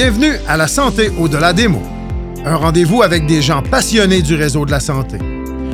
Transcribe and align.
Bienvenue 0.00 0.36
à 0.46 0.56
La 0.56 0.68
Santé 0.68 1.10
au-delà 1.18 1.52
des 1.52 1.66
mots. 1.66 1.82
Un 2.44 2.54
rendez-vous 2.54 3.02
avec 3.02 3.26
des 3.26 3.42
gens 3.42 3.62
passionnés 3.62 4.22
du 4.22 4.36
réseau 4.36 4.64
de 4.64 4.70
la 4.70 4.78
santé. 4.78 5.18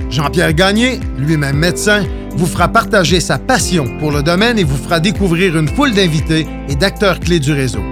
Jean-Pierre 0.08 0.54
Gagné, 0.54 0.98
lui-même 1.18 1.58
médecin, 1.58 2.04
vous 2.34 2.46
fera 2.46 2.68
partager 2.68 3.20
sa 3.20 3.38
passion 3.38 3.84
pour 3.98 4.12
le 4.12 4.22
domaine 4.22 4.58
et 4.58 4.64
vous 4.64 4.78
fera 4.78 4.98
découvrir 4.98 5.58
une 5.58 5.68
foule 5.68 5.92
d'invités 5.92 6.46
et 6.70 6.74
d'acteurs 6.74 7.20
clés 7.20 7.38
du 7.38 7.52
réseau. 7.52 7.82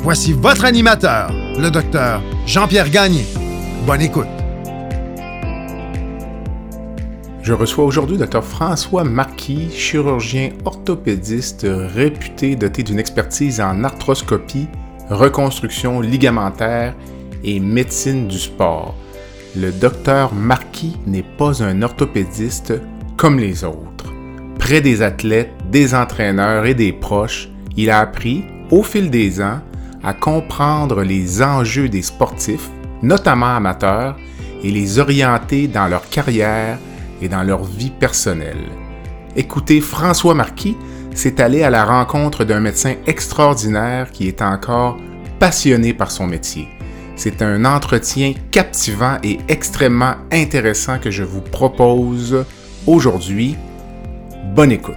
Voici 0.00 0.34
votre 0.34 0.66
animateur, 0.66 1.32
le 1.58 1.70
docteur 1.70 2.20
Jean-Pierre 2.44 2.90
Gagné. 2.90 3.24
Bonne 3.86 4.02
écoute. 4.02 4.28
Je 7.42 7.54
reçois 7.54 7.86
aujourd'hui 7.86 8.18
Dr 8.18 8.44
François 8.44 9.04
Marquis, 9.04 9.70
chirurgien 9.74 10.50
orthopédiste 10.66 11.66
réputé 11.66 12.56
doté 12.56 12.82
d'une 12.82 12.98
expertise 12.98 13.58
en 13.58 13.84
arthroscopie, 13.84 14.68
reconstruction 15.10 16.00
ligamentaire 16.00 16.94
et 17.44 17.60
médecine 17.60 18.28
du 18.28 18.38
sport. 18.38 18.94
Le 19.56 19.70
docteur 19.70 20.32
Marquis 20.32 20.96
n'est 21.06 21.24
pas 21.36 21.62
un 21.62 21.82
orthopédiste 21.82 22.74
comme 23.16 23.38
les 23.38 23.64
autres. 23.64 24.12
Près 24.58 24.80
des 24.80 25.02
athlètes, 25.02 25.52
des 25.70 25.94
entraîneurs 25.94 26.66
et 26.66 26.74
des 26.74 26.92
proches, 26.92 27.48
il 27.76 27.90
a 27.90 28.00
appris, 28.00 28.44
au 28.70 28.82
fil 28.82 29.10
des 29.10 29.42
ans, 29.42 29.60
à 30.02 30.14
comprendre 30.14 31.02
les 31.02 31.42
enjeux 31.42 31.88
des 31.88 32.02
sportifs, 32.02 32.70
notamment 33.02 33.56
amateurs, 33.56 34.16
et 34.62 34.70
les 34.70 34.98
orienter 34.98 35.68
dans 35.68 35.88
leur 35.88 36.08
carrière 36.08 36.78
et 37.20 37.28
dans 37.28 37.42
leur 37.42 37.64
vie 37.64 37.90
personnelle. 37.90 38.68
Écoutez, 39.36 39.80
François 39.80 40.34
Marquis 40.34 40.76
s'est 41.18 41.40
allé 41.40 41.62
à 41.62 41.70
la 41.70 41.84
rencontre 41.84 42.44
d'un 42.44 42.60
médecin 42.60 42.94
extraordinaire 43.06 44.10
qui 44.10 44.28
est 44.28 44.42
encore 44.42 44.98
passionné 45.38 45.92
par 45.92 46.10
son 46.10 46.26
métier. 46.26 46.68
C'est 47.16 47.42
un 47.42 47.64
entretien 47.64 48.32
captivant 48.50 49.18
et 49.22 49.38
extrêmement 49.48 50.14
intéressant 50.32 50.98
que 50.98 51.10
je 51.10 51.22
vous 51.22 51.40
propose 51.40 52.44
aujourd'hui. 52.86 53.56
Bonne 54.54 54.72
écoute. 54.72 54.96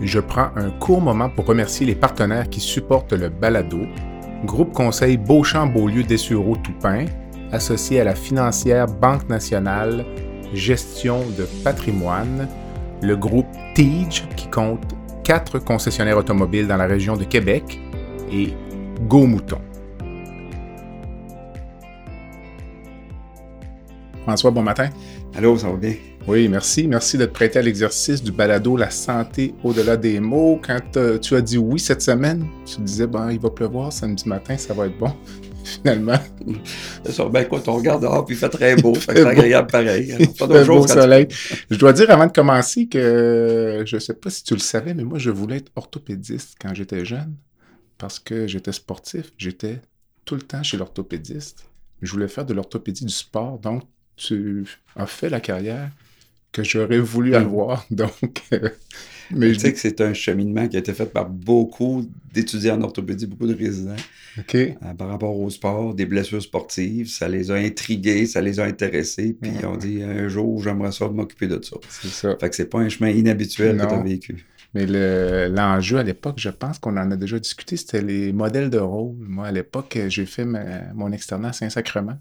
Je 0.00 0.20
prends 0.20 0.50
un 0.56 0.70
court 0.70 1.00
moment 1.00 1.28
pour 1.28 1.46
remercier 1.46 1.84
les 1.84 1.94
partenaires 1.94 2.48
qui 2.48 2.60
supportent 2.60 3.12
le 3.12 3.28
balado. 3.28 3.80
Groupe 4.44 4.72
Conseil 4.72 5.16
Beauchamp-Beaulieu 5.16 6.04
Dessureau 6.04 6.56
Toupin, 6.56 7.06
associé 7.50 8.00
à 8.00 8.04
la 8.04 8.14
financière 8.14 8.86
Banque 8.86 9.28
nationale 9.28 10.04
Gestion 10.54 11.20
de 11.36 11.46
patrimoine, 11.64 12.48
le 13.02 13.16
groupe 13.16 13.46
Tige 13.74 14.26
qui 14.36 14.48
compte 14.48 14.94
quatre 15.24 15.58
concessionnaires 15.58 16.16
automobiles 16.16 16.66
dans 16.66 16.76
la 16.76 16.86
région 16.86 17.16
de 17.16 17.24
Québec 17.24 17.80
et 18.32 18.54
Go 19.08 19.26
Mouton. 19.26 19.60
François, 24.22 24.50
bon 24.50 24.62
matin. 24.62 24.90
Allô, 25.36 25.56
ça 25.56 25.70
va 25.70 25.76
bien? 25.76 25.94
Oui, 26.28 26.46
merci. 26.46 26.86
Merci 26.86 27.16
de 27.16 27.24
te 27.24 27.30
prêter 27.30 27.58
à 27.58 27.62
l'exercice 27.62 28.22
du 28.22 28.32
balado 28.32 28.76
La 28.76 28.90
santé 28.90 29.54
au-delà 29.64 29.96
des 29.96 30.20
mots. 30.20 30.60
Quand 30.62 30.98
euh, 30.98 31.18
tu 31.18 31.34
as 31.34 31.40
dit 31.40 31.56
oui 31.56 31.80
cette 31.80 32.02
semaine, 32.02 32.46
tu 32.66 32.82
disais, 32.82 33.06
bon, 33.06 33.30
il 33.30 33.40
va 33.40 33.48
pleuvoir 33.48 33.90
samedi 33.90 34.28
matin, 34.28 34.58
ça 34.58 34.74
va 34.74 34.88
être 34.88 34.98
bon. 34.98 35.10
Finalement. 35.64 36.18
C'est 37.02 37.12
ça. 37.12 37.24
Ben 37.30 37.40
écoute, 37.40 37.66
on 37.66 37.76
regarde 37.76 38.02
dehors, 38.02 38.26
puis 38.26 38.36
il 38.36 38.38
fait 38.38 38.50
très 38.50 38.76
beau. 38.82 38.94
c'est 38.94 39.24
agréable 39.24 39.70
pareil. 39.70 40.28
Pas 40.38 40.46
de 40.46 40.64
beau 40.64 40.86
soleil. 40.86 41.28
Je 41.70 41.78
dois 41.78 41.94
dire 41.94 42.10
avant 42.10 42.26
de 42.26 42.32
commencer 42.32 42.88
que 42.88 43.84
je 43.86 43.96
ne 43.96 44.00
sais 44.00 44.12
pas 44.12 44.28
si 44.28 44.44
tu 44.44 44.52
le 44.52 44.60
savais, 44.60 44.92
mais 44.92 45.04
moi, 45.04 45.18
je 45.18 45.30
voulais 45.30 45.56
être 45.56 45.72
orthopédiste 45.76 46.56
quand 46.60 46.74
j'étais 46.74 47.06
jeune 47.06 47.36
parce 47.96 48.18
que 48.18 48.46
j'étais 48.46 48.72
sportif. 48.72 49.32
J'étais 49.38 49.80
tout 50.26 50.34
le 50.34 50.42
temps 50.42 50.62
chez 50.62 50.76
l'orthopédiste. 50.76 51.64
Je 52.02 52.12
voulais 52.12 52.28
faire 52.28 52.44
de 52.44 52.52
l'orthopédie 52.52 53.06
du 53.06 53.14
sport. 53.14 53.58
Donc, 53.58 53.84
tu 54.16 54.66
as 54.94 55.06
fait 55.06 55.30
la 55.30 55.40
carrière 55.40 55.88
que 56.52 56.62
j'aurais 56.62 57.00
voulu 57.00 57.34
avoir. 57.34 57.86
Donc, 57.90 58.42
euh, 58.52 58.68
mais 59.30 59.52
je 59.52 59.58
sais 59.58 59.72
que 59.72 59.78
c'est 59.78 60.00
un 60.00 60.14
cheminement 60.14 60.68
qui 60.68 60.76
a 60.76 60.78
été 60.78 60.92
fait 60.94 61.12
par 61.12 61.28
beaucoup 61.28 62.08
d'étudiants 62.32 62.78
en 62.78 62.82
orthopédie, 62.82 63.26
beaucoup 63.26 63.46
de 63.46 63.54
résidents. 63.54 63.96
Euh, 64.54 64.72
par 64.96 65.08
rapport 65.08 65.36
au 65.38 65.50
sport, 65.50 65.94
des 65.94 66.06
blessures 66.06 66.42
sportives, 66.42 67.08
ça 67.08 67.28
les 67.28 67.50
a 67.50 67.54
intrigués, 67.54 68.26
ça 68.26 68.40
les 68.40 68.60
a 68.60 68.64
intéressés, 68.64 69.36
puis 69.40 69.50
ils 69.58 69.66
ont 69.66 69.76
dit 69.76 70.02
un 70.02 70.28
jour, 70.28 70.62
j'aimerais 70.62 70.92
ça 70.92 71.08
m'occuper 71.08 71.48
de 71.48 71.60
ça. 71.62 71.76
C'est 71.88 72.08
ça. 72.08 72.36
Fait 72.40 72.48
que 72.48 72.56
c'est 72.56 72.70
pas 72.70 72.78
un 72.78 72.88
chemin 72.88 73.10
inhabituel 73.10 73.76
que 73.76 73.86
tu 73.86 73.94
as 73.94 74.02
vécu. 74.02 74.46
Mais 74.74 74.86
l'enjeu 75.48 75.98
à 75.98 76.02
l'époque, 76.02 76.36
je 76.38 76.50
pense 76.50 76.78
qu'on 76.78 76.96
en 76.96 77.10
a 77.10 77.16
déjà 77.16 77.38
discuté, 77.38 77.76
c'était 77.76 78.02
les 78.02 78.32
modèles 78.32 78.70
de 78.70 78.78
rôle. 78.78 79.16
Moi, 79.18 79.46
à 79.46 79.52
l'époque, 79.52 79.98
j'ai 80.08 80.26
fait 80.26 80.46
mon 80.94 81.10
externat 81.12 81.48
à 81.48 81.52
Saint-Sacrement. 81.52 82.18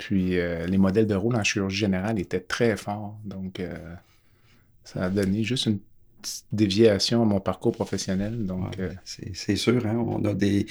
Puis 0.00 0.38
euh, 0.38 0.66
les 0.66 0.78
modèles 0.78 1.06
de 1.06 1.14
rôle 1.14 1.36
en 1.36 1.44
chirurgie 1.44 1.76
générale 1.76 2.18
étaient 2.18 2.40
très 2.40 2.74
forts. 2.78 3.20
Donc, 3.22 3.60
euh, 3.60 3.74
ça 4.82 5.04
a 5.04 5.10
donné 5.10 5.44
juste 5.44 5.66
une 5.66 5.78
petite 6.22 6.46
déviation 6.52 7.20
à 7.20 7.26
mon 7.26 7.38
parcours 7.38 7.72
professionnel. 7.72 8.46
Donc, 8.46 8.78
euh, 8.78 8.90
c'est 9.04 9.56
sûr, 9.56 9.84
hein? 9.84 9.96
on, 9.98 10.24
a 10.24 10.32
des, 10.32 10.64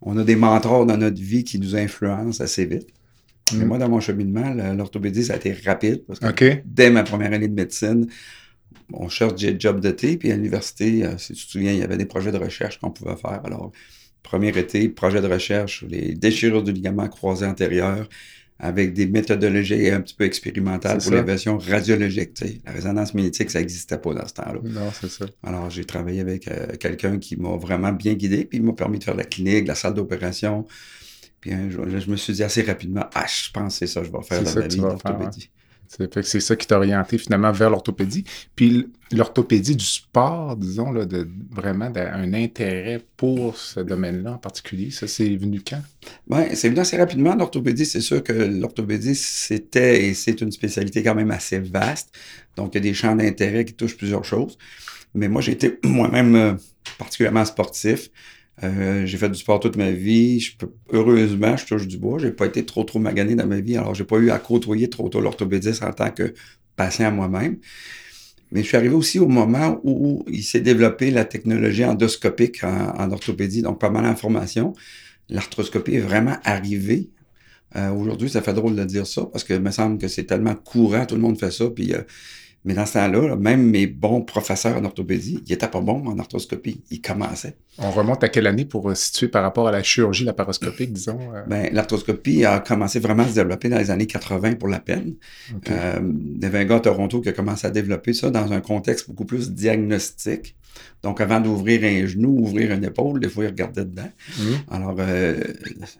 on 0.00 0.18
a 0.18 0.24
des 0.24 0.34
mentors 0.34 0.84
dans 0.84 0.96
notre 0.96 1.22
vie 1.22 1.44
qui 1.44 1.60
nous 1.60 1.76
influencent 1.76 2.42
assez 2.42 2.66
vite. 2.66 2.88
Mais 3.52 3.64
mm. 3.64 3.68
moi, 3.68 3.78
dans 3.78 3.88
mon 3.88 4.00
cheminement, 4.00 4.52
l'orthopédie, 4.74 5.26
ça 5.26 5.34
a 5.34 5.36
été 5.36 5.52
rapide 5.52 6.02
parce 6.04 6.18
que 6.18 6.60
dès 6.64 6.90
ma 6.90 7.04
première 7.04 7.32
année 7.32 7.48
de 7.48 7.54
médecine, 7.54 8.08
on 8.92 9.08
cherche 9.08 9.36
des 9.36 9.54
jobs 9.60 9.78
d'été, 9.78 10.16
puis 10.16 10.32
à 10.32 10.36
l'université, 10.36 11.04
si 11.18 11.34
tu 11.34 11.46
te 11.46 11.52
souviens, 11.52 11.70
il 11.70 11.78
y 11.78 11.82
avait 11.82 11.96
des 11.96 12.04
projets 12.04 12.32
de 12.32 12.38
recherche 12.38 12.80
qu'on 12.80 12.90
pouvait 12.90 13.16
faire. 13.16 13.42
Alors, 13.44 13.70
premier 14.24 14.48
été, 14.58 14.88
projet 14.88 15.20
de 15.20 15.28
recherche, 15.28 15.84
les 15.88 16.14
déchirures 16.14 16.64
du 16.64 16.72
ligament 16.72 17.08
croisé 17.08 17.46
antérieur, 17.46 18.08
avec 18.62 18.92
des 18.94 19.08
méthodologies 19.08 19.90
un 19.90 20.00
petit 20.00 20.14
peu 20.14 20.22
expérimentales 20.22 20.98
pour 20.98 21.10
l'évaluation 21.10 21.58
radiologique. 21.58 22.30
La 22.64 22.70
résonance 22.70 23.12
magnétique, 23.12 23.50
ça 23.50 23.58
n'existait 23.58 23.98
pas 23.98 24.14
dans 24.14 24.26
ce 24.26 24.34
temps-là. 24.34 24.60
Non, 24.62 24.88
c'est 24.92 25.10
ça. 25.10 25.26
Alors, 25.42 25.68
j'ai 25.68 25.84
travaillé 25.84 26.20
avec 26.20 26.46
euh, 26.46 26.76
quelqu'un 26.78 27.18
qui 27.18 27.34
m'a 27.36 27.56
vraiment 27.56 27.90
bien 27.90 28.14
guidé, 28.14 28.44
puis 28.44 28.58
il 28.58 28.64
m'a 28.64 28.72
permis 28.72 29.00
de 29.00 29.04
faire 29.04 29.16
la 29.16 29.24
clinique, 29.24 29.66
la 29.66 29.74
salle 29.74 29.94
d'opération. 29.94 30.64
Puis 31.40 31.50
je 31.50 32.08
me 32.08 32.14
suis 32.14 32.34
dit 32.34 32.44
assez 32.44 32.62
rapidement, 32.62 33.04
ah, 33.14 33.26
je 33.26 33.50
pense 33.50 33.74
que 33.74 33.78
c'est 33.80 33.92
ça 33.92 34.00
que 34.00 34.06
je 34.06 34.12
vais 34.12 34.22
faire 34.22 34.44
dans 34.44 35.18
ma 35.18 35.28
vie. 35.28 35.50
C'est 36.22 36.40
ça 36.40 36.56
qui 36.56 36.66
t'a 36.66 36.76
orienté 36.76 37.18
finalement 37.18 37.52
vers 37.52 37.68
l'orthopédie. 37.68 38.24
Puis 38.56 38.88
l'orthopédie 39.12 39.76
du 39.76 39.84
sport, 39.84 40.56
disons, 40.56 40.90
là, 40.90 41.04
de, 41.04 41.28
vraiment 41.50 41.92
un 41.94 42.32
intérêt 42.32 43.02
pour 43.16 43.56
ce 43.56 43.80
domaine-là 43.80 44.32
en 44.32 44.38
particulier, 44.38 44.90
ça, 44.90 45.06
c'est 45.06 45.36
venu 45.36 45.60
quand? 45.66 45.82
Bien, 46.26 46.48
c'est 46.54 46.70
venu 46.70 46.80
assez 46.80 46.96
rapidement. 46.96 47.34
L'orthopédie, 47.34 47.84
c'est 47.84 48.00
sûr 48.00 48.22
que 48.22 48.32
l'orthopédie, 48.32 49.14
c'était 49.14 50.06
et 50.06 50.14
c'est 50.14 50.40
une 50.40 50.50
spécialité 50.50 51.02
quand 51.02 51.14
même 51.14 51.30
assez 51.30 51.58
vaste. 51.58 52.10
Donc, 52.56 52.74
il 52.74 52.78
y 52.78 52.80
a 52.80 52.82
des 52.82 52.94
champs 52.94 53.14
d'intérêt 53.14 53.64
qui 53.64 53.74
touchent 53.74 53.96
plusieurs 53.96 54.24
choses. 54.24 54.56
Mais 55.14 55.28
moi, 55.28 55.42
j'ai 55.42 55.52
été 55.52 55.78
moi-même 55.84 56.34
euh, 56.34 56.54
particulièrement 56.98 57.44
sportif. 57.44 58.10
Euh, 58.62 59.06
j'ai 59.06 59.18
fait 59.18 59.28
du 59.28 59.38
sport 59.38 59.60
toute 59.60 59.76
ma 59.76 59.90
vie. 59.90 60.54
Heureusement, 60.92 61.56
je 61.56 61.66
touche 61.66 61.88
du 61.88 61.98
bois. 61.98 62.18
J'ai 62.18 62.30
pas 62.30 62.46
été 62.46 62.64
trop 62.64 62.84
trop 62.84 62.98
magané 62.98 63.34
dans 63.34 63.46
ma 63.46 63.60
vie. 63.60 63.76
Alors, 63.76 63.94
j'ai 63.94 64.04
pas 64.04 64.18
eu 64.18 64.30
à 64.30 64.38
côtoyer 64.38 64.88
trop 64.88 65.08
tôt 65.08 65.20
l'orthopédiste 65.20 65.82
en 65.82 65.92
tant 65.92 66.10
que 66.10 66.34
patient 66.76 67.10
moi-même. 67.10 67.58
Mais 68.52 68.62
je 68.62 68.68
suis 68.68 68.76
arrivé 68.76 68.94
aussi 68.94 69.18
au 69.18 69.28
moment 69.28 69.80
où 69.82 70.24
il 70.28 70.42
s'est 70.42 70.60
développé 70.60 71.10
la 71.10 71.24
technologie 71.24 71.84
endoscopique 71.84 72.62
en, 72.62 73.10
orthopédie, 73.10 73.62
donc 73.62 73.80
pas 73.80 73.88
mal 73.88 74.04
d'informations. 74.04 74.74
L'arthroscopie 75.30 75.94
est 75.94 76.00
vraiment 76.00 76.36
arrivée. 76.44 77.08
Euh, 77.76 77.90
aujourd'hui, 77.90 78.28
ça 78.28 78.42
fait 78.42 78.52
drôle 78.52 78.76
de 78.76 78.84
dire 78.84 79.06
ça 79.06 79.24
parce 79.24 79.44
que 79.44 79.54
me 79.54 79.70
semble 79.70 79.96
que 79.96 80.06
c'est 80.06 80.24
tellement 80.24 80.54
courant, 80.54 81.06
tout 81.06 81.14
le 81.14 81.22
monde 81.22 81.38
fait 81.38 81.50
ça, 81.50 81.70
puis 81.70 81.94
euh, 81.94 82.02
mais 82.64 82.74
dans 82.74 82.86
ce 82.86 82.94
temps-là, 82.94 83.34
même 83.36 83.68
mes 83.68 83.86
bons 83.86 84.22
professeurs 84.22 84.76
en 84.76 84.84
orthopédie, 84.84 85.42
ils 85.46 85.50
n'étaient 85.50 85.68
pas 85.68 85.80
bons 85.80 86.06
en 86.06 86.18
arthroscopie. 86.18 86.82
Ils 86.90 87.00
commençaient. 87.00 87.56
On 87.78 87.90
remonte 87.90 88.22
à 88.22 88.28
quelle 88.28 88.46
année 88.46 88.64
pour 88.64 88.88
euh, 88.88 88.94
situer 88.94 89.28
par 89.28 89.42
rapport 89.42 89.66
à 89.66 89.72
la 89.72 89.82
chirurgie 89.82 90.24
laparoscopique, 90.24 90.92
disons? 90.92 91.18
Euh? 91.34 91.42
Ben, 91.48 91.70
l'arthroscopie 91.72 92.44
a 92.44 92.60
commencé 92.60 93.00
vraiment 93.00 93.24
à 93.24 93.28
se 93.28 93.34
développer 93.34 93.68
dans 93.68 93.78
les 93.78 93.90
années 93.90 94.06
80 94.06 94.54
pour 94.54 94.68
la 94.68 94.78
peine. 94.78 95.14
Euh, 95.70 96.00
il 96.36 96.42
y 96.42 96.46
avait 96.46 96.60
un 96.60 96.64
gars 96.64 96.76
à 96.76 96.80
Toronto 96.80 97.20
qui 97.20 97.30
a 97.30 97.32
commencé 97.32 97.66
à 97.66 97.70
développer 97.70 98.12
ça 98.12 98.30
dans 98.30 98.52
un 98.52 98.60
contexte 98.60 99.08
beaucoup 99.08 99.24
plus 99.24 99.50
diagnostique. 99.50 100.54
Donc, 101.02 101.20
avant 101.20 101.40
d'ouvrir 101.40 101.82
un 101.84 102.06
genou, 102.06 102.38
ouvrir 102.38 102.72
une 102.72 102.84
épaule, 102.84 103.20
des 103.20 103.28
fois, 103.28 103.44
ils 103.44 103.48
regardaient 103.48 103.84
dedans. 103.84 104.10
Mmh. 104.38 104.42
Alors, 104.70 104.96
euh, 104.98 105.42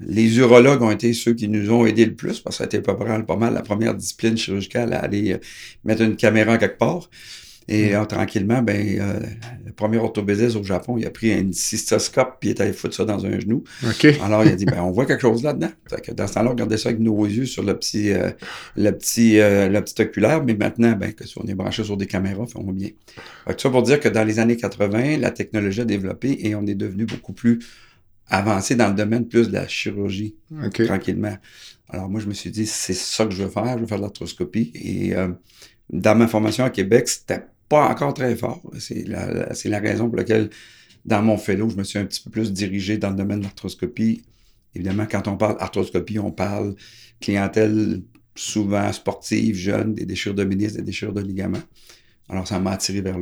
les 0.01 0.39
urologues 0.39 0.83
ont 0.83 0.91
été 0.91 1.13
ceux 1.13 1.35
qui 1.35 1.49
nous 1.49 1.71
ont 1.71 1.85
aidés 1.87 2.07
le 2.07 2.15
plus, 2.15 2.41
parce 2.41 2.57
que 2.57 2.59
ça 2.59 2.65
a 2.65 2.67
été 2.67 2.81
pas 2.81 2.97
mal, 2.97 3.27
pas 3.27 3.37
mal 3.37 3.55
la 3.55 3.63
première 3.63 3.95
discipline 3.95 4.37
chirurgicale 4.37 4.93
à 4.93 5.01
aller 5.01 5.33
euh, 5.33 5.39
mettre 5.85 6.03
une 6.03 6.17
caméra 6.17 6.57
quelque 6.59 6.79
part. 6.79 7.11
Et 7.69 7.95
euh, 7.95 8.05
tranquillement, 8.05 8.63
ben, 8.63 8.99
euh, 9.01 9.21
le 9.65 9.73
premier 9.73 9.99
orthopédiste 9.99 10.57
au 10.57 10.63
Japon, 10.63 10.97
il 10.99 11.07
a 11.07 11.11
pris 11.11 11.33
un 11.33 11.51
cystoscope 11.53 12.37
puis 12.41 12.51
il 12.51 12.53
est 12.53 12.61
allé 12.61 12.73
foutre 12.73 12.95
ça 12.95 13.05
dans 13.05 13.25
un 13.25 13.39
genou. 13.39 13.65
OK. 13.85 14.05
Alors, 14.23 14.45
il 14.45 14.51
a 14.51 14.57
dit, 14.57 14.65
ben, 14.65 14.81
on 14.83 14.91
voit 14.91 15.07
quelque 15.07 15.21
chose 15.21 15.43
là-dedans. 15.43 15.71
Dans 16.15 16.27
ce 16.27 16.35
temps-là, 16.35 16.49
on 16.49 16.53
regardait 16.53 16.77
ça 16.77 16.91
avec 16.91 17.01
nos 17.01 17.25
yeux 17.27 17.47
sur 17.47 17.63
le 17.63 17.77
petit, 17.79 18.13
euh, 18.13 18.31
le 18.77 18.91
petit, 18.91 19.37
le 19.37 19.81
petit 19.81 20.03
oculaire, 20.03 20.45
mais 20.45 20.55
maintenant, 20.55 20.93
ben, 20.93 21.13
que 21.13 21.27
si 21.27 21.39
on 21.39 21.47
est 21.47 21.55
branché 21.55 21.85
sur 21.85 21.97
des 21.97 22.07
caméras, 22.07 22.47
fait, 22.47 22.59
on 22.59 22.65
voit 22.65 22.73
bien. 22.73 22.91
Fait 23.47 23.55
que 23.55 23.61
ça 23.61 23.71
pour 23.71 23.83
dire 23.83 24.01
que 24.01 24.09
dans 24.09 24.25
les 24.25 24.39
années 24.39 24.57
80, 24.57 25.19
la 25.19 25.31
technologie 25.31 25.81
a 25.81 25.85
développé 25.85 26.39
et 26.41 26.55
on 26.55 26.67
est 26.67 26.75
devenu 26.75 27.05
beaucoup 27.05 27.33
plus 27.33 27.61
avancé 28.29 28.75
dans 28.77 28.89
le 28.89 28.95
domaine 28.95 29.29
plus 29.29 29.49
de 29.49 29.53
la 29.53 29.69
chirurgie, 29.69 30.37
OK. 30.65 30.85
tranquillement. 30.85 31.37
Alors, 31.89 32.09
moi, 32.09 32.21
je 32.21 32.27
me 32.27 32.33
suis 32.33 32.51
dit, 32.51 32.67
c'est 32.67 32.95
ça 32.95 33.27
que 33.27 33.33
je 33.33 33.43
veux 33.43 33.51
faire, 33.51 33.77
je 33.77 33.83
veux 33.83 33.87
faire 33.87 33.99
de 33.99 34.03
l'arthroscopie. 34.03 34.73
Et 34.75 35.15
euh, 35.15 35.29
dans 35.91 36.17
ma 36.17 36.27
formation 36.27 36.65
à 36.65 36.71
Québec, 36.71 37.09
c'était 37.09 37.45
pas 37.73 37.89
encore 37.89 38.13
très 38.13 38.37
fort. 38.37 38.61
C'est 38.79 39.09
la, 39.09 39.49
la- 39.65 39.79
raison 39.79 40.07
pour 40.09 40.19
laquelle, 40.19 40.51
dans 41.07 41.23
mon 41.23 41.39
fellow, 41.39 41.71
je 41.71 41.77
me 41.77 41.85
suis 41.85 41.99
un 41.99 42.05
petit 42.05 42.23
peu 42.23 42.29
plus 42.31 42.53
dirigé 42.53 42.99
dans 42.99 43.09
le 43.09 43.17
domaine 43.17 43.39
de 43.39 43.45
l'arthroscopie. 43.45 44.23
Évidemment, 44.75 45.07
quand 45.11 45.27
on 45.27 45.39
parle 45.39 45.57
arthroscopie, 45.59 46.19
on 46.19 46.31
parle 46.33 46.75
clientèle 47.19 48.03
souvent 48.35 48.93
sportive, 48.93 49.57
jeune, 49.57 49.95
des 49.95 50.05
déchirures 50.05 50.35
de 50.35 50.45
ménisques, 50.45 50.77
des 50.77 50.83
déchirures 50.83 51.15
de 51.15 51.23
ligaments. 51.23 51.63
Alors, 52.29 52.47
ça 52.47 52.59
m'a 52.61 52.73
attiré 52.73 53.01
vers 53.01 53.19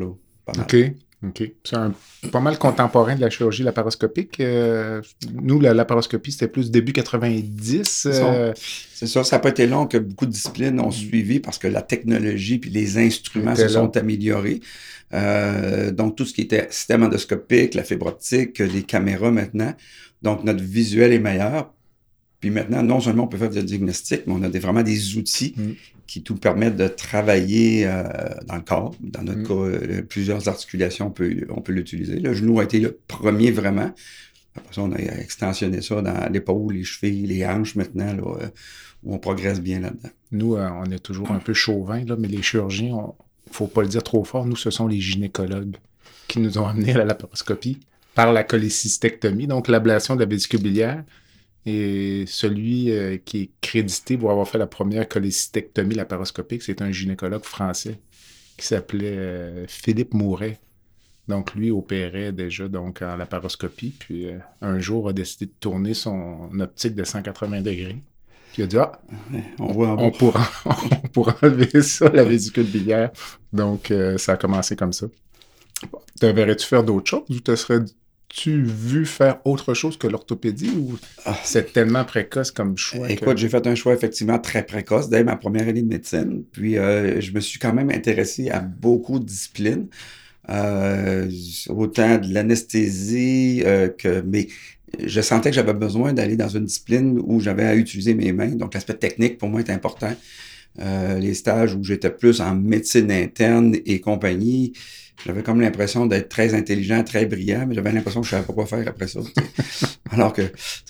mal. 0.56 0.66
OK. 0.66 0.76
OK. 1.22 1.42
C'est 1.64 1.76
un- 1.76 1.92
pas 2.32 2.40
mal 2.40 2.56
contemporain 2.58 3.14
de 3.14 3.20
la 3.20 3.28
chirurgie 3.28 3.62
laparoscopique. 3.62 4.40
Euh, 4.40 5.02
nous, 5.34 5.60
la 5.60 5.74
laparoscopie, 5.74 6.32
c'était 6.32 6.48
plus 6.48 6.70
début 6.70 6.92
90. 6.94 8.06
euh, 8.10 8.52
C'est 8.56 9.06
ça, 9.06 9.22
ça 9.22 9.36
n'a 9.36 9.40
pas 9.40 9.50
été 9.50 9.66
long 9.66 9.86
que 9.86 9.98
beaucoup 9.98 10.24
de 10.26 10.30
disciplines 10.32 10.80
ont 10.80 10.90
suivi 10.90 11.40
parce 11.40 11.58
que 11.58 11.68
la 11.68 11.82
technologie 11.82 12.58
puis 12.58 12.70
les 12.70 12.96
instruments 12.98 13.54
se 13.54 13.62
là. 13.62 13.68
sont 13.68 13.94
améliorés. 13.96 14.60
Euh, 15.12 15.90
donc, 15.90 16.16
tout 16.16 16.24
ce 16.24 16.32
qui 16.32 16.42
était 16.42 16.68
système 16.70 17.02
endoscopique, 17.02 17.74
la 17.74 17.84
fibre 17.84 18.06
optique, 18.06 18.58
les 18.58 18.82
caméras 18.82 19.30
maintenant. 19.30 19.74
Donc, 20.22 20.44
notre 20.44 20.62
visuel 20.62 21.12
est 21.12 21.18
meilleur. 21.18 21.72
Puis 22.40 22.50
maintenant, 22.50 22.82
non 22.82 23.00
seulement 23.00 23.24
on 23.24 23.28
peut 23.28 23.36
faire 23.38 23.50
du 23.50 23.62
diagnostic, 23.62 24.22
mais 24.26 24.32
on 24.32 24.42
a 24.42 24.48
des, 24.48 24.58
vraiment 24.58 24.82
des 24.82 25.16
outils 25.16 25.54
Mm. 25.56 25.70
qui 26.06 26.24
nous 26.28 26.36
permettent 26.36 26.76
de 26.76 26.88
travailler 26.88 27.86
euh, 27.86 28.02
dans 28.46 28.56
le 28.56 28.62
corps. 28.62 28.94
Dans 29.00 29.22
notre 29.22 29.40
Mm. 29.40 29.46
cas, 29.46 29.54
euh, 29.54 30.02
plusieurs 30.02 30.48
articulations, 30.48 31.08
on 31.08 31.10
peut, 31.10 31.46
on 31.50 31.60
peut 31.60 31.72
l'utiliser. 31.72 32.18
Le 32.18 32.32
genou 32.32 32.58
a 32.60 32.64
été 32.64 32.80
le 32.80 32.98
premier 33.08 33.50
vraiment. 33.50 33.92
Après 34.56 34.74
ça, 34.74 34.82
on 34.82 34.92
a 34.92 34.98
extensionné 34.98 35.80
ça 35.82 36.02
dans 36.02 36.32
l'épaule, 36.32 36.74
les 36.74 36.82
chevilles, 36.84 37.26
les 37.26 37.46
hanches 37.46 37.76
maintenant, 37.76 38.12
là, 38.12 38.22
euh, 38.42 38.48
où 39.04 39.14
on 39.14 39.18
progresse 39.18 39.60
bien 39.60 39.80
là-dedans. 39.80 40.08
Nous, 40.32 40.56
euh, 40.56 40.68
on 40.84 40.90
est 40.90 40.98
toujours 40.98 41.30
un 41.30 41.38
peu 41.38 41.52
chauvin, 41.54 42.04
là, 42.04 42.16
mais 42.18 42.26
les 42.28 42.42
chirurgiens, 42.42 42.96
il 43.46 43.52
faut 43.52 43.66
pas 43.68 43.82
le 43.82 43.88
dire 43.88 44.02
trop 44.02 44.24
fort, 44.24 44.46
nous, 44.46 44.56
ce 44.56 44.70
sont 44.70 44.88
les 44.88 45.00
gynécologues 45.00 45.76
qui 46.26 46.40
nous 46.40 46.58
ont 46.58 46.66
amenés 46.66 46.92
à 46.94 46.98
la 46.98 47.04
laparoscopie 47.04 47.78
par 48.14 48.32
la 48.32 48.42
cholécystectomie, 48.42 49.46
donc 49.46 49.68
l'ablation 49.68 50.14
de 50.16 50.20
la 50.20 50.26
vésicule 50.26 50.62
biliaire. 50.62 51.04
Et 51.66 52.24
celui 52.26 52.90
euh, 52.90 53.18
qui 53.18 53.42
est 53.42 53.50
crédité 53.60 54.16
pour 54.16 54.30
avoir 54.30 54.48
fait 54.48 54.58
la 54.58 54.66
première 54.66 55.08
cholécystectomie 55.08 55.94
laparoscopique, 55.94 56.62
c'est 56.62 56.80
un 56.80 56.90
gynécologue 56.90 57.44
français 57.44 58.00
qui 58.56 58.66
s'appelait 58.66 59.16
euh, 59.16 59.66
Philippe 59.68 60.14
Mouret. 60.14 60.58
Donc, 61.28 61.54
lui 61.54 61.70
opérait 61.70 62.32
déjà 62.32 62.66
donc, 62.66 63.02
en 63.02 63.16
laparoscopie, 63.16 63.94
puis 63.98 64.26
euh, 64.26 64.38
un 64.62 64.78
jour 64.78 65.08
a 65.08 65.12
décidé 65.12 65.46
de 65.46 65.54
tourner 65.60 65.94
son 65.94 66.50
optique 66.58 66.94
de 66.94 67.04
180 67.04 67.60
degrés. 67.60 67.98
Puis 68.52 68.62
il 68.62 68.64
a 68.64 68.66
dit 68.66 68.78
Ah, 68.78 69.00
On 69.58 69.72
voit 69.72 69.90
en 69.90 69.98
on 69.98 70.10
pourra, 70.10 70.48
on 71.04 71.08
pourra 71.08 71.36
enlever 71.42 71.82
ça, 71.82 72.08
la 72.08 72.24
vésicule 72.24 72.66
biliaire. 72.66 73.12
Donc, 73.52 73.92
ça 74.16 74.32
a 74.32 74.36
commencé 74.36 74.74
comme 74.74 74.92
ça. 74.92 75.06
Te 76.20 76.26
verrais-tu 76.26 76.66
faire 76.66 76.82
d'autres 76.82 77.08
choses 77.08 77.24
ou 77.30 77.38
te 77.38 77.54
serais-tu 78.32 78.62
vu 78.64 79.06
faire 79.06 79.38
autre 79.44 79.74
chose 79.74 79.96
que 79.96 80.06
l'orthopédie 80.06 80.70
ou 80.76 80.98
Ah. 81.26 81.36
c'est 81.44 81.72
tellement 81.72 82.04
précoce 82.04 82.50
comme 82.50 82.76
choix? 82.76 83.06
que- 83.08 83.12
Écoute, 83.12 83.38
j'ai 83.38 83.48
fait 83.48 83.66
un 83.66 83.74
choix 83.74 83.94
effectivement 83.94 84.38
très 84.38 84.64
précoce 84.64 85.08
dès 85.08 85.24
ma 85.24 85.36
première 85.36 85.68
année 85.68 85.82
de 85.82 85.88
médecine. 85.88 86.44
Puis 86.52 86.78
euh, 86.78 87.20
je 87.20 87.32
me 87.32 87.40
suis 87.40 87.58
quand 87.58 87.72
même 87.72 87.90
intéressé 87.90 88.50
à 88.50 88.60
beaucoup 88.60 89.18
de 89.18 89.24
disciplines. 89.24 89.86
Euh, 90.48 91.30
autant 91.68 92.18
de 92.18 92.32
l'anesthésie 92.32 93.62
euh, 93.64 93.88
que. 93.88 94.22
Mais 94.26 94.48
je 95.04 95.20
sentais 95.20 95.50
que 95.50 95.56
j'avais 95.56 95.74
besoin 95.74 96.12
d'aller 96.12 96.36
dans 96.36 96.48
une 96.48 96.64
discipline 96.64 97.20
où 97.22 97.38
j'avais 97.40 97.64
à 97.64 97.76
utiliser 97.76 98.14
mes 98.14 98.32
mains. 98.32 98.48
Donc 98.56 98.74
l'aspect 98.74 98.94
technique 98.94 99.38
pour 99.38 99.48
moi 99.48 99.60
est 99.60 99.70
important. 99.70 100.14
Les 100.78 101.34
stages 101.34 101.74
où 101.74 101.84
j'étais 101.84 102.10
plus 102.10 102.40
en 102.40 102.54
médecine 102.54 103.10
interne 103.12 103.76
et 103.86 104.00
compagnie, 104.00 104.72
j'avais 105.26 105.42
comme 105.42 105.60
l'impression 105.60 106.06
d'être 106.06 106.28
très 106.28 106.54
intelligent, 106.54 107.02
très 107.04 107.26
brillant, 107.26 107.66
mais 107.66 107.74
j'avais 107.74 107.92
l'impression 107.92 108.20
que 108.20 108.26
je 108.26 108.32
savais 108.32 108.46
pas 108.46 108.52
quoi 108.52 108.66
faire 108.66 108.86
après 108.86 109.08
ça. 109.08 109.20
Alors 110.10 110.32
que 110.32 110.42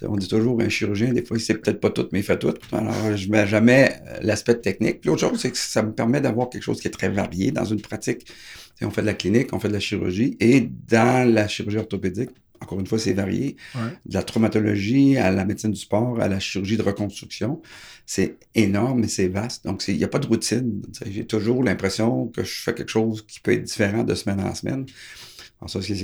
on 0.02 0.16
dit 0.16 0.28
toujours 0.28 0.60
un 0.60 0.68
chirurgien, 0.68 1.12
des 1.12 1.24
fois, 1.24 1.36
il 1.36 1.40
sait 1.40 1.54
peut-être 1.54 1.80
pas 1.80 1.90
tout, 1.90 2.08
mais 2.12 2.20
il 2.20 2.24
fait 2.24 2.38
tout. 2.38 2.54
Alors, 2.72 3.16
je 3.16 3.28
mets 3.28 3.46
jamais 3.46 3.92
euh, 4.08 4.18
l'aspect 4.22 4.54
technique. 4.54 5.00
Puis 5.00 5.08
l'autre 5.08 5.28
chose, 5.28 5.40
c'est 5.40 5.50
que 5.50 5.58
ça 5.58 5.82
me 5.82 5.92
permet 5.92 6.20
d'avoir 6.20 6.48
quelque 6.48 6.62
chose 6.62 6.80
qui 6.80 6.88
est 6.88 6.92
très 6.92 7.08
varié 7.08 7.50
dans 7.50 7.64
une 7.64 7.80
pratique. 7.80 8.26
On 8.82 8.90
fait 8.90 9.02
de 9.02 9.06
la 9.06 9.14
clinique, 9.14 9.52
on 9.52 9.60
fait 9.60 9.68
de 9.68 9.74
la 9.74 9.80
chirurgie, 9.80 10.36
et 10.40 10.60
dans 10.88 11.30
la 11.30 11.48
chirurgie 11.48 11.76
orthopédique, 11.76 12.30
encore 12.62 12.78
une 12.80 12.86
fois, 12.86 12.98
c'est 12.98 13.12
varié. 13.12 13.56
Ouais. 13.74 13.90
De 14.06 14.14
la 14.14 14.22
traumatologie 14.22 15.16
à 15.16 15.30
la 15.30 15.44
médecine 15.44 15.70
du 15.70 15.80
sport, 15.80 16.20
à 16.20 16.28
la 16.28 16.38
chirurgie 16.40 16.76
de 16.76 16.82
reconstruction. 16.82 17.60
C'est 18.12 18.38
énorme, 18.56 19.02
mais 19.02 19.06
c'est 19.06 19.28
vaste. 19.28 19.64
Donc, 19.64 19.84
il 19.86 19.96
n'y 19.96 20.02
a 20.02 20.08
pas 20.08 20.18
de 20.18 20.26
routine. 20.26 20.82
J'ai 21.06 21.24
toujours 21.24 21.62
l'impression 21.62 22.26
que 22.26 22.42
je 22.42 22.60
fais 22.60 22.74
quelque 22.74 22.88
chose 22.90 23.24
qui 23.24 23.38
peut 23.38 23.52
être 23.52 23.62
différent 23.62 24.02
de 24.02 24.16
semaine 24.16 24.40
en 24.40 24.52
semaine. 24.52 24.84
Alors, 25.60 25.70
ça, 25.70 25.80
c'est 25.80 25.94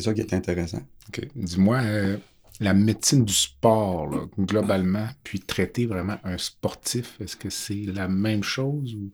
ça 0.00 0.12
qui 0.12 0.20
est 0.22 0.34
intéressant. 0.34 0.82
OK. 1.08 1.20
Dis-moi, 1.36 1.78
euh, 1.82 2.16
la 2.58 2.74
médecine 2.74 3.24
du 3.24 3.32
sport, 3.32 4.08
là, 4.10 4.22
globalement, 4.36 5.06
puis 5.22 5.38
traiter 5.38 5.86
vraiment 5.86 6.16
un 6.24 6.36
sportif, 6.36 7.16
est-ce 7.20 7.36
que 7.36 7.48
c'est 7.48 7.84
la 7.94 8.08
même 8.08 8.42
chose 8.42 8.96
ou 8.96 9.12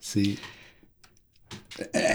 c'est 0.00 0.34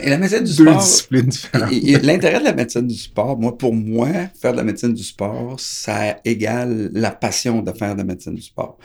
Et 0.03 0.09
la 0.09 0.17
médecine 0.17 0.43
du 0.43 0.57
deux 0.57 0.65
sport, 0.65 0.81
disciplines 0.83 1.27
différentes? 1.27 1.71
Et- 1.71 1.91
et 1.91 1.99
L'intérêt 1.99 2.39
de 2.39 2.43
la 2.43 2.53
médecine 2.53 2.85
du 2.85 2.95
sport, 2.97 3.39
moi, 3.39 3.57
pour 3.57 3.73
moi, 3.73 4.09
faire 4.41 4.51
de 4.51 4.57
la 4.57 4.65
médecine 4.65 4.93
du 4.93 5.03
sport, 5.03 5.57
ça 5.57 6.19
égale 6.25 6.89
la 6.93 7.11
passion 7.11 7.61
de 7.61 7.71
faire 7.71 7.93
de 7.93 7.99
la 7.99 8.03
médecine 8.03 8.35
du 8.35 8.41
sport. 8.41 8.77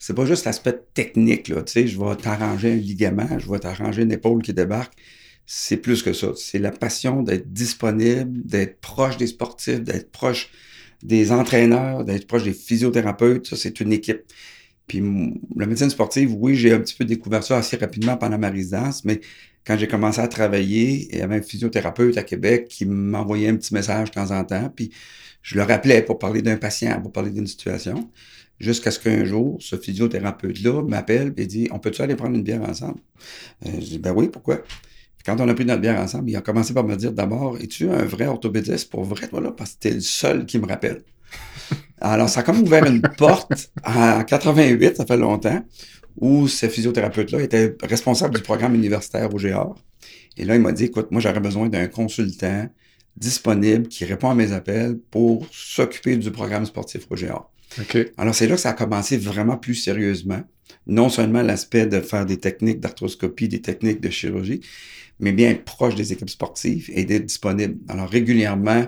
C'est 0.00 0.14
pas 0.14 0.24
juste 0.24 0.46
l'aspect 0.46 0.80
technique, 0.94 1.48
là. 1.48 1.62
Tu 1.62 1.72
sais, 1.72 1.86
je 1.86 2.00
vais 2.00 2.16
t'arranger 2.16 2.72
un 2.72 2.76
ligament, 2.76 3.38
je 3.38 3.50
vais 3.50 3.58
t'arranger 3.58 4.02
une 4.02 4.12
épaule 4.12 4.42
qui 4.42 4.54
débarque. 4.54 4.94
C'est 5.46 5.76
plus 5.76 6.02
que 6.02 6.14
ça. 6.14 6.28
C'est 6.36 6.58
la 6.58 6.70
passion 6.72 7.22
d'être 7.22 7.52
disponible, 7.52 8.40
d'être 8.46 8.80
proche 8.80 9.18
des 9.18 9.26
sportifs, 9.26 9.82
d'être 9.82 10.10
proche 10.10 10.50
des 11.02 11.32
entraîneurs, 11.32 12.04
d'être 12.04 12.26
proche 12.26 12.44
des 12.44 12.54
physiothérapeutes. 12.54 13.46
Ça, 13.46 13.56
c'est 13.56 13.80
une 13.80 13.92
équipe. 13.92 14.22
Puis 14.86 15.02
la 15.56 15.66
médecine 15.66 15.90
sportive, 15.90 16.34
oui, 16.34 16.56
j'ai 16.56 16.72
un 16.72 16.80
petit 16.80 16.94
peu 16.94 17.04
découvert 17.04 17.44
ça 17.44 17.58
assez 17.58 17.76
rapidement 17.76 18.16
pendant 18.16 18.38
ma 18.38 18.48
résidence, 18.50 19.04
mais 19.04 19.20
quand 19.66 19.76
j'ai 19.76 19.86
commencé 19.86 20.20
à 20.20 20.28
travailler, 20.28 21.08
il 21.12 21.18
y 21.18 21.22
avait 21.22 21.36
un 21.36 21.42
physiothérapeute 21.42 22.16
à 22.16 22.22
Québec 22.22 22.68
qui 22.68 22.86
m'envoyait 22.86 23.48
un 23.48 23.56
petit 23.56 23.74
message 23.74 24.10
de 24.10 24.14
temps 24.14 24.30
en 24.30 24.44
temps, 24.44 24.72
puis 24.74 24.90
je 25.42 25.56
le 25.56 25.62
rappelais 25.62 26.02
pour 26.02 26.18
parler 26.18 26.42
d'un 26.42 26.56
patient, 26.56 27.00
pour 27.02 27.12
parler 27.12 27.30
d'une 27.30 27.46
situation, 27.46 28.10
jusqu'à 28.60 28.90
ce 28.90 29.00
qu'un 29.00 29.24
jour, 29.24 29.56
ce 29.60 29.76
physiothérapeute-là 29.76 30.82
m'appelle 30.82 31.32
et 31.36 31.46
dit 31.46 31.68
«On 31.72 31.78
peut-tu 31.78 32.02
aller 32.02 32.14
prendre 32.14 32.36
une 32.36 32.42
bière 32.42 32.62
ensemble? 32.62 33.00
Euh, 33.66 33.70
Je 33.74 33.86
dis 33.86 33.98
«Ben 34.00 34.12
oui, 34.14 34.28
pourquoi?» 34.28 34.56
Puis 35.16 35.24
Quand 35.26 35.40
on 35.40 35.48
a 35.48 35.54
pris 35.54 35.64
notre 35.64 35.80
bière 35.80 36.00
ensemble, 36.00 36.30
il 36.30 36.36
a 36.36 36.40
commencé 36.40 36.72
par 36.74 36.84
me 36.84 36.96
dire 36.96 37.12
d'abord 37.12 37.56
«Es-tu 37.60 37.90
un 37.90 38.04
vrai 38.04 38.26
orthopédiste 38.26 38.90
pour 38.90 39.04
vrai, 39.04 39.28
toi, 39.28 39.40
là? 39.40 39.50
Parce 39.50 39.72
que 39.72 39.78
t'es 39.80 39.90
le 39.92 40.00
seul 40.00 40.46
qui 40.46 40.58
me 40.58 40.66
rappelle.» 40.66 41.02
Alors, 42.00 42.28
ça 42.28 42.40
a 42.40 42.42
comme 42.42 42.60
ouvert 42.60 42.84
une 42.84 43.02
porte 43.02 43.70
en 43.84 44.22
88, 44.24 44.96
ça 44.96 45.06
fait 45.06 45.16
longtemps, 45.16 45.64
où 46.16 46.48
ce 46.48 46.68
physiothérapeute-là 46.68 47.42
était 47.42 47.76
responsable 47.82 48.36
du 48.36 48.42
programme 48.42 48.74
universitaire 48.74 49.32
au 49.34 49.36
GR. 49.36 49.74
Et 50.36 50.44
là, 50.44 50.54
il 50.54 50.60
m'a 50.60 50.72
dit, 50.72 50.84
écoute, 50.84 51.10
moi, 51.10 51.20
j'aurais 51.20 51.40
besoin 51.40 51.68
d'un 51.68 51.88
consultant 51.88 52.68
disponible 53.16 53.88
qui 53.88 54.04
répond 54.04 54.30
à 54.30 54.34
mes 54.34 54.52
appels 54.52 54.98
pour 55.10 55.46
s'occuper 55.50 56.16
du 56.16 56.30
programme 56.30 56.64
sportif 56.64 57.06
au 57.10 57.14
GR. 57.14 57.50
OK. 57.78 57.98
Alors, 58.16 58.34
c'est 58.34 58.46
là 58.46 58.54
que 58.54 58.60
ça 58.60 58.70
a 58.70 58.72
commencé 58.74 59.16
vraiment 59.16 59.56
plus 59.56 59.74
sérieusement. 59.74 60.42
Non 60.86 61.08
seulement 61.08 61.42
l'aspect 61.42 61.86
de 61.86 62.00
faire 62.00 62.26
des 62.26 62.38
techniques 62.38 62.80
d'arthroscopie, 62.80 63.48
des 63.48 63.60
techniques 63.60 64.00
de 64.00 64.10
chirurgie, 64.10 64.60
mais 65.18 65.32
bien 65.32 65.50
être 65.50 65.64
proche 65.64 65.94
des 65.94 66.12
équipes 66.12 66.30
sportives 66.30 66.90
et 66.92 67.04
d'être 67.04 67.26
disponible. 67.26 67.78
Alors, 67.88 68.08
régulièrement, 68.08 68.86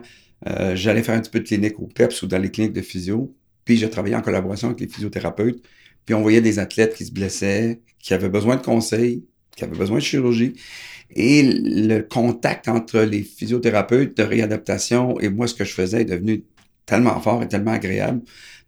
euh, 0.49 0.75
j'allais 0.75 1.03
faire 1.03 1.15
un 1.15 1.21
petit 1.21 1.31
peu 1.31 1.41
de 1.41 1.47
clinique 1.47 1.79
au 1.79 1.87
PEPS 1.87 2.23
ou 2.23 2.27
dans 2.27 2.39
les 2.39 2.51
cliniques 2.51 2.73
de 2.73 2.81
physio, 2.81 3.35
puis 3.65 3.77
je 3.77 3.87
travaillais 3.87 4.17
en 4.17 4.23
collaboration 4.23 4.69
avec 4.69 4.81
les 4.81 4.89
physiothérapeutes, 4.89 5.63
puis 6.05 6.15
on 6.15 6.23
voyait 6.23 6.41
des 6.41 6.59
athlètes 6.59 6.95
qui 6.95 7.05
se 7.05 7.13
blessaient, 7.13 7.81
qui 8.01 8.15
avaient 8.15 8.29
besoin 8.29 8.57
de 8.57 8.63
conseils, 8.63 9.25
qui 9.57 9.65
avaient 9.65 9.77
besoin 9.77 9.99
de 9.99 10.03
chirurgie. 10.03 10.55
Et 11.15 11.43
le 11.43 12.01
contact 12.01 12.69
entre 12.69 13.01
les 13.01 13.23
physiothérapeutes 13.23 14.17
de 14.17 14.23
réadaptation 14.23 15.21
et 15.21 15.29
moi, 15.29 15.47
ce 15.47 15.55
que 15.55 15.65
je 15.65 15.75
faisais 15.75 16.03
est 16.03 16.07
devenu 16.07 16.45
tellement 16.87 17.21
fort 17.21 17.43
et 17.43 17.49
tellement 17.49 17.73
agréable. 17.73 18.23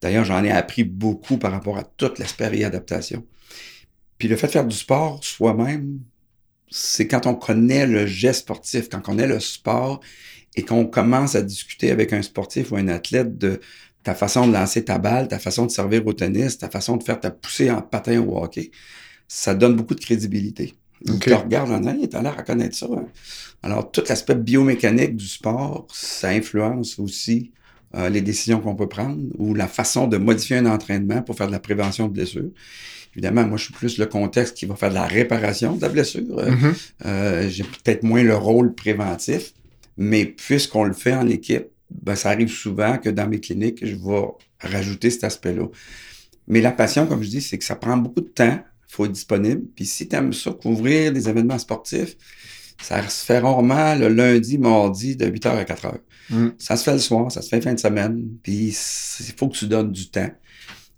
D'ailleurs, 0.05 0.27
j'en 0.27 0.45
ai 0.45 0.51
appris 0.51 0.85
beaucoup 0.85 1.39
par 1.39 1.51
rapport 1.51 1.79
à 1.79 1.83
tout 1.83 2.11
l'aspect 2.19 2.49
réadaptation. 2.49 3.25
Puis 4.19 4.29
le 4.29 4.37
fait 4.37 4.49
de 4.49 4.53
faire 4.53 4.67
du 4.67 4.77
sport 4.77 5.25
soi-même, 5.25 6.01
c'est 6.71 7.09
quand 7.09 7.25
on 7.25 7.35
connaît 7.35 7.87
le 7.87 8.05
geste 8.05 8.41
sportif, 8.41 8.91
quand 8.91 8.99
on 8.99 9.01
connaît 9.01 9.27
le 9.27 9.41
sport 9.41 10.01
et 10.57 10.63
qu'on 10.63 10.85
commence 10.85 11.37
à 11.37 11.41
discuter 11.41 11.91
avec 11.91 12.13
un 12.13 12.21
sportif 12.21 12.71
ou 12.71 12.77
un 12.77 12.89
athlète 12.89 13.39
de 13.39 13.63
ta 14.03 14.15
façon 14.15 14.47
de 14.47 14.53
lancer 14.53 14.85
ta 14.85 14.99
balle, 14.99 15.27
ta 15.29 15.39
façon 15.39 15.65
de 15.65 15.71
servir 15.71 16.07
au 16.07 16.13
tennis, 16.13 16.59
ta 16.59 16.69
façon 16.69 16.99
de 16.99 17.03
faire 17.03 17.19
ta 17.19 17.31
poussée 17.31 17.71
en 17.71 17.81
patin 17.81 18.19
ou 18.19 18.37
hockey, 18.37 18.73
ça 19.27 19.55
donne 19.55 19.75
beaucoup 19.75 19.95
de 19.95 20.05
crédibilité. 20.05 20.75
Okay. 21.09 21.31
Tu 21.31 21.35
regardes 21.35 21.71
en 21.71 21.81
l'air 21.81 22.39
à 22.39 22.43
connaître 22.43 22.77
ça. 22.77 22.89
Hein. 22.95 23.07
Alors, 23.63 23.91
tout 23.91 24.05
l'aspect 24.07 24.35
biomécanique 24.35 25.17
du 25.17 25.27
sport, 25.27 25.87
ça 25.91 26.29
influence 26.29 26.99
aussi 26.99 27.53
euh, 27.95 28.09
les 28.09 28.21
décisions 28.21 28.61
qu'on 28.61 28.75
peut 28.75 28.89
prendre 28.89 29.21
ou 29.39 29.55
la 29.55 29.69
façon 29.69 30.07
de 30.07 30.17
modifier 30.17 30.57
un 30.57 30.67
entraînement 30.67 31.23
pour 31.23 31.37
faire 31.37 31.47
de 31.47 31.53
la 31.53 31.61
prévention 31.61 32.09
de 32.09 32.13
blessures. 32.13 32.51
Évidemment, 33.15 33.47
moi, 33.47 33.57
je 33.57 33.65
suis 33.65 33.73
plus 33.73 33.99
le 33.99 34.07
contexte 34.07 34.57
qui 34.57 34.67
va 34.67 34.75
faire 34.75 34.91
de 34.91 34.95
la 34.95 35.07
réparation 35.07 35.77
de 35.77 35.83
la 35.83 35.89
blessure. 35.89 36.39
Euh, 36.39 36.51
mm-hmm. 36.51 36.75
euh, 37.07 37.49
J'ai 37.49 37.63
peut-être 37.63 38.03
moins 38.03 38.25
le 38.25 38.35
rôle 38.35 38.75
préventif, 38.75 39.53
mais 39.97 40.25
puisqu'on 40.25 40.85
le 40.85 40.93
fait 40.93 41.15
en 41.15 41.29
équipe, 41.29 41.67
ben, 41.91 42.17
ça 42.17 42.31
arrive 42.31 42.49
souvent 42.49 42.99
que 42.99 43.09
dans 43.09 43.29
mes 43.29 43.39
cliniques, 43.39 43.87
je 43.87 43.95
vais 43.95 44.27
rajouter 44.59 45.11
cet 45.11 45.23
aspect-là. 45.25 45.69
Mais 46.49 46.61
la 46.61 46.73
passion, 46.73 47.07
comme 47.07 47.23
je 47.23 47.29
dis, 47.29 47.41
c'est 47.41 47.59
que 47.59 47.65
ça 47.65 47.77
prend 47.77 47.97
beaucoup 47.97 48.21
de 48.21 48.27
temps. 48.27 48.59
Il 48.89 48.93
faut 48.93 49.05
être 49.05 49.13
disponible. 49.13 49.63
Puis 49.77 49.87
si 49.87 50.09
tu 50.09 50.17
aimes 50.17 50.33
ça, 50.33 50.51
couvrir 50.51 51.13
des 51.13 51.29
événements 51.29 51.59
sportifs, 51.59 52.17
ça 52.81 53.09
se 53.09 53.25
fait 53.25 53.39
rarement 53.39 53.95
le 53.95 54.09
lundi, 54.09 54.59
mardi, 54.59 55.17
de 55.17 55.27
8h 55.27 55.49
à 55.49 55.65
4h. 55.65 55.95
Mm. 56.31 56.49
Ça 56.59 56.77
se 56.77 56.85
fait 56.85 56.93
le 56.93 56.99
soir, 56.99 57.31
ça 57.31 57.43
se 57.43 57.49
fait 57.49 57.61
fin 57.61 57.75
de 57.75 57.81
semaine. 57.81 58.25
Puis 58.43 58.77
il 59.21 59.35
faut 59.37 59.49
que 59.49 59.57
tu 59.57 59.67
donnes 59.67 59.93
du 59.93 60.11
temps. 60.11 60.31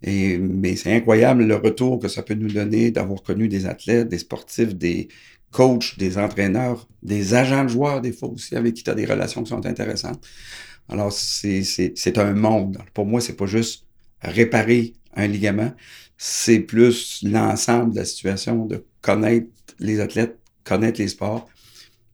Et, 0.02 0.38
mais 0.38 0.76
c'est 0.76 0.94
incroyable 0.94 1.44
le 1.44 1.56
retour 1.56 1.98
que 1.98 2.08
ça 2.08 2.22
peut 2.22 2.34
nous 2.34 2.52
donner 2.52 2.90
d'avoir 2.90 3.22
connu 3.22 3.48
des 3.48 3.66
athlètes, 3.66 4.08
des 4.08 4.18
sportifs, 4.18 4.74
des 4.74 5.08
coachs, 5.50 5.96
des 5.98 6.18
entraîneurs, 6.18 6.86
des 7.02 7.34
agents 7.34 7.64
de 7.64 7.68
joueurs, 7.68 8.00
des 8.00 8.12
fois 8.12 8.28
aussi, 8.28 8.56
avec 8.56 8.74
qui 8.74 8.82
tu 8.82 8.90
as 8.90 8.94
des 8.94 9.06
relations 9.06 9.42
qui 9.42 9.50
sont 9.50 9.64
intéressantes. 9.64 10.24
Alors, 10.88 11.12
c'est 11.12 12.18
un 12.18 12.34
monde. 12.34 12.78
Pour 12.94 13.06
moi, 13.06 13.20
c'est 13.20 13.36
pas 13.36 13.46
juste 13.46 13.86
réparer 14.22 14.92
un 15.14 15.26
ligament, 15.26 15.72
c'est 16.18 16.60
plus 16.60 17.22
l'ensemble 17.22 17.92
de 17.92 18.00
la 18.00 18.04
situation, 18.04 18.66
de 18.66 18.84
connaître 19.00 19.48
les 19.78 20.00
athlètes, 20.00 20.38
connaître 20.64 21.00
les 21.00 21.08
sports. 21.08 21.48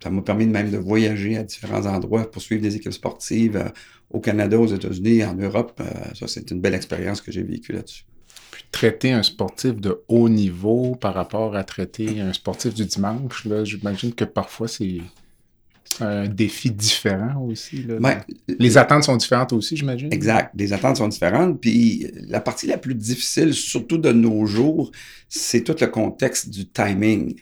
Ça 0.03 0.11
m'a 0.11 0.23
permis 0.23 0.47
même 0.47 0.71
de 0.71 0.79
voyager 0.79 1.37
à 1.37 1.43
différents 1.43 1.87
endroits 1.87 2.31
pour 2.31 2.43
suivre 2.43 2.63
des 2.63 2.77
équipes 2.77 2.93
sportives 2.93 3.57
euh, 3.57 3.69
au 4.11 4.21
Canada, 4.21 4.59
aux 4.59 4.67
États-Unis, 4.67 5.25
en 5.25 5.35
Europe. 5.35 5.81
Euh, 5.81 5.85
ça, 6.15 6.27
c'est 6.27 6.51
une 6.51 6.61
belle 6.61 6.75
expérience 6.75 7.21
que 7.21 7.31
j'ai 7.31 7.43
vécue 7.43 7.73
là-dessus. 7.73 8.05
Puis 8.51 8.65
traiter 8.73 9.13
un 9.13 9.23
sportif 9.23 9.77
de 9.77 10.03
haut 10.09 10.29
niveau 10.29 10.97
par 10.97 11.15
rapport 11.15 11.55
à 11.55 11.65
traiter 11.65 12.21
un 12.21 12.33
sportif 12.33 12.75
du 12.75 12.85
dimanche, 12.85 13.45
là, 13.45 13.65
j'imagine 13.65 14.13
que 14.13 14.25
parfois 14.25 14.69
c'est 14.69 15.01
un 16.01 16.27
défi 16.27 16.71
différent 16.71 17.43
aussi. 17.43 17.87
les 18.59 18.79
attentes 18.79 19.05
sont 19.05 19.17
différentes 19.17 19.53
aussi, 19.53 19.77
j'imagine. 19.77 20.13
Exact. 20.13 20.51
Les 20.55 20.73
attentes 20.73 20.97
sont 20.97 21.09
différentes. 21.09 21.61
Puis 21.61 22.11
la 22.29 22.41
partie 22.41 22.67
la 22.67 22.79
plus 22.79 22.95
difficile, 22.95 23.55
surtout 23.55 23.99
de 23.99 24.13
nos 24.13 24.47
jours, 24.47 24.91
c'est 25.29 25.63
tout 25.63 25.77
le 25.81 25.87
contexte 25.87 26.51
du 26.51 26.67
timing. 26.69 27.37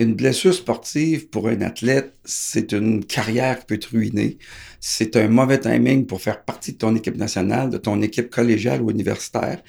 Une 0.00 0.14
blessure 0.14 0.54
sportive 0.54 1.28
pour 1.28 1.48
un 1.48 1.60
athlète, 1.60 2.14
c'est 2.24 2.72
une 2.72 3.04
carrière 3.04 3.60
qui 3.60 3.66
peut 3.66 3.78
te 3.78 3.90
ruiner. 3.90 4.38
C'est 4.80 5.14
un 5.16 5.28
mauvais 5.28 5.60
timing 5.60 6.06
pour 6.06 6.22
faire 6.22 6.42
partie 6.42 6.72
de 6.72 6.78
ton 6.78 6.96
équipe 6.96 7.16
nationale, 7.16 7.68
de 7.68 7.76
ton 7.76 8.00
équipe 8.00 8.30
collégiale 8.30 8.80
ou 8.80 8.90
universitaire. 8.90 9.62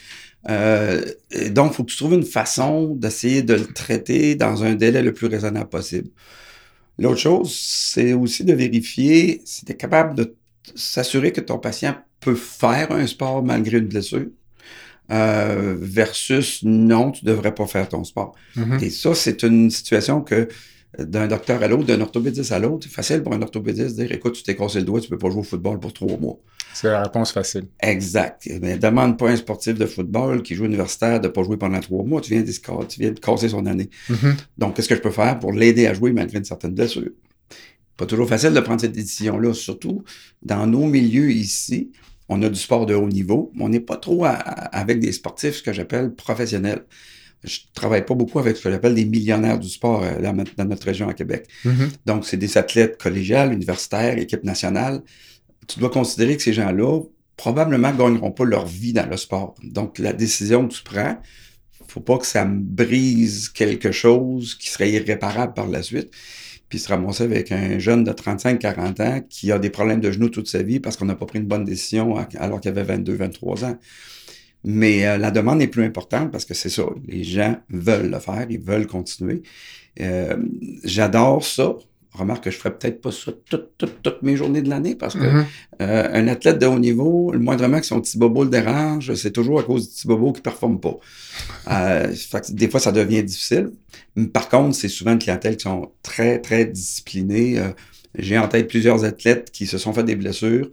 Euh, 0.50 1.04
donc, 1.50 1.74
il 1.74 1.76
faut 1.76 1.84
que 1.84 1.92
tu 1.92 1.98
trouves 1.98 2.14
une 2.14 2.24
façon 2.24 2.96
d'essayer 2.96 3.44
de 3.44 3.56
le 3.56 3.66
traiter 3.68 4.36
dans 4.36 4.64
un 4.64 4.76
délai 4.76 5.02
le 5.02 5.14
plus 5.14 5.28
raisonnable 5.28 5.70
possible. 5.70 6.10
L'autre 6.98 7.20
chose, 7.20 7.54
c'est 7.54 8.14
aussi 8.14 8.46
de 8.46 8.54
vérifier 8.54 9.42
si 9.46 9.66
tu 9.66 9.74
es 9.74 9.76
capable 9.76 10.16
de 10.16 10.36
s'assurer 10.76 11.34
que 11.34 11.42
ton 11.42 11.60
patient 11.60 11.98
peut 12.22 12.36
faire 12.36 12.92
un 12.94 13.06
sport 13.08 13.44
malgré 13.44 13.80
une 13.80 13.88
blessure. 13.88 14.28
Euh, 15.12 15.76
versus 15.78 16.64
non, 16.64 17.12
tu 17.12 17.26
devrais 17.26 17.54
pas 17.54 17.68
faire 17.68 17.90
ton 17.90 18.04
sport. 18.06 18.34
Mm-hmm. 18.56 18.84
Et 18.84 18.90
ça, 18.90 19.14
c'est 19.14 19.44
une 19.44 19.70
situation 19.70 20.22
que 20.22 20.48
d'un 20.98 21.28
docteur 21.28 21.62
à 21.64 21.68
l'autre, 21.68 21.86
d'un 21.86 22.00
orthopédiste 22.00 22.52
à 22.52 22.60
l'autre, 22.60 22.88
c'est 22.88 22.94
facile 22.94 23.22
pour 23.24 23.34
un 23.34 23.42
orthopédiste 23.42 23.98
de 23.98 24.04
dire 24.04 24.12
écoute, 24.14 24.34
tu 24.34 24.44
t'es 24.44 24.56
cassé 24.56 24.80
le 24.80 24.86
doigt, 24.86 25.02
tu 25.02 25.10
peux 25.10 25.18
pas 25.18 25.30
jouer 25.30 25.42
au 25.42 25.44
football 25.44 25.80
pour 25.80 25.92
trois 25.94 26.18
mois. 26.18 26.38
C'est 26.74 26.88
la 26.88 27.04
réponse 27.04 27.32
facile. 27.32 27.68
Exact. 27.82 28.48
Mais 28.62 28.78
demande 28.78 29.18
pas 29.18 29.30
un 29.30 29.36
sportif 29.36 29.76
de 29.76 29.86
football 29.86 30.42
qui 30.44 30.56
joue 30.56 30.66
universitaire 30.66 31.20
de 31.20 31.28
pas 31.28 31.44
jouer 31.44 31.58
pendant 31.58 31.80
trois 31.80 32.04
mois, 32.04 32.22
tu 32.22 32.32
viens 32.32 32.42
de, 32.42 32.86
tu 32.86 33.00
viens 33.00 33.12
de 33.12 33.20
casser 33.20 33.50
son 33.50 33.66
année. 33.66 33.90
Mm-hmm. 34.10 34.36
Donc, 34.58 34.76
qu'est-ce 34.76 34.88
que 34.88 34.96
je 34.96 35.02
peux 35.02 35.12
faire 35.12 35.40
pour 35.40 35.52
l'aider 35.52 35.88
à 35.88 35.94
jouer 35.94 36.14
malgré 36.14 36.38
une 36.38 36.46
certaine 36.46 36.74
blessure? 36.74 37.10
Pas 37.98 38.06
toujours 38.06 38.28
facile 38.28 38.54
de 38.54 38.60
prendre 38.62 38.80
cette 38.80 38.94
décision-là, 38.94 39.54
surtout 39.54 40.04
dans 40.42 40.66
nos 40.68 40.86
milieux 40.86 41.32
ici. 41.32 41.92
On 42.32 42.42
a 42.42 42.50
du 42.50 42.60
sport 42.60 42.86
de 42.86 42.96
haut 42.96 43.08
niveau, 43.08 43.52
mais 43.54 43.66
on 43.66 43.70
n'est 43.70 43.80
pas 43.80 43.98
trop 43.98 44.26
avec 44.26 45.00
des 45.00 45.12
sportifs, 45.12 45.56
ce 45.56 45.64
que 45.64 45.74
j'appelle 45.74 46.14
professionnels 46.16 46.86
je 47.44 47.60
travaille 47.74 48.06
pas 48.06 48.14
beaucoup 48.14 48.40
avec 48.40 48.58
ce 48.58 48.64
que 48.64 48.72
j'appelle 48.72 48.96
des 48.96 49.06
millionnaires 49.06 49.58
du 49.58 49.70
sport 49.70 50.04
euh, 50.04 50.22
dans, 50.22 50.66
notre 50.66 50.86
région 50.86 51.10
à 51.10 51.14
Québec. 51.14 51.48
Mm-hmm. 51.66 51.90
Donc, 52.06 52.26
c'est 52.26 52.38
des 52.38 52.58
athlètes 52.58 53.02
collégiales, 53.02 53.54
universitaires, 53.54 54.18
équipe 54.18 54.44
nationale. 54.44 55.02
Tu 55.68 55.80
dois 55.80 55.90
considérer 55.90 56.38
que 56.38 56.44
ces 56.44 56.54
gens-là 56.54 57.02
probablement 57.38 57.92
gagneront 57.92 58.32
pas 58.32 58.46
leur 58.46 58.66
vie 58.66 58.94
dans 58.94 59.08
le 59.08 59.18
sport. 59.18 59.56
Donc, 59.64 59.98
la 59.98 60.14
décision 60.14 60.68
que 60.68 60.74
tu 60.74 60.84
prends, 60.84 61.18
faut 61.88 62.00
pas 62.00 62.18
que 62.18 62.26
ça 62.26 62.46
me 62.46 62.60
brise 62.60 63.50
quelque 63.50 63.92
chose 63.92 64.56
qui 64.56 64.70
serait 64.70 64.92
irréparable 64.92 65.54
par 65.54 65.68
la 65.68 65.82
suite. 65.82 66.12
Puis 66.72 66.80
se 66.80 66.88
ramasser 66.88 67.24
avec 67.26 67.52
un 67.52 67.80
jeune 67.80 68.06
de 68.06 68.12
35-40 68.12 69.02
ans 69.02 69.22
qui 69.30 69.52
a 69.52 69.60
des 69.60 69.70
problèmes 69.70 70.00
de 70.00 70.10
genoux 70.10 70.30
toute 70.30 70.48
sa 70.48 70.64
vie 70.64 70.80
parce 70.80 70.96
qu'on 70.96 71.04
n'a 71.04 71.16
pas 71.16 71.26
pris 71.26 71.40
une 71.40 71.46
bonne 71.46 71.66
décision 71.66 72.16
alors 72.40 72.62
qu'il 72.62 72.70
avait 72.72 72.98
22-23 72.98 73.66
ans. 73.66 73.78
Mais 74.64 75.06
euh, 75.06 75.18
la 75.18 75.32
demande 75.32 75.62
est 75.62 75.68
plus 75.68 75.84
importante 75.84 76.32
parce 76.32 76.46
que 76.46 76.54
c'est 76.54 76.70
ça, 76.70 76.84
les 77.08 77.26
gens 77.26 77.58
veulent 77.70 78.10
le 78.10 78.20
faire, 78.20 78.48
ils 78.50 78.62
veulent 78.62 78.88
continuer. 78.88 79.44
Euh, 80.00 80.38
j'adore 80.86 81.44
ça. 81.44 81.76
Remarque 82.14 82.44
que 82.44 82.52
je 82.52 82.58
ferais 82.58 82.78
peut-être 82.78 83.00
pas 83.00 83.12
ça 83.12 83.32
toutes, 83.50 83.78
toutes, 83.78 84.02
toutes 84.02 84.22
mes 84.22 84.36
journées 84.36 84.62
de 84.62 84.70
l'année 84.70 84.96
parce 84.96 85.14
que 85.14 85.20
mm-hmm. 85.20 85.46
euh, 85.82 86.10
un 86.12 86.28
athlète 86.28 86.60
de 86.60 86.66
haut 86.66 86.80
niveau, 86.80 87.32
le 87.32 87.40
moindrement 87.40 87.80
que 87.80 87.86
son 87.86 88.02
petit 88.02 88.18
bobo 88.18 88.44
le 88.44 88.50
dérange, 88.50 89.14
c'est 89.14 89.32
toujours 89.32 89.62
à 89.62 89.64
cause 89.64 89.88
du 89.88 89.96
petit 89.96 90.08
bobo 90.08 90.34
qui 90.34 90.42
performe 90.42 90.80
pas. 90.80 90.98
des 92.50 92.70
fois, 92.70 92.80
ça 92.82 92.92
devient 92.92 93.24
difficile. 93.24 93.72
Par 94.34 94.50
contre, 94.50 94.76
c'est 94.76 94.90
souvent 94.90 95.14
une 95.14 95.20
clientèle 95.20 95.56
qui 95.56 95.64
sont 95.64 95.92
très, 96.04 96.40
très 96.40 96.66
disciplinées. 96.66 97.62
J'ai 98.18 98.38
en 98.38 98.48
tête 98.48 98.68
plusieurs 98.68 99.06
athlètes 99.06 99.52
qui 99.52 99.66
se 99.66 99.78
sont 99.78 99.94
fait 99.94 100.04
des 100.04 100.18
blessures, 100.18 100.70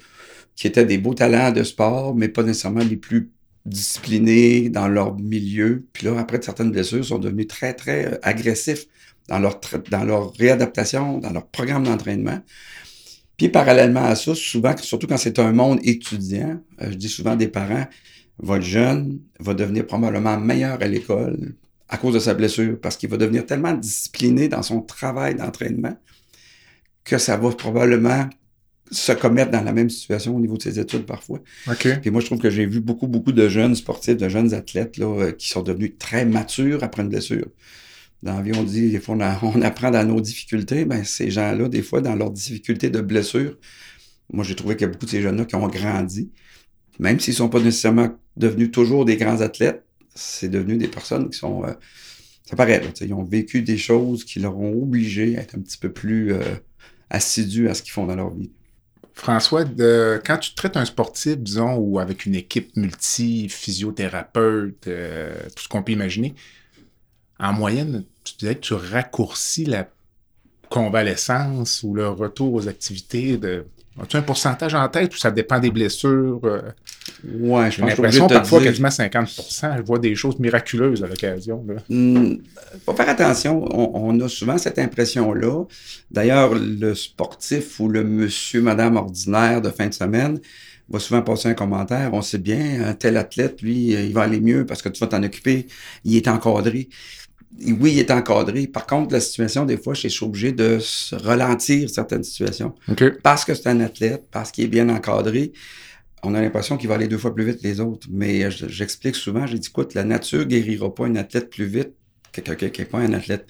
qui 0.57 0.67
étaient 0.67 0.85
des 0.85 0.99
beaux 0.99 1.15
talents 1.15 1.53
de 1.53 1.63
sport, 1.63 2.17
mais 2.17 2.29
pas 2.29 2.43
nécessairement 2.43 2.85
les 2.85 2.97
plus 2.97 3.31
disciplinés 3.65 4.69
dans 4.71 4.89
leur 4.89 5.17
milieu. 5.17 5.85
Puis 5.93 6.07
là, 6.07 6.19
après 6.19 6.41
certaines 6.43 6.71
blessures, 6.71 7.05
sont 7.05 7.19
devenus 7.19 7.47
très, 7.47 7.75
très 7.75 8.07
euh, 8.07 8.19
agressifs 8.23 8.87
dans 9.29 9.39
leur, 9.39 9.61
dans 9.91 10.05
leur 10.05 10.33
réadaptation, 10.35 11.19
dans 11.19 11.33
leur 11.33 11.47
programme 11.47 11.85
d'entraînement. 11.85 12.41
Puis 13.37 13.49
parallèlement 13.49 14.05
à 14.05 14.17
ça, 14.17 14.35
souvent, 14.35 14.77
surtout 14.77 15.07
quand 15.07 15.17
c'est 15.17 15.39
un 15.39 15.53
monde 15.53 15.79
étudiant, 15.85 16.61
euh, 16.83 16.91
je 16.91 16.97
dis 16.97 17.09
souvent 17.09 17.37
des 17.37 17.49
parents, 17.49 17.87
votre 18.39 18.65
jeune 18.65 19.21
va 19.39 19.55
devenir 19.55 19.87
probablement 19.87 20.39
meilleur 20.39 20.83
à 20.83 20.87
l'école 20.87 21.55
à 21.89 21.97
cause 21.97 22.15
de 22.15 22.19
sa 22.19 22.35
blessure, 22.35 22.79
parce 22.81 22.97
qu'il 22.97 23.09
va 23.09 23.17
devenir 23.17 23.47
tellement 23.47 23.73
discipliné 23.73 24.49
dans 24.49 24.63
son 24.63 24.83
travail 24.83 25.35
d'entraînement 25.35 25.97
que 27.03 27.17
ça 27.17 27.37
va 27.39 27.51
probablement 27.53 28.29
se 28.91 29.13
commettre 29.13 29.51
dans 29.51 29.63
la 29.63 29.73
même 29.73 29.89
situation 29.91 30.37
au 30.37 30.41
niveau 30.41 30.57
de 30.57 30.63
ses 30.63 30.79
études 30.79 31.07
parfois. 31.07 31.41
Okay. 31.67 31.97
Puis 31.97 32.11
moi, 32.11 32.21
je 32.21 32.27
trouve 32.27 32.39
que 32.39 32.51
j'ai 32.51 32.67
vu 32.67 32.81
beaucoup, 32.81 33.07
beaucoup 33.07 33.33
de 33.33 33.49
jeunes 33.49 33.75
sportifs, 33.75 34.17
de 34.17 34.29
jeunes 34.29 34.53
athlètes 34.55 34.97
là, 34.99 35.07
euh, 35.07 35.33
qui 35.33 35.49
sont 35.49 35.63
devenus 35.63 35.93
très 35.99 36.25
matures 36.25 36.85
après 36.85 37.03
une 37.03 37.09
blessure. 37.09 37.47
Dans 38.23 38.35
la 38.35 38.43
vie, 38.43 38.53
on 38.57 38.65
dit, 38.65 38.91
des 38.91 39.01
fois, 39.01 39.17
on, 39.43 39.63
apprend 39.63 39.91
dans 39.91 40.05
nos 40.05 40.21
difficultés. 40.21 40.85
Ben, 40.85 41.05
ces 41.05 41.31
gens-là, 41.31 41.69
des 41.69 41.83
fois, 41.83 42.01
dans 42.01 42.15
leurs 42.15 42.31
difficultés 42.31 42.91
de 42.91 43.01
blessure, 43.01 43.57
moi, 44.33 44.45
j'ai 44.45 44.55
trouvé 44.55 44.77
qu'il 44.77 44.87
y 44.87 44.91
a 44.91 44.93
beaucoup 44.93 45.07
de 45.07 45.11
ces 45.11 45.23
jeunes-là 45.23 45.45
qui 45.45 45.55
ont 45.55 45.69
grandi. 45.69 46.31
Même 46.99 47.21
s'ils 47.21 47.35
sont 47.35 47.49
pas 47.49 47.61
nécessairement 47.61 48.19
devenus 48.37 48.71
toujours 48.71 49.05
des 49.05 49.17
grands 49.17 49.41
athlètes, 49.41 49.85
c'est 50.15 50.49
devenu 50.49 50.77
des 50.77 50.89
personnes 50.89 51.31
qui 51.31 51.39
sont... 51.39 51.65
Euh, 51.65 51.73
ça 52.45 52.57
paraît, 52.57 52.81
là, 52.81 52.87
ils 53.01 53.15
ont 53.15 53.25
vécu 53.25 53.63
des 53.63 53.77
choses 53.77 54.25
qui 54.25 54.41
leur 54.41 54.59
ont 54.59 54.83
obligé 54.83 55.37
à 55.37 55.43
être 55.43 55.55
un 55.55 55.61
petit 55.61 55.77
peu 55.77 55.93
plus 55.93 56.33
euh, 56.33 56.41
assidus 57.11 57.69
à 57.69 57.75
ce 57.75 57.83
qu'ils 57.83 57.93
font 57.93 58.07
dans 58.07 58.17
leur 58.17 58.35
vie. 58.35 58.51
François, 59.13 59.65
quand 59.65 60.39
tu 60.39 60.55
traites 60.55 60.77
un 60.77 60.85
sportif, 60.85 61.39
disons, 61.39 61.77
ou 61.77 61.99
avec 61.99 62.25
une 62.25 62.37
équipe 62.37 62.77
multi-physiothérapeute, 62.77 64.87
euh, 64.87 65.35
tout 65.57 65.65
ce 65.65 65.69
qu'on 65.69 65.83
peut 65.83 65.93
imaginer, 65.93 66.37
en 67.41 67.53
moyenne, 67.53 68.05
tu 68.25 68.35
disais 68.39 68.55
que 68.57 68.61
tu 68.61 68.75
raccourcis 68.75 69.65
la 69.65 69.89
convalescence 70.69 71.83
ou 71.83 71.95
le 71.95 72.09
retour 72.09 72.55
aux 72.55 72.69
activités 72.69 73.37
de. 73.37 73.65
As-tu 74.01 74.17
un 74.17 74.23
pourcentage 74.23 74.75
en 74.77 74.89
tête 74.89 75.13
ou 75.13 75.19
ça 75.19 75.33
dépend 75.33 75.59
des 75.59 75.73
blessures? 75.73 76.41
Euh? 76.45 76.61
Ouais, 77.41 77.69
je 77.69 77.77
J'ai 77.77 77.83
pense 77.83 77.95
que 77.95 78.03
l'impression 78.03 78.27
te 78.29 78.35
parfois 78.35 78.61
dire- 78.61 78.69
quasiment 78.71 78.91
50% 78.91 79.77
Je 79.79 79.83
vois 79.83 79.99
des 79.99 80.15
choses 80.15 80.39
miraculeuses 80.39 81.03
à 81.03 81.09
l'occasion. 81.09 81.65
là. 81.67 81.83
Hmm, 81.89 82.37
faut 82.87 82.95
faire 82.95 83.09
attention. 83.09 83.65
On, 83.77 84.09
on 84.09 84.21
a 84.21 84.29
souvent 84.29 84.57
cette 84.57 84.79
impression-là. 84.79 85.65
D'ailleurs, 86.13 86.55
le 86.55 86.95
sportif 86.95 87.81
ou 87.81 87.89
le 87.89 88.05
monsieur, 88.05 88.63
madame 88.63 88.97
ordinaire 88.97 89.61
de 89.61 89.71
fin 89.71 89.89
de 89.89 89.95
semaine 89.95 90.39
va 90.89 91.01
souvent 91.01 91.23
passer 91.23 91.49
un 91.49 91.55
commentaire. 91.55 92.11
On 92.15 92.23
sait 92.23 92.39
bien, 92.39 92.85
un 92.87 92.95
tel 92.95 93.17
athlète, 93.17 93.63
lui, 93.63 93.89
il 93.95 94.13
va 94.13 94.23
aller 94.23 94.41
mieux 94.41 94.65
parce 94.65 94.81
que 94.81 94.91
tu 94.91 95.01
vas 95.01 95.09
t'en 95.09 95.23
occuper. 95.25 95.67
Il 96.05 96.15
est 96.17 96.29
encadré. 96.29 96.89
Oui, 97.61 97.93
il 97.93 97.99
est 97.99 98.11
encadré. 98.11 98.67
Par 98.67 98.87
contre, 98.87 99.13
la 99.15 99.21
situation, 99.21 99.65
des 99.65 99.79
fois, 99.79 99.95
je 99.95 100.09
suis 100.09 100.25
obligé 100.25 100.53
de 100.53 100.79
se 100.81 101.15
ralentir 101.17 101.89
certaines 101.91 102.23
situations. 102.23 102.75
OK. 102.89 103.05
Parce 103.23 103.45
que 103.45 103.55
c'est 103.55 103.69
un 103.69 103.81
athlète, 103.81 104.25
parce 104.31 104.53
qu'il 104.53 104.65
est 104.65 104.69
bien 104.69 104.89
encadré, 104.91 105.53
on 106.23 106.35
a 106.35 106.41
l'impression 106.43 106.77
qu'il 106.77 106.89
va 106.89 106.97
aller 106.97 107.09
deux 107.09 107.17
fois 107.19 107.35
plus 107.35 107.45
vite 107.45 107.59
que 107.63 107.67
les 107.67 107.81
autres. 107.81 108.07
Mais 108.11 108.45
euh, 108.45 108.51
je- 108.51 108.69
j'explique 108.69 109.15
souvent, 109.17 109.47
j'ai 109.47 109.59
dit, 109.59 109.69
écoute, 109.69 109.95
la 109.95 110.05
nature 110.05 110.45
guérira 110.45 110.95
pas 110.95 111.07
un 111.07 111.17
athlète 111.17 111.49
plus 111.51 111.65
vite 111.67 111.93
que 112.33 112.41
quelqu'un 112.41 112.69
qui 112.69 112.81
n'est 112.83 112.87
pas 112.87 112.99
un 112.99 113.13
athlète. 113.13 113.47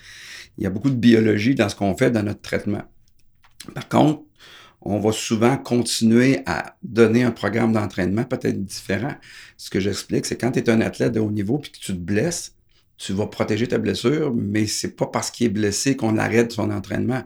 Il 0.59 0.65
y 0.65 0.67
a 0.67 0.71
beaucoup 0.71 0.91
de 0.91 0.97
biologie 0.97 1.55
dans 1.55 1.69
ce 1.69 1.75
qu'on 1.75 1.97
fait 1.97 2.11
dans 2.11 2.23
notre 2.23 2.41
traitement. 2.41 2.83
Par 3.75 3.89
contre, 3.89 4.23
on 4.81 5.01
va 5.01 5.11
souvent 5.13 5.57
continuer 5.57 6.41
à 6.47 6.77
donner 6.83 7.25
un 7.25 7.33
programme 7.33 7.73
d'entraînement 7.73 8.25
peut-être 8.25 8.65
différent. 8.65 9.15
Ce 9.57 9.71
que 9.71 9.81
j'explique, 9.81 10.25
c'est 10.25 10.37
quand 10.41 10.53
tu 10.53 10.61
es 10.61 10.71
un 10.71 10.81
athlète 10.81 11.13
de 11.13 11.21
haut 11.21 11.31
niveau 11.33 11.59
puis 11.59 11.73
que 11.73 11.79
tu 11.79 11.93
te 11.93 11.99
blesses, 11.99 12.55
tu 12.99 13.13
vas 13.13 13.27
protéger 13.27 13.69
ta 13.69 13.79
blessure, 13.79 14.35
mais 14.35 14.67
c'est 14.67 14.97
pas 14.97 15.07
parce 15.07 15.31
qu'il 15.31 15.47
est 15.47 15.51
blessé 15.51 15.97
qu'on 15.97 16.19
arrête 16.19 16.53
son 16.53 16.71
entraînement. 16.71 17.23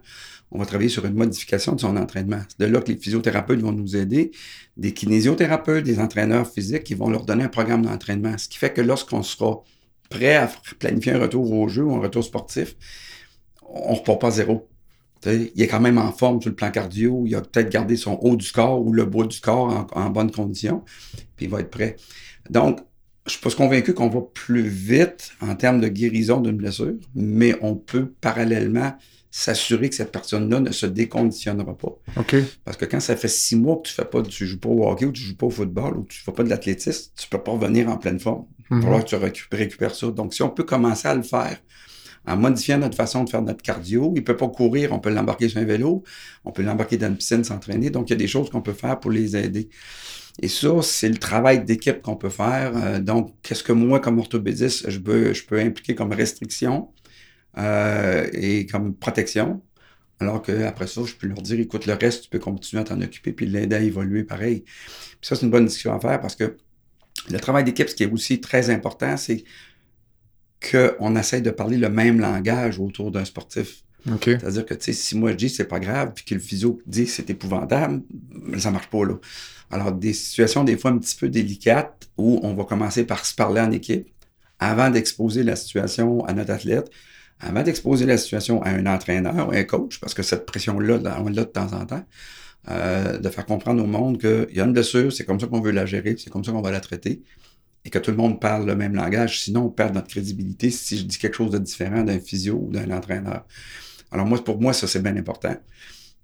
On 0.51 0.59
va 0.59 0.67
travailler 0.67 0.91
sur 0.91 1.07
une 1.07 1.15
modification 1.15 1.73
de 1.73 1.81
son 1.81 1.97
entraînement. 1.97 2.41
C'est 2.47 2.61
de 2.61 2.71
là 2.71 2.83
que 2.83 2.93
les 2.93 2.99
physiothérapeutes 2.99 3.61
vont 3.61 3.73
nous 3.73 3.97
aider, 3.97 4.33
des 4.77 4.93
kinésiothérapeutes, 4.93 5.85
des 5.85 5.99
entraîneurs 5.99 6.47
physiques 6.47 6.85
qui 6.85 6.95
vont 6.95 7.09
leur 7.09 7.25
donner 7.25 7.45
un 7.45 7.49
programme 7.49 7.87
d'entraînement. 7.87 8.37
Ce 8.37 8.49
qui 8.49 8.59
fait 8.59 8.73
que 8.75 8.83
lorsqu'on 8.83 9.23
sera 9.23 9.65
prêt 10.11 10.37
à 10.37 10.51
planifier 10.79 11.13
un 11.13 11.21
retour 11.21 11.51
au 11.51 11.69
jeu 11.69 11.85
ou 11.85 11.95
un 11.95 12.01
retour 12.01 12.23
sportif, 12.23 12.77
on 13.63 13.95
repart 13.95 14.21
pas 14.21 14.31
zéro. 14.31 14.69
Il 15.25 15.63
est 15.63 15.69
quand 15.69 15.81
même 15.81 15.97
en 15.97 16.13
forme 16.13 16.43
sur 16.43 16.51
le 16.51 16.57
plan 16.57 16.71
cardio, 16.71 17.23
il 17.27 17.35
a 17.35 17.41
peut-être 17.41 17.71
gardé 17.71 17.97
son 17.97 18.19
haut 18.21 18.37
du 18.37 18.51
corps 18.53 18.85
ou 18.85 18.93
le 18.93 19.07
bas 19.07 19.25
du 19.25 19.41
corps 19.41 19.89
en, 19.95 19.99
en 19.99 20.11
bonne 20.11 20.31
condition, 20.31 20.85
puis 21.37 21.47
il 21.47 21.49
va 21.49 21.61
être 21.61 21.71
prêt. 21.71 21.97
Donc, 22.51 22.81
je 23.27 23.33
suis 23.33 23.41
pas 23.41 23.51
convaincu 23.51 23.95
qu'on 23.95 24.09
va 24.09 24.21
plus 24.35 24.63
vite 24.69 25.33
en 25.41 25.55
termes 25.55 25.81
de 25.81 25.89
guérison 25.89 26.41
d'une 26.41 26.57
blessure, 26.57 26.95
mais 27.15 27.55
on 27.63 27.75
peut 27.77 28.13
parallèlement 28.21 28.95
s'assurer 29.31 29.89
que 29.89 29.95
cette 29.95 30.13
personne-là 30.13 30.61
ne 30.61 30.73
se 30.73 30.85
déconditionnera 30.85 31.77
pas. 31.79 31.97
OK. 32.19 32.37
Parce 32.65 32.77
que 32.77 32.85
quand 32.85 33.01
ça 33.01 33.17
fait 33.17 33.29
six 33.29 33.57
mois 33.57 33.77
que 33.77 33.89
tu 33.89 33.95
fais 33.95 34.05
pas, 34.05 34.21
tu 34.23 34.47
joues 34.47 34.59
pas 34.61 34.69
au 34.69 34.87
hockey 34.87 35.07
ou 35.07 35.13
tu 35.13 35.23
joues 35.23 35.37
pas 35.37 35.47
au 35.47 35.51
football 35.51 35.97
ou 35.99 36.05
tu 36.05 36.21
fais 36.21 36.33
pas 36.33 36.43
de 36.43 36.51
l'athlétisme, 36.51 37.13
tu 37.17 37.29
peux 37.29 37.39
pas 37.39 37.53
revenir 37.53 37.89
en 37.89 37.97
pleine 37.97 38.19
forme. 38.21 38.45
Il 38.59 38.65
va 38.69 38.77
Mhm. 38.77 38.83
falloir 38.83 39.05
que 39.05 39.09
tu 39.09 39.15
récup- 39.17 39.47
récupères 39.57 39.95
ça. 39.95 40.11
Donc, 40.11 40.35
si 40.35 40.43
on 40.43 40.51
peut 40.51 40.65
commencer 40.65 41.09
à 41.09 41.15
le 41.15 41.23
faire 41.23 41.57
en 42.27 42.37
modifiant 42.37 42.79
notre 42.79 42.97
façon 42.97 43.25
de 43.25 43.31
faire 43.31 43.43
notre 43.43 43.63
cardio, 43.63 44.13
il 44.17 44.23
peut 44.23 44.37
pas 44.37 44.49
courir, 44.49 44.93
on 44.93 44.99
peut 44.99 45.11
l'embarquer 45.11 45.49
sur 45.49 45.61
un 45.61 45.65
vélo, 45.65 46.03
on 46.45 46.53
peut 46.53 46.63
l'embarquer 46.63 46.97
dans 46.99 47.09
une 47.09 47.17
piscine 47.17 47.43
s'entraîner. 47.43 47.89
Donc, 47.91 48.11
il 48.11 48.13
y 48.13 48.17
a 48.17 48.19
des 48.19 48.29
choses 48.29 48.51
qu'on 48.51 48.61
peut 48.63 48.73
faire 48.75 49.01
pour 49.01 49.11
les 49.11 49.35
aider. 49.37 49.69
Et 50.41 50.49
ça, 50.49 50.81
c'est 50.83 51.09
le 51.09 51.19
travail 51.19 51.65
d'équipe 51.65 52.01
qu'on 52.01 52.17
peut 52.17 52.31
faire. 52.31 52.73
Euh, 52.77 53.01
donc, 53.01 53.35
qu'est-ce 53.43 53.63
que 53.63 53.73
moi, 53.73 54.01
comme 54.01 54.19
orthopédiste, 54.19 54.89
je 54.89 54.99
peux, 54.99 55.33
je 55.35 55.45
peux 55.45 55.59
impliquer 55.61 55.95
comme 55.95 56.13
restriction 56.13 56.93
euh, 57.59 58.27
et 58.33 58.67
comme 58.67 58.95
protection? 58.95 59.63
Alors 60.21 60.43
qu'après 60.43 60.87
ça, 60.87 61.03
je 61.05 61.15
peux 61.15 61.27
leur 61.27 61.43
dire, 61.43 61.59
écoute, 61.61 61.87
le 61.87 61.95
reste, 61.95 62.25
tu 62.25 62.31
peux 62.31 62.39
continuer 62.39 62.81
à 62.83 62.85
t'en 62.85 63.01
occuper 63.01 63.33
puis 63.33 63.47
l'aider 63.47 63.77
à 63.77 63.81
évoluer 63.81 64.25
pareil. 64.25 64.65
Ça, 65.21 65.37
c'est 65.37 65.45
une 65.45 65.51
bonne 65.51 65.67
discussion 65.67 65.95
à 65.95 66.01
faire 66.01 66.21
parce 66.21 66.37
que 66.37 66.57
le 67.31 67.41
travail 67.41 67.65
d'équipe, 67.65 67.89
ce 67.89 67.95
qui 67.95 68.05
est 68.05 68.11
aussi 68.11 68.41
très 68.41 68.71
important, 68.71 69.17
c'est 69.17 69.45
qu'on 70.71 71.17
essaie 71.17 71.41
de 71.41 71.51
parler 71.51 71.77
le 71.77 71.89
même 71.89 72.21
langage 72.21 72.79
autour 72.79 73.11
d'un 73.11 73.25
sportif. 73.25 73.83
C'est-à-dire 74.41 74.67
que, 74.67 74.75
tu 74.75 74.85
sais, 74.85 74.93
si 74.93 75.17
moi 75.17 75.31
je 75.33 75.37
dis 75.37 75.49
c'est 75.49 75.69
pas 75.69 75.81
grave, 75.81 76.13
puis 76.15 76.25
que 76.25 76.35
le 76.35 76.41
physio 76.41 76.81
dit 76.87 77.07
c'est 77.07 77.31
épouvantable, 77.31 78.03
ça 78.59 78.71
marche 78.71 78.89
pas, 78.89 79.05
là. 79.05 79.15
Alors, 79.71 79.93
des 79.93 80.13
situations 80.13 80.65
des 80.65 80.77
fois 80.77 80.91
un 80.91 80.99
petit 80.99 81.17
peu 81.17 81.29
délicates 81.29 82.11
où 82.19 82.41
on 82.43 82.55
va 82.55 82.65
commencer 82.65 83.05
par 83.05 83.25
se 83.25 83.35
parler 83.35 83.61
en 83.61 83.71
équipe 83.71 84.07
avant 84.59 84.91
d'exposer 84.91 85.43
la 85.43 85.57
situation 85.57 86.25
à 86.27 86.35
notre 86.35 86.53
athlète, 86.53 86.91
avant 87.41 87.63
d'exposer 87.63 88.07
la 88.07 88.19
situation 88.19 88.63
à 88.63 88.71
un 88.71 88.87
entraîneur 88.87 89.49
ou 89.49 89.53
un 89.53 89.65
coach, 89.65 89.99
parce 89.99 90.15
que 90.15 90.23
cette 90.23 90.47
pression-là, 90.47 90.99
là, 90.99 91.21
on 91.21 91.29
l'a 91.29 91.45
de 91.45 91.51
temps 91.51 91.73
en 91.73 91.87
temps, 91.87 92.05
euh, 92.71 93.19
de 93.19 93.29
faire 93.29 93.47
comprendre 93.47 93.83
au 93.83 93.87
monde 93.87 94.21
qu'il 94.21 94.55
y 94.55 94.61
a 94.61 94.65
une 94.65 94.73
blessure, 94.73 95.13
c'est 95.13 95.25
comme 95.25 95.41
ça 95.41 95.49
qu'on 95.49 95.61
veut 95.61 95.73
la 95.73 95.87
gérer, 95.87 96.17
c'est 96.17 96.31
comme 96.31 96.45
ça 96.45 96.53
qu'on 96.53 96.63
va 96.63 96.71
la 96.71 96.81
traiter, 96.81 97.23
et 97.85 97.91
que 97.91 97.99
tout 97.99 98.13
le 98.13 98.17
monde 98.17 98.41
parle 98.41 98.67
le 98.67 98.77
même 98.77 98.95
langage, 98.95 99.41
sinon 99.41 99.65
on 99.65 99.71
perd 99.71 99.95
notre 99.95 100.07
crédibilité 100.09 100.71
si 100.71 100.99
je 100.99 101.05
dis 101.05 101.19
quelque 101.19 101.37
chose 101.37 101.51
de 101.51 101.59
différent 101.59 102.05
d'un 102.05 102.21
physio 102.21 102.61
ou 102.69 102.71
d'un 102.71 102.91
entraîneur. 102.91 103.45
Alors 104.13 104.27
moi, 104.27 104.43
pour 104.45 104.61
moi, 104.61 104.73
ça, 104.73 104.87
c'est 104.87 105.03
bien 105.03 105.17
important. 105.17 105.57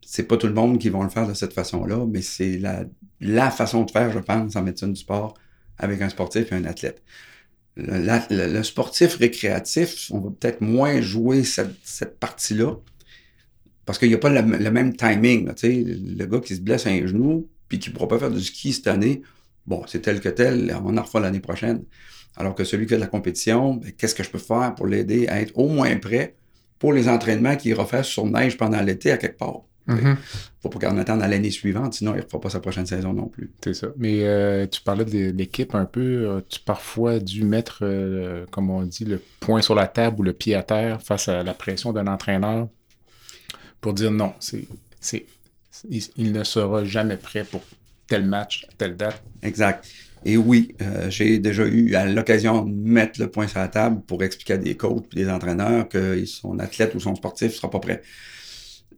C'est 0.07 0.25
pas 0.25 0.37
tout 0.39 0.47
le 0.49 0.55
monde 0.55 0.79
qui 0.79 0.91
va 0.91 1.03
le 1.03 1.11
faire 1.11 1.29
de 1.29 1.35
cette 1.35 1.53
façon-là, 1.55 2.07
mais 2.07 2.23
c'est 2.23 2.59
la, 2.59 2.85
la 3.21 3.51
façon 3.51 3.85
de 3.85 3.91
faire, 3.91 4.13
je 4.13 4.21
pense, 4.21 4.57
en 4.57 4.63
médecine 4.63 4.93
du 4.93 5.01
sport 5.01 5.35
avec 5.79 6.01
un 6.03 6.09
sportif 6.11 6.53
et 6.53 6.57
un 6.57 6.65
athlète. 6.65 7.03
Le, 7.77 7.99
le- 8.31 8.53
le 8.53 8.63
sportif 8.65 9.17
récréatif, 9.17 10.11
on 10.13 10.21
va 10.21 10.31
peut-être 10.31 10.61
moins 10.63 11.01
jouer 11.01 11.45
cette, 11.45 11.77
cette 11.85 12.19
partie-là 12.21 12.77
parce 13.87 13.99
qu'il 13.99 14.09
n'y 14.09 14.15
a 14.15 14.19
pas 14.19 14.29
le, 14.31 14.71
même 14.71 14.95
timing. 14.97 15.47
là, 15.47 15.55
le 15.63 16.25
gars 16.27 16.41
qui 16.41 16.57
se 16.57 16.61
blesse 16.61 16.87
un 16.87 17.07
genou 17.07 17.49
puis 17.69 17.79
qui 17.79 17.91
ne 17.91 17.95
pourra 17.95 18.09
pas 18.09 18.19
faire 18.19 18.31
du 18.31 18.43
ski 18.43 18.73
cette 18.73 18.87
année, 18.87 19.23
bon, 19.67 19.83
c'est 19.87 20.01
tel 20.01 20.21
que 20.21 20.29
tel, 20.29 20.75
on 20.85 20.97
en 20.97 21.03
refera 21.03 21.21
l'année 21.21 21.41
prochaine. 21.41 21.85
Alors 22.37 22.55
que 22.55 22.65
celui 22.65 22.87
qui 22.87 22.95
a 22.95 22.97
de 22.97 23.03
la 23.03 23.09
compétition, 23.09 23.75
ben, 23.75 23.93
qu'est-ce 23.93 24.15
que 24.15 24.23
je 24.23 24.31
peux 24.31 24.39
faire 24.39 24.75
pour 24.75 24.87
l'aider 24.87 25.27
à 25.29 25.41
être 25.41 25.57
au 25.59 25.69
moins 25.69 25.97
prêt 25.99 26.37
pour 26.79 26.93
les 26.93 27.09
entraînements 27.09 27.57
qu'il 27.57 27.71
ira 27.73 27.85
faire 27.87 28.05
sur 28.05 28.27
neige 28.27 28.57
pendant 28.57 28.81
l'été 28.81 29.11
à 29.11 29.17
quelque 29.17 29.39
part. 29.39 29.63
Mhm. 29.87 30.17
Faut 30.63 30.69
pas 30.69 30.79
qu'on 30.79 30.99
attende 30.99 31.23
à 31.23 31.29
l'année 31.29 31.51
suivante, 31.51 31.95
sinon 31.95 32.13
il 32.15 32.19
ne 32.19 32.23
fera 32.23 32.41
pas 32.41 32.51
sa 32.51 32.61
prochaine 32.61 32.85
saison 32.85 33.15
non 33.15 33.27
plus. 33.27 33.51
C'est 33.65 33.73
ça. 33.73 33.89
Mais 33.97 34.25
euh, 34.25 34.67
tu 34.67 34.83
parlais 34.83 35.07
de 35.07 35.31
l'équipe 35.31 35.75
un 35.75 35.87
peu. 35.87 36.37
As-tu 36.37 36.61
parfois 36.61 37.19
dû 37.21 37.43
mettre, 37.45 37.79
euh, 37.83 38.45
comme 38.51 38.69
on 38.69 38.83
dit, 38.83 39.07
le 39.07 39.23
poing 39.41 39.63
sur 39.63 39.75
la 39.75 39.87
table 39.87 40.21
ou 40.21 40.23
le 40.23 40.35
pied 40.35 40.55
à 40.55 40.63
terre 40.63 41.01
face 41.01 41.29
à 41.29 41.43
la 41.43 41.55
pression 41.55 41.93
d'un 41.93 42.07
entraîneur 42.07 42.69
pour 43.81 43.95
dire 43.95 44.11
non, 44.11 44.35
c'est, 44.41 44.67
c'est, 45.01 45.25
il, 45.89 46.03
il 46.17 46.33
ne 46.33 46.45
sera 46.45 46.85
jamais 46.85 47.17
prêt 47.17 47.45
pour 47.45 47.63
tel 48.09 48.27
match, 48.27 48.67
telle 48.77 48.97
date? 48.97 49.23
Exact. 49.43 49.87
Et 50.25 50.37
oui, 50.37 50.75
euh, 50.83 51.09
j'ai 51.11 51.39
déjà 51.39 51.67
eu 51.67 51.95
l'occasion 52.15 52.63
de 52.65 52.71
mettre 52.73 53.21
le 53.21 53.31
point 53.31 53.47
sur 53.47 53.59
la 53.61 53.69
table 53.69 54.03
pour 54.07 54.23
expliquer 54.23 54.55
à 54.55 54.57
des 54.59 54.77
coachs 54.77 55.05
et 55.15 55.25
des 55.25 55.31
entraîneurs 55.31 55.89
que 55.89 56.25
son 56.25 56.59
athlète 56.59 56.95
ou 56.95 57.01
son 57.01 57.15
sportif 57.15 57.49
ne 57.49 57.57
sera 57.57 57.71
pas 57.71 57.81
prêt. 57.81 58.03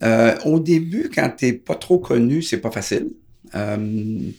Euh, 0.03 0.35
au 0.47 0.61
début, 0.61 1.11
quand 1.15 1.31
tu 1.37 1.47
n'es 1.47 1.53
pas 1.53 1.75
trop 1.75 1.99
connu, 1.99 2.43
c'est 2.43 2.59
pas 2.59 2.71
facile. 2.71 3.09
Euh, 3.55 3.77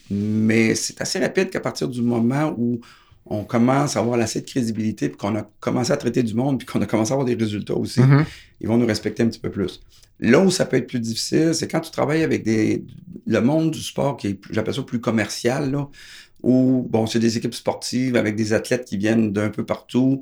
mais 0.09 0.75
c'est 0.75 0.99
assez 1.01 1.19
rapide 1.19 1.49
qu'à 1.49 1.59
partir 1.59 1.87
du 1.87 2.01
moment 2.01 2.53
où 2.57 2.79
on 3.25 3.43
commence 3.43 3.95
à 3.95 3.99
avoir 3.99 4.19
assez 4.19 4.41
de 4.41 4.45
crédibilité, 4.45 5.09
puis 5.09 5.17
qu'on 5.17 5.35
a 5.35 5.47
commencé 5.59 5.91
à 5.91 5.97
traiter 5.97 6.23
du 6.23 6.33
monde, 6.33 6.57
puis 6.57 6.65
qu'on 6.67 6.81
a 6.81 6.85
commencé 6.85 7.11
à 7.11 7.13
avoir 7.13 7.25
des 7.25 7.35
résultats 7.35 7.75
aussi, 7.75 8.01
Mhm. 8.01 8.25
ils 8.59 8.67
vont 8.67 8.77
nous 8.77 8.87
respecter 8.87 9.21
un 9.23 9.27
petit 9.27 9.39
peu 9.39 9.51
plus. 9.51 9.81
Là 10.19 10.39
où 10.39 10.49
ça 10.51 10.65
peut 10.65 10.77
être 10.77 10.87
plus 10.87 10.99
difficile, 10.99 11.51
c'est 11.53 11.67
quand 11.67 11.79
tu 11.79 11.91
travailles 11.91 12.23
avec 12.23 12.43
des, 12.43 12.83
le 13.25 13.39
monde 13.41 13.71
du 13.71 13.79
sport 13.81 14.17
qui 14.17 14.27
est, 14.27 14.39
j'appelle 14.51 14.73
ça 14.73 14.81
plus 14.83 14.99
commercial, 14.99 15.71
là, 15.71 15.89
où, 16.43 16.87
bon, 16.89 17.05
c'est 17.07 17.19
des 17.19 17.37
équipes 17.37 17.53
sportives 17.53 18.15
avec 18.15 18.35
des 18.35 18.53
athlètes 18.53 18.85
qui 18.85 18.97
viennent 18.97 19.31
d'un 19.31 19.49
peu 19.49 19.65
partout. 19.65 20.21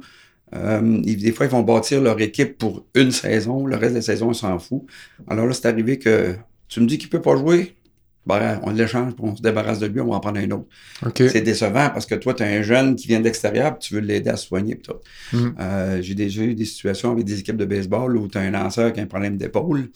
Euh, 0.55 0.99
ils- 1.03 1.17
des 1.21 1.31
fois, 1.31 1.45
ils 1.45 1.51
vont 1.51 1.61
bâtir 1.61 2.01
leur 2.01 2.19
équipe 2.21 2.57
pour 2.57 2.85
une 2.95 3.11
saison, 3.11 3.65
le 3.65 3.75
reste 3.75 3.91
de 3.93 3.97
la 3.97 4.01
saison, 4.01 4.31
ils 4.31 4.35
s'en 4.35 4.57
foutent. 4.59 4.87
Alors 5.27 5.45
là, 5.45 5.53
c'est 5.53 5.67
arrivé 5.67 5.99
que 5.99 6.35
tu 6.67 6.81
me 6.81 6.87
dis 6.87 6.97
qu'il 6.97 7.09
peut 7.09 7.21
pas 7.21 7.35
jouer, 7.37 7.75
ben, 8.25 8.59
on 8.63 8.71
l'échange, 8.71 9.13
on 9.19 9.35
se 9.35 9.41
débarrasse 9.41 9.79
de 9.79 9.87
lui, 9.87 10.01
on 10.01 10.09
va 10.09 10.15
en 10.15 10.19
prendre 10.19 10.39
un 10.39 10.51
autre. 10.51 10.67
C'est 11.29 11.41
décevant 11.41 11.89
parce 11.89 12.05
que 12.05 12.15
toi, 12.15 12.33
tu 12.33 12.43
as 12.43 12.47
un 12.47 12.61
jeune 12.61 12.95
qui 12.95 13.07
vient 13.07 13.19
de 13.19 13.23
l'extérieur, 13.25 13.77
tu 13.79 13.93
veux 13.95 14.01
l'aider 14.01 14.29
à 14.29 14.35
se 14.37 14.47
soigner. 14.47 14.77
tout. 14.77 14.93
Mhm. 15.33 15.55
Euh, 15.59 16.01
J'ai 16.01 16.15
déjà 16.15 16.41
eu 16.43 16.53
des 16.53 16.65
situations 16.65 17.11
avec 17.11 17.25
des 17.25 17.39
équipes 17.39 17.57
de 17.57 17.65
baseball 17.65 18.17
où 18.17 18.27
tu 18.27 18.37
as 18.37 18.41
un 18.41 18.51
lanceur 18.51 18.91
qui 18.93 18.99
a 18.99 19.03
un 19.03 19.07
problème 19.07 19.37
d'épaule. 19.37 19.89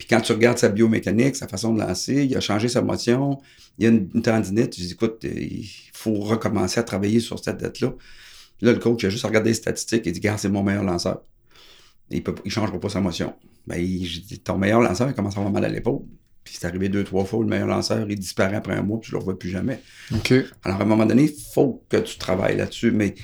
Puis 0.00 0.08
quand 0.08 0.22
tu 0.22 0.32
regardes 0.32 0.56
sa 0.56 0.70
biomécanique, 0.70 1.36
sa 1.36 1.46
façon 1.46 1.74
de 1.74 1.80
lancer, 1.80 2.24
il 2.24 2.34
a 2.34 2.40
changé 2.40 2.68
sa 2.68 2.80
motion, 2.80 3.38
il 3.78 3.84
y 3.84 3.86
a 3.86 3.90
une, 3.90 4.08
une 4.14 4.22
tendinite. 4.22 4.70
Tu 4.70 4.80
dis, 4.80 4.92
écoute, 4.92 5.22
euh, 5.26 5.28
il 5.28 5.68
faut 5.92 6.14
recommencer 6.14 6.80
à 6.80 6.82
travailler 6.82 7.20
sur 7.20 7.38
cette 7.38 7.58
dette-là. 7.58 7.92
Là, 8.62 8.72
le 8.72 8.78
coach, 8.78 9.04
a 9.04 9.10
juste 9.10 9.26
regardé 9.26 9.50
les 9.50 9.54
statistiques 9.54 10.06
et 10.06 10.12
dit, 10.12 10.20
gars, 10.20 10.38
c'est 10.38 10.48
mon 10.48 10.62
meilleur 10.62 10.84
lanceur. 10.84 11.20
Il 12.10 12.22
ne 12.26 12.50
changera 12.50 12.80
pas 12.80 12.88
sa 12.88 13.02
motion. 13.02 13.34
Ben, 13.66 13.76
il, 13.76 14.40
ton 14.42 14.56
meilleur 14.56 14.80
lanceur, 14.80 15.10
il 15.10 15.14
commence 15.14 15.36
à 15.36 15.40
avoir 15.40 15.52
mal 15.52 15.66
à 15.66 15.68
l'épaule. 15.68 16.00
Puis 16.44 16.56
c'est 16.58 16.66
arrivé 16.66 16.88
deux, 16.88 17.04
trois 17.04 17.26
fois, 17.26 17.40
le 17.40 17.50
meilleur 17.50 17.68
lanceur, 17.68 18.08
il 18.08 18.18
disparaît 18.18 18.56
après 18.56 18.72
un 18.72 18.82
mois, 18.82 19.00
puis 19.00 19.10
je 19.10 19.16
ne 19.16 19.18
le 19.18 19.20
revois 19.20 19.38
plus 19.38 19.50
jamais. 19.50 19.82
OK. 20.14 20.32
Alors, 20.64 20.80
à 20.80 20.82
un 20.82 20.86
moment 20.86 21.04
donné, 21.04 21.24
il 21.24 21.34
faut 21.52 21.84
que 21.90 21.98
tu 21.98 22.16
travailles 22.16 22.56
là-dessus. 22.56 22.90
Mais 22.90 23.16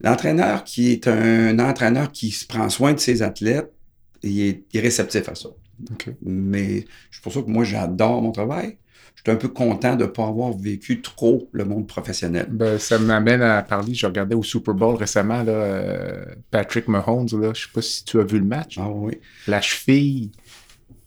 l'entraîneur 0.00 0.64
qui 0.64 0.90
est 0.90 1.06
un 1.06 1.58
entraîneur 1.58 2.10
qui 2.12 2.30
se 2.30 2.46
prend 2.46 2.70
soin 2.70 2.94
de 2.94 2.98
ses 2.98 3.20
athlètes, 3.20 3.70
il 4.22 4.40
est, 4.40 4.64
il 4.72 4.78
est 4.78 4.82
réceptif 4.82 5.28
à 5.28 5.34
ça. 5.34 5.50
Mais 6.22 6.84
c'est 7.10 7.22
pour 7.22 7.32
ça 7.32 7.42
que 7.42 7.50
moi, 7.50 7.64
j'adore 7.64 8.22
mon 8.22 8.32
travail. 8.32 8.78
je 9.14 9.22
suis 9.22 9.30
un 9.30 9.36
peu 9.36 9.48
content 9.48 9.96
de 9.96 10.04
ne 10.04 10.08
pas 10.08 10.26
avoir 10.26 10.52
vécu 10.52 11.00
trop 11.00 11.48
le 11.52 11.64
monde 11.64 11.86
professionnel. 11.86 12.46
Ben, 12.50 12.78
ça 12.78 12.98
m'amène 12.98 13.42
à 13.42 13.62
parler, 13.62 13.94
je 13.94 14.06
regardais 14.06 14.34
au 14.34 14.42
Super 14.42 14.74
Bowl 14.74 14.96
récemment, 14.96 15.42
là, 15.42 15.52
euh, 15.52 16.24
Patrick 16.50 16.88
Mahomes, 16.88 17.28
là, 17.40 17.52
je 17.54 17.62
sais 17.62 17.72
pas 17.72 17.82
si 17.82 18.04
tu 18.04 18.20
as 18.20 18.24
vu 18.24 18.38
le 18.38 18.44
match. 18.44 18.78
Ah 18.78 18.88
oui. 18.88 19.18
La 19.46 19.60
cheville 19.60 20.30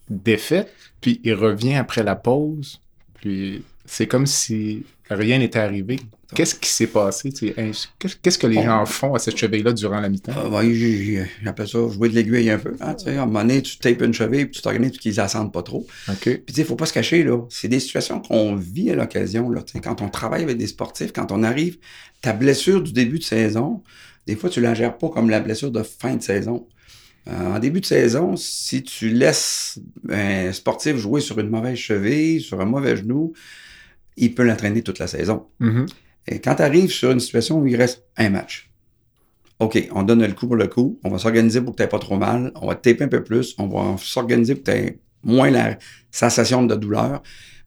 défaite, 0.08 0.72
puis 1.00 1.20
il 1.24 1.34
revient 1.34 1.74
après 1.74 2.02
la 2.02 2.16
pause, 2.16 2.80
puis 3.14 3.64
c'est 3.84 4.06
comme 4.06 4.26
si 4.26 4.84
rien 5.10 5.38
n'était 5.38 5.58
arrivé. 5.58 5.98
Qu'est-ce 6.34 6.54
qui 6.54 6.68
s'est 6.68 6.88
passé? 6.88 7.32
Qu'est-ce 7.32 8.38
que 8.38 8.46
les 8.46 8.62
gens 8.62 8.84
font 8.84 9.14
à 9.14 9.18
cette 9.18 9.36
cheville-là 9.36 9.72
durant 9.72 10.00
la 10.00 10.08
mi-temps? 10.08 10.32
Ah, 10.34 10.48
ben, 10.48 11.26
J'appelle 11.42 11.68
ça 11.68 11.78
jouer 11.88 12.08
de 12.08 12.14
l'aiguille 12.14 12.50
un 12.50 12.58
peu. 12.58 12.74
Hein, 12.80 12.96
à 13.06 13.10
un 13.10 13.26
moment 13.26 13.42
donné, 13.42 13.62
tu 13.62 13.78
tapes 13.78 14.02
une 14.02 14.12
cheville, 14.12 14.46
puis 14.46 14.56
tu 14.56 14.62
t'organises 14.62 14.98
qu'ils 14.98 15.14
la 15.14 15.28
sentent 15.28 15.52
pas 15.52 15.62
trop. 15.62 15.86
Puis 16.20 16.54
il 16.56 16.60
ne 16.60 16.64
faut 16.64 16.76
pas 16.76 16.86
se 16.86 16.92
cacher, 16.92 17.22
là. 17.22 17.38
C'est 17.48 17.68
des 17.68 17.80
situations 17.80 18.20
qu'on 18.20 18.56
vit 18.56 18.90
à 18.90 18.96
l'occasion. 18.96 19.50
Quand 19.82 20.02
on 20.02 20.08
travaille 20.08 20.42
avec 20.42 20.56
des 20.56 20.66
sportifs, 20.66 21.12
quand 21.12 21.30
on 21.30 21.42
arrive, 21.42 21.78
ta 22.22 22.32
blessure 22.32 22.82
du 22.82 22.92
début 22.92 23.18
de 23.18 23.24
saison, 23.24 23.82
des 24.26 24.34
fois, 24.34 24.50
tu 24.50 24.60
la 24.60 24.74
gères 24.74 24.98
pas 24.98 25.08
comme 25.08 25.30
la 25.30 25.40
blessure 25.40 25.70
de 25.70 25.82
fin 25.82 26.16
de 26.16 26.22
saison. 26.22 26.66
Euh, 27.28 27.56
en 27.56 27.58
début 27.58 27.80
de 27.80 27.86
saison, 27.86 28.36
si 28.36 28.82
tu 28.82 29.10
laisses 29.10 29.78
un 30.08 30.52
sportif 30.52 30.96
jouer 30.96 31.20
sur 31.20 31.38
une 31.40 31.48
mauvaise 31.48 31.76
cheville, 31.76 32.40
sur 32.40 32.60
un 32.60 32.64
mauvais 32.64 32.96
genou, 32.96 33.32
il 34.16 34.34
peut 34.34 34.44
l'entraîner 34.44 34.82
toute 34.82 34.98
la 34.98 35.06
saison. 35.06 35.46
Mm-hmm. 35.60 35.86
Et 36.28 36.40
quand 36.40 36.56
tu 36.56 36.62
arrives 36.62 36.90
sur 36.90 37.10
une 37.10 37.20
situation 37.20 37.58
où 37.58 37.66
il 37.66 37.76
reste 37.76 38.04
un 38.16 38.30
match, 38.30 38.70
OK, 39.58 39.88
on 39.92 40.02
donne 40.02 40.24
le 40.24 40.32
coup 40.32 40.46
pour 40.46 40.56
le 40.56 40.66
coup, 40.66 40.98
on 41.02 41.10
va 41.10 41.18
s'organiser 41.18 41.60
pour 41.62 41.74
que 41.74 41.82
tu 41.82 41.88
pas 41.88 41.98
trop 41.98 42.16
mal, 42.16 42.52
on 42.56 42.66
va 42.66 42.74
te 42.74 42.88
taper 42.88 43.04
un 43.04 43.08
peu 43.08 43.22
plus, 43.22 43.54
on 43.58 43.68
va 43.68 43.96
s'organiser 43.98 44.54
pour 44.54 44.64
que 44.64 44.86
tu 44.86 45.00
moins 45.22 45.50
la 45.50 45.78
sensation 46.10 46.62
de 46.64 46.74
douleur, 46.74 47.22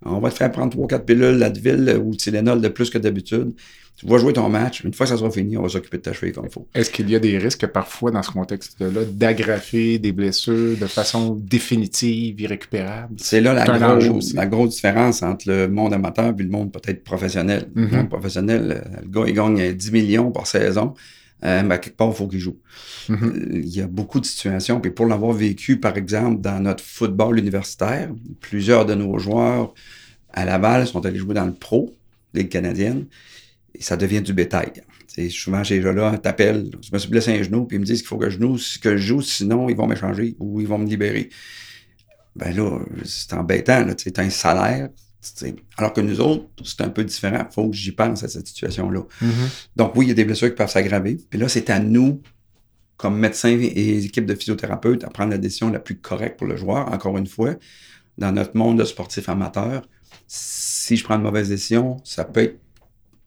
on 0.06 0.20
va 0.20 0.30
te 0.30 0.36
faire 0.36 0.52
prendre 0.52 0.78
3-4 0.78 1.06
pilules 1.06 1.38
Ladvil 1.38 2.00
ou 2.04 2.16
Tylenol 2.16 2.62
de 2.62 2.68
plus 2.70 2.90
que 2.90 2.98
d'habitude. 2.98 3.54
Tu 4.00 4.08
vas 4.08 4.18
jouer 4.18 4.32
ton 4.32 4.48
match. 4.48 4.84
Une 4.86 4.94
fois 4.94 5.06
que 5.06 5.10
ça 5.10 5.18
sera 5.18 5.30
fini, 5.30 5.58
on 5.58 5.62
va 5.62 5.68
s'occuper 5.68 5.98
de 5.98 6.04
ta 6.04 6.14
cheville 6.14 6.34
comme 6.34 6.46
il 6.46 6.52
faut. 6.52 6.66
Est-ce 6.74 6.90
qu'il 6.90 7.10
y 7.10 7.16
a 7.16 7.20
des 7.20 7.38
risques 7.38 7.68
parfois 7.68 8.12
dans 8.12 8.24
ce 8.24 8.32
contexte-là 8.32 9.04
d'aggraver 9.12 10.00
des 10.00 10.14
blessures 10.14 10.78
de 10.78 10.88
façon 10.88 11.36
définitive, 11.36 12.40
irrécupérable? 12.40 13.16
C'est 13.18 13.42
là 13.42 13.54
la, 13.54 13.98
grosse, 13.98 14.34
la 14.34 14.46
grosse 14.46 14.76
différence 14.76 15.22
entre 15.22 15.50
le 15.50 15.68
monde 15.68 15.94
amateur 15.94 16.34
et 16.38 16.44
le 16.44 16.50
monde 16.50 16.72
peut-être 16.72 17.04
professionnel. 17.04 17.70
Le 17.76 17.90
Mm-hmm. 17.90 17.96
monde 17.96 18.10
professionnel, 18.10 18.84
le 19.04 19.10
gars, 19.10 19.24
il 19.28 19.34
gagne 19.34 19.74
10 19.74 19.92
millions 19.92 20.32
par 20.32 20.48
saison. 20.48 20.94
Euh, 21.44 21.64
ben, 21.64 21.78
quelque 21.78 21.96
part, 21.96 22.10
il 22.10 22.16
faut 22.16 22.28
qu'il 22.28 22.40
joue. 22.40 22.58
Mhm. 23.08 23.50
Il 23.54 23.70
y 23.70 23.82
a 23.82 23.88
beaucoup 23.88 24.20
de 24.20 24.26
situations. 24.26 24.80
Puis 24.82 24.92
pour 24.92 25.06
l'avoir 25.06 25.34
vécu, 25.34 25.80
par 25.80 25.98
exemple, 25.98 26.42
dans 26.42 26.60
notre 26.62 26.84
football 26.84 27.40
universitaire, 27.40 28.10
plusieurs 28.42 28.86
de 28.86 28.94
nos 28.94 29.18
joueurs 29.18 29.74
à 30.34 30.46
Laval 30.46 30.86
sont 30.88 31.06
allés 31.06 31.18
jouer 31.18 31.34
dans 31.34 31.46
le 31.46 31.54
pro, 31.54 31.96
Ligue 32.34 32.50
canadienne, 32.50 33.06
et 33.80 33.82
ça 33.82 33.98
devient 33.98 34.22
du 34.22 34.34
bétail. 34.34 34.74
T'sais, 35.08 35.30
souvent, 35.30 35.64
ces 35.64 35.82
gens-là 35.82 36.18
t'appellent, 36.18 36.70
je 36.82 36.90
me 36.94 37.00
suis 37.00 37.10
blessé 37.10 37.32
un 37.40 37.42
genou, 37.42 37.66
puis 37.66 37.78
ils 37.78 37.80
me 37.80 37.86
disent 37.86 38.02
qu'il 38.02 38.08
faut 38.08 38.18
que 38.18 38.30
je 38.30 38.40
joue, 38.40 38.58
que 38.82 38.98
je 38.98 39.08
joue, 39.08 39.22
sinon 39.22 39.70
ils 39.70 39.76
vont 39.76 39.88
m'échanger 39.88 40.36
ou 40.40 40.62
ils 40.62 40.68
vont 40.68 40.78
me 40.78 40.86
libérer. 40.86 41.30
Ben 42.36 42.56
là, 42.56 42.80
c'est 43.06 43.34
embêtant, 43.34 43.88
tu 43.96 44.12
as 44.16 44.22
un 44.22 44.30
salaire, 44.30 44.90
T'sais, 45.22 45.54
alors 45.76 45.92
que 45.92 46.00
nous 46.00 46.22
autres, 46.22 46.46
c'est 46.64 46.80
un 46.80 46.90
peu 46.90 47.04
différent. 47.04 47.46
Il 47.50 47.54
faut 47.54 47.70
que 47.70 47.76
j'y 47.76 47.92
pense 47.92 48.24
à 48.24 48.30
cette 48.30 48.48
situation-là. 48.48 49.02
Mm-hmm. 49.22 49.68
Donc 49.76 49.94
oui, 49.96 50.06
il 50.06 50.10
y 50.10 50.12
a 50.12 50.14
des 50.14 50.24
blessures 50.24 50.48
qui 50.48 50.56
peuvent 50.56 50.70
s'aggraver. 50.70 51.18
Puis 51.30 51.38
là, 51.38 51.50
c'est 51.50 51.70
à 51.70 51.80
nous, 51.80 52.22
comme 52.96 53.20
médecins 53.20 53.50
et 53.50 54.06
équipes 54.06 54.26
de 54.26 54.34
physiothérapeutes, 54.34 55.04
à 55.04 55.10
prendre 55.10 55.32
la 55.32 55.38
décision 55.38 55.70
la 55.70 55.80
plus 55.80 55.98
correcte 55.98 56.38
pour 56.38 56.48
le 56.48 56.56
joueur. 56.56 56.88
Encore 56.94 57.18
une 57.18 57.28
fois, 57.28 57.56
dans 58.18 58.32
notre 58.32 58.56
monde 58.56 58.80
de 58.80 58.86
sportifs 58.86 59.28
amateurs, 59.28 59.82
si 60.26 60.96
je 60.96 61.04
prends 61.04 61.16
une 61.16 61.24
mauvaise 61.24 61.50
décision, 61.50 61.98
ça 62.06 62.24
peut 62.24 62.42
être 62.42 62.60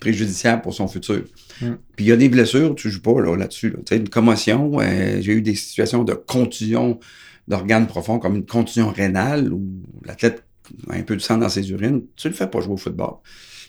préjudiciable 0.02 0.62
pour 0.62 0.74
son 0.74 0.88
futur. 0.88 1.22
Mm. 1.60 1.74
Puis 1.94 2.06
il 2.06 2.08
y 2.08 2.12
a 2.12 2.16
des 2.16 2.28
blessures, 2.28 2.74
tu 2.74 2.90
joues 2.90 3.02
pas 3.02 3.20
là, 3.20 3.36
là-dessus. 3.36 3.70
Là. 3.70 3.76
Tu 3.86 3.94
sais, 3.94 3.96
une 3.96 4.08
commotion, 4.08 4.80
euh, 4.80 5.20
j'ai 5.20 5.32
eu 5.32 5.42
des 5.42 5.54
situations 5.54 6.02
de 6.02 6.14
contusion 6.14 6.98
d'organes 7.46 7.86
profonds, 7.86 8.18
comme 8.18 8.34
une 8.34 8.46
contusion 8.46 8.90
rénale, 8.90 9.52
où 9.52 9.62
l'athlète 10.04 10.44
a 10.90 10.96
un 10.96 11.02
peu 11.02 11.14
de 11.14 11.20
sang 11.20 11.38
dans 11.38 11.48
ses 11.48 11.70
urines. 11.70 12.02
Tu 12.16 12.28
le 12.28 12.34
fais 12.34 12.48
pas 12.48 12.60
jouer 12.60 12.74
au 12.74 12.76
football. 12.76 13.14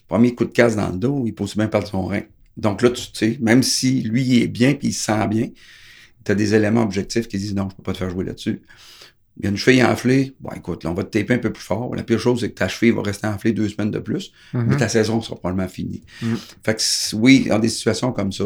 Premier 0.08 0.34
coup 0.34 0.46
de 0.46 0.52
casse 0.52 0.76
dans 0.76 0.89
le 0.89 0.98
dos, 0.98 1.24
il 1.26 1.34
peut 1.34 1.43
aussi 1.43 1.58
bien 1.58 1.67
perdre 1.67 1.88
son 1.88 2.06
rein. 2.06 2.24
Donc 2.58 2.82
là, 2.82 2.89
tu 2.89 3.04
sais, 3.13 3.38
même 3.39 3.62
si 3.62 4.02
lui 4.02 4.24
il 4.24 4.41
est 4.43 4.48
bien 4.48 4.74
puis 4.74 4.89
il 4.89 4.93
se 4.93 5.06
sent 5.06 5.28
bien, 5.28 5.50
tu 6.26 6.32
as 6.32 6.36
des 6.36 6.56
éléments 6.56 6.84
objectifs 6.84 7.28
qui 7.28 7.38
disent 7.38 7.56
non, 7.56 7.69
je 7.69 7.76
peux 7.76 7.84
pas 7.84 7.93
te 7.93 8.00
faire 8.00 8.10
jouer 8.10 8.26
là-dessus. 8.26 8.62
Il 9.38 9.46
y 9.46 9.48
a 9.48 9.50
une 9.50 9.58
cheville 9.58 9.84
enflée, 9.84 10.36
bon 10.39 10.52
écoute, 10.56 10.84
là, 10.84 10.91
on 10.91 10.93
va 10.93 11.04
te 11.04 11.17
taper 11.17 11.34
un 11.34 11.39
peu 11.39 11.52
plus 11.52 11.63
fort. 11.63 11.96
La 11.96 12.04
pire 12.04 12.19
chose, 12.19 12.41
c'est 12.41 12.50
que 12.50 12.56
ta 12.56 12.67
cheville 12.67 12.91
va 12.91 13.02
rester 13.02 13.26
enflée 13.26 13.52
deux 13.52 13.67
semaines 13.67 13.89
de 13.89 14.00
plus, 14.00 14.32
mais 14.54 14.78
ta 14.78 14.88
saison 14.88 15.22
sera 15.22 15.36
probablement 15.36 15.67
finie. 15.67 16.04
Mhm. 16.22 16.38
Fait 16.63 16.76
que 16.76 17.15
oui, 17.15 17.46
dans 17.50 17.58
des 17.58 17.69
situations 17.69 18.12
comme 18.12 18.32
ça, 18.32 18.46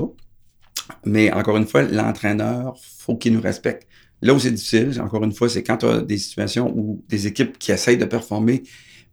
mais 1.06 1.32
encore 1.34 1.58
une 1.58 1.68
fois, 1.68 1.84
l'entraîneur, 1.84 2.78
faut 2.98 3.16
qu'il 3.18 3.34
nous 3.34 3.42
respecte. 3.42 3.88
Là 4.22 4.34
où 4.34 4.40
c'est 4.40 4.52
difficile, 4.52 5.00
encore 5.02 5.24
une 5.24 5.34
fois, 5.34 5.50
c'est 5.50 5.62
quand 5.62 5.78
tu 5.78 5.86
as 5.86 6.02
des 6.02 6.18
situations 6.18 6.74
où 6.76 7.04
des 7.10 7.28
équipes 7.28 7.60
qui 7.60 7.72
essayent 7.72 7.98
de 7.98 8.06
performer, 8.06 8.64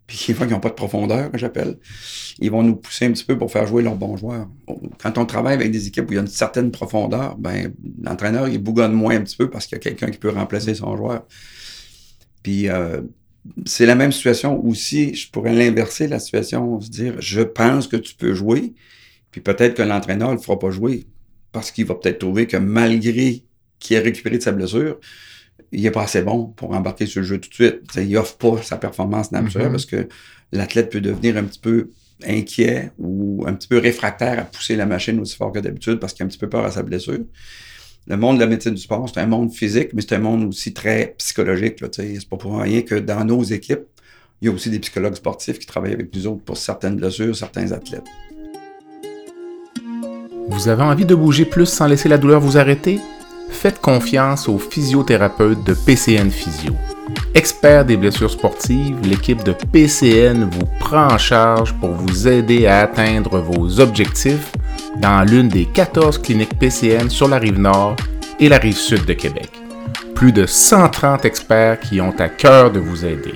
puis 0.07 0.19
qui 0.19 0.35
n'ont 0.35 0.61
pas 0.61 0.69
de 0.69 0.75
profondeur, 0.75 1.31
j'appelle, 1.35 1.79
ils 2.39 2.51
vont 2.51 2.63
nous 2.63 2.77
pousser 2.77 3.07
un 3.07 3.13
petit 3.13 3.25
peu 3.25 3.39
pour 3.39 3.51
faire 3.51 3.67
jouer 3.67 3.83
leurs 3.83 3.97
bons 3.97 4.17
joueurs. 4.17 4.49
Quand 4.99 5.17
on 5.17 5.25
travaille 5.25 5.55
avec 5.55 5.71
des 5.71 5.87
équipes 5.87 6.11
où 6.11 6.13
il 6.13 6.17
y 6.17 6.19
a 6.19 6.21
une 6.21 6.27
certaine 6.27 6.71
profondeur, 6.71 7.37
ben 7.39 7.73
l'entraîneur, 8.03 8.49
il 8.49 8.59
bougonne 8.59 8.93
moins 8.93 9.17
un 9.17 9.23
petit 9.23 9.37
peu 9.37 9.49
parce 9.49 9.67
qu'il 9.67 9.77
y 9.77 9.81
a 9.81 9.83
quelqu'un 9.83 10.11
qui 10.11 10.19
peut 10.19 10.29
remplacer 10.29 10.75
son 10.75 10.95
joueur. 10.97 11.27
Puis 12.43 12.69
euh, 12.69 13.01
c'est 13.65 13.87
la 13.87 13.95
même 13.95 14.13
situation 14.13 14.63
aussi, 14.65 15.15
je 15.15 15.31
pourrais 15.31 15.55
l'inverser, 15.55 16.07
la 16.07 16.19
situation, 16.19 16.81
se 16.81 16.91
dire, 16.91 17.15
je 17.21 17.41
pense 17.41 17.89
que 17.89 17.97
tu 17.97 18.15
peux 18.15 18.35
jouer, 18.35 18.75
puis 19.31 19.41
peut-être 19.41 19.75
que 19.75 19.83
l'entraîneur 19.83 20.31
ne 20.31 20.35
le 20.35 20.41
fera 20.41 20.59
pas 20.59 20.71
jouer 20.71 21.07
parce 21.53 21.71
qu'il 21.71 21.87
va 21.87 21.95
peut-être 21.95 22.19
trouver 22.19 22.47
que 22.47 22.57
malgré 22.57 23.45
qu'il 23.79 23.97
ait 23.97 24.01
récupéré 24.01 24.39
de 24.39 24.43
sa 24.43 24.53
blessure, 24.53 24.99
il 25.73 25.83
n'est 25.83 25.91
pas 25.91 26.03
assez 26.05 26.23
bon 26.23 26.47
pour 26.57 26.73
embarquer 26.73 27.07
sur 27.07 27.21
le 27.21 27.27
jeu 27.27 27.39
tout 27.41 27.49
de 27.49 27.55
suite. 27.55 27.87
T'sais, 27.89 28.07
il 28.07 28.17
offre 28.17 28.37
pas 28.37 28.63
sa 28.63 28.77
performance 28.77 29.33
naturelle 29.33 29.67
Mhm. 29.69 29.73
parce 29.73 29.87
que 29.87 30.09
l'athlète 30.53 30.91
peut 30.91 31.01
devenir 31.01 31.37
un 31.37 31.45
petit 31.45 31.59
peu 31.59 31.91
inquiet 32.27 32.91
ou 32.99 33.45
un 33.47 33.55
petit 33.55 33.69
peu 33.69 33.79
réfractaire 33.79 34.39
à 34.39 34.43
pousser 34.43 34.77
la 34.77 34.87
machine 34.87 35.19
aussi 35.21 35.37
fort 35.37 35.53
que 35.53 35.59
d'habitude 35.59 35.99
parce 35.99 36.13
qu'il 36.13 36.23
a 36.23 36.27
un 36.27 36.29
petit 36.29 36.39
peu 36.39 36.49
peur 36.49 36.65
à 36.65 36.71
sa 36.71 36.83
blessure. 36.83 37.19
Le 38.07 38.17
monde 38.17 38.37
de 38.37 38.41
la 38.43 38.47
médecine 38.47 38.75
du 38.75 38.81
sport, 38.83 39.09
c'est 39.13 39.21
un 39.21 39.27
monde 39.27 39.53
physique, 39.53 39.89
mais 39.95 40.03
c'est 40.03 40.15
un 40.15 40.19
monde 40.21 40.45
aussi 40.45 40.73
très 40.75 41.15
psychologique. 41.19 41.83
C'est 41.93 42.29
pas 42.29 42.37
pour 42.37 42.59
rien 42.61 42.83
que 42.83 42.95
dans 42.97 43.25
nos 43.25 43.43
équipes, 43.43 43.85
il 44.43 44.49
y 44.49 44.51
a 44.51 44.55
aussi 44.55 44.69
des 44.71 44.79
psychologues 44.79 45.15
sportifs 45.15 45.59
qui 45.59 45.67
travaillent 45.67 45.95
avec 45.95 46.15
nous 46.15 46.27
autres 46.27 46.43
pour 46.45 46.57
certaines 46.59 46.97
blessures, 46.97 47.35
certains 47.35 47.73
athlètes. 47.73 48.05
Vous 50.49 50.69
avez 50.69 50.83
envie 50.83 51.07
de 51.07 51.15
bouger 51.15 51.47
plus 51.47 51.67
sans 51.67 51.87
laisser 51.87 52.09
la 52.09 52.19
douleur 52.19 52.41
vous 52.41 52.59
arrêter? 52.59 53.01
Faites 53.51 53.81
confiance 53.81 54.49
aux 54.49 54.59
physiothérapeutes 54.59 55.65
de 55.65 55.75
PCN 55.75 56.31
Physio. 56.31 56.75
Expert 57.35 57.85
des 57.85 57.97
blessures 57.97 58.31
sportives, 58.31 58.97
l'équipe 59.03 59.43
de 59.45 59.55
PCN 59.73 60.49
vous 60.51 60.67
prend 60.81 61.13
en 61.13 61.19
charge 61.19 61.73
pour 61.75 61.91
vous 61.91 62.29
aider 62.29 62.67
à 62.67 62.81
atteindre 62.81 63.39
vos 63.39 63.81
objectifs 63.81 64.53
dans 65.01 65.29
l'une 65.29 65.49
des 65.49 65.67
14 65.67 66.19
cliniques 66.19 66.59
PCN 66.59 67.09
sur 67.09 67.29
la 67.29 67.39
rive 67.39 67.59
nord 67.59 67.97
et 68.41 68.49
la 68.49 68.59
rive 68.59 68.77
sud 68.77 69.05
de 69.05 69.13
Québec. 69.13 69.51
Plus 70.15 70.33
de 70.33 70.47
130 70.47 71.25
experts 71.25 71.81
qui 71.81 72.01
ont 72.01 72.15
à 72.19 72.29
cœur 72.29 72.71
de 72.71 72.81
vous 72.81 73.05
aider. 73.05 73.35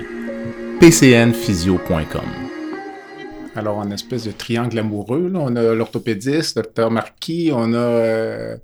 pcnphysio.com 0.81 2.49
alors, 3.57 3.79
en 3.79 3.91
espèce 3.91 4.23
de 4.23 4.31
triangle 4.31 4.79
amoureux, 4.79 5.33
on 5.35 5.57
a 5.57 5.75
l'orthopédiste, 5.75 6.57
le 6.57 6.63
docteur 6.63 6.93
Marquis, 6.93 7.51
on 7.53 7.73
a 7.73 7.77
euh, 7.77 8.57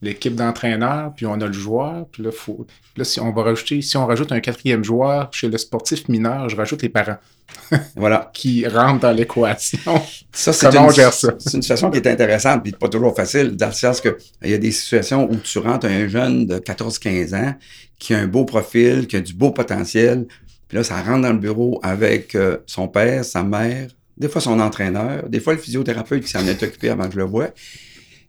l'équipe 0.00 0.34
d'entraîneurs, 0.34 1.12
puis 1.16 1.26
on 1.26 1.40
a 1.40 1.46
le 1.46 1.52
joueur. 1.52 2.06
Puis 2.12 2.22
là, 2.22 2.30
faut, 2.30 2.66
là, 2.96 3.04
si 3.04 3.20
on 3.20 3.32
va 3.32 3.42
rajouter, 3.42 3.82
si 3.82 3.96
on 3.96 4.06
rajoute 4.06 4.30
un 4.32 4.40
quatrième 4.40 4.84
joueur 4.84 5.28
chez 5.32 5.48
le 5.48 5.58
sportif 5.58 6.08
mineur, 6.08 6.48
je 6.48 6.56
rajoute 6.56 6.82
les 6.82 6.88
parents 6.88 7.16
Voilà. 7.96 8.30
qui 8.32 8.66
rentrent 8.66 9.00
dans 9.00 9.12
l'équation. 9.12 9.78
Ça, 10.32 10.52
c'est 10.52 10.74
une? 10.74 10.90
C'est 10.90 11.54
une 11.54 11.62
situation 11.62 11.90
qui 11.90 11.98
est 11.98 12.06
intéressante, 12.06 12.62
puis 12.62 12.72
pas 12.72 12.88
toujours 12.88 13.14
facile, 13.14 13.56
dans 13.56 13.66
le 13.66 13.72
sens 13.72 14.00
que 14.00 14.16
il 14.44 14.50
y 14.50 14.54
a 14.54 14.58
des 14.58 14.70
situations 14.70 15.28
où 15.30 15.36
tu 15.36 15.58
rentres 15.58 15.86
un 15.86 16.06
jeune 16.08 16.46
de 16.46 16.58
14-15 16.58 17.34
ans 17.34 17.54
qui 17.98 18.14
a 18.14 18.18
un 18.18 18.26
beau 18.28 18.44
profil, 18.44 19.06
qui 19.08 19.16
a 19.16 19.20
du 19.20 19.34
beau 19.34 19.50
potentiel, 19.50 20.26
puis 20.68 20.76
là, 20.76 20.84
ça 20.84 21.00
rentre 21.02 21.22
dans 21.22 21.32
le 21.32 21.38
bureau 21.38 21.80
avec 21.82 22.34
euh, 22.34 22.58
son 22.66 22.86
père, 22.88 23.24
sa 23.24 23.42
mère, 23.42 23.88
des 24.18 24.28
fois 24.28 24.40
son 24.40 24.60
entraîneur, 24.60 25.28
des 25.28 25.40
fois 25.40 25.54
le 25.54 25.58
physiothérapeute 25.58 26.22
qui 26.24 26.30
s'en 26.30 26.46
est 26.46 26.62
occupé 26.62 26.90
avant 26.90 27.06
que 27.06 27.12
je 27.14 27.18
le 27.18 27.24
voie, 27.24 27.48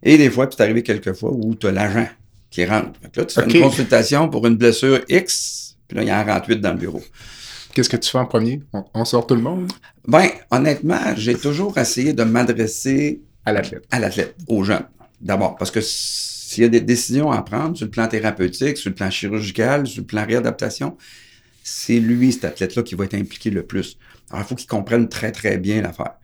et 0.02 0.16
des 0.16 0.30
fois, 0.30 0.48
puis 0.48 0.56
c'est 0.56 0.62
arrivé 0.62 0.82
quelques 0.82 1.12
fois 1.12 1.30
où 1.32 1.54
tu 1.54 1.66
as 1.66 1.72
l'agent 1.72 2.08
qui 2.50 2.64
rentre. 2.64 2.98
Fait 3.00 3.10
que 3.10 3.20
là, 3.20 3.26
tu 3.26 3.34
fais 3.34 3.58
une 3.58 3.62
consultation 3.62 4.28
pour 4.28 4.46
une 4.46 4.56
blessure 4.56 5.00
X, 5.08 5.76
puis 5.86 5.96
là, 5.96 6.02
il 6.02 6.08
y 6.08 6.10
a 6.10 6.18
un 6.18 6.24
48 6.24 6.60
dans 6.60 6.72
le 6.72 6.78
bureau. 6.78 7.02
Qu'est-ce 7.74 7.88
que 7.88 7.96
tu 7.96 8.10
fais 8.10 8.18
en 8.18 8.26
premier? 8.26 8.60
On, 8.72 8.84
on 8.94 9.04
sort 9.04 9.26
tout 9.26 9.36
le 9.36 9.42
monde? 9.42 9.70
Ben, 10.06 10.28
honnêtement, 10.50 11.14
j'ai 11.16 11.36
toujours 11.36 11.78
essayé 11.78 12.12
de 12.12 12.24
m'adresser 12.24 13.20
à 13.44 13.52
l'athlète. 13.52 13.84
à 13.90 13.98
l'athlète, 14.00 14.34
aux 14.48 14.64
jeunes. 14.64 14.86
D'abord, 15.20 15.56
parce 15.56 15.70
que 15.70 15.80
s'il 15.80 16.62
y 16.62 16.66
a 16.66 16.68
des 16.68 16.80
décisions 16.80 17.30
à 17.30 17.42
prendre 17.42 17.76
sur 17.76 17.86
le 17.86 17.90
plan 17.90 18.08
thérapeutique, 18.08 18.76
sur 18.76 18.90
le 18.90 18.94
plan 18.94 19.10
chirurgical, 19.10 19.86
sur 19.86 20.00
le 20.00 20.06
plan 20.06 20.26
réadaptation, 20.26 20.96
c'est 21.62 22.00
lui, 22.00 22.32
cet 22.32 22.44
athlète-là, 22.44 22.82
qui 22.82 22.94
va 22.94 23.04
être 23.04 23.14
impliqué 23.14 23.50
le 23.50 23.62
plus. 23.62 23.98
Alors, 24.30 24.44
il 24.44 24.48
faut 24.48 24.54
qu'il 24.54 24.66
comprenne 24.66 25.08
très, 25.08 25.30
très 25.30 25.58
bien 25.58 25.82
l'affaire. 25.82 26.14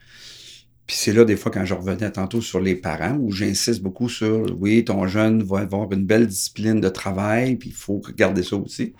Puis 0.87 0.95
c'est 0.95 1.11
là, 1.11 1.25
des 1.25 1.35
fois, 1.35 1.51
quand 1.51 1.65
je 1.65 1.73
revenais 1.73 2.09
tantôt 2.11 2.41
sur 2.41 2.61
les 2.61 2.75
parents, 2.75 3.17
où 3.19 3.31
j'insiste 3.31 3.81
beaucoup 3.83 4.07
sur, 4.07 4.45
oui, 4.57 4.85
ton 4.85 5.05
jeune 5.05 5.43
va 5.43 5.59
avoir 5.59 5.91
une 5.91 6.05
belle 6.05 6.27
discipline 6.27 6.79
de 6.79 6.87
travail, 6.87 7.57
puis 7.57 7.69
il 7.69 7.75
faut 7.75 7.99
regarder 7.99 8.41
ça 8.41 8.55
aussi. 8.55 8.93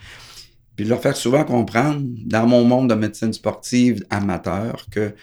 Puis 0.75 0.85
leur 0.85 1.01
faire 1.01 1.15
souvent 1.15 1.45
comprendre, 1.45 2.01
dans 2.25 2.45
mon 2.45 2.65
monde 2.65 2.89
de 2.89 2.95
médecine 2.95 3.31
sportive 3.31 4.05
amateur, 4.09 4.85
que 4.91 5.13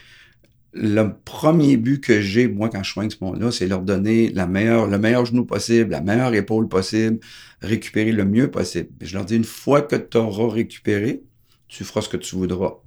le 0.72 1.10
premier 1.24 1.76
but 1.76 2.02
que 2.02 2.20
j'ai, 2.20 2.48
moi, 2.48 2.70
quand 2.70 2.82
je 2.82 2.90
soigne 2.90 3.10
ce 3.10 3.22
monde-là, 3.22 3.52
c'est 3.52 3.66
leur 3.66 3.82
donner 3.82 4.30
la 4.30 4.46
meilleure, 4.46 4.86
le 4.86 4.98
meilleur 4.98 5.26
genou 5.26 5.44
possible, 5.44 5.90
la 5.90 6.00
meilleure 6.00 6.34
épaule 6.34 6.66
possible, 6.66 7.20
récupérer 7.60 8.10
le 8.10 8.24
mieux 8.24 8.50
possible. 8.50 8.88
je 9.00 9.14
leur 9.14 9.26
dis, 9.26 9.36
une 9.36 9.44
fois 9.44 9.82
que 9.82 9.96
tu 9.96 10.16
auras 10.16 10.52
récupéré, 10.52 11.22
tu 11.68 11.84
feras 11.84 12.00
ce 12.00 12.08
que 12.08 12.16
tu 12.16 12.36
voudras. 12.36 12.78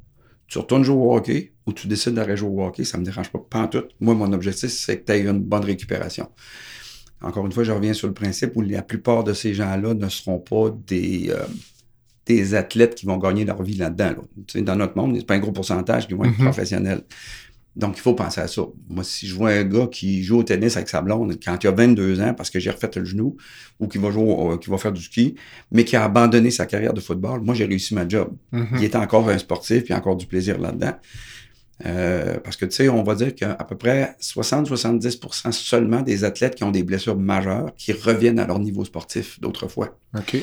Tu 0.48 0.58
retournes 0.58 0.84
jouer 0.84 0.98
au 0.98 1.16
hockey 1.16 1.54
ou 1.68 1.74
tu 1.74 1.88
décides 1.88 2.14
d'arrêter 2.14 2.38
jouer 2.38 2.64
au 2.64 2.66
hockey, 2.66 2.86
ça 2.86 2.98
me 2.98 3.04
dérange 3.04 3.30
pas, 3.30 3.40
pas 3.40 3.60
en 3.60 3.68
tout. 3.68 3.84
Moi, 4.00 4.16
mon 4.16 4.32
objectif, 4.32 4.70
c'est 4.70 5.00
que 5.00 5.06
tu 5.06 5.12
aies 5.12 5.22
une 5.22 5.40
bonne 5.40 5.66
récupération. 5.66 6.30
Encore 7.22 7.46
une 7.46 7.52
fois, 7.52 7.64
je 7.64 7.72
reviens 7.72 7.94
sur 7.94 8.08
le 8.08 8.14
principe 8.14 8.56
où 8.56 8.62
la 8.62 8.82
plupart 8.82 9.24
de 9.24 9.34
ces 9.34 9.54
gens-là 9.54 9.94
ne 9.94 10.08
seront 10.08 10.40
pas 10.40 10.70
des, 10.88 11.30
euh, 11.30 11.46
des 12.26 12.56
athlètes 12.56 12.96
qui 12.96 13.06
vont 13.06 13.18
gagner 13.18 13.44
leur 13.44 13.62
vie 13.62 13.76
là-dedans. 13.76 14.14
Dans 14.56 14.76
notre 14.76 14.96
monde, 14.98 15.16
c'est 15.18 15.26
pas 15.26 15.36
un 15.36 15.40
gros 15.40 15.52
pourcentage 15.52 16.08
qui 16.08 16.14
vont 16.14 16.24
être 16.24 16.38
mm-hmm. 16.38 16.44
professionnels. 16.44 17.04
Donc, 17.76 17.98
il 17.98 18.02
faut 18.02 18.16
penser 18.16 18.42
à 18.42 18.48
ça. 18.48 18.64
Moi, 18.90 19.04
si 19.04 19.28
je 19.28 19.36
vois 19.36 19.52
un 19.52 19.64
gars 19.64 19.88
qui 19.92 20.24
joue 20.24 20.40
au 20.40 20.44
tennis 20.44 20.78
avec 20.78 20.90
sa 20.90 21.02
blonde 21.02 21.38
quand 21.44 21.64
il 21.64 21.68
a 21.68 21.72
22 21.72 22.22
ans 22.22 22.34
parce 22.34 22.50
que 22.50 22.60
j'ai 22.60 22.72
refait 22.72 22.90
le 22.96 23.06
genou 23.06 23.38
ou 23.80 23.88
qui 23.88 24.00
va 24.00 24.10
jouer, 24.10 24.36
euh, 24.40 24.58
qui 24.58 24.70
va 24.70 24.78
faire 24.78 24.94
du 24.94 25.02
ski, 25.02 25.36
mais 25.72 25.86
qui 25.86 25.96
a 25.96 26.04
abandonné 26.04 26.50
sa 26.50 26.66
carrière 26.66 26.94
de 26.94 27.02
football, 27.02 27.42
moi, 27.42 27.54
j'ai 27.54 27.66
réussi 27.66 27.94
ma 27.94 28.08
job. 28.08 28.32
Mm-hmm. 28.54 28.78
Il 28.78 28.84
est 28.84 28.96
encore 28.96 29.30
un 29.30 29.38
sportif, 29.38 29.84
puis 29.84 29.94
encore 29.94 30.16
du 30.16 30.26
plaisir 30.26 30.60
là-dedans. 30.60 30.94
Euh, 31.86 32.40
parce 32.44 32.56
que, 32.56 32.66
tu 32.66 32.76
sais, 32.76 32.90
on 32.90 33.04
va 33.04 33.16
dire 33.16 33.36
qu'à 33.36 33.54
peu 33.56 33.78
près 33.78 34.16
60-70% 34.20 35.52
seulement 35.52 36.02
des 36.02 36.24
athlètes 36.24 36.56
qui 36.56 36.64
ont 36.64 36.72
des 36.72 36.84
blessures 36.84 37.18
majeures 37.18 37.74
qui 37.76 37.94
reviennent 37.94 38.40
à 38.40 38.48
leur 38.48 38.60
niveau 38.60 38.84
sportif 38.84 39.40
d'autrefois. 39.40 39.98
OK. 40.18 40.36
Euh, 40.36 40.40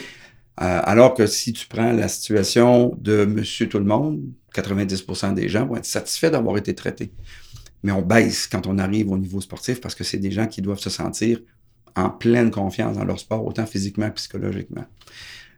alors 0.59 1.15
que 1.15 1.27
si 1.27 1.53
tu 1.53 1.67
prends 1.67 1.93
la 1.93 2.07
situation 2.07 2.97
de 3.01 3.25
monsieur 3.25 3.69
tout 3.69 3.79
le 3.79 3.85
monde, 3.85 4.23
90% 4.55 5.35
des 5.35 5.49
gens 5.49 5.67
vont 5.67 5.77
être 5.77 5.85
satisfaits 5.85 6.31
d'avoir 6.31 6.57
été 6.57 6.75
traités. 6.75 7.13
Mais 7.83 7.91
on 7.91 8.03
baisse 8.03 8.47
quand 8.47 8.67
on 8.69 8.79
arrive 8.79 9.11
au 9.11 9.19
niveau 9.19 9.41
sportif 9.41 9.81
parce 9.81 9.97
que 9.97 10.05
c'est 10.05 10.19
des 10.19 10.31
gens 10.31 10.47
qui 10.47 10.63
doivent 10.63 10.79
se 10.79 10.91
sentir 10.91 11.41
en 11.97 12.09
pleine 12.11 12.51
confiance 12.51 12.97
dans 12.97 13.05
leur 13.05 13.19
sport, 13.19 13.45
autant 13.45 13.67
physiquement 13.67 14.09
que 14.11 14.15
psychologiquement. 14.15 14.85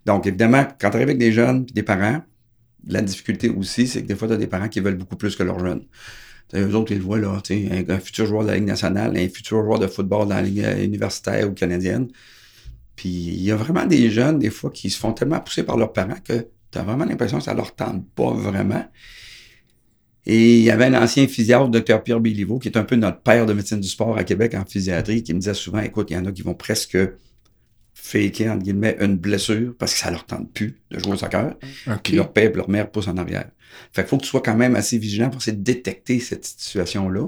Donc, 0.07 0.27
évidemment, 0.27 0.67
quand 0.81 0.91
tu 0.91 0.97
arrives 0.97 1.09
avec 1.09 1.19
des 1.19 1.33
jeunes 1.33 1.67
et 1.69 1.73
des 1.73 1.83
parents, 1.83 2.23
la 2.87 3.03
difficulté 3.03 3.49
aussi, 3.49 3.87
c'est 3.87 4.03
que 4.03 4.07
des 4.07 4.15
fois, 4.17 4.29
tu 4.29 4.35
as 4.35 4.37
des 4.37 4.47
parents 4.47 4.69
qui 4.69 4.81
veulent 4.81 4.97
beaucoup 4.97 5.17
plus 5.17 5.37
que 5.37 5.43
leurs 5.43 5.59
jeunes. 5.59 5.85
Eux 6.55 6.75
autres, 6.75 6.93
ils 6.93 6.99
le 6.99 7.05
voient 7.05 7.19
là, 7.19 7.41
un, 7.51 7.89
un 7.89 7.99
futur 7.99 8.27
joueur 8.27 8.43
de 8.45 8.49
la 8.49 8.55
Ligue 8.57 8.67
nationale, 8.67 9.17
un 9.17 9.29
futur 9.29 9.65
joueur 9.65 9.79
de 9.79 9.89
football 9.89 10.29
dans 10.29 10.37
la 10.37 10.43
Ligue 10.43 10.65
universitaire 10.83 11.49
ou 11.49 11.53
canadienne. 11.53 12.09
Puis 12.95 13.09
il 13.09 13.43
y 13.43 13.51
a 13.51 13.57
vraiment 13.57 13.85
des 13.85 14.11
jeunes, 14.11 14.39
des 14.39 14.51
fois, 14.51 14.71
qui 14.71 14.91
se 14.91 14.99
font 14.99 15.13
tellement 15.13 15.41
pousser 15.41 15.65
par 15.65 15.77
leurs 15.77 15.93
parents 15.93 16.19
que 16.25 16.47
tu 16.71 16.79
as 16.79 16.83
vraiment 16.83 17.05
l'impression 17.05 17.39
que 17.39 17.45
ça 17.45 17.55
leur 17.55 17.75
tente 17.75 18.09
pas 18.15 18.33
vraiment. 18.33 18.85
Et 20.25 20.59
il 20.59 20.65
y 20.65 20.71
avait 20.71 20.87
un 20.87 21.03
ancien 21.03 21.29
physiatre, 21.29 21.69
Dr 21.69 22.03
Pierre 22.03 22.21
Béliveau, 22.21 22.59
qui 22.59 22.69
est 22.69 22.77
un 22.77 22.83
peu 22.83 22.97
notre 22.97 23.21
père 23.21 23.47
de 23.47 23.53
médecine 23.53 23.81
du 23.81 23.89
sport 23.89 24.17
à 24.17 24.25
Québec 24.25 24.55
en 24.55 24.65
physiatrie, 24.65 25.23
qui 25.23 25.35
me 25.35 25.39
disait 25.39 25.55
souvent, 25.55 25.81
écoute, 25.81 26.11
il 26.11 26.15
y 26.15 26.17
en 26.17 26.27
a 26.27 26.33
qui 26.33 26.43
vont 26.43 26.55
presque 26.55 26.99
faker, 28.07 28.53
entre 28.53 28.63
guillemets, 28.63 28.97
une 29.01 29.17
blessure 29.17 29.75
parce 29.79 29.93
que 29.93 29.99
ça 29.99 30.11
leur 30.11 30.25
tente 30.25 30.53
plus 30.53 30.81
de 30.91 30.99
jouer 30.99 31.13
au 31.13 31.17
soccer. 31.17 31.55
Puis 32.03 32.15
leur 32.15 32.33
père 32.33 32.51
et 32.51 32.55
leur 32.55 32.71
mère 32.71 32.91
poussent 32.91 33.09
en 33.09 33.17
arrière. 33.17 33.49
Fait 33.93 34.03
qu'il 34.03 34.11
faut 34.11 34.17
que 34.19 34.23
tu 34.23 34.29
sois 34.29 34.43
quand 34.43 34.57
même 34.57 34.77
assez 34.77 34.97
vigilant 34.99 35.29
pour 35.29 35.41
essayer 35.41 35.57
de 35.57 35.63
détecter 35.63 36.21
cette 36.21 36.45
situation-là. 36.45 37.27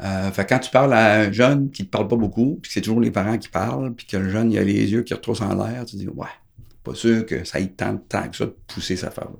Euh, 0.00 0.30
fait 0.30 0.46
quand 0.48 0.60
tu 0.60 0.70
parles 0.70 0.94
à 0.94 1.20
un 1.20 1.32
jeune 1.32 1.70
qui 1.70 1.84
te 1.84 1.90
parle 1.90 2.08
pas 2.08 2.16
beaucoup, 2.16 2.58
puis 2.62 2.68
que 2.68 2.74
c'est 2.74 2.80
toujours 2.80 3.00
les 3.00 3.10
parents 3.10 3.36
qui 3.36 3.48
parlent, 3.48 3.94
puis 3.94 4.06
que 4.06 4.16
le 4.16 4.30
jeune, 4.30 4.52
il 4.52 4.58
a 4.58 4.64
les 4.64 4.90
yeux 4.90 5.02
qui 5.02 5.12
retroussent 5.12 5.40
en 5.40 5.54
l'air, 5.54 5.84
tu 5.84 5.96
dis, 5.96 6.08
ouais, 6.08 6.26
pas 6.84 6.94
sûr 6.94 7.26
que 7.26 7.44
ça 7.44 7.60
ait 7.60 7.66
tant 7.66 7.92
de 7.94 7.98
temps 7.98 8.28
que 8.28 8.36
ça 8.36 8.46
de 8.46 8.56
pousser 8.66 8.96
sa 8.96 9.10
femme. 9.10 9.34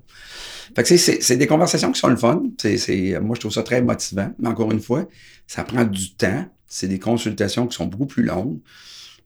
Fait 0.74 0.82
que 0.82 0.96
c'est 0.96 1.36
des 1.36 1.46
conversations 1.46 1.92
qui 1.92 2.00
sont 2.00 2.08
le 2.08 2.16
fun. 2.16 2.42
C'est 2.58 3.18
moi, 3.20 3.34
je 3.34 3.40
trouve 3.40 3.52
ça 3.52 3.62
très 3.62 3.80
motivant. 3.80 4.32
Mais 4.38 4.48
encore 4.48 4.70
une 4.70 4.80
fois, 4.80 5.08
ça 5.46 5.64
prend 5.64 5.84
du 5.84 6.14
temps. 6.14 6.44
C'est 6.66 6.88
des 6.88 6.98
consultations 6.98 7.66
qui 7.66 7.74
sont 7.74 7.86
beaucoup 7.86 8.06
plus 8.06 8.22
longues. 8.22 8.58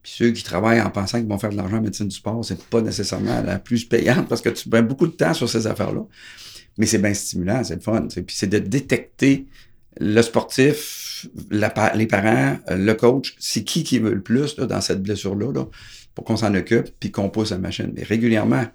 Puis 0.03 0.13
ceux 0.17 0.31
qui 0.31 0.43
travaillent 0.43 0.81
en 0.81 0.89
pensant 0.89 1.19
qu'ils 1.19 1.29
vont 1.29 1.37
faire 1.37 1.49
de 1.49 1.55
l'argent 1.55 1.77
en 1.77 1.81
médecine 1.81 2.09
du 2.09 2.15
sport, 2.15 2.43
c'est 2.43 2.61
pas 2.65 2.81
nécessairement 2.81 3.41
la 3.41 3.57
plus 3.57 3.85
payante 3.85 4.27
parce 4.27 4.41
que 4.41 4.49
tu 4.49 4.69
prends 4.69 4.83
beaucoup 4.83 5.07
de 5.07 5.13
temps 5.13 5.33
sur 5.33 5.49
ces 5.49 5.65
affaires-là. 5.65 6.01
Mais 6.77 6.85
c'est 6.85 6.97
bien 6.97 7.13
stimulant, 7.13 7.63
c'est 7.63 7.75
le 7.75 7.81
fun. 7.81 8.07
Puis 8.07 8.35
c'est 8.35 8.47
de 8.47 8.59
détecter 8.59 9.47
le 9.99 10.21
sportif, 10.21 11.27
les 11.51 12.07
parents, 12.07 12.57
le 12.69 12.93
coach, 12.93 13.35
c'est 13.39 13.63
qui 13.63 13.83
qui 13.83 13.99
veut 13.99 14.13
le 14.13 14.21
plus 14.21 14.55
dans 14.55 14.81
cette 14.81 15.01
blessure-là 15.01 15.53
pour 16.15 16.25
qu'on 16.25 16.37
s'en 16.37 16.53
occupe 16.53 16.89
puis 16.99 17.11
qu'on 17.11 17.29
pousse 17.29 17.51
la 17.51 17.57
machine. 17.57 17.91
Mais 17.95 18.03
régulièrement, 18.03 18.65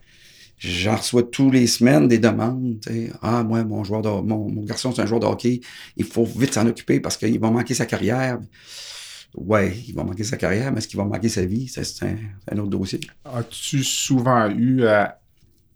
j'en 0.58 0.96
reçois 0.96 1.24
tous 1.24 1.50
les 1.50 1.66
semaines 1.66 2.08
des 2.08 2.18
demandes. 2.18 2.78
Ah, 3.22 3.42
moi, 3.42 3.64
mon 3.64 3.84
joueur 3.84 4.02
de, 4.02 4.08
mon, 4.08 4.48
garçon, 4.62 4.92
c'est 4.92 5.02
un 5.02 5.06
joueur 5.06 5.20
de 5.20 5.26
hockey, 5.26 5.60
il 5.96 6.04
faut 6.04 6.24
vite 6.24 6.54
s'en 6.54 6.66
occuper 6.66 7.00
parce 7.00 7.16
qu'il 7.16 7.38
va 7.38 7.50
manquer 7.50 7.74
sa 7.74 7.86
carrière. 7.86 8.38
Ouais, 9.34 9.76
il 9.86 9.94
va 9.94 10.04
manquer 10.04 10.24
sa 10.24 10.36
carrière, 10.36 10.72
mais 10.72 10.78
est-ce 10.78 10.88
qu'il 10.88 10.96
va 10.96 11.04
manquer 11.04 11.28
sa 11.28 11.44
vie? 11.44 11.68
C'est 11.68 11.82
un, 12.50 12.58
autre 12.58 12.70
dossier. 12.70 13.00
As-tu 13.24 13.84
souvent 13.84 14.48
eu 14.50 14.84
à 14.86 15.18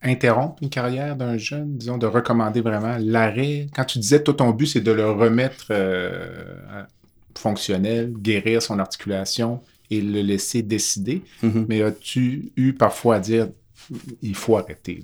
interrompre 0.02 0.62
une 0.62 0.70
carrière 0.70 1.16
d'un 1.16 1.36
jeune, 1.36 1.76
disons, 1.76 1.98
de 1.98 2.06
recommander 2.06 2.60
vraiment 2.60 2.96
l'arrêt? 2.98 3.66
Quand 3.74 3.84
tu 3.84 3.98
disais, 3.98 4.22
tout 4.22 4.32
ton 4.32 4.50
but, 4.50 4.66
c'est 4.66 4.80
de 4.80 4.90
le 4.90 5.10
remettre 5.10 5.66
euh, 5.70 6.82
fonctionnel, 7.36 8.12
guérir 8.12 8.62
son 8.62 8.78
articulation 8.78 9.60
et 9.90 10.00
le 10.00 10.22
laisser 10.22 10.62
décider, 10.62 11.22
mm-hmm. 11.42 11.66
mais 11.68 11.82
as-tu 11.82 12.52
eu 12.56 12.72
parfois 12.72 13.16
à 13.16 13.20
dire, 13.20 13.48
il 14.22 14.34
faut 14.34 14.56
arrêter? 14.56 15.02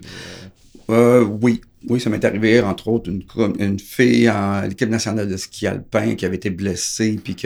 Euh, 0.91 1.23
oui, 1.23 1.61
oui, 1.89 2.01
ça 2.01 2.09
m'est 2.09 2.25
arrivé, 2.25 2.61
entre 2.61 2.89
autres, 2.89 3.11
une, 3.11 3.23
une 3.59 3.79
fille 3.79 4.31
en 4.31 4.63
l'équipe 4.63 4.89
nationale 4.89 5.29
de 5.29 5.37
ski 5.37 5.67
alpin 5.67 6.15
qui 6.15 6.25
avait 6.25 6.37
été 6.37 6.49
blessée, 6.49 7.21
puis 7.23 7.37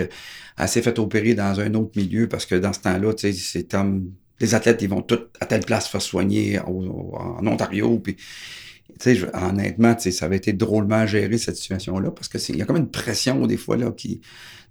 qu'elle 0.56 0.68
s'est 0.68 0.82
fait 0.82 0.98
opérer 0.98 1.34
dans 1.34 1.60
un 1.60 1.74
autre 1.74 1.92
milieu 1.96 2.28
parce 2.28 2.46
que 2.46 2.54
dans 2.54 2.72
ce 2.72 2.80
temps-là, 2.80 3.14
tu 3.14 3.32
sais, 3.32 3.38
c'est 3.38 3.70
comme 3.70 4.12
les 4.40 4.54
athlètes, 4.54 4.82
ils 4.82 4.88
vont 4.88 5.02
tous 5.02 5.20
à 5.40 5.46
telle 5.46 5.64
place 5.64 5.88
faire 5.88 6.02
soigner 6.02 6.58
en 6.58 7.46
Ontario. 7.46 7.98
Puis, 8.00 8.16
tu 8.16 9.16
sais, 9.16 9.30
honnêtement, 9.34 9.96
ça 9.98 10.24
avait 10.24 10.36
été 10.36 10.52
drôlement 10.52 11.06
géré 11.06 11.38
cette 11.38 11.56
situation-là 11.56 12.10
parce 12.10 12.28
que 12.28 12.38
il 12.50 12.56
y 12.56 12.62
a 12.62 12.64
comme 12.64 12.76
une 12.76 12.90
pression 12.90 13.46
des 13.46 13.56
fois 13.56 13.76
là 13.76 13.92
qui 13.92 14.20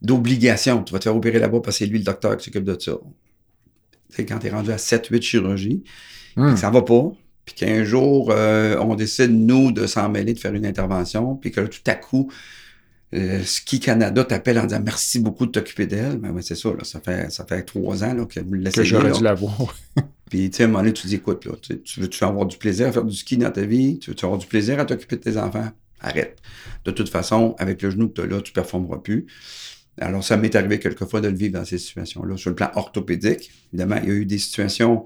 d'obligation. 0.02 0.84
Tu 0.84 0.94
vas 0.94 1.00
te 1.00 1.06
faire 1.06 1.16
opérer 1.16 1.40
là-bas 1.40 1.62
parce 1.62 1.78
que 1.78 1.86
c'est 1.86 1.90
lui 1.90 2.00
le 2.00 2.04
docteur 2.04 2.36
qui 2.38 2.46
s'occupe 2.46 2.64
de 2.64 2.78
ça. 2.80 2.98
Tu 4.10 4.16
sais, 4.16 4.26
quand 4.26 4.40
tu 4.40 4.48
es 4.48 4.50
rendu 4.50 4.72
à 4.72 4.78
7-8 4.78 5.22
chirurgies, 5.22 5.84
hmm. 6.36 6.56
ça 6.58 6.70
va 6.70 6.82
pas. 6.82 7.12
Puis 7.46 7.56
qu'un 7.56 7.84
jour, 7.84 8.32
euh, 8.32 8.78
on 8.80 8.96
décide, 8.96 9.32
nous, 9.32 9.72
de 9.72 9.88
s'en 9.88 10.10
mêler, 10.10 10.34
de 10.34 10.40
faire 10.40 10.54
une 10.54 10.66
intervention, 10.66 11.36
puis 11.36 11.52
que 11.52 11.62
tout 11.62 11.82
à 11.88 11.96
coup, 11.96 12.32
euh, 13.14 13.44
Ski 13.44 13.80
Canada 13.80 14.24
t'appelle 14.24 14.58
en 14.58 14.66
disant 14.66 14.82
merci 14.84 15.20
beaucoup 15.20 15.46
de 15.46 15.52
t'occuper 15.52 15.86
d'elle. 15.86 16.20
Mais 16.20 16.30
ben, 16.30 16.42
c'est 16.42 16.56
ça, 16.56 16.70
là, 16.70 16.84
ça 16.84 17.00
fait 17.00 17.32
ça 17.32 17.46
fait 17.46 17.64
trois 17.64 18.04
ans 18.04 18.14
là, 18.14 18.26
que 18.26 18.40
vous 18.40 18.54
laissez. 18.54 18.78
Que 18.78 18.84
j'aurais 18.84 19.12
dû 19.12 19.24
l'avoir. 19.24 19.76
Puis 20.30 20.50
tu 20.50 20.58
sais, 20.58 20.64
à 20.64 20.66
un 20.66 20.70
moment 20.70 20.80
donné, 20.80 20.94
tu 20.94 21.08
dis 21.08 21.16
écoute, 21.16 21.46
là, 21.46 21.52
tu 21.62 22.00
veux-tu 22.00 22.24
avoir 22.24 22.46
du 22.46 22.58
plaisir 22.58 22.88
à 22.88 22.92
faire 22.94 23.04
du 23.04 23.16
ski 23.16 23.36
dans 23.36 23.52
ta 23.52 23.64
vie? 23.64 24.00
Tu 24.00 24.12
veux 24.12 24.16
avoir 24.24 24.38
du 24.38 24.48
plaisir 24.48 24.80
à 24.80 24.86
t'occuper 24.86 25.18
de 25.18 25.22
tes 25.22 25.38
enfants? 25.38 25.70
Arrête. 26.00 26.38
De 26.86 26.92
toute 26.92 27.10
façon, 27.10 27.54
avec 27.60 27.82
le 27.82 27.92
genou 27.92 28.08
que 28.08 28.14
tu 28.14 28.22
as 28.22 28.28
là, 28.28 28.42
tu 28.42 28.54
performeras 28.54 29.00
plus. 29.00 29.28
Alors, 30.00 30.24
ça 30.24 30.38
m'est 30.38 30.56
arrivé 30.56 30.80
quelquefois 30.80 31.20
de 31.20 31.28
le 31.28 31.36
vivre 31.36 31.60
dans 31.60 31.66
ces 31.66 31.78
situations-là. 31.78 32.38
Sur 32.38 32.50
le 32.50 32.56
plan 32.56 32.72
orthopédique, 32.76 33.52
évidemment, 33.74 33.98
il 34.02 34.10
y 34.10 34.12
a 34.12 34.16
eu 34.16 34.26
des 34.26 34.38
situations 34.38 35.04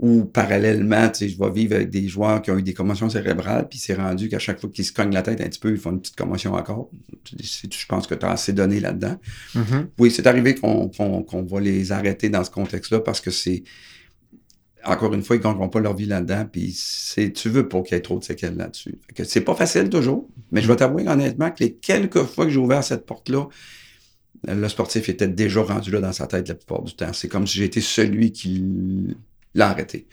ou 0.00 0.24
parallèlement, 0.24 1.10
tu 1.10 1.18
sais, 1.18 1.28
je 1.28 1.38
vais 1.38 1.50
vivre 1.50 1.76
avec 1.76 1.90
des 1.90 2.08
joueurs 2.08 2.40
qui 2.40 2.50
ont 2.50 2.56
eu 2.56 2.62
des 2.62 2.72
commotions 2.72 3.10
cérébrales, 3.10 3.68
puis 3.68 3.78
c'est 3.78 3.92
rendu 3.92 4.30
qu'à 4.30 4.38
chaque 4.38 4.58
fois 4.58 4.70
qu'ils 4.70 4.86
se 4.86 4.94
cognent 4.94 5.12
la 5.12 5.20
tête 5.20 5.42
un 5.42 5.44
petit 5.44 5.60
peu, 5.60 5.70
ils 5.70 5.76
font 5.76 5.90
une 5.90 6.00
petite 6.00 6.16
commotion 6.16 6.54
encore. 6.54 6.90
Je 7.38 7.86
pense 7.86 8.06
que 8.06 8.14
tu 8.14 8.24
as 8.24 8.30
assez 8.30 8.54
donné 8.54 8.80
là-dedans. 8.80 9.18
Mm-hmm. 9.54 9.86
Oui, 9.98 10.10
c'est 10.10 10.26
arrivé 10.26 10.54
qu'on 10.54 10.90
va 10.90 11.60
les 11.60 11.92
arrêter 11.92 12.30
dans 12.30 12.42
ce 12.42 12.50
contexte-là 12.50 13.00
parce 13.00 13.20
que 13.20 13.30
c'est 13.30 13.62
encore 14.86 15.12
une 15.12 15.22
fois, 15.22 15.36
ils 15.36 15.40
ne 15.40 15.44
gagneront 15.44 15.68
pas 15.68 15.80
leur 15.80 15.94
vie 15.94 16.06
là-dedans, 16.06 16.46
puis 16.50 16.74
tu 17.34 17.50
veux 17.50 17.68
pas 17.68 17.82
qu'il 17.82 17.94
y 17.94 17.98
ait 17.98 18.00
trop 18.00 18.18
de 18.18 18.24
séquelles 18.24 18.56
là-dessus. 18.56 18.98
C'est 19.24 19.42
pas 19.42 19.54
facile 19.54 19.90
toujours, 19.90 20.30
mais 20.50 20.62
je 20.62 20.68
vais 20.68 20.76
t'avouer 20.76 21.06
honnêtement 21.06 21.50
que 21.50 21.62
les 21.62 21.74
quelques 21.74 22.24
fois 22.24 22.46
que 22.46 22.50
j'ai 22.50 22.58
ouvert 22.58 22.82
cette 22.82 23.04
porte-là, 23.04 23.48
le 24.48 24.68
sportif 24.68 25.10
était 25.10 25.28
déjà 25.28 25.60
rendu 25.60 25.90
là 25.90 26.00
dans 26.00 26.14
sa 26.14 26.26
tête 26.26 26.48
la 26.48 26.54
plupart 26.54 26.82
du 26.82 26.96
temps. 26.96 27.12
C'est 27.12 27.28
comme 27.28 27.46
si 27.46 27.58
j'étais 27.58 27.82
celui 27.82 28.32
qui 28.32 28.64
l'a 29.54 29.70
arrêté. 29.70 30.06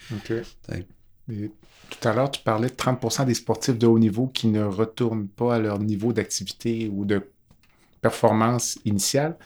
Tout 1.89 2.07
à 2.07 2.13
l'heure, 2.13 2.31
tu 2.31 2.41
parlais 2.41 2.69
de 2.69 2.73
30% 2.73 3.25
des 3.25 3.33
sportifs 3.33 3.77
de 3.77 3.87
haut 3.87 3.99
niveau 3.99 4.27
qui 4.27 4.47
ne 4.47 4.63
retournent 4.63 5.27
pas 5.27 5.55
à 5.55 5.59
leur 5.59 5.79
niveau 5.79 6.13
d'activité 6.13 6.89
ou 6.93 7.05
de 7.05 7.21
performance 8.01 8.77
initiale. 8.85 9.37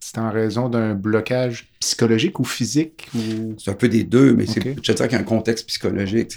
C'est 0.00 0.18
en 0.18 0.30
raison 0.30 0.68
d'un 0.68 0.94
blocage 0.94 1.72
psychologique 1.80 2.40
ou 2.40 2.44
physique? 2.44 3.08
Ou... 3.14 3.54
C'est 3.58 3.70
un 3.70 3.74
peu 3.74 3.88
des 3.88 4.04
deux, 4.04 4.34
mais 4.34 4.46
c'est, 4.46 4.60
je 4.60 4.92
te 4.92 5.02
qu'il 5.02 5.12
y 5.12 5.14
a 5.14 5.18
un 5.18 5.24
contexte 5.24 5.66
psychologique. 5.68 6.32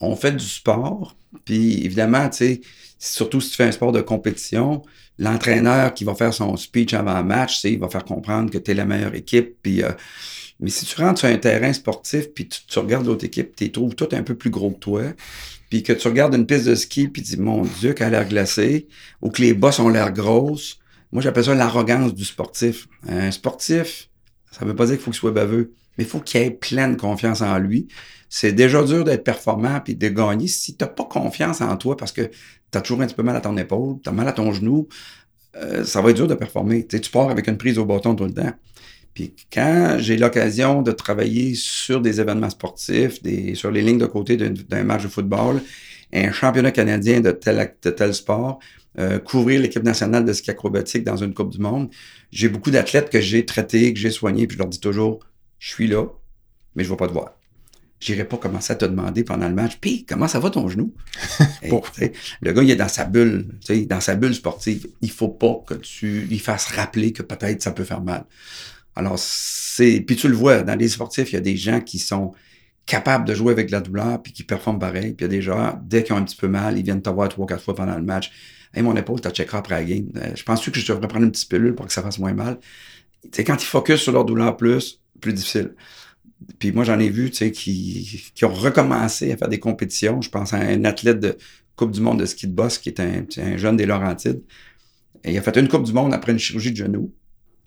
on 0.00 0.16
fait 0.16 0.32
du 0.32 0.44
sport, 0.44 1.16
puis 1.44 1.84
évidemment, 1.84 2.28
tu 2.30 2.36
sais, 2.36 2.60
surtout 2.98 3.40
si 3.40 3.50
tu 3.50 3.56
fais 3.56 3.64
un 3.64 3.72
sport 3.72 3.92
de 3.92 4.00
compétition, 4.00 4.82
l'entraîneur 5.18 5.92
qui 5.92 6.04
va 6.04 6.14
faire 6.14 6.32
son 6.32 6.56
speech 6.56 6.94
avant 6.94 7.12
un 7.12 7.22
match, 7.22 7.64
il 7.64 7.78
va 7.78 7.88
faire 7.88 8.04
comprendre 8.04 8.50
que 8.50 8.58
tu 8.58 8.70
es 8.70 8.74
la 8.74 8.84
meilleure 8.84 9.14
équipe, 9.14 9.56
puis... 9.62 9.82
Euh, 9.82 9.92
mais 10.60 10.70
si 10.70 10.86
tu 10.86 11.00
rentres 11.00 11.20
sur 11.20 11.28
un 11.28 11.36
terrain 11.36 11.72
sportif, 11.72 12.32
puis 12.32 12.48
tu, 12.48 12.78
regardes 12.78 13.06
l'autre 13.06 13.24
équipe, 13.24 13.54
tu 13.56 13.64
les 13.64 13.72
trouves 13.72 13.94
tout 13.94 14.08
un 14.12 14.22
peu 14.22 14.34
plus 14.34 14.50
gros 14.50 14.70
que 14.70 14.78
toi, 14.78 15.02
puis 15.68 15.82
que 15.82 15.92
tu 15.92 16.08
regardes 16.08 16.34
une 16.34 16.46
piste 16.46 16.66
de 16.66 16.74
ski, 16.74 17.08
puis 17.08 17.22
tu 17.22 17.36
dis, 17.36 17.40
mon 17.40 17.62
Dieu, 17.62 17.92
qu'elle 17.92 18.08
a 18.14 18.20
l'air 18.20 18.28
glacée, 18.28 18.88
ou 19.20 19.30
que 19.30 19.42
les 19.42 19.52
bosses 19.52 19.78
ont 19.78 19.88
l'air 19.88 20.12
grosses, 20.12 20.78
moi 21.12 21.22
j'appelle 21.22 21.44
ça 21.44 21.54
l'arrogance 21.54 22.14
du 22.14 22.24
sportif. 22.24 22.88
Un 23.08 23.30
sportif, 23.30 24.08
ça 24.50 24.64
veut 24.64 24.74
pas 24.74 24.86
dire 24.86 24.94
qu'il 24.94 25.04
faut 25.04 25.10
qu'il 25.10 25.18
soit 25.18 25.32
baveux, 25.32 25.74
mais 25.98 26.04
il 26.04 26.06
faut 26.10 26.20
qu'il 26.20 26.40
ait 26.40 26.50
pleine 26.50 26.96
confiance 26.96 27.42
en 27.42 27.58
lui. 27.58 27.88
C'est 28.28 28.52
déjà 28.52 28.82
dur 28.82 29.04
d'être 29.04 29.24
performant 29.24 29.80
puis 29.80 29.94
de 29.94 30.08
gagner. 30.08 30.48
Si 30.48 30.76
tu 30.76 30.84
n'as 30.84 30.90
pas 30.90 31.04
confiance 31.04 31.60
en 31.60 31.76
toi 31.76 31.96
parce 31.96 32.12
que 32.12 32.22
tu 32.22 32.78
as 32.78 32.80
toujours 32.80 33.00
un 33.02 33.06
petit 33.06 33.14
peu 33.14 33.22
mal 33.22 33.36
à 33.36 33.40
ton 33.40 33.56
épaule, 33.56 33.96
tu 34.02 34.08
as 34.08 34.12
mal 34.12 34.26
à 34.28 34.32
ton 34.32 34.52
genou, 34.52 34.88
euh, 35.56 35.84
ça 35.84 36.02
va 36.02 36.10
être 36.10 36.16
dur 36.16 36.26
de 36.26 36.34
performer. 36.34 36.86
tu 36.86 37.10
pars 37.10 37.30
avec 37.30 37.46
une 37.46 37.56
prise 37.56 37.78
au 37.78 37.86
bâton 37.86 38.14
tout 38.14 38.24
le 38.24 38.34
temps. 38.34 38.52
Puis 39.16 39.32
quand 39.50 39.96
j'ai 39.98 40.18
l'occasion 40.18 40.82
de 40.82 40.92
travailler 40.92 41.54
sur 41.54 42.02
des 42.02 42.20
événements 42.20 42.50
sportifs, 42.50 43.22
des, 43.22 43.54
sur 43.54 43.70
les 43.70 43.80
lignes 43.80 43.96
de 43.96 44.04
côté 44.04 44.36
d'un 44.36 44.84
match 44.84 45.04
de 45.04 45.08
football, 45.08 45.62
un 46.12 46.32
championnat 46.32 46.70
canadien 46.70 47.22
de 47.22 47.30
tel, 47.30 47.74
de 47.82 47.90
tel 47.90 48.12
sport, 48.12 48.58
euh, 48.98 49.18
couvrir 49.18 49.62
l'équipe 49.62 49.82
nationale 49.82 50.26
de 50.26 50.34
ski 50.34 50.50
acrobatique 50.50 51.02
dans 51.02 51.16
une 51.16 51.32
Coupe 51.32 51.50
du 51.50 51.58
Monde, 51.58 51.88
j'ai 52.30 52.50
beaucoup 52.50 52.70
d'athlètes 52.70 53.08
que 53.08 53.18
j'ai 53.18 53.46
traités, 53.46 53.94
que 53.94 53.98
j'ai 53.98 54.10
soignés, 54.10 54.46
puis 54.46 54.56
je 54.56 54.62
leur 54.62 54.68
dis 54.68 54.80
toujours, 54.80 55.20
je 55.58 55.70
suis 55.70 55.86
là, 55.86 56.04
mais 56.74 56.84
je 56.84 56.90
ne 56.90 56.92
vais 56.92 56.98
pas 56.98 57.08
te 57.08 57.14
voir. 57.14 57.32
J'irai 57.98 58.24
pas 58.24 58.36
commencer 58.36 58.74
à 58.74 58.76
te 58.76 58.84
demander 58.84 59.24
pendant 59.24 59.48
le 59.48 59.54
match, 59.54 59.78
puis 59.80 60.04
comment 60.04 60.28
ça 60.28 60.40
va 60.40 60.50
ton 60.50 60.68
genou? 60.68 60.92
le 61.62 62.52
gars, 62.52 62.62
il 62.62 62.70
est 62.70 62.76
dans 62.76 62.88
sa 62.88 63.06
bulle, 63.06 63.48
dans 63.86 64.00
sa 64.02 64.14
bulle 64.14 64.34
sportive. 64.34 64.86
Il 65.00 65.10
faut 65.10 65.28
pas 65.28 65.64
que 65.66 65.72
tu 65.72 66.20
lui 66.20 66.38
fasses 66.38 66.66
rappeler 66.66 67.14
que 67.14 67.22
peut-être 67.22 67.62
ça 67.62 67.70
peut 67.70 67.84
faire 67.84 68.02
mal. 68.02 68.26
Alors, 68.96 69.18
c'est. 69.18 70.00
Puis 70.00 70.16
tu 70.16 70.28
le 70.28 70.34
vois, 70.34 70.62
dans 70.62 70.74
les 70.74 70.88
sportifs, 70.88 71.30
il 71.32 71.34
y 71.34 71.38
a 71.38 71.42
des 71.42 71.56
gens 71.56 71.80
qui 71.80 71.98
sont 71.98 72.32
capables 72.86 73.26
de 73.26 73.34
jouer 73.34 73.52
avec 73.52 73.70
la 73.70 73.80
douleur 73.80 74.22
puis 74.22 74.32
qui 74.32 74.44
performent 74.44 74.78
pareil. 74.78 75.12
Puis 75.12 75.16
il 75.18 75.22
y 75.22 75.24
a 75.24 75.28
des 75.28 75.42
gens, 75.42 75.78
dès 75.84 76.02
qu'ils 76.02 76.14
ont 76.14 76.18
un 76.18 76.24
petit 76.24 76.36
peu 76.36 76.48
mal, 76.48 76.78
ils 76.78 76.84
viennent 76.84 77.02
te 77.02 77.10
voir 77.10 77.28
trois, 77.28 77.46
quatre 77.46 77.62
fois 77.62 77.74
pendant 77.74 77.96
le 77.96 78.02
match. 78.02 78.32
Hey, 78.72 78.82
mon 78.82 78.96
épaule, 78.96 79.20
tu 79.20 79.28
checkera 79.28 79.58
après 79.58 79.74
la 79.74 79.84
game. 79.84 80.08
Euh, 80.16 80.32
je 80.34 80.42
pense 80.42 80.64
que 80.64 80.78
je 80.78 80.92
devrais 80.92 81.08
prendre 81.08 81.24
une 81.24 81.32
petite 81.32 81.48
pilule 81.48 81.74
pour 81.74 81.86
que 81.86 81.92
ça 81.92 82.02
fasse 82.02 82.18
moins 82.18 82.34
mal. 82.34 82.58
quand 83.34 83.62
ils 83.62 83.66
focus 83.66 84.00
sur 84.00 84.12
leur 84.12 84.24
douleur 84.24 84.56
plus, 84.56 85.00
plus 85.20 85.32
difficile. 85.32 85.74
Puis 86.58 86.72
moi, 86.72 86.84
j'en 86.84 86.98
ai 86.98 87.08
vu, 87.08 87.30
tu 87.30 87.36
sais, 87.36 87.50
qui, 87.50 88.30
qui 88.34 88.44
ont 88.44 88.52
recommencé 88.52 89.32
à 89.32 89.36
faire 89.36 89.48
des 89.48 89.58
compétitions. 89.58 90.20
Je 90.20 90.30
pense 90.30 90.52
à 90.52 90.58
un 90.58 90.84
athlète 90.84 91.20
de 91.20 91.36
Coupe 91.76 91.90
du 91.90 92.00
monde 92.00 92.20
de 92.20 92.24
ski 92.24 92.46
de 92.46 92.52
boss 92.54 92.78
qui 92.78 92.88
est 92.88 93.00
un, 93.00 93.26
un 93.38 93.56
jeune 93.58 93.76
des 93.76 93.84
Laurentides. 93.84 94.42
Il 95.24 95.36
a 95.36 95.42
fait 95.42 95.56
une 95.56 95.68
Coupe 95.68 95.84
du 95.84 95.92
monde 95.92 96.14
après 96.14 96.32
une 96.32 96.38
chirurgie 96.38 96.72
de 96.72 96.76
genou, 96.76 97.12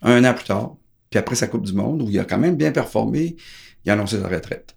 un 0.02 0.24
an 0.24 0.34
plus 0.34 0.46
tard. 0.46 0.76
Puis 1.10 1.18
après 1.18 1.36
sa 1.36 1.48
Coupe 1.48 1.66
du 1.66 1.74
monde, 1.74 2.02
où 2.02 2.10
il 2.10 2.20
a 2.20 2.26
quand 2.26 2.38
même 2.38 2.56
bien 2.56 2.72
performé, 2.72 3.36
il 3.86 3.90
a 3.90 3.94
annoncé 3.94 4.20
sa 4.20 4.28
retraite. 4.28 4.76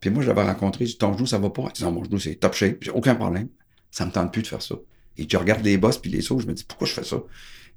Puis 0.00 0.10
moi, 0.10 0.22
je 0.22 0.28
l'avais 0.28 0.42
rencontré, 0.42 0.86
je 0.86 0.92
dis, 0.92 0.98
ton 0.98 1.12
genou, 1.12 1.26
ça 1.26 1.38
va 1.38 1.50
pas? 1.50 1.64
Il 1.68 1.72
dit, 1.72 1.84
non, 1.84 1.92
mon 1.92 2.04
genou, 2.04 2.18
c'est 2.18 2.34
top 2.34 2.54
shape. 2.54 2.78
J'ai 2.80 2.90
aucun 2.90 3.14
problème. 3.14 3.48
Ça 3.90 4.04
me 4.04 4.10
tente 4.10 4.32
plus 4.32 4.42
de 4.42 4.48
faire 4.48 4.62
ça. 4.62 4.74
Et 5.16 5.26
je 5.28 5.36
regarde 5.36 5.62
les 5.62 5.78
bosses 5.78 5.98
puis 5.98 6.10
les 6.10 6.22
sauts, 6.22 6.38
je 6.38 6.46
me 6.46 6.54
dis, 6.54 6.64
pourquoi 6.64 6.86
je 6.86 6.94
fais 6.94 7.04
ça? 7.04 7.18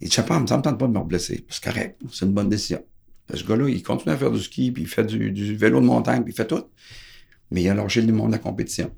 Et 0.01 0.07
je 0.07 0.11
sais 0.11 0.25
pas, 0.25 0.35
ça 0.47 0.57
me 0.57 0.63
tente 0.63 0.79
pas 0.79 0.87
de 0.87 0.91
me 0.91 1.03
blesser. 1.03 1.45
C'est 1.49 1.63
correct. 1.63 2.01
C'est 2.11 2.25
une 2.25 2.33
bonne 2.33 2.49
décision. 2.49 2.83
Ce 3.33 3.43
gars-là, 3.43 3.69
il 3.69 3.83
continue 3.83 4.13
à 4.13 4.17
faire 4.17 4.31
du 4.31 4.41
ski, 4.41 4.71
puis 4.71 4.83
il 4.83 4.87
fait 4.87 5.03
du, 5.03 5.55
vélo 5.55 5.81
de 5.81 5.85
montagne, 5.85 6.23
puis 6.23 6.33
il 6.33 6.35
fait 6.35 6.47
tout. 6.47 6.63
Mais 7.51 7.63
il 7.63 7.69
a 7.69 7.73
lâché 7.73 8.01
le 8.01 8.11
monde 8.13 8.27
de 8.27 8.33
la 8.33 8.39
compétition. 8.39 8.91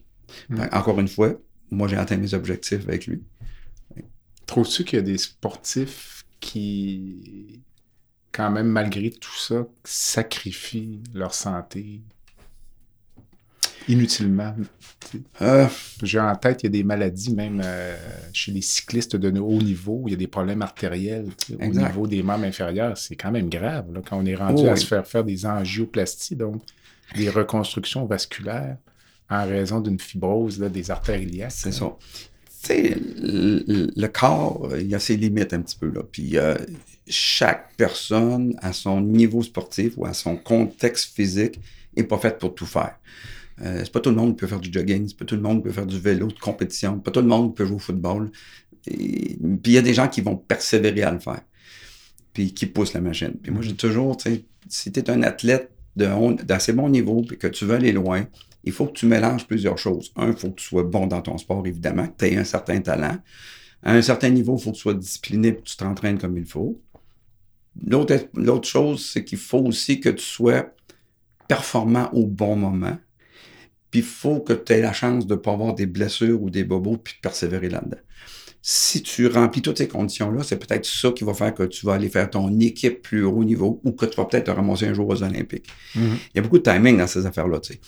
Hmm. 0.49 0.61
Encore 0.71 0.99
une 0.99 1.07
fois, 1.07 1.33
moi, 1.71 1.87
j'ai 1.87 1.97
atteint 1.97 2.17
mes 2.17 2.33
objectifs 2.33 2.87
avec 2.87 3.07
lui. 3.07 3.23
Trouves-tu 4.45 4.85
qu'il 4.85 4.99
y 4.99 5.01
a 5.01 5.03
des 5.03 5.17
sportifs 5.17 6.25
qui, 6.39 7.61
quand 8.31 8.51
même, 8.51 8.67
malgré 8.67 9.09
tout 9.09 9.35
ça, 9.37 9.65
sacrifient 9.83 11.01
leur 11.13 11.33
santé 11.33 12.01
inutilement. 13.87 14.53
Euh, 15.41 15.67
J'ai 16.03 16.19
en 16.19 16.35
tête, 16.35 16.63
il 16.63 16.65
y 16.65 16.67
a 16.67 16.71
des 16.71 16.83
maladies, 16.83 17.33
même 17.33 17.61
euh, 17.63 17.95
chez 18.33 18.51
les 18.51 18.61
cyclistes 18.61 19.15
de 19.15 19.39
haut 19.39 19.61
niveau, 19.61 20.03
il 20.07 20.11
y 20.11 20.13
a 20.13 20.17
des 20.17 20.27
problèmes 20.27 20.61
artériels 20.61 21.27
au 21.59 21.65
niveau 21.65 22.07
des 22.07 22.21
membres 22.23 22.45
inférieurs. 22.45 22.97
C'est 22.97 23.15
quand 23.15 23.31
même 23.31 23.49
grave 23.49 23.85
quand 24.07 24.17
on 24.17 24.25
est 24.25 24.35
rendu 24.35 24.63
oh 24.65 24.69
à 24.69 24.75
se 24.75 24.85
faire 24.85 25.07
faire 25.07 25.23
des 25.23 25.45
angioplasties, 25.45 26.35
donc 26.35 26.61
des 27.15 27.29
reconstructions 27.29 28.05
vasculaires 28.05 28.77
en 29.29 29.45
raison 29.45 29.79
d'une 29.79 29.99
fibrose 29.99 30.59
des 30.59 30.91
artères 30.91 31.21
iliaques. 31.21 31.51
C'est 31.51 31.71
ça. 31.71 31.95
Tu 32.63 32.67
sais, 32.67 32.97
le, 32.99 34.07
corps, 34.07 34.69
il 34.77 34.93
a 34.93 34.99
ses 34.99 35.15
limites 35.15 35.53
un 35.53 35.61
petit 35.61 35.77
peu. 35.77 35.89
Là. 35.89 36.01
Puis 36.11 36.37
euh, 36.37 36.55
chaque 37.09 37.73
personne, 37.75 38.55
à 38.61 38.73
son 38.73 39.01
niveau 39.01 39.41
sportif 39.41 39.93
ou 39.97 40.05
à 40.05 40.13
son 40.13 40.35
contexte 40.35 41.15
physique, 41.15 41.59
n'est 41.95 42.03
pas 42.03 42.17
faite 42.17 42.39
pour 42.39 42.53
tout 42.55 42.65
faire. 42.65 42.97
Euh, 43.61 43.81
c'est 43.83 43.91
pas 43.91 43.99
tout 43.99 44.09
le 44.09 44.15
monde 44.15 44.35
qui 44.35 44.41
peut 44.41 44.47
faire 44.47 44.59
du 44.59 44.71
jogging, 44.71 45.07
c'est 45.07 45.17
pas 45.17 45.25
tout 45.25 45.35
le 45.35 45.41
monde 45.41 45.57
qui 45.57 45.63
peut 45.63 45.71
faire 45.71 45.85
du 45.85 45.99
vélo 45.99 46.27
de 46.27 46.39
compétition, 46.39 46.99
pas 46.99 47.11
tout 47.11 47.21
le 47.21 47.27
monde 47.27 47.51
qui 47.51 47.55
peut 47.55 47.65
jouer 47.65 47.75
au 47.75 47.79
football. 47.79 48.29
Et, 48.87 49.35
puis 49.35 49.71
il 49.71 49.73
y 49.73 49.77
a 49.77 49.81
des 49.81 49.93
gens 49.93 50.07
qui 50.07 50.21
vont 50.21 50.35
persévérer 50.35 51.03
à 51.03 51.11
le 51.11 51.19
faire, 51.19 51.41
puis 52.33 52.53
qui 52.53 52.67
poussent 52.67 52.93
la 52.93 53.01
machine. 53.01 53.33
Puis 53.41 53.51
moi, 53.51 53.61
je 53.61 53.69
dis 53.69 53.75
toujours, 53.75 54.17
si 54.69 54.91
tu 54.91 54.99
es 54.99 55.09
un 55.09 55.23
athlète 55.23 55.71
d'assez 55.95 56.73
bon 56.73 56.89
niveau, 56.89 57.21
puis 57.21 57.37
que 57.37 57.47
tu 57.47 57.65
veux 57.65 57.75
aller 57.75 57.91
loin, 57.91 58.27
il 58.63 58.71
faut 58.71 58.85
que 58.85 58.93
tu 58.93 59.07
mélanges 59.07 59.47
plusieurs 59.47 59.77
choses. 59.77 60.11
Un, 60.15 60.27
il 60.27 60.37
faut 60.37 60.49
que 60.49 60.59
tu 60.59 60.65
sois 60.65 60.83
bon 60.83 61.07
dans 61.07 61.21
ton 61.21 61.37
sport, 61.37 61.65
évidemment, 61.65 62.07
que 62.07 62.13
tu 62.19 62.25
aies 62.25 62.37
un 62.37 62.43
certain 62.43 62.79
talent. 62.81 63.17
À 63.81 63.93
un 63.93 64.01
certain 64.01 64.29
niveau, 64.29 64.57
il 64.57 64.63
faut 64.63 64.71
que 64.71 64.75
tu 64.75 64.81
sois 64.81 64.93
discipliné, 64.93 65.55
que 65.55 65.61
tu 65.61 65.77
t'entraînes 65.77 66.17
comme 66.17 66.37
il 66.37 66.45
faut. 66.45 66.79
L'autre 67.85 68.67
chose, 68.67 69.05
c'est 69.05 69.23
qu'il 69.23 69.37
faut 69.37 69.59
aussi 69.59 69.99
que 69.99 70.09
tu 70.09 70.23
sois 70.23 70.73
performant 71.47 72.09
au 72.13 72.25
bon 72.25 72.55
moment. 72.55 72.97
Puis 73.91 74.01
il 74.01 74.05
faut 74.05 74.39
que 74.39 74.53
tu 74.53 74.73
aies 74.73 74.81
la 74.81 74.93
chance 74.93 75.27
de 75.27 75.35
ne 75.35 75.39
pas 75.39 75.53
avoir 75.53 75.73
des 75.73 75.85
blessures 75.85 76.41
ou 76.41 76.49
des 76.49 76.63
bobos, 76.63 76.97
puis 76.97 77.15
de 77.15 77.21
persévérer 77.21 77.69
là-dedans. 77.69 77.97
Si 78.61 79.01
tu 79.01 79.27
remplis 79.27 79.61
toutes 79.61 79.77
ces 79.77 79.87
conditions-là, 79.87 80.43
c'est 80.43 80.57
peut-être 80.57 80.85
ça 80.85 81.11
qui 81.11 81.23
va 81.23 81.33
faire 81.33 81.53
que 81.53 81.63
tu 81.63 81.85
vas 81.85 81.93
aller 81.93 82.09
faire 82.09 82.29
ton 82.29 82.59
équipe 82.59 83.01
plus 83.01 83.23
haut 83.23 83.43
niveau 83.43 83.79
ou 83.83 83.91
que 83.91 84.05
tu 84.05 84.17
vas 84.17 84.25
peut-être 84.25 84.45
te 84.45 84.51
ramasser 84.51 84.87
un 84.87 84.93
jour 84.93 85.07
aux 85.07 85.23
Olympiques. 85.23 85.67
Mm-hmm. 85.95 85.99
Il 86.01 86.35
y 86.35 86.39
a 86.39 86.41
beaucoup 86.41 86.59
de 86.59 86.63
timing 86.63 86.97
dans 86.97 87.07
ces 87.07 87.25
affaires-là, 87.25 87.59
tu 87.59 87.73
sais. 87.73 87.79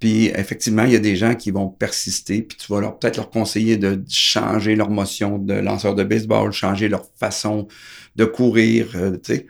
Puis 0.00 0.26
effectivement, 0.26 0.84
il 0.84 0.92
y 0.92 0.96
a 0.96 1.00
des 1.00 1.14
gens 1.14 1.34
qui 1.34 1.50
vont 1.50 1.68
persister, 1.68 2.42
puis 2.42 2.58
tu 2.58 2.72
vas 2.72 2.80
leur 2.80 2.98
peut-être 2.98 3.16
leur 3.16 3.30
conseiller 3.30 3.76
de 3.76 4.02
changer 4.08 4.74
leur 4.74 4.90
motion 4.90 5.38
de 5.38 5.54
lanceur 5.54 5.94
de 5.94 6.02
baseball, 6.02 6.52
changer 6.52 6.88
leur 6.88 7.06
façon 7.16 7.68
de 8.16 8.24
courir, 8.24 8.92
euh, 8.96 9.12
tu 9.12 9.34
sais 9.34 9.46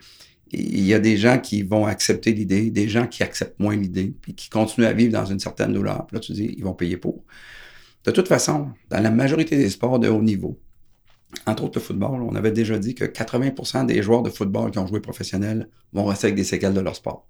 il 0.55 0.85
y 0.85 0.93
a 0.93 0.99
des 0.99 1.17
gens 1.17 1.39
qui 1.39 1.63
vont 1.63 1.85
accepter 1.85 2.31
l'idée, 2.31 2.69
des 2.69 2.87
gens 2.87 3.07
qui 3.07 3.23
acceptent 3.23 3.59
moins 3.59 3.75
l'idée, 3.75 4.13
puis 4.21 4.33
qui 4.33 4.49
continuent 4.49 4.85
à 4.85 4.93
vivre 4.93 5.11
dans 5.11 5.25
une 5.25 5.39
certaine 5.39 5.73
douleur. 5.73 6.05
Puis 6.07 6.15
là, 6.15 6.19
tu 6.19 6.33
dis, 6.33 6.53
ils 6.57 6.63
vont 6.63 6.73
payer 6.73 6.97
pour. 6.97 7.23
De 8.05 8.11
toute 8.11 8.27
façon, 8.27 8.69
dans 8.89 9.01
la 9.01 9.11
majorité 9.11 9.57
des 9.57 9.69
sports 9.69 9.99
de 9.99 10.07
haut 10.07 10.21
niveau, 10.21 10.59
entre 11.45 11.63
autres 11.63 11.79
le 11.79 11.83
football, 11.83 12.21
on 12.21 12.35
avait 12.35 12.51
déjà 12.51 12.77
dit 12.77 12.95
que 12.95 13.05
80% 13.05 13.85
des 13.85 14.01
joueurs 14.01 14.23
de 14.23 14.29
football 14.29 14.71
qui 14.71 14.79
ont 14.79 14.87
joué 14.87 14.99
professionnel 14.99 15.69
vont 15.93 16.05
rester 16.05 16.27
avec 16.27 16.35
des 16.35 16.43
séquelles 16.43 16.73
de 16.73 16.79
leur 16.79 16.95
sport. 16.95 17.27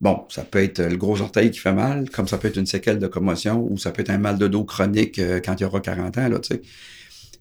Bon, 0.00 0.24
ça 0.28 0.44
peut 0.44 0.62
être 0.62 0.80
le 0.80 0.96
gros 0.96 1.20
orteil 1.20 1.50
qui 1.50 1.58
fait 1.58 1.72
mal, 1.72 2.10
comme 2.10 2.28
ça 2.28 2.36
peut 2.36 2.48
être 2.48 2.58
une 2.58 2.66
séquelle 2.66 2.98
de 2.98 3.06
commotion, 3.06 3.66
ou 3.70 3.78
ça 3.78 3.92
peut 3.92 4.02
être 4.02 4.10
un 4.10 4.18
mal 4.18 4.38
de 4.38 4.46
dos 4.46 4.64
chronique 4.64 5.18
euh, 5.18 5.40
quand 5.42 5.54
il 5.58 5.62
y 5.62 5.66
aura 5.66 5.80
40 5.80 6.18
ans, 6.18 6.28
là, 6.28 6.38
tu 6.38 6.54
sais. 6.54 6.62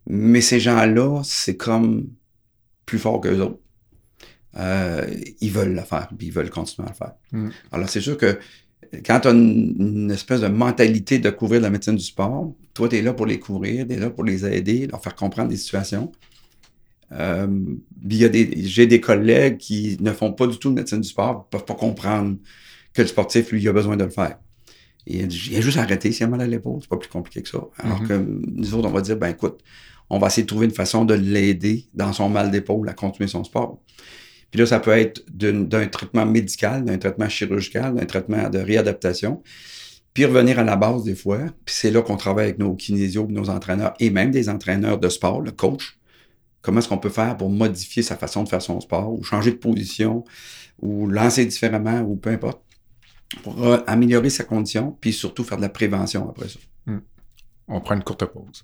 Mais 0.07 0.41
ces 0.41 0.59
gens-là, 0.59 1.21
c'est 1.23 1.57
comme 1.57 2.07
plus 2.85 2.99
fort 2.99 3.19
qu'eux 3.19 3.39
autres. 3.39 3.59
Euh, 4.57 5.05
ils 5.41 5.51
veulent 5.51 5.73
le 5.73 5.81
faire, 5.81 6.07
puis 6.17 6.27
ils 6.27 6.33
veulent 6.33 6.49
continuer 6.49 6.87
à 6.87 6.91
le 6.91 6.95
faire. 6.95 7.13
Mm. 7.33 7.49
Alors, 7.73 7.89
c'est 7.89 7.99
sûr 7.99 8.17
que 8.17 8.39
quand 9.05 9.21
tu 9.21 9.27
as 9.27 9.31
une, 9.31 10.11
espèce 10.11 10.41
de 10.41 10.47
mentalité 10.47 11.19
de 11.19 11.29
couvrir 11.29 11.61
la 11.61 11.69
médecine 11.69 11.95
du 11.95 12.03
sport, 12.03 12.53
toi, 12.73 12.89
tu 12.89 12.97
es 12.97 13.01
là 13.01 13.13
pour 13.13 13.25
les 13.25 13.39
couvrir, 13.39 13.87
tu 13.87 13.93
es 13.93 13.97
là 13.97 14.09
pour 14.09 14.23
les 14.23 14.45
aider, 14.45 14.87
leur 14.87 15.01
faire 15.01 15.15
comprendre 15.15 15.49
des 15.49 15.57
situations. 15.57 16.11
Euh, 17.11 17.47
j'ai 18.07 18.87
des 18.87 19.01
collègues 19.01 19.57
qui 19.57 19.97
ne 19.99 20.11
font 20.11 20.33
pas 20.33 20.47
du 20.47 20.57
tout 20.57 20.69
de 20.69 20.75
médecine 20.75 21.01
du 21.01 21.07
sport, 21.07 21.47
ne 21.51 21.57
peuvent 21.57 21.65
pas 21.65 21.75
comprendre 21.75 22.37
que 22.93 23.01
le 23.01 23.07
sportif, 23.07 23.51
lui, 23.51 23.67
a 23.67 23.73
besoin 23.73 23.97
de 23.97 24.03
le 24.03 24.09
faire. 24.09 24.37
Il 25.07 25.23
a, 25.23 25.29
juste 25.29 25.77
arrêté 25.77 26.11
s'il 26.11 26.25
a 26.25 26.27
mal 26.27 26.41
à 26.41 26.47
l'épaule, 26.47 26.79
c'est 26.81 26.89
pas 26.89 26.97
plus 26.97 27.09
compliqué 27.09 27.43
que 27.43 27.49
ça. 27.49 27.63
Alors 27.77 28.01
mm-hmm. 28.01 28.07
que 28.07 28.41
nous 28.55 28.73
autres, 28.73 28.87
on 28.87 28.91
va 28.91 29.01
dire, 29.01 29.17
ben 29.17 29.27
écoute, 29.27 29.59
on 30.09 30.17
va 30.17 30.27
essayer 30.27 30.43
de 30.43 30.47
trouver 30.47 30.65
une 30.65 30.73
façon 30.73 31.05
de 31.05 31.13
l'aider 31.13 31.87
dans 31.93 32.13
son 32.13 32.29
mal 32.29 32.51
d'épaule 32.51 32.87
à 32.89 32.93
continuer 32.93 33.27
son 33.27 33.43
sport. 33.43 33.79
Puis 34.51 34.59
là, 34.59 34.65
ça 34.65 34.79
peut 34.79 34.91
être 34.91 35.23
d'un 35.29 35.87
traitement 35.87 36.25
médical, 36.25 36.85
d'un 36.85 36.97
traitement 36.97 37.27
chirurgical, 37.27 37.95
d'un 37.95 38.05
traitement 38.05 38.49
de 38.49 38.59
réadaptation. 38.59 39.41
Puis 40.13 40.23
revenir 40.25 40.59
à 40.59 40.63
la 40.63 40.77
base 40.77 41.03
des 41.03 41.15
fois. 41.15 41.39
Puis 41.65 41.75
c'est 41.75 41.91
là 41.91 42.01
qu'on 42.01 42.15
travaille 42.15 42.45
avec 42.45 42.59
nos 42.59 42.73
kinésios, 42.73 43.27
nos 43.29 43.49
entraîneurs 43.49 43.93
et 43.99 44.09
même 44.09 44.31
des 44.31 44.47
entraîneurs 44.47 44.97
de 44.97 45.09
sport, 45.09 45.41
le 45.41 45.51
coach. 45.51 45.99
Comment 46.61 46.79
est-ce 46.79 46.87
qu'on 46.87 46.97
peut 46.97 47.09
faire 47.09 47.35
pour 47.35 47.49
modifier 47.49 48.01
sa 48.01 48.15
façon 48.15 48.43
de 48.43 48.49
faire 48.49 48.61
son 48.61 48.79
sport 48.79 49.11
ou 49.13 49.23
changer 49.23 49.51
de 49.51 49.57
position 49.57 50.23
ou 50.81 51.07
lancer 51.07 51.45
différemment 51.45 52.01
ou 52.01 52.15
peu 52.15 52.29
importe. 52.29 52.61
pour 53.43 53.57
améliorer 53.87 54.29
sa 54.29 54.43
condition, 54.43 54.95
puis 55.01 55.11
surtout 55.11 55.43
faire 55.43 55.57
de 55.57 55.63
la 55.63 55.69
prévention 55.69 56.29
après 56.29 56.47
ça. 56.47 56.59
On 57.67 57.81
prend 57.81 57.95
une 57.95 58.03
courte 58.03 58.25
pause. 58.25 58.63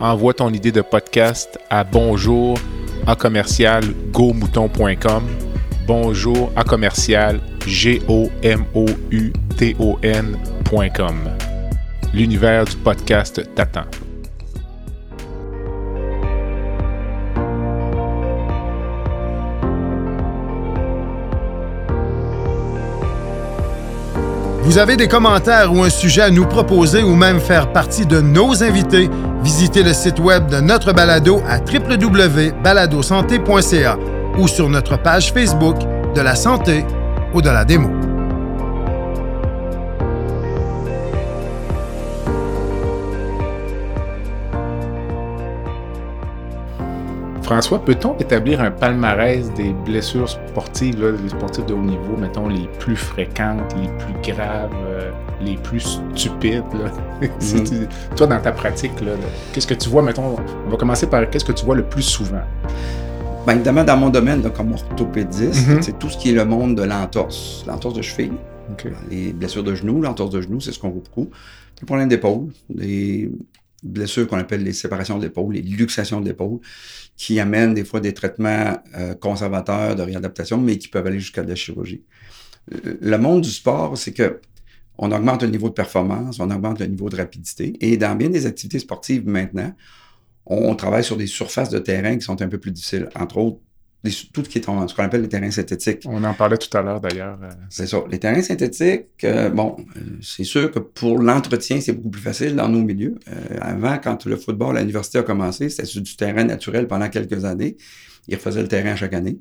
envoie 0.00 0.34
ton 0.34 0.50
idée 0.52 0.72
de 0.72 0.80
podcast 0.80 1.58
à 1.70 1.84
bonjour 1.84 2.58
à 3.06 3.14
commercial 3.16 3.84
gomouton.com. 4.12 5.24
Bonjour 5.86 6.50
à 6.56 6.64
commercial 6.64 7.40
g. 7.66 8.00
L'univers 12.12 12.64
du 12.64 12.76
podcast 12.76 13.42
t'attend. 13.54 14.13
Vous 24.64 24.78
avez 24.78 24.96
des 24.96 25.08
commentaires 25.08 25.74
ou 25.74 25.82
un 25.82 25.90
sujet 25.90 26.22
à 26.22 26.30
nous 26.30 26.46
proposer 26.46 27.02
ou 27.02 27.14
même 27.14 27.38
faire 27.38 27.70
partie 27.70 28.06
de 28.06 28.22
nos 28.22 28.64
invités, 28.64 29.10
visitez 29.42 29.82
le 29.82 29.92
site 29.92 30.18
web 30.18 30.46
de 30.46 30.60
notre 30.60 30.94
balado 30.94 31.42
à 31.46 31.58
www.baladosanté.ca 31.58 33.98
ou 34.38 34.48
sur 34.48 34.70
notre 34.70 34.96
page 34.96 35.34
Facebook 35.34 35.76
de 36.14 36.20
la 36.22 36.34
santé 36.34 36.86
ou 37.34 37.42
de 37.42 37.50
la 37.50 37.66
François, 47.44 47.78
peut-on 47.84 48.16
établir 48.18 48.62
un 48.62 48.70
palmarès 48.70 49.52
des 49.52 49.74
blessures 49.84 50.30
sportives, 50.30 50.98
là, 50.98 51.12
des 51.12 51.28
sportifs 51.28 51.66
de 51.66 51.74
haut 51.74 51.82
niveau, 51.82 52.16
mettons, 52.18 52.48
les 52.48 52.66
plus 52.78 52.96
fréquentes, 52.96 53.74
les 53.80 53.88
plus 53.98 54.32
graves, 54.32 54.72
euh, 54.86 55.10
les 55.42 55.56
plus 55.56 56.00
stupides? 56.14 56.64
Là? 56.72 56.90
Tu- 57.40 57.86
toi, 58.16 58.26
dans 58.26 58.40
ta 58.40 58.50
pratique, 58.50 58.98
là, 59.02 59.12
qu'est-ce 59.52 59.66
que 59.66 59.74
tu 59.74 59.90
vois, 59.90 60.02
mettons, 60.02 60.36
on 60.66 60.70
va 60.70 60.76
commencer 60.78 61.06
par 61.06 61.28
qu'est-ce 61.28 61.44
que 61.44 61.52
tu 61.52 61.66
vois 61.66 61.74
le 61.76 61.84
plus 61.84 62.02
souvent? 62.02 62.40
Bien, 63.46 63.56
évidemment, 63.56 63.84
dans 63.84 63.98
mon 63.98 64.08
domaine, 64.08 64.42
là, 64.42 64.48
comme 64.48 64.72
orthopédiste, 64.72 65.68
Mhm. 65.68 65.82
c'est 65.82 65.98
tout 65.98 66.08
ce 66.08 66.16
qui 66.16 66.30
est 66.30 66.34
le 66.34 66.46
monde 66.46 66.76
de 66.76 66.82
l'entorse. 66.82 67.62
L'entorse 67.66 67.94
de 67.94 68.00
cheville, 68.02 68.32
les 69.10 69.34
blessures 69.34 69.62
de 69.62 69.74
genoux, 69.74 70.00
l'entorse 70.00 70.30
de 70.30 70.40
genoux, 70.40 70.60
c'est 70.60 70.72
ce 70.72 70.78
qu'on 70.78 70.88
voit 70.88 71.02
beaucoup. 71.04 71.28
Les 71.82 71.84
problèmes 71.84 72.08
d'épaule, 72.08 72.46
les 72.74 73.30
blessures 73.84 74.26
qu'on 74.26 74.38
appelle 74.38 74.64
les 74.64 74.72
séparations 74.72 75.18
de 75.18 75.24
l'épaule, 75.24 75.54
les 75.54 75.62
luxations 75.62 76.20
de 76.20 76.26
l'épaule, 76.26 76.58
qui 77.16 77.38
amènent 77.38 77.74
des 77.74 77.84
fois 77.84 78.00
des 78.00 78.14
traitements 78.14 78.76
euh, 78.96 79.14
conservateurs 79.14 79.94
de 79.94 80.02
réadaptation, 80.02 80.58
mais 80.58 80.78
qui 80.78 80.88
peuvent 80.88 81.06
aller 81.06 81.20
jusqu'à 81.20 81.42
de 81.42 81.48
la 81.48 81.54
chirurgie. 81.54 82.02
Le- 82.70 82.98
Le 83.00 83.18
monde 83.18 83.42
du 83.42 83.50
sport, 83.50 83.96
c'est 83.96 84.12
que 84.12 84.40
on 84.96 85.10
augmente 85.12 85.42
le 85.42 85.48
niveau 85.48 85.68
de 85.68 85.74
performance, 85.74 86.40
on 86.40 86.50
augmente 86.50 86.78
le 86.80 86.86
niveau 86.86 87.08
de 87.08 87.16
rapidité, 87.16 87.74
et 87.80 87.96
dans 87.96 88.14
bien 88.14 88.30
des 88.30 88.46
activités 88.46 88.78
sportives 88.78 89.26
maintenant, 89.26 89.72
on 90.46 90.74
travaille 90.76 91.04
sur 91.04 91.16
des 91.16 91.26
surfaces 91.26 91.70
de 91.70 91.78
terrain 91.78 92.16
qui 92.16 92.22
sont 92.24 92.40
un 92.42 92.48
peu 92.48 92.58
plus 92.58 92.70
difficiles. 92.70 93.08
Entre 93.14 93.38
autres, 93.38 93.58
tout 94.32 94.44
ce 94.44 94.48
qui 94.48 94.58
est 94.58 94.68
en- 94.68 94.86
ce 94.88 94.94
qu'on 94.94 95.02
appelle 95.04 95.22
les 95.22 95.28
terrains 95.28 95.50
synthétiques. 95.50 96.02
On 96.06 96.22
en 96.24 96.34
parlait 96.34 96.58
tout 96.58 96.74
à 96.76 96.82
l'heure, 96.82 97.00
d'ailleurs. 97.00 97.38
euh, 97.42 97.48
C'est 97.70 97.86
ça. 97.86 97.98
Les 98.10 98.18
terrains 98.18 98.42
synthétiques, 98.42 99.06
euh, 99.24 99.48
bon, 99.50 99.76
euh, 99.96 100.00
c'est 100.20 100.44
sûr 100.44 100.70
que 100.70 100.78
pour 100.78 101.18
l'entretien, 101.18 101.80
c'est 101.80 101.92
beaucoup 101.92 102.10
plus 102.10 102.22
facile 102.22 102.54
dans 102.56 102.68
nos 102.68 102.82
milieux. 102.82 103.14
Euh, 103.28 103.58
avant, 103.60 103.98
quand 103.98 104.26
le 104.26 104.36
football 104.36 104.76
à 104.76 104.80
l'université 104.80 105.18
a 105.18 105.22
commencé, 105.22 105.68
c'était 105.68 105.86
sur 105.86 106.02
du 106.02 106.16
terrain 106.16 106.44
naturel 106.44 106.86
pendant 106.86 107.08
quelques 107.08 107.44
années. 107.44 107.76
Ils 108.28 108.36
refaisaient 108.36 108.62
le 108.62 108.68
terrain 108.68 108.96
chaque 108.96 109.12
année. 109.14 109.38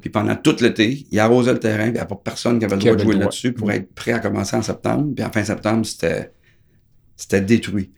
Puis 0.00 0.10
pendant 0.10 0.36
tout 0.36 0.56
l'été, 0.60 1.06
ils 1.10 1.18
arrosaient 1.18 1.52
le 1.52 1.58
terrain, 1.60 1.84
puis 1.84 1.88
il 1.90 1.92
n'y 1.94 1.98
avait 1.98 2.08
pas 2.08 2.20
personne 2.22 2.58
qui 2.58 2.64
avait 2.64 2.76
le 2.76 2.80
droit 2.80 2.94
de 2.96 3.02
jouer 3.02 3.16
là-dessus 3.16 3.52
pour 3.52 3.68
Mhm. 3.68 3.74
être 3.74 3.94
prêt 3.94 4.12
à 4.12 4.18
commencer 4.18 4.56
en 4.56 4.62
septembre. 4.62 5.12
Puis 5.14 5.24
en 5.24 5.30
fin 5.30 5.44
septembre, 5.44 5.84
c'était 5.86 6.32
c'était 7.16 7.40
détruit. 7.40 7.90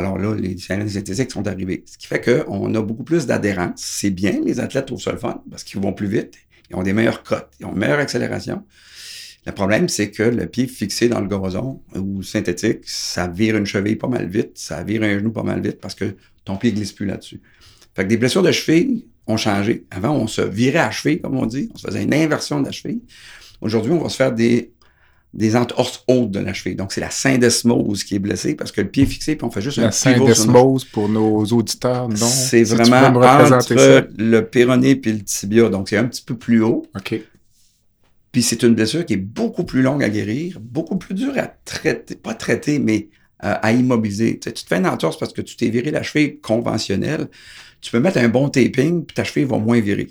Alors 0.00 0.16
là, 0.16 0.34
les 0.34 0.56
terrains 0.56 0.88
synthétiques 0.88 1.30
sont 1.30 1.46
arrivés. 1.46 1.84
Ce 1.84 1.98
qui 1.98 2.06
fait 2.06 2.22
qu'on 2.22 2.74
a 2.74 2.80
beaucoup 2.80 3.04
plus 3.04 3.26
d'adhérence. 3.26 3.82
C'est 3.84 4.08
bien, 4.08 4.40
les 4.42 4.58
athlètes 4.58 4.86
trouvent 4.86 5.02
ça 5.02 5.14
parce 5.50 5.62
qu'ils 5.62 5.78
vont 5.78 5.92
plus 5.92 6.06
vite. 6.06 6.32
Ils 6.70 6.76
ont 6.76 6.82
des 6.82 6.94
meilleures 6.94 7.22
cotes, 7.22 7.50
ils 7.60 7.66
ont 7.66 7.72
une 7.72 7.78
meilleure 7.78 7.98
accélération. 7.98 8.64
Le 9.44 9.52
problème, 9.52 9.90
c'est 9.90 10.10
que 10.10 10.22
le 10.22 10.46
pied 10.46 10.66
fixé 10.66 11.08
dans 11.08 11.20
le 11.20 11.28
gazon 11.28 11.82
ou 11.94 12.22
synthétique, 12.22 12.80
ça 12.84 13.26
vire 13.26 13.58
une 13.58 13.66
cheville 13.66 13.96
pas 13.96 14.08
mal 14.08 14.26
vite, 14.26 14.52
ça 14.54 14.82
vire 14.82 15.02
un 15.02 15.18
genou 15.18 15.32
pas 15.32 15.42
mal 15.42 15.60
vite 15.60 15.80
parce 15.80 15.94
que 15.94 16.16
ton 16.46 16.56
pied 16.56 16.72
glisse 16.72 16.92
plus 16.92 17.06
là-dessus. 17.06 17.42
Fait 17.94 18.04
que 18.04 18.08
des 18.08 18.16
blessures 18.16 18.42
de 18.42 18.52
cheville 18.52 19.06
ont 19.26 19.36
changé. 19.36 19.84
Avant, 19.90 20.14
on 20.14 20.26
se 20.26 20.40
virait 20.40 20.78
à 20.78 20.90
cheville, 20.90 21.20
comme 21.20 21.36
on 21.36 21.44
dit. 21.44 21.68
On 21.74 21.76
se 21.76 21.86
faisait 21.86 22.04
une 22.04 22.14
inversion 22.14 22.60
de 22.60 22.66
la 22.66 22.72
cheville. 22.72 23.02
Aujourd'hui, 23.60 23.92
on 23.92 24.02
va 24.02 24.08
se 24.08 24.16
faire 24.16 24.32
des, 24.32 24.72
des 25.32 25.54
entorses 25.54 26.02
hautes 26.08 26.32
de 26.32 26.40
la 26.40 26.52
cheville. 26.52 26.74
Donc, 26.74 26.92
c'est 26.92 27.00
la 27.00 27.10
syndesmose 27.10 28.02
qui 28.02 28.16
est 28.16 28.18
blessée 28.18 28.54
parce 28.54 28.72
que 28.72 28.80
le 28.80 28.88
pied 28.88 29.04
est 29.04 29.06
fixé, 29.06 29.36
puis 29.36 29.46
on 29.46 29.50
fait 29.50 29.60
juste 29.60 29.78
La 29.78 29.84
un 29.84 29.86
notre 29.86 29.96
syndesmose 29.98 30.84
pour 30.84 31.08
nos 31.08 31.44
auditeurs, 31.46 32.08
non? 32.08 32.16
c'est 32.16 32.64
Si 32.64 32.74
vraiment 32.74 33.08
entre 33.20 33.78
ça. 33.78 34.02
le 34.18 34.40
péroné 34.40 34.90
et 34.90 35.12
le 35.12 35.22
tibia. 35.22 35.68
Donc, 35.68 35.88
c'est 35.88 35.96
un 35.96 36.04
petit 36.04 36.22
peu 36.22 36.36
plus 36.36 36.62
haut. 36.62 36.84
OK. 36.96 37.20
Puis 38.32 38.42
c'est 38.42 38.62
une 38.62 38.74
blessure 38.74 39.04
qui 39.04 39.14
est 39.14 39.18
beaucoup 39.18 39.64
plus 39.64 39.82
longue 39.82 40.02
à 40.04 40.08
guérir, 40.08 40.58
beaucoup 40.60 40.96
plus 40.96 41.14
dure 41.14 41.36
à 41.36 41.48
traiter, 41.64 42.14
pas 42.14 42.34
traiter, 42.34 42.78
mais 42.78 43.08
euh, 43.44 43.54
à 43.60 43.72
immobiliser. 43.72 44.38
Tu, 44.38 44.48
sais, 44.48 44.52
tu 44.52 44.64
te 44.64 44.68
fais 44.68 44.76
une 44.78 44.86
entorse 44.86 45.18
parce 45.18 45.32
que 45.32 45.40
tu 45.40 45.56
t'es 45.56 45.68
viré 45.68 45.90
la 45.90 46.02
cheville 46.02 46.38
conventionnelle. 46.40 47.28
Tu 47.80 47.90
peux 47.90 47.98
mettre 47.98 48.18
un 48.18 48.28
bon 48.28 48.48
taping, 48.48 49.04
puis 49.04 49.14
ta 49.14 49.24
cheville 49.24 49.46
va 49.46 49.58
moins 49.58 49.80
virer. 49.80 50.08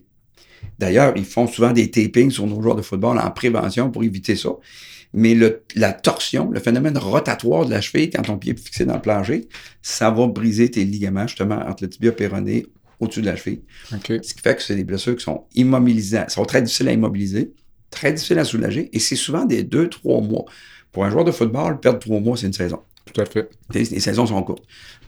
D'ailleurs, 0.80 1.14
ils 1.16 1.26
font 1.26 1.48
souvent 1.48 1.72
des 1.72 1.92
tapings 1.92 2.32
sur 2.32 2.48
nos 2.48 2.62
joueurs 2.62 2.76
de 2.76 2.82
football 2.82 3.20
en 3.20 3.32
prévention 3.32 3.92
pour 3.92 4.04
éviter 4.04 4.36
ça. 4.36 4.50
Mais 5.14 5.34
le, 5.34 5.64
la 5.76 5.92
torsion, 5.92 6.52
le 6.52 6.60
phénomène 6.60 6.98
rotatoire 6.98 7.66
de 7.66 7.72
la 7.72 7.82
cheville 7.82 8.10
quand 8.10 8.22
ton 8.22 8.38
pied 8.38 8.54
est 8.54 8.60
fixé 8.60 8.86
dans 8.86 8.96
le 8.96 9.02
plancher, 9.02 9.48
ça 9.82 10.12
va 10.12 10.28
briser 10.28 10.70
tes 10.70 10.86
ligaments 10.86 11.26
justement 11.26 11.56
entre 11.68 11.84
le 11.84 11.90
tibia 11.90 12.12
péroné 12.12 12.68
au-dessus 13.00 13.22
de 13.22 13.26
la 13.26 13.36
cheville. 13.36 13.62
Ce 14.22 14.34
qui 14.34 14.42
fait 14.42 14.56
que 14.56 14.62
c'est 14.62 14.76
des 14.76 14.84
blessures 14.84 15.16
qui 15.16 15.24
sont 15.24 15.46
immobilisantes, 15.56 16.30
sont 16.30 16.46
très 16.46 16.62
difficiles 16.62 16.90
à 16.90 16.94
immobiliser, 16.94 17.54
très 17.90 18.14
difficiles 18.14 18.40
à 18.40 18.44
soulager, 18.44 18.90
et 18.94 19.00
c'est 19.00 19.16
souvent 19.16 19.46
des 19.46 19.64
deux, 19.64 19.90
trois 19.90 20.22
mois. 20.22 20.46
Pour 20.92 21.06
un 21.06 21.10
joueur 21.10 21.26
de 21.26 21.32
football, 21.32 21.80
perdre 21.80 22.00
trois 22.00 22.20
mois, 22.20 22.38
c'est 22.38 22.48
une 22.48 22.54
saison. 22.54 22.80
Tout 23.12 23.22
à 23.22 23.26
fait. 23.26 23.50
Les, 23.74 23.86
les 23.86 24.00
saisons 24.00 24.28
sont 24.28 24.42
courtes. 24.44 24.64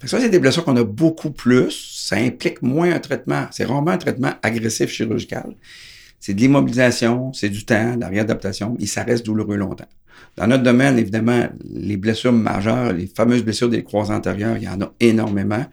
Ça, 0.06 0.20
c'est 0.20 0.30
des 0.30 0.39
blessures 0.39 0.64
qu'on 0.64 0.78
a 0.78 0.84
beaucoup 0.84 1.30
plus. 1.30 1.70
Ça 1.95 2.16
implique 2.16 2.64
moins 2.64 2.91
un 2.91 2.99
traitement. 2.99 3.45
C'est 3.52 3.66
rarement 3.66 3.91
un 3.91 3.97
traitement 3.97 4.34
agressif 4.41 4.89
chirurgical. 4.89 5.56
C'est 6.22 6.36
de 6.36 6.39
l'immobilisation, 6.39 7.34
c'est 7.34 7.49
du 7.49 7.65
temps, 7.65 7.95
de 7.95 7.99
la 7.99 8.07
réadaptation, 8.07 8.78
et 8.80 8.86
ça 8.86 9.03
reste 9.03 9.26
douloureux 9.26 9.57
longtemps. 9.57 9.89
Dans 10.38 10.47
notre 10.47 10.63
domaine, 10.63 10.97
évidemment, 10.97 11.49
les 11.69 11.97
blessures 11.97 12.32
majeures, 12.32 12.93
les 12.93 13.07
fameuses 13.07 13.43
blessures 13.43 13.69
des 13.69 13.84
croisés 13.84 14.13
antérieurs, 14.13 14.55
il 14.55 14.63
y 14.63 14.69
en 14.69 14.80
a 14.82 14.93
énormément. 14.99 15.65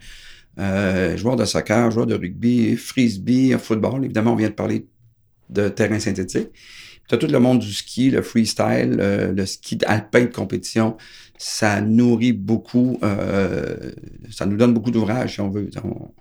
Euh, 0.57 1.15
joueurs 1.15 1.37
de 1.37 1.45
soccer, 1.45 1.91
joueurs 1.91 2.07
de 2.07 2.15
rugby, 2.15 2.75
frisbee, 2.75 3.55
football. 3.57 4.03
Évidemment, 4.03 4.33
on 4.33 4.35
vient 4.35 4.49
de 4.49 4.53
parler 4.53 4.87
de 5.49 5.69
terrain 5.69 5.99
synthétique. 5.99 6.49
Tu 7.07 7.15
as 7.15 7.17
tout 7.17 7.27
le 7.27 7.39
monde 7.39 7.59
du 7.59 7.71
ski, 7.71 8.09
le 8.09 8.21
freestyle, 8.21 8.97
euh, 8.99 9.31
le 9.31 9.45
ski 9.45 9.77
alpin 9.85 10.21
de 10.21 10.33
compétition. 10.33 10.97
Ça 11.37 11.79
nourrit 11.79 12.33
beaucoup, 12.33 12.99
euh, 13.03 13.91
ça 14.29 14.45
nous 14.45 14.57
donne 14.57 14.73
beaucoup 14.73 14.91
d'ouvrages, 14.91 15.35
si 15.35 15.41
on 15.41 15.49
veut. 15.49 15.69
On 15.83 16.11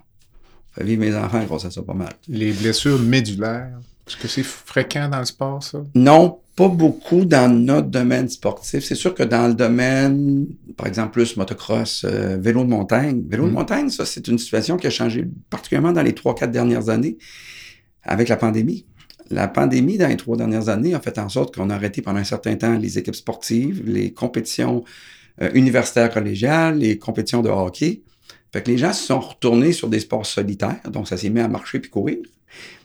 fait 0.72 0.85
vivre 0.85 1.01
mes 1.01 1.14
enfants 1.16 1.43
grâce 1.45 1.64
à 1.64 1.70
ça 1.70 1.83
pas 1.83 1.95
mal. 1.95 2.12
Les 2.29 2.53
blessures 2.53 3.01
médulaires, 3.01 3.81
est-ce 4.09 4.17
que 4.17 4.29
c'est 4.29 4.43
fréquent 4.43 5.09
dans 5.09 5.19
le 5.19 5.25
sport, 5.25 5.63
ça? 5.63 5.83
Non, 5.95 6.41
pas 6.57 6.69
beaucoup 6.69 7.25
dans 7.25 7.53
notre 7.53 7.89
domaine 7.89 8.29
sportif. 8.29 8.85
C'est 8.85 8.95
sûr 8.95 9.15
que 9.15 9.23
dans 9.23 9.47
le 9.49 9.55
domaine, 9.55 10.47
par 10.77 10.87
exemple, 10.87 11.13
plus 11.13 11.37
motocross, 11.37 12.05
euh, 12.05 12.37
vélo 12.41 12.65
de 12.65 12.71
montagne. 12.71 13.23
Vélo 13.29 13.45
de 13.45 13.51
Mm. 13.51 13.55
montagne, 13.55 13.91
ça, 13.91 14.05
c'est 14.07 14.27
une 14.29 14.39
situation 14.39 14.77
qui 14.77 14.87
a 14.87 14.91
changé 14.91 15.27
particulièrement 15.51 15.93
dans 15.93 16.03
les 16.03 16.15
trois, 16.15 16.35
quatre 16.35 16.51
dernières 16.51 16.89
années 16.89 17.19
avec 18.03 18.29
la 18.29 18.37
pandémie. 18.37 18.87
La 19.31 19.47
pandémie, 19.47 19.99
dans 19.99 20.09
les 20.09 20.17
trois 20.17 20.37
dernières 20.37 20.69
années, 20.71 20.95
a 20.95 21.01
fait 21.01 21.19
en 21.19 21.29
sorte 21.29 21.55
qu'on 21.55 21.69
a 21.69 21.75
arrêté 21.75 22.01
pendant 22.01 22.19
un 22.19 22.25
certain 22.25 22.57
temps 22.57 22.79
les 22.79 22.99
équipes 22.99 23.15
sportives, 23.15 23.83
les 23.87 24.13
compétitions 24.13 24.85
euh, 25.43 25.51
universitaires 25.55 26.11
collégiales, 26.11 26.79
les 26.79 26.99
compétitions 26.99 27.43
de 27.43 27.51
hockey. 27.51 28.03
Fait 28.53 28.63
que 28.63 28.71
les 28.71 28.79
gens 28.79 28.95
se 28.95 29.05
sont 29.05 29.21
retournés 29.21 29.73
sur 29.73 29.89
des 29.89 30.01
sports 30.01 30.25
solitaires, 30.25 30.81
donc 30.91 31.07
ça 31.07 31.19
s'est 31.19 31.29
mis 31.29 31.41
à 31.41 31.49
marcher 31.49 31.79
puis 31.79 31.91
courir, 31.91 32.17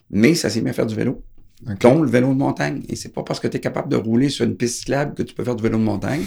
mais 0.09 0.35
ça 0.35 0.49
s'est 0.49 0.61
mis 0.61 0.69
à 0.69 0.73
faire 0.73 0.85
du 0.85 0.95
vélo 0.95 1.23
OK. 1.69 1.81
dont 1.81 2.01
le 2.01 2.09
vélo 2.09 2.29
de 2.29 2.37
montagne. 2.37 2.83
Et 2.89 2.95
c'est 2.95 3.13
pas 3.13 3.23
parce 3.23 3.39
que 3.39 3.47
tu 3.47 3.57
es 3.57 3.59
capable 3.59 3.89
de 3.89 3.95
rouler 3.95 4.29
sur 4.29 4.45
une 4.45 4.55
piste 4.55 4.79
cyclable 4.79 5.13
que 5.13 5.23
tu 5.23 5.33
peux 5.33 5.43
faire 5.43 5.55
du 5.55 5.63
vélo 5.63 5.77
de 5.77 5.83
montagne. 5.83 6.23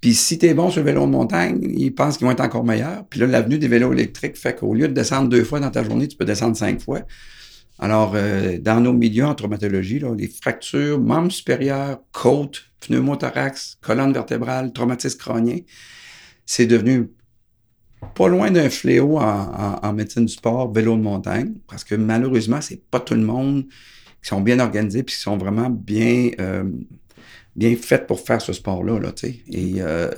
Puis 0.00 0.14
si 0.14 0.38
tu 0.38 0.46
es 0.46 0.54
bon 0.54 0.70
sur 0.70 0.80
le 0.82 0.86
vélo 0.86 1.06
de 1.06 1.10
montagne, 1.10 1.60
ils 1.76 1.94
pensent 1.94 2.18
qu'ils 2.18 2.26
vont 2.26 2.32
être 2.32 2.40
encore 2.40 2.64
meilleurs. 2.64 3.04
Puis 3.08 3.20
là, 3.20 3.26
l'avenue 3.26 3.58
des 3.58 3.68
vélos 3.68 3.92
électriques 3.92 4.36
fait 4.36 4.54
qu'au 4.54 4.74
lieu 4.74 4.88
de 4.88 4.92
descendre 4.92 5.28
deux 5.28 5.44
fois 5.44 5.60
dans 5.60 5.70
ta 5.70 5.82
journée, 5.82 6.06
tu 6.06 6.16
peux 6.16 6.24
descendre 6.24 6.56
cinq 6.56 6.80
fois. 6.80 7.02
Alors, 7.78 8.12
euh, 8.14 8.58
dans 8.58 8.80
nos 8.80 8.92
milieux 8.92 9.24
en 9.24 9.34
traumatologie, 9.34 9.98
là, 9.98 10.14
les 10.14 10.28
fractures, 10.28 10.98
membres 10.98 11.32
supérieurs, 11.32 11.98
côte, 12.12 12.62
pneumothorax, 12.80 13.78
colonne 13.82 14.12
vertébrale, 14.12 14.72
traumatisme 14.72 15.18
crânien, 15.18 15.58
c'est 16.46 16.66
devenu 16.66 17.10
pas 18.14 18.28
loin 18.28 18.50
d'un 18.50 18.70
fléau 18.70 19.18
en, 19.18 19.92
médecine 19.92 20.26
du 20.26 20.32
sport, 20.32 20.72
vélo 20.72 20.96
de 20.96 21.02
montagne, 21.02 21.54
parce 21.68 21.84
que 21.84 21.94
malheureusement, 21.94 22.60
c'est 22.60 22.82
pas 22.90 23.00
tout 23.00 23.14
le 23.14 23.22
monde 23.22 23.66
qui 24.22 24.28
sont 24.28 24.40
bien 24.40 24.58
organisés 24.58 25.02
puis 25.02 25.14
qui 25.14 25.20
sont 25.20 25.36
vraiment 25.36 25.70
bien 25.70 26.30
euh, 26.40 26.64
bien 27.56 27.74
faits 27.76 28.06
pour 28.06 28.20
faire 28.20 28.40
ce 28.40 28.52
sport-là. 28.52 28.98
Là, 29.00 29.12
et 29.22 29.74
euh, 29.78 30.10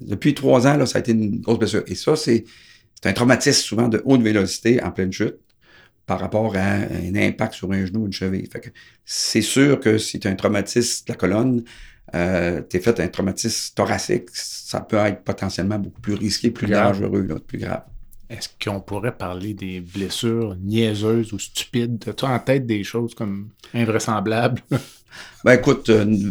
depuis 0.00 0.34
trois 0.34 0.66
ans, 0.66 0.76
là, 0.76 0.86
ça 0.86 0.98
a 0.98 1.00
été 1.00 1.12
une 1.12 1.40
grosse 1.40 1.58
blessure. 1.58 1.82
Et 1.86 1.94
ça, 1.94 2.16
c'est 2.16 2.44
un 3.04 3.12
traumatisme 3.12 3.62
souvent 3.62 3.88
de 3.88 4.00
haute 4.04 4.22
vélocité 4.22 4.82
en 4.82 4.90
pleine 4.90 5.12
chute 5.12 5.36
par 6.06 6.20
rapport 6.20 6.56
à 6.56 6.74
un 6.74 7.14
impact 7.14 7.54
sur 7.54 7.70
un 7.72 7.86
genou 7.86 8.02
ou 8.02 8.06
une 8.06 8.12
cheville. 8.12 8.48
c'est 9.04 9.42
sûr 9.42 9.78
que 9.78 9.96
as 9.96 10.28
un 10.28 10.34
traumatisme 10.34 11.06
de 11.06 11.12
la 11.12 11.16
colonne, 11.16 11.64
euh, 12.14 12.62
tu 12.68 12.76
es 12.76 12.80
fait 12.80 12.98
un 13.00 13.08
traumatisme 13.08 13.74
thoracique, 13.74 14.28
ça 14.32 14.80
peut 14.80 14.96
être 14.96 15.22
potentiellement 15.22 15.78
beaucoup 15.78 16.00
plus 16.00 16.14
risqué, 16.14 16.50
plus 16.50 16.68
dangereux, 16.68 17.22
là, 17.22 17.36
plus 17.38 17.58
grave. 17.58 17.82
Est-ce 18.28 18.48
qu'on 18.62 18.80
pourrait 18.80 19.16
parler 19.16 19.54
des 19.54 19.80
blessures 19.80 20.54
niaiseuses 20.60 21.32
ou 21.32 21.38
stupides? 21.38 22.04
As-tu 22.08 22.24
en 22.24 22.38
tête 22.38 22.64
des 22.64 22.84
choses 22.84 23.14
comme 23.14 23.48
invraisemblables? 23.74 24.62
ben 25.44 25.54
écoute, 25.54 25.88
euh, 25.88 26.30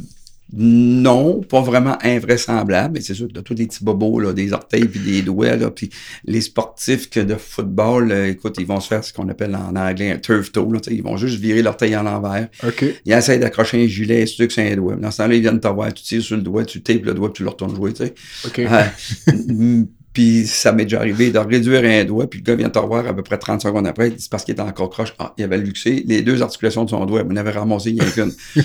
non, 0.51 1.41
pas 1.41 1.61
vraiment 1.61 1.97
invraisemblable, 2.03 2.95
mais 2.95 3.01
c'est 3.01 3.13
sûr 3.13 3.27
que 3.27 3.33
tu 3.33 3.39
as 3.39 3.43
tous 3.43 3.53
des 3.53 3.67
petits 3.67 3.83
bobos, 3.83 4.19
là, 4.19 4.33
des 4.33 4.51
orteils 4.51 4.85
puis 4.85 4.99
des 4.99 5.21
doigts, 5.21 5.55
là, 5.55 5.69
puis 5.69 5.89
les 6.25 6.41
sportifs 6.41 7.09
que 7.09 7.19
de 7.19 7.35
football, 7.35 8.11
euh, 8.11 8.31
écoute, 8.31 8.55
ils 8.59 8.65
vont 8.65 8.79
se 8.79 8.87
faire 8.87 9.03
ce 9.03 9.13
qu'on 9.13 9.29
appelle 9.29 9.55
en 9.55 9.75
anglais 9.75 10.11
un 10.11 10.17
turf 10.17 10.51
toe, 10.51 10.73
là, 10.73 10.79
ils 10.89 11.03
vont 11.03 11.17
juste 11.17 11.39
virer 11.39 11.61
l'orteil 11.61 11.95
en 11.95 12.03
l'envers. 12.03 12.47
Ils 13.05 13.13
essaient 13.13 13.37
d'accrocher 13.37 13.83
un 13.83 13.87
gilet, 13.87 14.25
c'est 14.25 14.47
que 14.47 14.53
c'est 14.53 14.71
un 14.71 14.75
doigt. 14.75 14.95
Dans 14.95 15.11
ce 15.11 15.17
temps-là, 15.17 15.35
ils 15.35 15.41
viennent 15.41 15.59
te 15.59 15.67
voir, 15.67 15.93
tu 15.93 16.03
tires 16.03 16.23
sur 16.23 16.35
le 16.35 16.41
doigt, 16.41 16.65
tu 16.65 16.81
tapes 16.81 17.05
le 17.05 17.13
doigt, 17.13 17.31
puis 17.31 17.37
tu 17.37 17.43
le 17.43 17.49
retournes 17.49 17.75
jouer, 17.75 17.93
tu 17.93 18.05
sais. 18.05 18.13
Euh, 18.59 19.83
puis 20.13 20.47
ça 20.47 20.71
m'est 20.71 20.83
déjà 20.83 20.99
arrivé 20.99 21.29
de 21.29 21.37
réduire 21.37 21.83
un 21.83 22.03
doigt, 22.03 22.27
puis 22.27 22.39
le 22.39 22.43
gars 22.43 22.55
vient 22.55 22.69
te 22.69 22.79
revoir 22.79 23.05
à 23.05 23.13
peu 23.13 23.21
près 23.21 23.37
30 23.37 23.61
secondes 23.61 23.85
après, 23.85 24.13
c'est 24.17 24.29
parce 24.29 24.43
qu'il 24.43 24.53
était 24.53 24.61
encore 24.61 24.89
croche. 24.89 25.13
Ah, 25.19 25.33
il 25.37 25.43
avait 25.43 25.59
luxé. 25.59 26.03
Les 26.07 26.23
deux 26.23 26.41
articulations 26.41 26.83
de 26.83 26.89
son 26.89 27.05
doigt, 27.05 27.23
il 27.25 27.33
n'avait 27.33 27.51
ramassé, 27.51 27.91
il 27.91 27.97
y 27.97 28.01
a 28.01 28.05
qu'une. 28.05 28.33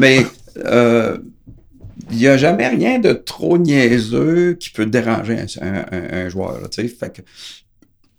Mais 0.00 0.26
il 0.56 2.16
n'y 2.16 2.26
a 2.26 2.36
jamais 2.36 2.68
rien 2.68 2.98
de 2.98 3.12
trop 3.12 3.58
niaiseux 3.58 4.54
qui 4.54 4.70
peut 4.70 4.86
déranger 4.86 5.44
un, 5.60 6.28
joueur. 6.28 6.68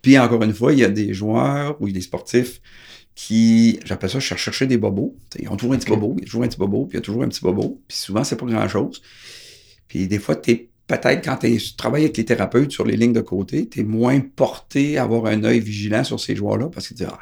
puis 0.01 0.19
encore 0.19 0.43
une 0.43 0.53
fois, 0.53 0.73
il 0.73 0.79
y 0.79 0.83
a 0.83 0.89
des 0.89 1.13
joueurs 1.13 1.81
ou 1.81 1.89
des 1.89 2.01
sportifs 2.01 2.61
qui, 3.15 3.79
j'appelle 3.85 4.09
ça, 4.09 4.19
chercher 4.19 4.65
des 4.65 4.77
bobos. 4.77 5.15
ils 5.39 5.47
ont 5.49 5.55
toujours 5.55 5.73
un 5.73 5.77
petit 5.77 5.89
bobo, 5.89 6.15
il 6.17 6.21
y 6.21 6.23
a 6.23 6.25
toujours 6.25 6.43
un 6.43 6.47
petit 6.47 6.57
bobo, 6.57 6.85
puis 6.85 6.95
il 6.95 6.97
y 6.97 6.99
a 6.99 7.01
toujours 7.01 7.23
un 7.23 7.27
petit 7.27 7.41
bobo. 7.41 7.81
Puis 7.87 7.97
souvent, 7.97 8.23
c'est 8.23 8.35
pas 8.35 8.45
grand-chose. 8.45 9.01
Puis 9.87 10.07
des 10.07 10.19
fois, 10.19 10.35
tu 10.35 10.69
peut-être 10.87 11.23
quand 11.23 11.37
tu 11.37 11.75
travailles 11.75 12.03
avec 12.03 12.17
les 12.17 12.25
thérapeutes 12.25 12.71
sur 12.71 12.85
les 12.85 12.97
lignes 12.97 13.13
de 13.13 13.21
côté, 13.21 13.67
tu 13.69 13.81
es 13.81 13.83
moins 13.83 14.19
porté 14.19 14.97
à 14.97 15.03
avoir 15.03 15.27
un 15.27 15.43
œil 15.43 15.59
vigilant 15.59 16.03
sur 16.03 16.19
ces 16.19 16.35
joueurs-là 16.35 16.69
parce 16.69 16.87
que 16.87 16.93
tu 16.93 17.03
dis, 17.03 17.09
ah, 17.09 17.19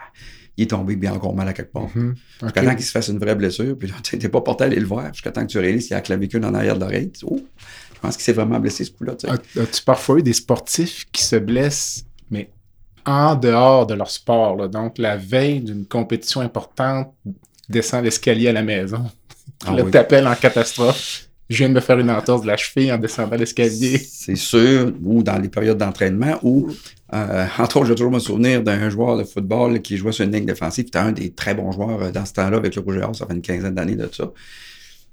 il 0.58 0.64
est 0.64 0.68
tombé 0.68 0.96
bien 0.96 1.14
encore 1.14 1.36
mal 1.36 1.48
à 1.48 1.54
quelque 1.54 1.72
part. 1.72 1.88
Mm 1.96 2.16
Jusqu'à 2.42 2.64
temps 2.64 2.76
qu'il 2.76 2.86
se 2.86 2.92
fasse 2.92 3.08
une 3.08 3.20
vraie 3.20 3.36
blessure, 3.36 3.78
puis 3.78 3.92
tu 4.04 4.18
n'es 4.18 4.30
pas 4.30 4.42
porté 4.42 4.64
à 4.64 4.68
aller 4.68 4.80
le 4.80 4.86
voir, 4.86 5.14
jusqu'à 5.14 5.32
temps 5.32 5.42
que 5.42 5.52
tu 5.52 5.60
réalises 5.60 5.84
qu'il 5.84 5.92
y 5.92 5.94
a 5.94 5.98
la 5.98 6.02
clavicule 6.02 6.44
en 6.46 6.54
arrière 6.54 6.76
de 6.76 6.82
l'oreille. 6.82 7.12
Oh, 7.24 7.40
je 7.94 8.00
pense 8.00 8.16
qu'il 8.16 8.24
s'est 8.24 8.34
vraiment 8.34 8.60
blessé 8.60 8.84
ce 8.84 8.92
coup-là. 8.92 9.14
As-tu 9.24 9.84
parfois 9.84 10.20
eu 10.20 10.24
des 10.24 10.34
sportifs 10.34 11.06
qui 11.12 11.24
se 11.24 11.36
blessent, 11.36 12.06
mais 12.30 12.50
en 13.06 13.36
dehors 13.36 13.86
de 13.88 13.94
leur 13.94 14.10
sport, 14.10 14.70
donc 14.70 14.98
la 14.98 15.18
veille 15.18 15.62
d'une 15.62 15.86
compétition 15.86 16.42
importante, 16.42 17.14
descend 17.70 18.04
l'escalier 18.04 18.50
à 18.50 18.54
la 18.54 18.64
maison, 18.64 19.10
ah, 19.66 19.74
là, 19.74 19.84
t'appelles 19.84 20.28
en 20.28 20.36
catastrophe 20.36 21.28
je 21.52 21.58
viens 21.58 21.70
de 21.70 21.74
me 21.74 21.82
faire 21.82 22.00
une 22.00 22.10
entorse 22.10 22.44
de 22.44 22.48
la 22.48 22.56
cheville 22.56 22.92
en 22.94 22.98
descendant 22.98 23.36
l'escalier. 23.36 23.98
C'est 23.98 24.38
sûr, 24.38 24.94
ou 25.04 25.22
dans 25.22 25.38
les 25.38 25.50
périodes 25.50 25.78
d'entraînement, 25.78 26.40
ou, 26.44 26.70
euh, 27.14 27.46
entre 27.58 27.78
autres, 27.78 27.88
je 27.88 27.92
vais 27.92 27.96
toujours 27.96 28.12
me 28.12 28.20
souvenir 28.20 28.64
d'un 28.64 28.90
joueur 28.90 29.18
de 29.18 29.26
football 29.26 29.82
qui 29.82 29.98
jouait 29.98 30.14
sur 30.14 30.24
une 30.24 30.32
ligne 30.32 30.46
défensive, 30.46 30.86
c'était 30.86 31.00
un 31.00 31.12
des 31.12 31.32
très 31.32 31.54
bons 31.54 31.74
joueurs 31.74 32.04
euh, 32.04 32.12
dans 32.12 32.26
ce 32.26 32.34
temps-là 32.34 32.56
avec 32.56 32.76
le 32.76 32.82
Rouge 32.82 32.96
et 32.98 33.18
ça 33.18 33.28
fait 33.28 33.34
une 33.34 33.42
quinzaine 33.42 33.76
d'années 33.76 33.98
de 33.98 34.10
ça. 34.12 34.32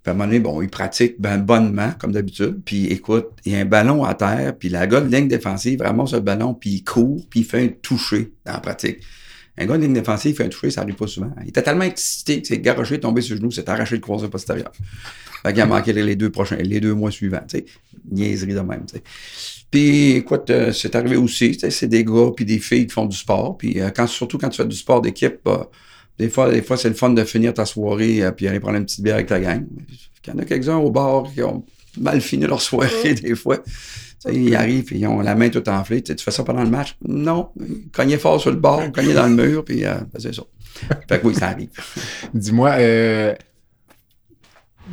À 0.06 0.12
un 0.12 0.14
moment 0.14 0.26
donné, 0.26 0.38
bon, 0.38 0.62
il 0.62 0.70
pratique 0.70 1.16
ben, 1.18 1.38
bonnement, 1.38 1.90
comme 1.98 2.12
d'habitude, 2.12 2.60
puis 2.64 2.86
écoute, 2.86 3.26
il 3.44 3.52
y 3.52 3.56
a 3.56 3.58
un 3.58 3.66
ballon 3.66 4.04
à 4.04 4.14
terre, 4.14 4.54
puis 4.56 4.68
la 4.68 4.86
gars 4.86 5.00
de 5.00 5.14
ligne 5.14 5.28
défensive 5.28 5.82
ramasse 5.82 6.14
le 6.14 6.20
ballon, 6.20 6.54
puis 6.54 6.70
il 6.70 6.84
court, 6.84 7.20
puis 7.28 7.40
il 7.40 7.44
fait 7.44 7.64
un 7.64 7.68
toucher 7.82 8.32
dans 8.46 8.52
la 8.52 8.60
pratique. 8.60 9.00
Un 9.58 9.66
gars 9.66 9.76
de 9.76 9.82
ligne 9.82 9.92
défensive 9.92 10.36
fait 10.36 10.44
un 10.44 10.48
toucher, 10.48 10.70
ça 10.70 10.82
arrive 10.82 10.94
pas 10.94 11.06
souvent. 11.06 11.30
Il 11.42 11.48
était 11.48 11.62
tellement 11.62 11.84
excité 11.84 12.36
qu'il 12.36 12.46
s'est 12.46 12.60
garoché, 12.60 13.00
tombé 13.00 13.20
sur 13.20 13.34
le 13.34 13.40
genou, 13.40 13.50
s'est 13.50 13.68
arraché 13.68 13.96
le 13.96 14.00
croisé 14.00 14.28
postérieur. 14.28 14.70
Fait 15.42 15.52
qu'il 15.52 15.62
a 15.62 15.66
manqué 15.66 15.92
les 15.92 16.16
deux 16.16 16.30
prochains, 16.30 16.56
les 16.56 16.80
deux 16.80 16.94
mois 16.94 17.10
suivants, 17.10 17.42
tu 17.48 17.58
sais. 17.58 17.64
Niaiserie 18.10 18.54
de 18.54 18.60
même, 18.60 18.84
tu 18.86 18.96
sais. 18.96 19.02
Puis, 19.70 20.12
écoute, 20.12 20.48
euh, 20.50 20.72
c'est 20.72 20.94
arrivé 20.96 21.16
aussi, 21.16 21.52
tu 21.52 21.58
sais, 21.58 21.70
c'est 21.70 21.88
des 21.88 22.04
gars 22.04 22.30
puis 22.34 22.44
des 22.44 22.58
filles 22.58 22.86
qui 22.86 22.92
font 22.92 23.06
du 23.06 23.16
sport. 23.16 23.58
Puis, 23.58 23.80
euh, 23.80 23.90
quand, 23.90 24.06
surtout 24.06 24.38
quand 24.38 24.48
tu 24.48 24.62
fais 24.62 24.68
du 24.68 24.76
sport 24.76 25.00
d'équipe, 25.00 25.38
bah, 25.44 25.70
des 26.18 26.28
fois, 26.28 26.50
des 26.50 26.62
fois 26.62 26.76
c'est 26.76 26.88
le 26.88 26.94
fun 26.94 27.10
de 27.10 27.24
finir 27.24 27.54
ta 27.54 27.64
soirée 27.64 28.22
euh, 28.24 28.32
puis 28.32 28.48
aller 28.48 28.60
prendre 28.60 28.76
une 28.76 28.84
petite 28.84 29.02
bière 29.02 29.16
avec 29.16 29.26
ta 29.26 29.38
gang. 29.38 29.66
Il 30.26 30.30
y 30.30 30.36
en 30.36 30.38
a 30.38 30.44
quelques-uns 30.44 30.76
au 30.76 30.90
bar 30.90 31.32
qui 31.32 31.42
ont 31.42 31.64
mal 31.98 32.20
fini 32.20 32.46
leur 32.46 32.60
soirée, 32.60 33.14
des 33.22 33.34
fois. 33.34 33.58
Ils 34.26 34.54
arrivent 34.56 34.92
et 34.92 34.98
ils 34.98 35.06
ont 35.06 35.20
la 35.20 35.34
main 35.34 35.48
toute 35.48 35.68
enflée. 35.68 36.02
Tu, 36.02 36.16
fais 36.16 36.30
ça 36.30 36.44
pendant 36.44 36.62
le 36.62 36.70
match? 36.70 36.96
Non. 37.06 37.50
Cogner 37.92 38.18
fort 38.18 38.40
sur 38.40 38.50
le 38.50 38.56
bord, 38.56 38.90
cogner 38.92 39.14
dans 39.14 39.26
le 39.26 39.34
mur, 39.34 39.64
puis 39.64 39.84
euh, 39.84 39.94
c'est 40.18 40.34
ça. 40.34 40.42
Fait 41.08 41.20
que 41.20 41.26
oui, 41.26 41.34
ça 41.34 41.48
arrive. 41.48 41.70
Dis-moi, 42.34 42.70
euh, 42.78 43.34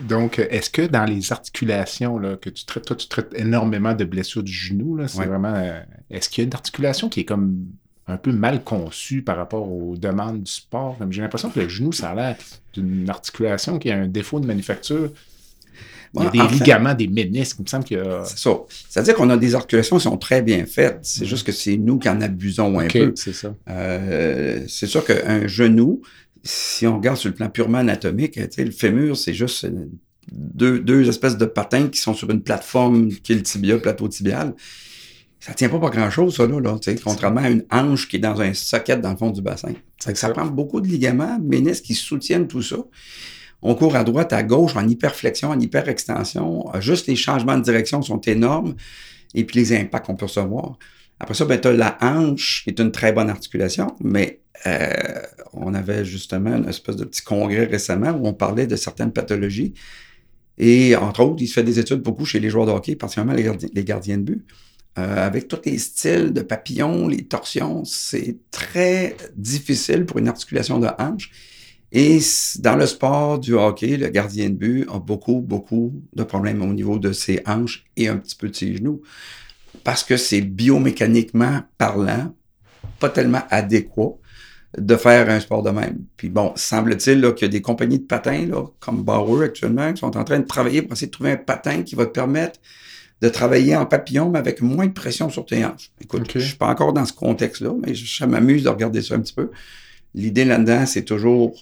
donc, 0.07 0.39
est-ce 0.39 0.69
que 0.69 0.82
dans 0.82 1.05
les 1.05 1.32
articulations 1.32 2.17
là, 2.17 2.36
que 2.36 2.49
tu 2.49 2.65
traites, 2.65 2.86
toi, 2.86 2.95
tu 2.95 3.07
traites 3.07 3.34
énormément 3.36 3.93
de 3.93 4.03
blessures 4.03 4.43
du 4.43 4.51
genou, 4.51 4.95
là, 4.95 5.07
c'est 5.07 5.26
vraiment. 5.26 5.53
Euh, 5.55 5.80
est-ce 6.09 6.30
qu'il 6.30 6.43
y 6.43 6.45
a 6.45 6.47
une 6.47 6.53
articulation 6.53 7.09
qui 7.09 7.21
est 7.21 7.26
comme 7.26 7.65
un 8.07 8.17
peu 8.17 8.32
mal 8.32 8.63
conçue 8.63 9.23
par 9.23 9.38
rapport 9.38 9.71
aux 9.71 9.95
demandes 9.95 10.43
du 10.43 10.51
sport? 10.51 10.97
J'ai 11.09 11.21
l'impression 11.21 11.49
que 11.49 11.59
le 11.59 11.69
genou, 11.69 11.91
ça 11.91 12.11
a 12.11 12.15
l'air 12.15 12.38
d'une 12.73 13.09
articulation 13.09 13.80
qui 13.80 13.89
a 13.89 13.97
un 13.97 14.07
défaut 14.07 14.39
de 14.39 14.45
manufacture. 14.45 15.11
Il 16.18 16.24
y 16.24 16.28
a 16.43 16.47
des 16.47 16.55
ligaments, 16.55 16.93
des 16.93 17.07
ménisques, 17.07 17.57
il 17.59 17.63
me 17.63 17.68
semble 17.68 17.84
qu'il 17.84 17.97
y 17.97 18.01
a... 18.01 18.24
C'est 18.26 18.38
ça. 18.38 18.51
C'est-à-dire 18.89 19.16
qu'on 19.16 19.30
a 19.30 19.38
des 19.38 19.55
articulations 19.55 19.97
qui 19.97 20.03
sont 20.03 20.18
très 20.18 20.41
bien 20.41 20.66
faites. 20.66 20.99
C'est 21.01 21.26
mm. 21.26 21.28
juste 21.28 21.45
que 21.45 21.51
c'est 21.51 21.78
nous 21.78 21.99
qui 21.99 22.09
en 22.09 22.22
abusons 22.22 22.80
un 22.80 22.88
peu. 22.88 23.13
c'est 23.16 23.34
ça. 23.34 23.53
Euh, 23.70 24.63
c'est 24.68 24.88
sûr 24.88 25.03
qu'un 25.03 25.47
genou, 25.47 26.01
si 26.43 26.86
on 26.88 26.97
regarde 26.97 27.18
sur 27.18 27.30
le 27.30 27.36
plan 27.36 27.49
purement 27.49 27.80
anatomique, 27.80 28.39
le 28.57 28.72
fémur, 28.72 29.18
c'est 29.18 29.34
juste 29.34 29.68
deux, 30.32 30.80
deux 30.80 31.07
espèces 31.07 31.38
de 31.38 31.45
patins 31.45 31.88
qui 31.88 31.99
sont 31.99 32.13
sur 32.13 32.30
une 32.30 32.41
plateforme 32.41 33.09
qui 33.09 33.34
est 33.34 33.36
le 33.36 33.43
tibia, 33.43 33.76
le 33.76 33.82
plateau 33.82 34.07
tibial. 34.07 34.53
Ça 35.39 35.53
tient 35.53 35.70
pas 35.70 35.78
pour 35.78 35.91
grand-chose, 35.91 36.36
ça, 36.36 36.47
là, 36.47 36.59
là 36.59 36.80
contrairement 37.03 37.41
à 37.41 37.49
une 37.49 37.63
hanche 37.72 38.07
qui 38.07 38.16
est 38.16 38.20
dans 38.20 38.41
un 38.41 38.53
socket 38.53 38.99
dans 38.99 39.11
le 39.11 39.18
fond 39.18 39.30
du 39.30 39.41
bassin. 39.41 39.74
Ça, 39.99 40.16
ça 40.16 40.30
prend 40.30 40.45
beaucoup 40.45 40.82
de 40.82 40.88
ligaments, 40.88 41.39
ménisques 41.39 41.84
qui 41.84 41.93
soutiennent 41.93 42.47
tout 42.47 42.63
ça. 42.63 42.78
On 43.62 43.76
court 43.76 43.95
à 43.95 44.03
droite, 44.03 44.34
à 44.34 44.43
gauche, 44.43 44.76
en 44.76 44.88
hyperflexion, 44.88 45.49
en 45.49 45.60
hyperextension. 45.60 46.66
Juste 46.80 47.08
les 47.08 47.16
changements 47.16 47.58
de 47.58 47.64
direction 47.64 48.01
sont 48.01 48.22
énormes 48.22 48.76
et 49.34 49.43
puis 49.43 49.60
les 49.60 49.76
impacts 49.76 50.06
qu'on 50.06 50.16
peut 50.16 50.26
recevoir. 50.26 50.78
Après 51.20 51.34
ça, 51.34 51.45
ben, 51.45 51.60
tu 51.60 51.68
as 51.68 51.74
la 51.74 51.97
hanche, 52.01 52.62
qui 52.64 52.70
est 52.70 52.80
une 52.80 52.91
très 52.91 53.14
bonne 53.14 53.30
articulation, 53.30 53.95
mais 54.01 54.41
euh, 54.68 55.22
on 55.53 55.74
avait 55.74 56.03
justement 56.03 56.56
une 56.56 56.68
espèce 56.68 56.95
de 56.95 57.06
petit 57.06 57.22
congrès 57.22 57.66
récemment 57.66 58.12
où 58.12 58.28
on 58.28 58.34
parlait 58.34 58.68
de 58.68 58.76
certaines 58.76 59.12
pathologies. 59.12 59.74
Et 60.58 60.95
entre 60.95 61.22
autres, 61.22 61.41
il 61.41 61.47
se 61.47 61.53
fait 61.53 61.64
des 61.64 61.80
études 61.80 62.01
beaucoup 62.01 62.26
chez 62.26 62.39
les 62.39 62.49
joueurs 62.49 62.66
de 62.66 62.72
hockey, 62.72 62.95
particulièrement 62.95 63.34
les, 63.34 63.43
gardiens, 63.43 63.70
les 63.74 63.84
gardiens 63.84 64.18
de 64.18 64.24
but. 64.24 64.45
Euh, 64.97 65.26
avec 65.26 65.49
tous 65.49 65.60
les 65.66 65.78
styles 65.78 66.32
de 66.32 66.41
papillons, 66.41 67.10
les 67.10 67.26
torsions, 67.26 67.84
c'est 67.84 68.38
très 68.49 69.18
difficile 69.36 70.06
pour 70.06 70.20
une 70.20 70.30
articulation 70.30 70.80
de 70.80 70.88
hanche. 70.97 71.32
Et 71.98 72.20
dans 72.60 72.76
le 72.76 72.88
sport 72.88 73.39
du 73.39 73.54
hockey, 73.54 73.96
le 73.96 74.10
gardien 74.10 74.50
de 74.50 74.56
but 74.56 74.86
a 74.91 75.00
beaucoup, 75.00 75.39
beaucoup 75.39 75.93
de 76.14 76.24
problèmes 76.24 76.62
au 76.62 76.74
niveau 76.74 77.00
de 77.00 77.14
ses 77.14 77.41
hanches 77.46 77.86
et 77.96 78.10
un 78.10 78.18
petit 78.18 78.36
peu 78.36 78.50
de 78.50 78.54
ses 78.54 78.76
genoux. 78.76 79.02
Parce 79.86 80.04
que 80.04 80.18
c'est 80.18 80.41
biomécaniquement 80.41 81.62
parlant, 81.78 82.36
pas 83.00 83.08
tellement 83.08 83.43
adéquat 83.50 84.18
de 84.78 84.96
faire 84.98 85.30
un 85.30 85.39
sport 85.39 85.64
de 85.64 85.70
même. 85.70 86.00
Puis 86.18 86.28
bon, 86.28 86.52
semble-t-il 86.58 87.34
qu'il 87.34 87.46
y 87.46 87.50
a 87.50 87.52
des 87.52 87.62
compagnies 87.62 88.00
de 88.00 88.04
patins, 88.04 88.46
là, 88.46 88.66
comme 88.82 89.02
Bauer 89.02 89.46
actuellement, 89.46 89.93
qui 89.93 90.02
sont 90.02 90.18
en 90.18 90.26
train 90.26 90.39
de 90.39 90.46
travailler 90.46 90.82
pour 90.82 90.91
essayer 90.91 91.08
de 91.08 91.14
trouver 91.14 91.32
un 91.32 91.38
patin 91.38 91.84
qui 91.84 91.96
va 91.96 92.06
te 92.06 92.12
permettre 92.12 92.60
de 93.22 93.30
travailler 93.30 93.74
en 93.74 93.86
papillon, 93.86 94.30
mais 94.30 94.39
avec 94.39 94.62
moins 94.62 94.88
de 94.88 94.91
pression 94.91 95.30
sur 95.30 95.46
tes 95.46 95.64
hanches. 95.64 95.91
Écoute, 96.02 96.30
je 96.34 96.39
suis 96.39 96.58
pas 96.58 96.68
encore 96.68 96.91
dans 96.91 97.06
ce 97.06 97.14
contexte-là, 97.14 97.74
mais 97.82 97.93
ça 97.96 98.28
m'amuse 98.28 98.64
de 98.64 98.70
regarder 98.70 99.02
ça 99.02 99.16
un 99.16 99.22
petit 99.22 99.34
peu. 99.34 99.50
L'idée 100.14 100.43
là-dedans, 100.43 100.86
c'est 100.86 101.04
toujours 101.04 101.56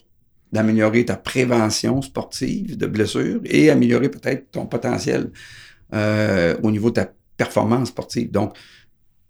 d'améliorer 0.53 1.03
ta 1.03 1.17
prévention 1.17 2.01
sportive 2.01 2.77
de 2.77 2.85
blessures 2.85 3.41
et 3.43 3.69
améliorer 3.69 4.09
peut-être 4.09 4.51
ton 4.51 4.67
potentiel 4.67 5.31
euh, 5.93 6.55
au 6.63 6.71
niveau 6.71 6.89
de 6.89 6.95
ta 6.95 7.11
performance 7.35 7.89
sportive. 7.89 8.31
Donc, 8.31 8.55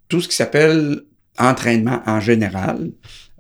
tout 0.10 0.22
ce 0.22 0.28
qui 0.28 0.36
s'appelle 0.36 1.02
entraînement 1.40 2.02
en 2.06 2.20
général, 2.20 2.92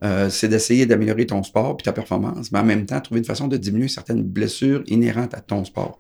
euh, 0.03 0.29
c'est 0.29 0.47
d'essayer 0.47 0.85
d'améliorer 0.85 1.25
ton 1.25 1.43
sport 1.43 1.77
puis 1.77 1.83
ta 1.83 1.93
performance, 1.93 2.51
mais 2.51 2.59
en 2.59 2.63
même 2.63 2.85
temps, 2.85 2.99
trouver 3.01 3.19
une 3.19 3.25
façon 3.25 3.47
de 3.47 3.57
diminuer 3.57 3.89
certaines 3.89 4.23
blessures 4.23 4.83
inhérentes 4.87 5.33
à 5.33 5.41
ton 5.41 5.63
sport. 5.65 5.99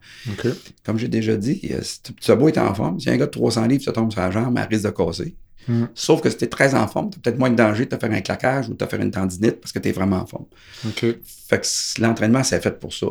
Comme 0.83 0.97
j'ai 0.97 1.09
déjà 1.09 1.35
dit, 1.35 1.61
euh, 1.71 1.81
tu 2.19 2.31
as 2.31 2.35
beau 2.35 2.47
être 2.47 2.57
en 2.57 2.73
forme, 2.73 2.99
si 2.99 3.09
un 3.09 3.17
gars 3.17 3.25
de 3.25 3.31
300 3.31 3.67
livres 3.67 3.83
te 3.83 3.91
tombe 3.91 4.11
sur 4.11 4.21
la 4.21 4.31
jambe, 4.31 4.57
elle 4.57 4.67
risque 4.67 4.85
de 4.85 4.89
casser. 4.89 5.35
Mm. 5.67 5.85
Sauf 5.93 6.21
que 6.21 6.29
si 6.29 6.37
tu 6.37 6.45
es 6.45 6.47
très 6.47 6.75
en 6.75 6.87
forme, 6.87 7.09
tu 7.09 7.17
as 7.17 7.21
peut-être 7.21 7.39
moins 7.39 7.49
de 7.49 7.55
danger 7.55 7.85
de 7.85 7.89
te 7.95 7.97
faire 7.97 8.11
un 8.11 8.21
claquage 8.21 8.69
ou 8.69 8.73
de 8.73 8.77
te 8.77 8.85
faire 8.85 9.01
une 9.01 9.11
tendinite 9.11 9.59
parce 9.61 9.71
que 9.71 9.79
tu 9.79 9.89
es 9.89 9.91
vraiment 9.91 10.17
en 10.17 10.25
forme. 10.25 10.45
Fait 10.83 11.59
que 11.59 12.01
l'entraînement, 12.01 12.43
c'est 12.43 12.61
fait 12.61 12.79
pour 12.79 12.93
ça. 12.93 13.07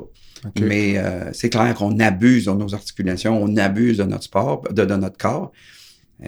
Mais 0.61 0.99
euh, 0.99 1.33
c'est 1.33 1.51
clair 1.51 1.73
qu'on 1.75 2.01
abuse 2.01 2.47
de 2.47 2.51
nos 2.51 2.75
articulations, 2.75 3.41
on 3.41 3.57
abuse 3.57 3.99
de 3.99 4.05
notre 4.05 4.25
sport, 4.25 4.63
de, 4.73 4.85
notre 4.85 5.17
corps. 5.17 5.53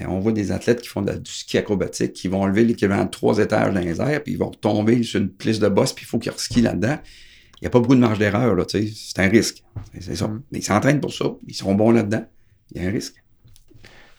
on 0.06 0.20
voit 0.20 0.30
des 0.30 0.52
athlètes 0.52 0.82
qui 0.82 0.88
font 0.88 1.02
du 1.02 1.18
ski 1.24 1.58
acrobatique, 1.58 2.12
qui 2.12 2.28
vont 2.28 2.46
lever 2.46 2.64
l'équivalent 2.64 3.06
de 3.06 3.10
trois 3.10 3.38
étages 3.38 3.74
dans 3.74 3.80
les 3.80 4.00
airs, 4.00 4.22
puis 4.22 4.34
ils 4.34 4.38
vont 4.38 4.50
tomber 4.50 5.02
sur 5.02 5.20
une 5.20 5.30
piste 5.30 5.60
de 5.60 5.68
bosse, 5.68 5.92
puis 5.92 6.04
il 6.04 6.08
faut 6.08 6.20
qu'ils 6.20 6.32
skient 6.36 6.62
là-dedans. 6.62 6.96
Il 7.60 7.64
n'y 7.64 7.66
a 7.66 7.70
pas 7.70 7.80
beaucoup 7.80 7.96
de 7.96 8.00
marge 8.00 8.20
d'erreur, 8.20 8.54
là, 8.54 8.64
c'est 8.68 9.18
un 9.18 9.28
risque. 9.28 9.64
C'est 9.98 10.14
ça. 10.14 10.28
Mm. 10.28 10.42
Mais 10.52 10.58
ils 10.60 10.64
s'entraînent 10.64 11.00
pour 11.00 11.12
ça, 11.12 11.24
ils 11.48 11.54
sont 11.54 11.74
bons 11.74 11.90
là-dedans. 11.90 12.24
Il 12.72 12.82
y 12.82 12.84
a 12.84 12.88
un 12.88 12.92
risque 12.92 13.23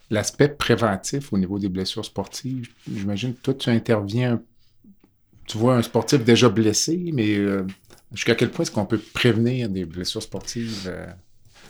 l'aspect 0.10 0.50
préventif 0.50 1.34
au 1.34 1.38
niveau 1.38 1.60
des 1.60 1.70
blessures 1.70 2.06
sportives, 2.06 2.70
j'imagine 2.92 3.34
que 3.34 3.42
toi, 3.42 3.54
tu 3.54 3.70
interviens, 3.70 4.42
tu 5.48 5.58
vois 5.58 5.76
un 5.76 5.82
sportif 5.82 6.24
déjà 6.24 6.50
blessé, 6.50 7.12
mais 7.14 7.36
euh, 7.36 7.64
jusqu'à 8.14 8.36
quel 8.36 8.52
point 8.52 8.64
est-ce 8.64 8.72
qu'on 8.72 8.86
peut 8.86 9.02
prévenir 9.14 9.70
des 9.70 9.86
blessures 9.86 10.24
sportives? 10.24 10.88
Euh? 10.88 11.08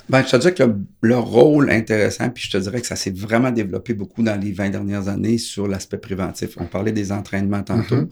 Ben, 0.07 0.23
je 0.23 0.31
te 0.31 0.37
dirais 0.37 0.53
que 0.53 0.63
le, 1.01 1.17
rôle 1.17 1.71
intéressant, 1.71 2.29
puis 2.29 2.43
je 2.43 2.51
te 2.51 2.57
dirais 2.57 2.79
que 2.79 2.87
ça 2.87 2.95
s'est 2.95 3.11
vraiment 3.11 3.51
développé 3.51 3.93
beaucoup 3.93 4.21
dans 4.21 4.39
les 4.39 4.51
20 4.51 4.69
dernières 4.69 5.07
années 5.07 5.39
sur 5.39 5.67
l'aspect 5.67 5.97
préventif. 5.97 6.51
On 6.57 6.65
parlait 6.65 6.91
des 6.91 7.11
entraînements 7.11 7.63
tantôt. 7.63 7.95
Mm-hmm. 7.95 8.09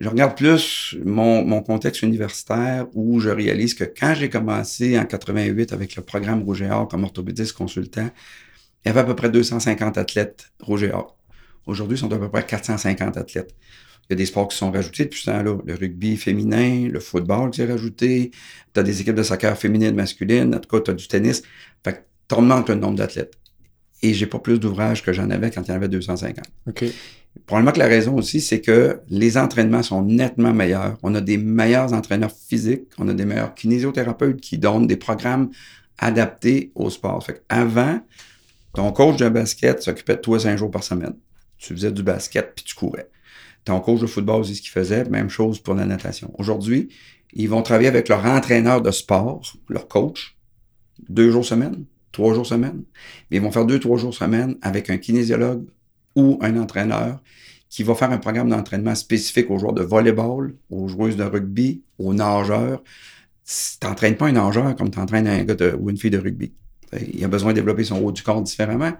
Je 0.00 0.08
regarde 0.08 0.36
plus 0.36 0.96
mon, 1.04 1.44
mon, 1.44 1.62
contexte 1.62 2.02
universitaire 2.02 2.86
où 2.94 3.20
je 3.20 3.28
réalise 3.28 3.74
que 3.74 3.84
quand 3.84 4.14
j'ai 4.14 4.30
commencé 4.30 4.98
en 4.98 5.04
88 5.04 5.72
avec 5.72 5.96
le 5.96 6.02
programme 6.02 6.42
Rouge 6.42 6.62
et 6.62 6.70
Or 6.70 6.88
comme 6.88 7.04
orthopédiste 7.04 7.52
consultant, 7.52 8.08
il 8.84 8.88
y 8.88 8.90
avait 8.90 9.00
à 9.00 9.04
peu 9.04 9.14
près 9.14 9.30
250 9.30 9.98
athlètes 9.98 10.52
Roger 10.60 10.92
A. 10.92 11.06
Aujourd'hui, 11.66 11.96
ils 11.96 12.00
sont 12.00 12.12
à 12.12 12.18
peu 12.18 12.28
près 12.28 12.44
450 12.44 13.16
athlètes. 13.16 13.54
Il 14.08 14.12
y 14.12 14.14
a 14.14 14.16
des 14.16 14.26
sports 14.26 14.48
qui 14.48 14.56
sont 14.56 14.72
rajoutés 14.72 15.04
depuis 15.04 15.20
ce 15.20 15.30
temps-là. 15.30 15.58
Le 15.64 15.74
rugby 15.74 16.16
féminin, 16.16 16.88
le 16.88 16.98
football 16.98 17.50
qui 17.50 17.62
est 17.62 17.66
rajouté. 17.66 18.32
Tu 18.74 18.80
as 18.80 18.82
des 18.82 19.00
équipes 19.00 19.14
de 19.14 19.22
soccer 19.22 19.56
féminines, 19.56 19.94
masculines. 19.94 20.54
En 20.54 20.58
tout 20.58 20.68
cas, 20.68 20.80
tu 20.82 20.90
as 20.90 20.94
du 20.94 21.06
tennis. 21.06 21.42
Fait 21.84 21.92
que 21.92 21.98
tu 22.28 22.34
augmentes 22.34 22.68
le 22.68 22.74
nombre 22.74 22.96
d'athlètes. 22.96 23.34
Et 24.02 24.12
j'ai 24.12 24.26
pas 24.26 24.40
plus 24.40 24.58
d'ouvrages 24.58 25.04
que 25.04 25.12
j'en 25.12 25.30
avais 25.30 25.52
quand 25.52 25.62
il 25.62 25.68
y 25.68 25.72
en 25.72 25.76
avait 25.76 25.88
250. 25.88 26.44
OK. 26.68 26.84
Probablement 27.46 27.72
que 27.72 27.78
la 27.78 27.86
raison 27.86 28.16
aussi, 28.16 28.40
c'est 28.40 28.60
que 28.60 29.00
les 29.08 29.38
entraînements 29.38 29.82
sont 29.82 30.02
nettement 30.02 30.52
meilleurs. 30.52 30.98
On 31.02 31.14
a 31.14 31.20
des 31.20 31.38
meilleurs 31.38 31.92
entraîneurs 31.92 32.32
physiques, 32.32 32.88
on 32.98 33.08
a 33.08 33.14
des 33.14 33.24
meilleurs 33.24 33.54
kinésiothérapeutes 33.54 34.40
qui 34.40 34.58
donnent 34.58 34.86
des 34.86 34.96
programmes 34.96 35.50
adaptés 35.98 36.72
au 36.74 36.90
sport. 36.90 37.24
Fait 37.24 37.42
avant, 37.48 38.00
ton 38.74 38.90
coach 38.92 39.16
de 39.16 39.28
basket 39.28 39.82
s'occupait 39.82 40.16
de 40.16 40.20
toi 40.20 40.38
cinq 40.38 40.56
jours 40.56 40.70
par 40.70 40.82
semaine. 40.82 41.14
Tu 41.58 41.74
faisais 41.74 41.92
du 41.92 42.02
basket 42.02 42.54
puis 42.54 42.64
tu 42.64 42.74
courais. 42.74 43.08
Ton 43.64 43.80
coach 43.80 44.00
de 44.00 44.06
football, 44.06 44.44
c'est 44.44 44.54
ce 44.54 44.62
qu'il 44.62 44.70
faisait. 44.70 45.04
Même 45.04 45.28
chose 45.28 45.60
pour 45.60 45.74
la 45.74 45.84
natation. 45.84 46.32
Aujourd'hui, 46.38 46.88
ils 47.32 47.48
vont 47.48 47.62
travailler 47.62 47.88
avec 47.88 48.08
leur 48.08 48.24
entraîneur 48.24 48.82
de 48.82 48.90
sport, 48.90 49.42
leur 49.68 49.88
coach, 49.88 50.36
deux 51.08 51.30
jours 51.30 51.44
semaine, 51.44 51.84
trois 52.10 52.34
jours 52.34 52.46
semaine. 52.46 52.84
ils 53.30 53.40
vont 53.40 53.50
faire 53.50 53.64
deux, 53.64 53.78
trois 53.78 53.98
jours 53.98 54.14
semaine 54.14 54.56
avec 54.62 54.90
un 54.90 54.98
kinésiologue 54.98 55.66
ou 56.14 56.38
un 56.42 56.56
entraîneur 56.58 57.22
qui 57.70 57.82
va 57.84 57.94
faire 57.94 58.10
un 58.10 58.18
programme 58.18 58.50
d'entraînement 58.50 58.94
spécifique 58.94 59.50
aux 59.50 59.58
joueurs 59.58 59.72
de 59.72 59.82
volleyball, 59.82 60.54
aux 60.68 60.88
joueuses 60.88 61.16
de 61.16 61.24
rugby, 61.24 61.82
aux 61.98 62.12
nageurs. 62.12 62.82
Tu 63.46 63.86
n'entraînes 63.86 64.16
pas 64.16 64.26
un 64.26 64.32
nageur 64.32 64.76
comme 64.76 64.90
tu 64.90 64.98
entraînes 64.98 65.26
un 65.26 65.44
gars 65.44 65.74
ou 65.76 65.88
une 65.88 65.96
fille 65.96 66.10
de 66.10 66.18
rugby. 66.18 66.52
Il 67.12 67.24
a 67.24 67.28
besoin 67.28 67.50
de 67.52 67.56
développer 67.56 67.84
son 67.84 67.98
haut 67.98 68.12
du 68.12 68.22
corps 68.22 68.42
différemment. 68.42 68.92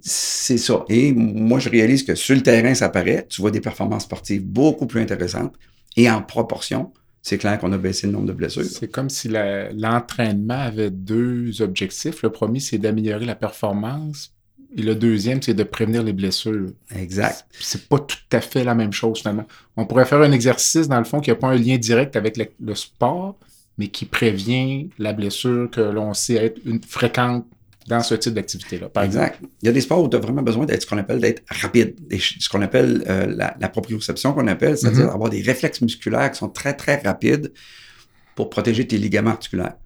C'est 0.00 0.58
ça. 0.58 0.84
Et 0.88 1.12
moi, 1.12 1.58
je 1.58 1.68
réalise 1.68 2.04
que 2.04 2.14
sur 2.14 2.34
le 2.34 2.42
terrain, 2.42 2.74
ça 2.74 2.88
paraît. 2.88 3.26
Tu 3.28 3.40
vois 3.40 3.50
des 3.50 3.60
performances 3.60 4.04
sportives 4.04 4.44
beaucoup 4.44 4.86
plus 4.86 5.00
intéressantes. 5.00 5.54
Et 5.96 6.08
en 6.08 6.22
proportion, 6.22 6.92
c'est 7.22 7.38
clair 7.38 7.58
qu'on 7.58 7.72
a 7.72 7.78
baissé 7.78 8.06
le 8.06 8.12
nombre 8.12 8.26
de 8.26 8.32
blessures. 8.32 8.64
C'est 8.64 8.88
comme 8.88 9.10
si 9.10 9.28
l'entraînement 9.28 10.60
avait 10.60 10.90
deux 10.90 11.60
objectifs. 11.60 12.22
Le 12.22 12.30
premier, 12.30 12.60
c'est 12.60 12.78
d'améliorer 12.78 13.24
la 13.24 13.34
performance. 13.34 14.32
Et 14.76 14.82
le 14.82 14.94
deuxième, 14.94 15.42
c'est 15.42 15.54
de 15.54 15.64
prévenir 15.64 16.02
les 16.02 16.12
blessures. 16.12 16.68
Exact. 16.94 17.46
C'est 17.58 17.88
pas 17.88 17.98
tout 17.98 18.16
à 18.30 18.40
fait 18.40 18.62
la 18.62 18.74
même 18.74 18.92
chose, 18.92 19.18
finalement. 19.18 19.46
On 19.76 19.86
pourrait 19.86 20.04
faire 20.04 20.20
un 20.20 20.32
exercice, 20.32 20.86
dans 20.86 20.98
le 20.98 21.04
fond, 21.04 21.20
qui 21.20 21.30
n'a 21.30 21.36
pas 21.36 21.48
un 21.48 21.56
lien 21.56 21.78
direct 21.78 22.14
avec 22.14 22.38
le 22.60 22.74
sport, 22.74 23.36
mais 23.78 23.88
qui 23.88 24.04
prévient 24.04 24.88
la 24.98 25.12
blessure 25.12 25.70
que 25.70 25.80
l'on 25.80 26.14
sait 26.14 26.34
être 26.34 26.60
une, 26.64 26.82
fréquente 26.82 27.46
dans 27.86 28.02
ce 28.02 28.14
type 28.14 28.34
d'activité-là. 28.34 28.90
Exact. 29.04 29.40
Il 29.62 29.66
y 29.66 29.68
a 29.68 29.72
des 29.72 29.80
sports 29.80 30.02
où 30.02 30.08
tu 30.08 30.16
as 30.16 30.20
vraiment 30.20 30.42
besoin 30.42 30.64
d'être 30.64 30.82
ce 30.82 30.86
qu'on 30.86 30.98
appelle 30.98 31.20
d'être 31.20 31.42
rapide, 31.48 31.94
ce 32.18 32.48
qu'on 32.48 32.62
appelle 32.62 33.04
euh, 33.08 33.26
la, 33.26 33.68
proprioception 33.68 34.32
qu'on 34.32 34.48
appelle, 34.48 34.76
c'est-à-dire 34.76 35.06
mm-hmm. 35.06 35.14
avoir 35.14 35.30
des 35.30 35.40
réflexes 35.40 35.80
musculaires 35.82 36.30
qui 36.32 36.38
sont 36.38 36.48
très, 36.48 36.74
très 36.74 36.96
rapides 36.96 37.52
pour 38.34 38.50
protéger 38.50 38.86
tes 38.86 38.98
ligaments 38.98 39.30
articulaires. 39.30 39.76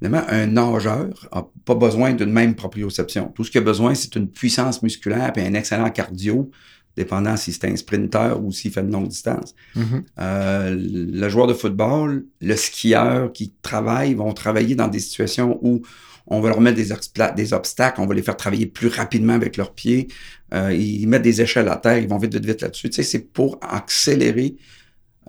Évidemment, 0.00 0.24
un 0.28 0.46
nageur 0.46 1.28
n'a 1.32 1.46
pas 1.64 1.74
besoin 1.74 2.12
d'une 2.14 2.32
même 2.32 2.54
proprioception. 2.54 3.28
Tout 3.34 3.44
ce 3.44 3.50
qu'il 3.50 3.60
a 3.60 3.64
besoin, 3.64 3.94
c'est 3.94 4.14
une 4.16 4.28
puissance 4.28 4.82
musculaire 4.82 5.32
et 5.36 5.46
un 5.46 5.54
excellent 5.54 5.90
cardio 5.90 6.50
dépendant 6.96 7.36
si 7.36 7.52
c'est 7.52 7.66
un 7.66 7.76
sprinter 7.76 8.40
ou 8.42 8.52
s'il 8.52 8.72
fait 8.72 8.80
une 8.80 8.92
longue 8.92 9.08
distance. 9.08 9.54
Mm-hmm. 9.76 10.02
Euh, 10.20 10.76
le 10.78 11.28
joueur 11.28 11.46
de 11.46 11.54
football, 11.54 12.24
le 12.40 12.56
skieur 12.56 13.32
qui 13.32 13.52
travaille, 13.62 14.14
vont 14.14 14.32
travailler 14.32 14.74
dans 14.74 14.88
des 14.88 15.00
situations 15.00 15.58
où 15.62 15.82
on 16.26 16.40
va 16.40 16.48
leur 16.48 16.60
mettre 16.60 16.76
des, 16.76 17.34
des 17.36 17.52
obstacles, 17.52 18.00
on 18.00 18.06
va 18.06 18.14
les 18.14 18.22
faire 18.22 18.36
travailler 18.36 18.66
plus 18.66 18.88
rapidement 18.88 19.34
avec 19.34 19.56
leurs 19.56 19.74
pieds. 19.74 20.08
Euh, 20.54 20.72
ils 20.72 21.06
mettent 21.06 21.22
des 21.22 21.42
échelles 21.42 21.68
à 21.68 21.76
terre, 21.76 21.98
ils 21.98 22.08
vont 22.08 22.18
vite, 22.18 22.34
vite, 22.34 22.46
vite 22.46 22.62
là-dessus. 22.62 22.88
Tu 22.88 22.96
sais, 22.96 23.02
c'est 23.02 23.32
pour 23.32 23.58
accélérer 23.60 24.56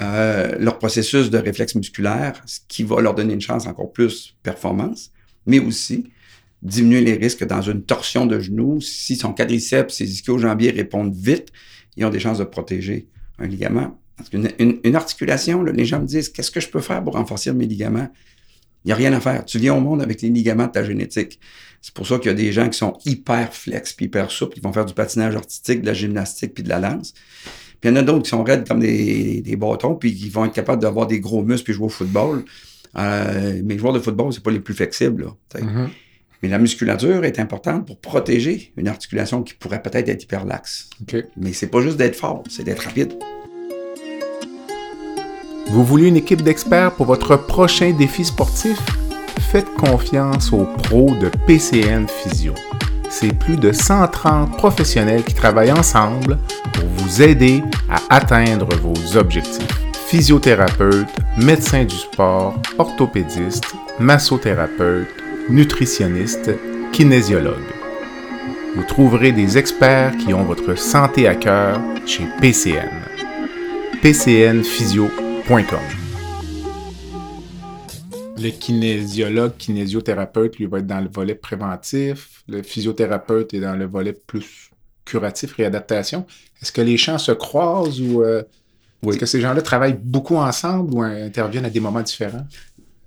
euh, 0.01 0.55
leur 0.59 0.77
processus 0.77 1.29
de 1.29 1.37
réflexe 1.37 1.75
musculaire, 1.75 2.41
ce 2.45 2.59
qui 2.67 2.83
va 2.83 3.01
leur 3.01 3.15
donner 3.15 3.33
une 3.33 3.41
chance 3.41 3.65
encore 3.65 3.91
plus 3.91 4.35
performance, 4.43 5.11
mais 5.45 5.59
aussi 5.59 6.09
diminuer 6.65 7.01
les 7.01 7.13
risques 7.13 7.45
dans 7.45 7.61
une 7.61 7.83
torsion 7.83 8.25
de 8.25 8.39
genou. 8.39 8.81
Si 8.81 9.15
son 9.15 9.33
quadriceps, 9.33 9.93
ses 9.93 10.11
ischio-jambiers 10.11 10.71
répondent 10.71 11.13
vite, 11.13 11.49
ils 11.95 12.05
ont 12.05 12.09
des 12.09 12.19
chances 12.19 12.39
de 12.39 12.43
protéger 12.43 13.07
un 13.39 13.47
ligament. 13.47 13.99
Parce 14.17 14.29
qu'une 14.29 14.49
une, 14.59 14.95
articulation, 14.95 15.63
les 15.63 15.85
gens 15.85 16.01
me 16.01 16.07
disent 16.07 16.29
Qu'est-ce 16.29 16.51
que 16.51 16.59
je 16.59 16.69
peux 16.69 16.79
faire 16.81 17.03
pour 17.03 17.13
renforcer 17.13 17.51
mes 17.53 17.65
ligaments? 17.65 18.09
Il 18.83 18.89
n'y 18.89 18.91
a 18.93 18.95
rien 18.95 19.13
à 19.13 19.19
faire. 19.19 19.45
Tu 19.45 19.57
viens 19.59 19.75
au 19.75 19.81
monde 19.81 20.01
avec 20.01 20.21
les 20.21 20.29
ligaments 20.29 20.67
de 20.67 20.71
ta 20.71 20.83
génétique. 20.83 21.39
C'est 21.81 21.93
pour 21.93 22.07
ça 22.07 22.17
qu'il 22.17 22.27
y 22.27 22.33
a 22.33 22.35
des 22.35 22.51
gens 22.51 22.69
qui 22.69 22.77
sont 22.77 22.97
hyper 23.05 23.53
flex 23.53 23.93
puis 23.93 24.05
hyper 24.05 24.31
souples, 24.31 24.55
qui 24.55 24.61
vont 24.61 24.73
faire 24.73 24.85
du 24.85 24.93
patinage 24.93 25.35
artistique, 25.35 25.81
de 25.81 25.87
la 25.87 25.93
gymnastique 25.93 26.53
puis 26.53 26.63
de 26.63 26.69
la 26.69 26.79
lance. 26.79 27.13
Puis 27.81 27.89
il 27.89 27.93
y 27.93 27.93
en 27.93 27.95
a 27.97 28.01
d'autres 28.03 28.23
qui 28.23 28.29
sont 28.29 28.43
raides 28.43 28.67
comme 28.67 28.79
des, 28.79 29.55
bâtons 29.57 29.95
puis 29.95 30.15
qui 30.15 30.29
vont 30.29 30.45
être 30.45 30.53
capables 30.53 30.81
d'avoir 30.81 31.07
des 31.07 31.19
gros 31.19 31.43
muscles 31.43 31.65
puis 31.65 31.73
jouer 31.73 31.85
au 31.85 31.89
football. 31.89 32.45
Euh, 32.97 33.61
mais 33.63 33.73
les 33.73 33.79
joueurs 33.79 33.93
de 33.93 33.99
football, 33.99 34.31
c'est 34.31 34.43
pas 34.43 34.51
les 34.51 34.59
plus 34.59 34.73
flexibles. 34.73 35.23
Là, 35.23 35.59
mm-hmm. 35.59 35.89
Mais 36.41 36.49
la 36.49 36.59
musculature 36.59 37.25
est 37.25 37.39
importante 37.39 37.87
pour 37.87 37.99
protéger 37.99 38.73
une 38.77 38.87
articulation 38.87 39.43
qui 39.43 39.53
pourrait 39.53 39.81
peut-être 39.81 40.09
être 40.09 40.23
hyperlaxe. 40.23 40.89
Okay. 41.03 41.25
Mais 41.37 41.53
c'est 41.53 41.67
pas 41.67 41.81
juste 41.81 41.97
d'être 41.97 42.15
fort, 42.15 42.43
c'est 42.49 42.63
d'être 42.63 42.83
rapide. 42.83 43.13
Vous 45.67 45.83
voulez 45.83 46.07
une 46.07 46.17
équipe 46.17 46.43
d'experts 46.43 46.93
pour 46.93 47.07
votre 47.07 47.35
prochain 47.35 47.91
défi 47.91 48.23
sportif? 48.23 48.77
Faites 49.51 49.73
confiance 49.75 50.53
aux 50.53 50.65
pros 50.65 51.15
de 51.15 51.29
PCN 51.47 52.07
Physio. 52.07 52.53
C'est 53.09 53.33
plus 53.37 53.57
de 53.57 53.71
130 53.71 54.57
professionnels 54.57 55.23
qui 55.23 55.33
travaillent 55.33 55.71
ensemble 55.71 56.37
pour 56.73 56.85
vous 56.85 57.21
aider 57.21 57.63
à 57.89 58.15
atteindre 58.15 58.75
vos 58.75 59.17
objectifs. 59.17 59.67
Physiothérapeutes, 60.07 61.07
médecins 61.37 61.85
du 61.85 61.95
sport, 61.95 62.61
orthopédistes, 62.77 63.73
massothérapeutes, 63.99 65.07
nutritionniste, 65.49 66.51
kinésiologue. 66.91 67.61
Vous 68.75 68.83
trouverez 68.83 69.31
des 69.31 69.57
experts 69.57 70.17
qui 70.17 70.33
ont 70.33 70.43
votre 70.43 70.75
santé 70.75 71.27
à 71.27 71.35
cœur 71.35 71.79
chez 72.05 72.23
PCN. 72.41 72.89
pcnphysio.com 74.01 75.79
Le 78.37 78.49
kinésiologue, 78.49 79.55
kinésio-thérapeute, 79.57 80.57
lui 80.57 80.65
va 80.65 80.79
être 80.79 80.87
dans 80.87 81.01
le 81.01 81.09
volet 81.09 81.35
préventif. 81.35 82.43
Le 82.47 82.63
physiothérapeute 82.63 83.53
est 83.53 83.61
dans 83.61 83.75
le 83.75 83.85
volet 83.85 84.13
plus 84.13 84.71
curatif, 85.05 85.53
réadaptation. 85.53 86.25
Est-ce 86.61 86.71
que 86.71 86.81
les 86.81 86.97
champs 86.97 87.19
se 87.19 87.31
croisent 87.31 88.01
ou 88.01 88.23
euh, 88.23 88.41
est-ce 89.07 89.19
que 89.19 89.25
ces 89.27 89.41
gens-là 89.41 89.61
travaillent 89.61 89.99
beaucoup 90.01 90.37
ensemble 90.37 90.93
ou 90.93 91.03
interviennent 91.03 91.65
à 91.65 91.69
des 91.69 91.79
moments 91.79 92.01
différents? 92.01 92.47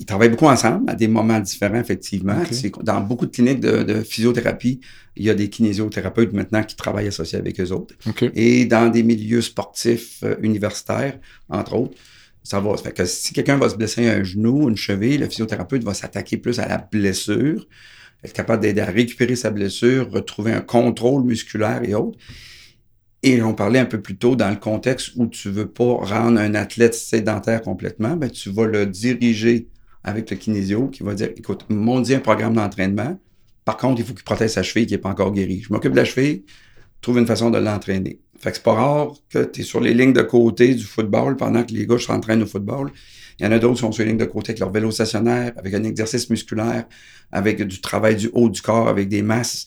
Ils 0.01 0.07
travaillent 0.07 0.29
beaucoup 0.29 0.47
ensemble 0.47 0.89
à 0.89 0.95
des 0.95 1.09
moments 1.09 1.41
différents, 1.41 1.81
effectivement. 1.81 2.37
Dans 2.83 3.01
beaucoup 3.01 3.27
de 3.27 3.33
cliniques 3.33 3.61
de, 3.61 3.83
de 3.83 4.03
physiothérapie, 4.03 4.81
il 5.17 5.25
y 5.25 5.31
a 5.31 5.35
des 5.35 5.51
kinésiothérapeutes 5.51 6.33
maintenant 6.33 6.63
qui 6.63 6.77
travaillent 6.77 7.09
associés 7.09 7.39
avec 7.39 7.61
eux 7.61 7.73
autres. 7.73 7.95
Et 8.35 8.65
dans 8.65 8.91
des 8.91 9.03
milieux 9.03 9.43
sportifs 9.43 10.23
euh, 10.23 10.37
universitaires, 10.41 11.19
entre 11.49 11.75
autres, 11.75 11.99
ça 12.45 12.61
va. 12.61 12.77
Fait 12.77 12.93
que 12.93 13.05
si 13.05 13.33
quelqu'un 13.33 13.57
va 13.57 13.69
se 13.69 13.77
blesser 13.77 14.09
un 14.09 14.23
genou, 14.23 14.69
une 14.69 14.77
cheville, 14.77 15.19
le 15.19 15.29
physiothérapeute 15.29 15.83
va 15.83 15.95
s'attaquer 15.95 16.37
plus 16.37 16.61
à 16.61 16.69
la 16.69 16.79
blessure, 16.79 17.67
être 18.23 18.33
capable 18.33 18.63
d'aider 18.63 18.81
à 18.81 18.87
récupérer 18.87 19.37
sa 19.37 19.51
blessure, 19.51 20.11
retrouver 20.11 20.53
un 20.53 20.61
contrôle 20.61 21.25
musculaire 21.25 21.83
et 21.85 21.95
autres. 21.95 22.19
Et 23.25 23.43
on 23.43 23.53
parlait 23.53 23.81
un 23.81 23.85
peu 23.85 24.01
plus 24.01 24.17
tôt 24.17 24.37
dans 24.37 24.49
le 24.49 24.57
contexte 24.57 25.11
où 25.17 25.27
tu 25.27 25.51
veux 25.51 25.69
pas 25.69 25.93
rendre 25.93 26.39
un 26.39 26.55
athlète 26.55 26.95
sédentaire 26.95 27.63
complètement, 27.63 28.17
ben 28.17 28.31
tu 28.31 28.51
vas 28.51 28.67
le 28.67 28.87
diriger 28.87 29.69
avec 30.05 30.31
le 30.31 30.37
kinésio 30.37 30.89
qui 30.89 31.03
va 31.03 31.15
dire 31.15 31.31
écoute, 31.37 31.65
mon 31.69 32.01
dit 32.01 32.15
un 32.15 32.21
programme 32.21 32.55
d'entraînement. 32.55 33.19
Par 33.65 33.77
contre, 33.77 34.01
il 34.01 34.07
faut 34.07 34.15
qu'il 34.15 34.25
protège 34.25 34.51
sa 34.51 34.63
cheville 34.63 34.87
qui 34.87 34.95
n'est 34.95 34.99
pas 34.99 35.11
encore 35.11 35.33
guérie. 35.33 35.63
Je 35.67 35.73
m'occupe 35.73 35.93
de 35.93 35.97
la 35.97 36.05
cheville, 36.05 36.45
trouve 37.01 37.19
une 37.19 37.27
façon 37.27 37.51
de 37.51 37.59
l'entraîner. 37.59 38.21
Fait 38.39 38.51
que 38.51 38.57
c'est 38.57 38.63
pas 38.63 38.75
rare 38.75 39.13
que 39.29 39.45
tu 39.45 39.61
es 39.61 39.65
sur 39.65 39.81
les 39.81 39.93
lignes 39.93 40.13
de 40.13 40.23
côté 40.23 40.75
du 40.75 40.85
football 40.85 41.37
pendant 41.37 41.65
que 41.65 41.73
les 41.73 41.87
gars 41.87 41.99
s'entraînent 41.99 42.43
au 42.43 42.47
football. 42.47 42.91
Il 43.39 43.45
y 43.45 43.49
en 43.49 43.53
a 43.53 43.59
d'autres 43.59 43.75
qui 43.75 43.81
sont 43.81 43.93
sur 43.93 44.05
les 44.05 44.11
lignes 44.11 44.19
de 44.19 44.25
côté 44.25 44.51
avec 44.51 44.61
leur 44.61 44.71
vélo 44.71 44.91
stationnaire, 44.91 45.53
avec 45.57 45.75
un 45.75 45.85
exercice 45.85 46.31
musculaire, 46.31 46.87
avec 47.31 47.63
du 47.63 47.81
travail 47.81 48.17
du 48.17 48.31
haut 48.33 48.49
du 48.49 48.63
corps, 48.63 48.89
avec 48.89 49.09
des 49.09 49.23
masses. 49.23 49.67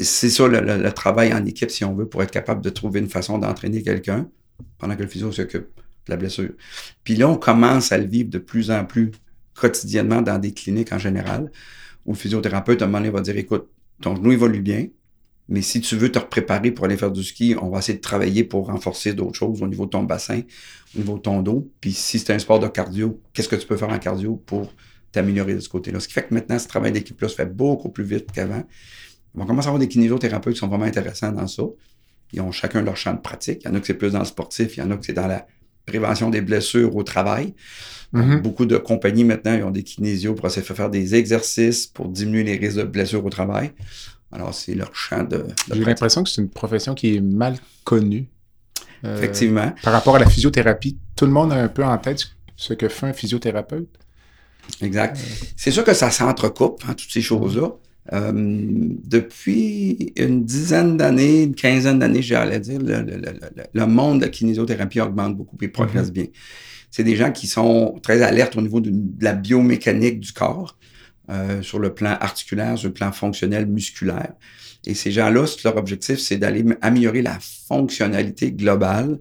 C'est 0.00 0.30
ça 0.30 0.46
le, 0.48 0.60
le- 0.60 0.82
le 0.82 0.92
travail 0.92 1.32
en 1.34 1.44
équipe, 1.44 1.70
si 1.70 1.84
on 1.84 1.94
veut, 1.94 2.06
pour 2.06 2.22
être 2.22 2.30
capable 2.30 2.62
de 2.62 2.70
trouver 2.70 3.00
une 3.00 3.08
façon 3.08 3.38
d'entraîner 3.38 3.82
quelqu'un 3.82 4.28
pendant 4.78 4.96
que 4.96 5.02
le 5.02 5.08
physio 5.08 5.30
s'occupe 5.32 5.66
de 6.06 6.10
la 6.10 6.16
blessure. 6.16 6.50
Puis 7.04 7.16
là, 7.16 7.28
on 7.28 7.36
commence 7.36 7.92
à 7.92 7.98
le 7.98 8.06
vivre 8.06 8.30
de 8.30 8.38
plus 8.38 8.70
en 8.70 8.84
plus 8.84 9.10
quotidiennement 9.56 10.22
dans 10.22 10.38
des 10.38 10.52
cliniques 10.52 10.92
en 10.92 10.98
général, 10.98 11.50
où 12.04 12.12
le 12.12 12.16
physiothérapeute, 12.16 12.82
à 12.82 12.84
un 12.84 12.88
moment 12.88 12.98
donné, 12.98 13.10
va 13.10 13.20
dire, 13.20 13.36
écoute, 13.36 13.68
ton 14.00 14.14
genou 14.14 14.32
évolue 14.32 14.60
bien, 14.60 14.86
mais 15.48 15.62
si 15.62 15.80
tu 15.80 15.96
veux 15.96 16.10
te 16.10 16.18
préparer 16.18 16.72
pour 16.72 16.84
aller 16.86 16.96
faire 16.96 17.12
du 17.12 17.22
ski, 17.22 17.54
on 17.60 17.70
va 17.70 17.78
essayer 17.78 17.96
de 17.96 18.02
travailler 18.02 18.42
pour 18.42 18.66
renforcer 18.66 19.12
d'autres 19.12 19.38
choses 19.38 19.62
au 19.62 19.68
niveau 19.68 19.84
de 19.84 19.90
ton 19.90 20.02
bassin, 20.02 20.40
au 20.94 20.98
niveau 20.98 21.16
de 21.16 21.22
ton 21.22 21.40
dos. 21.40 21.70
Puis 21.80 21.92
si 21.92 22.18
c'est 22.18 22.32
un 22.32 22.38
sport 22.38 22.58
de 22.58 22.66
cardio, 22.66 23.20
qu'est-ce 23.32 23.48
que 23.48 23.56
tu 23.56 23.66
peux 23.66 23.76
faire 23.76 23.90
en 23.90 23.98
cardio 23.98 24.36
pour 24.44 24.72
t'améliorer 25.12 25.54
de 25.54 25.60
ce 25.60 25.68
côté-là? 25.68 26.00
Ce 26.00 26.08
qui 26.08 26.14
fait 26.14 26.26
que 26.26 26.34
maintenant, 26.34 26.58
ce 26.58 26.66
travail 26.66 26.90
d'équipe-là 26.90 27.28
se 27.28 27.36
fait 27.36 27.46
beaucoup 27.46 27.90
plus 27.90 28.04
vite 28.04 28.32
qu'avant. 28.32 28.64
On 29.36 29.46
commence 29.46 29.66
à 29.66 29.68
avoir 29.68 29.78
des 29.78 29.88
kinésothérapeutes 29.88 30.54
qui 30.54 30.60
sont 30.60 30.68
vraiment 30.68 30.84
intéressants 30.84 31.30
dans 31.30 31.46
ça. 31.46 31.62
Ils 32.32 32.40
ont 32.40 32.50
chacun 32.50 32.82
leur 32.82 32.96
champ 32.96 33.14
de 33.14 33.20
pratique. 33.20 33.62
Il 33.64 33.68
y 33.68 33.70
en 33.70 33.74
a 33.76 33.80
que 33.80 33.86
c'est 33.86 33.94
plus 33.94 34.12
dans 34.12 34.18
le 34.18 34.24
sportif, 34.24 34.76
il 34.76 34.80
y 34.80 34.82
en 34.82 34.90
a 34.90 34.96
que 34.96 35.06
c'est 35.06 35.12
dans 35.12 35.28
la 35.28 35.46
prévention 35.86 36.30
des 36.30 36.40
blessures 36.40 36.94
au 36.94 37.02
travail. 37.02 37.54
Mhm. 38.12 38.40
Beaucoup 38.40 38.66
de 38.66 38.76
compagnies 38.76 39.24
maintenant, 39.24 39.54
ils 39.54 39.64
ont 39.64 39.70
des 39.70 39.82
kinésios 39.82 40.34
pour 40.34 40.46
essayer 40.46 40.66
de 40.66 40.72
faire 40.72 40.90
des 40.90 41.14
exercices 41.14 41.86
pour 41.86 42.08
diminuer 42.08 42.44
les 42.44 42.56
risques 42.56 42.78
de 42.78 42.84
blessures 42.84 43.24
au 43.24 43.30
travail. 43.30 43.72
Alors, 44.32 44.54
c'est 44.54 44.74
leur 44.74 44.94
champ 44.94 45.22
de, 45.22 45.38
de 45.38 45.74
J'ai 45.74 45.84
l'impression 45.84 46.22
que 46.22 46.28
c'est 46.30 46.42
une 46.42 46.50
profession 46.50 46.94
qui 46.94 47.16
est 47.16 47.20
mal 47.20 47.56
connue. 47.84 48.26
Euh, 49.04 49.16
Effectivement. 49.16 49.72
Par 49.82 49.92
rapport 49.92 50.16
à 50.16 50.18
la 50.18 50.28
physiothérapie, 50.28 50.98
tout 51.14 51.26
le 51.26 51.32
monde 51.32 51.52
a 51.52 51.56
un 51.56 51.68
peu 51.68 51.84
en 51.84 51.96
tête 51.98 52.24
ce 52.56 52.74
que 52.74 52.88
fait 52.88 53.06
un 53.06 53.12
physiothérapeute. 53.12 53.88
Exact. 54.82 55.18
C'est 55.56 55.70
sûr 55.70 55.84
que 55.84 55.94
ça 55.94 56.10
s'entrecoupe, 56.10 56.82
hein, 56.88 56.94
toutes 56.94 57.10
ces 57.10 57.22
choses-là. 57.22 57.72
Euh, 58.12 58.32
depuis 59.04 60.12
une 60.16 60.44
dizaine 60.44 60.96
d'années, 60.96 61.42
une 61.44 61.54
quinzaine 61.54 61.98
d'années, 61.98 62.22
j'allais 62.22 62.60
dire, 62.60 62.78
le, 62.80 63.02
le- 63.02 63.16
le- 63.16 63.64
le- 63.72 63.86
monde 63.86 64.20
de 64.20 64.26
la 64.26 64.30
kinésiothérapie 64.30 65.00
augmente 65.00 65.36
beaucoup 65.36 65.56
et 65.60 65.68
progresse 65.68 66.12
bien. 66.12 66.26
C'est 66.90 67.02
des 67.04 67.16
gens 67.16 67.32
qui 67.32 67.46
sont 67.46 67.98
très 68.02 68.22
alertes 68.22 68.56
au 68.56 68.62
niveau 68.62 68.80
de, 68.80 68.90
de 68.90 69.24
la 69.24 69.32
biomécanique 69.34 70.20
du 70.20 70.32
corps, 70.32 70.78
euh, 71.30 71.60
sur 71.62 71.80
le 71.80 71.92
plan 71.92 72.16
articulaire, 72.20 72.78
sur 72.78 72.88
le 72.88 72.94
plan 72.94 73.10
fonctionnel, 73.10 73.66
musculaire. 73.66 74.34
Et 74.86 74.94
ces 74.94 75.10
gens-là, 75.10 75.44
leur 75.64 75.76
objectif, 75.76 76.18
c'est 76.20 76.36
d'aller 76.36 76.64
améliorer 76.80 77.22
la 77.22 77.38
fonctionnalité 77.40 78.52
globale 78.52 79.18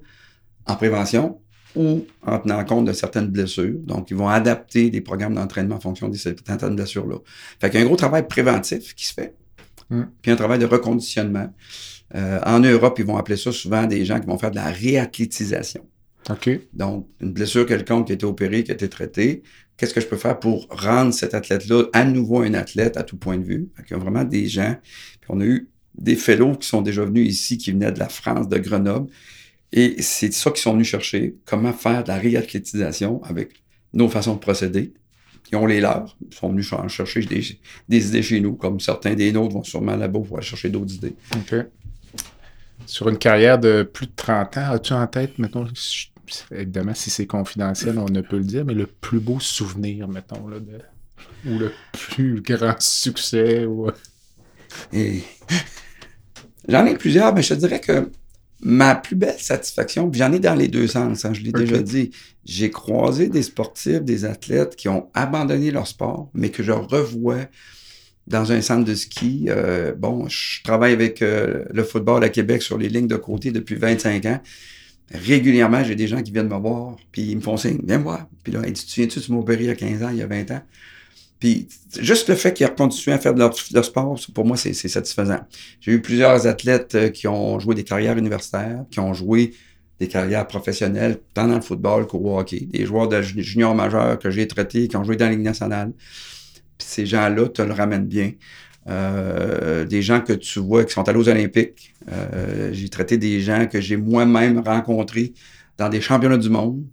en 0.68 0.76
prévention 0.76 1.40
ou 1.76 2.06
en 2.26 2.40
tenant 2.40 2.64
compte 2.66 2.86
de 2.86 2.94
certaines 2.94 3.28
blessures. 3.28 3.78
Donc, 3.84 4.10
ils 4.12 4.18
vont 4.18 4.30
adapter 4.30 4.90
des 4.90 5.02
programmes 5.02 5.36
d'entraînement 5.36 5.76
en 5.76 5.80
fonction 5.80 6.10
de 6.10 6.16
certaines 6.18 6.76
blessures-là. 6.76 7.18
Fait 7.60 7.70
qu'il 7.70 7.80
y 7.80 7.84
a 7.84 7.86
un 7.86 7.88
gros 7.88 7.98
travail 7.98 8.28
préventif 8.28 8.96
qui 8.96 9.06
se 9.06 9.14
fait, 9.14 9.36
Mm. 9.90 10.04
puis 10.22 10.32
un 10.32 10.36
travail 10.36 10.60
de 10.60 10.66
reconditionnement. 10.66 11.54
Euh, 12.16 12.40
en 12.46 12.60
Europe, 12.60 12.98
ils 13.00 13.06
vont 13.06 13.18
appeler 13.18 13.38
ça 13.38 13.52
souvent 13.52 13.86
des 13.86 14.06
gens 14.06 14.20
qui 14.20 14.28
vont 14.28 14.38
faire 14.38 14.52
de 14.52 14.56
la 14.56 14.70
réathlétisation. 14.72 15.86
OK. 16.30 16.50
Donc, 16.74 17.08
une 17.22 17.34
blessure 17.34 17.66
quelconque 17.66 18.08
qui 18.08 18.14
a 18.14 18.16
été 18.16 18.26
opérée, 18.26 18.64
qui 18.64 18.72
a 18.72 18.74
été 18.74 18.90
traitée, 18.90 19.44
qu'est-ce 19.78 19.94
que 19.94 20.02
je 20.02 20.08
peux 20.08 20.18
faire 20.18 20.40
pour 20.40 20.68
rendre 20.70 21.14
cet 21.14 21.34
athlète-là 21.34 21.86
à 21.94 22.04
nouveau 22.04 22.42
un 22.42 22.54
athlète 22.54 22.98
à 22.98 23.04
tout 23.04 23.18
point 23.18 23.38
de 23.38 23.44
vue? 23.44 23.70
Fait 23.76 23.84
qu'il 23.84 23.98
y 23.98 24.00
a 24.00 24.04
vraiment 24.04 24.24
des 24.24 24.48
gens, 24.48 24.76
puis 25.22 25.30
on 25.30 25.40
a 25.42 25.46
eu 25.46 25.70
des 25.96 26.16
fellows 26.16 26.56
qui 26.56 26.68
sont 26.68 26.82
déjà 26.82 27.06
venus 27.06 27.28
ici, 27.28 27.58
qui 27.58 27.72
venaient 27.72 27.92
de 27.92 28.00
la 28.00 28.10
France, 28.10 28.50
de 28.50 28.58
Grenoble, 28.58 29.12
et 29.72 30.02
c'est 30.02 30.32
ça 30.34 30.52
qu'ils 30.52 30.62
sont 30.62 30.74
venus 30.74 30.88
chercher, 30.88 31.36
comment 31.46 31.74
faire 31.74 32.04
de 32.04 32.10
la 32.10 32.18
réathlétisation 32.18 33.22
avec 33.24 33.64
nos 33.94 34.08
façons 34.10 34.36
de 34.36 34.40
procéder. 34.40 34.94
Ils 35.52 35.58
ont 35.58 35.66
les 35.66 35.80
leurs, 35.82 36.18
ils 36.30 36.36
sont 36.36 36.50
venus 36.50 36.70
ch- 36.70 36.88
chercher 36.92 37.22
des, 37.22 37.44
des 37.88 38.08
idées 38.08 38.24
chez 38.24 38.40
nous, 38.40 38.56
comme 38.56 38.80
certains 38.80 39.14
des 39.14 39.32
nôtres 39.32 39.54
vont 39.54 39.64
sûrement 39.64 39.96
là-bas 39.96 40.20
pour 40.28 40.38
aller 40.38 40.46
chercher 40.46 40.70
d'autres 40.70 40.94
idées. 40.96 41.16
OK. 41.36 41.56
Sur 42.86 43.10
une 43.10 43.18
carrière 43.18 43.60
de 43.60 43.84
plus 43.84 44.08
de 44.08 44.12
30 44.16 44.58
ans, 44.58 44.72
as-tu 44.72 44.94
en 44.94 45.06
tête, 45.08 45.38
mettons, 45.40 45.68
si- 45.76 46.10
évidemment, 46.52 46.94
si 46.96 47.10
c'est 47.10 47.28
confidentiel, 47.28 47.98
on 48.00 48.10
ne 48.10 48.22
peut 48.22 48.38
le 48.38 48.44
dire, 48.44 48.66
mais 48.66 48.74
le 48.74 48.88
plus 48.88 49.20
beau 49.20 49.40
souvenir, 49.40 50.08
mettons, 50.08 50.48
là, 50.48 50.60
de- 50.60 50.82
ou 51.50 51.60
le 51.60 51.72
plus 51.92 52.42
grand 52.42 52.80
succès, 52.80 53.66
ou... 53.66 53.90
Et 54.92 55.22
j'en 56.68 56.86
ai 56.86 56.96
plusieurs, 56.96 57.34
mais 57.34 57.42
je 57.44 57.50
te 57.54 57.60
dirais 57.60 57.80
que 57.80 58.12
ma 58.62 58.96
plus 58.96 59.16
belle 59.16 59.38
satisfaction, 59.38 60.10
puis 60.10 60.20
j'en 60.20 60.32
ai 60.32 60.40
dans 60.40 60.56
les 60.56 60.68
deux 60.68 60.88
sens, 60.88 61.26
hein, 61.26 61.34
je 61.34 61.42
l'ai 61.42 61.52
déjà 61.52 61.82
dit, 61.82 62.12
j'ai 62.46 62.70
croisé 62.70 63.28
des 63.28 63.44
sportifs, 63.44 64.02
des 64.02 64.26
athlètes 64.26 64.76
qui 64.76 64.90
ont 64.90 65.10
abandonné 65.14 65.72
leur 65.72 65.88
sport, 65.88 66.30
mais 66.34 66.50
que 66.50 66.64
je 66.64 66.72
revois 66.72 67.46
dans 68.28 68.52
un 68.52 68.62
centre 68.62 68.86
de 68.86 68.96
ski. 68.96 69.46
Euh, 69.50 69.94
bon, 69.96 70.28
je 70.28 70.64
travaille 70.64 70.94
avec 70.94 71.22
euh, 71.22 71.66
le 71.72 71.84
football 71.84 72.24
à 72.24 72.30
Québec 72.30 72.62
sur 72.62 72.78
les 72.78 72.90
lignes 72.90 73.08
de 73.08 73.18
côté 73.18 73.52
depuis 73.52 73.76
25 73.76 74.26
ans. 74.26 74.42
Régulièrement, 75.12 75.84
j'ai 75.84 75.96
des 75.96 76.08
gens 76.08 76.24
qui 76.24 76.32
viennent 76.32 76.50
me 76.50 76.58
voir, 76.58 76.96
puis 77.12 77.24
ils 77.24 77.36
me 77.36 77.42
font 77.42 77.58
signe, 77.58 77.80
viens 77.86 78.00
me 78.00 78.04
voir. 78.04 78.28
Puis 78.44 78.54
là, 78.54 78.62
Hey, 78.66 78.74
tu 78.74 78.86
te 78.86 78.90
souviens-tu, 78.90 79.22
tu 79.22 79.32
m'as 79.32 79.38
opéré 79.38 79.64
il 79.64 79.68
y 79.68 79.70
a 79.70 79.76
15 79.76 80.04
ans, 80.04 80.10
il 80.10 80.18
y 80.18 80.22
a 80.24 80.28
20 80.28 80.52
ans? 80.52 80.62
Juste 82.00 82.30
le 82.30 82.36
fait 82.36 82.54
qu'ils 82.54 82.68
continuent 82.70 83.14
à 83.16 83.20
faire 83.20 83.34
de 83.34 83.40
leur, 83.40 83.54
sport, 83.86 84.20
pour 84.34 84.46
moi, 84.46 84.58
c'est 84.58 84.74
satisfaisant. 84.74 85.40
J'ai 85.82 85.92
eu 85.94 86.02
plusieurs 86.02 86.46
athlètes 86.48 86.96
euh, 86.96 87.10
qui 87.10 87.28
ont 87.28 87.60
joué 87.60 87.76
des 87.76 87.84
carrières 87.84 88.18
universitaires, 88.18 88.84
qui 88.92 89.00
ont 89.00 89.14
joué 89.14 89.54
des 90.00 90.08
carrières 90.08 90.46
professionnelles, 90.48 91.20
tant 91.34 91.48
dans 91.48 91.56
le 91.56 91.62
football 91.62 92.06
qu'au 92.08 92.38
hockey. 92.38 92.68
Des 92.72 92.86
joueurs 92.86 93.08
de 93.08 93.22
ju- 93.22 93.42
junior 93.42 93.74
majeur 93.74 94.20
que 94.20 94.30
j'ai 94.30 94.48
traités, 94.48 94.88
qui 94.88 94.98
ont 94.98 95.04
joué 95.04 95.16
dans 95.16 95.26
la 95.26 95.32
Ligue 95.32 95.42
nationale. 95.42 95.94
Ces 96.78 97.06
gens-là 97.06 97.48
te 97.50 97.62
le 97.62 97.72
ramènent 97.72 98.06
bien. 98.08 98.32
Euh, 98.88 99.86
des 99.86 100.02
gens 100.02 100.22
que 100.22 100.34
tu 100.34 100.60
vois 100.60 100.84
qui 100.84 100.94
sont 100.94 101.08
allés 101.08 101.18
aux 101.20 101.30
Olympiques. 101.30 101.94
Euh, 102.12 102.70
j'ai 102.74 102.90
traité 102.90 103.18
des 103.18 103.40
gens 103.40 103.66
que 103.68 103.82
j'ai 103.82 103.98
moi-même 103.98 104.60
rencontrés 104.60 105.34
dans 105.78 105.90
des 105.90 106.02
championnats 106.02 106.38
du 106.38 106.50
monde. 106.50 106.84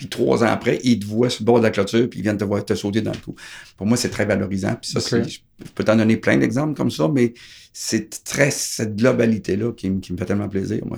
Puis 0.00 0.08
trois 0.08 0.42
ans 0.42 0.46
après, 0.46 0.80
ils 0.82 0.98
te 0.98 1.04
voient 1.04 1.28
sur 1.28 1.42
le 1.42 1.44
bord 1.44 1.58
de 1.58 1.64
la 1.64 1.70
clôture, 1.70 2.08
puis 2.08 2.20
ils 2.20 2.22
viennent 2.22 2.38
te 2.38 2.44
voir 2.44 2.64
te 2.64 2.74
sauter 2.74 3.02
dans 3.02 3.12
le 3.12 3.18
cou. 3.18 3.34
Pour 3.76 3.86
moi, 3.86 3.98
c'est 3.98 4.08
très 4.08 4.24
valorisant. 4.24 4.74
Puis 4.80 4.92
ça, 4.92 5.00
je 5.28 5.66
peux 5.74 5.84
t'en 5.84 5.94
donner 5.94 6.16
plein 6.16 6.38
d'exemples 6.38 6.74
comme 6.74 6.90
ça, 6.90 7.06
mais 7.14 7.34
c'est 7.74 8.24
très 8.24 8.50
cette 8.50 8.96
globalité-là 8.96 9.72
qui, 9.74 9.90
me- 9.90 10.00
qui 10.00 10.14
me 10.14 10.16
fait 10.16 10.24
tellement 10.24 10.48
plaisir. 10.48 10.78
Moi, 10.86 10.96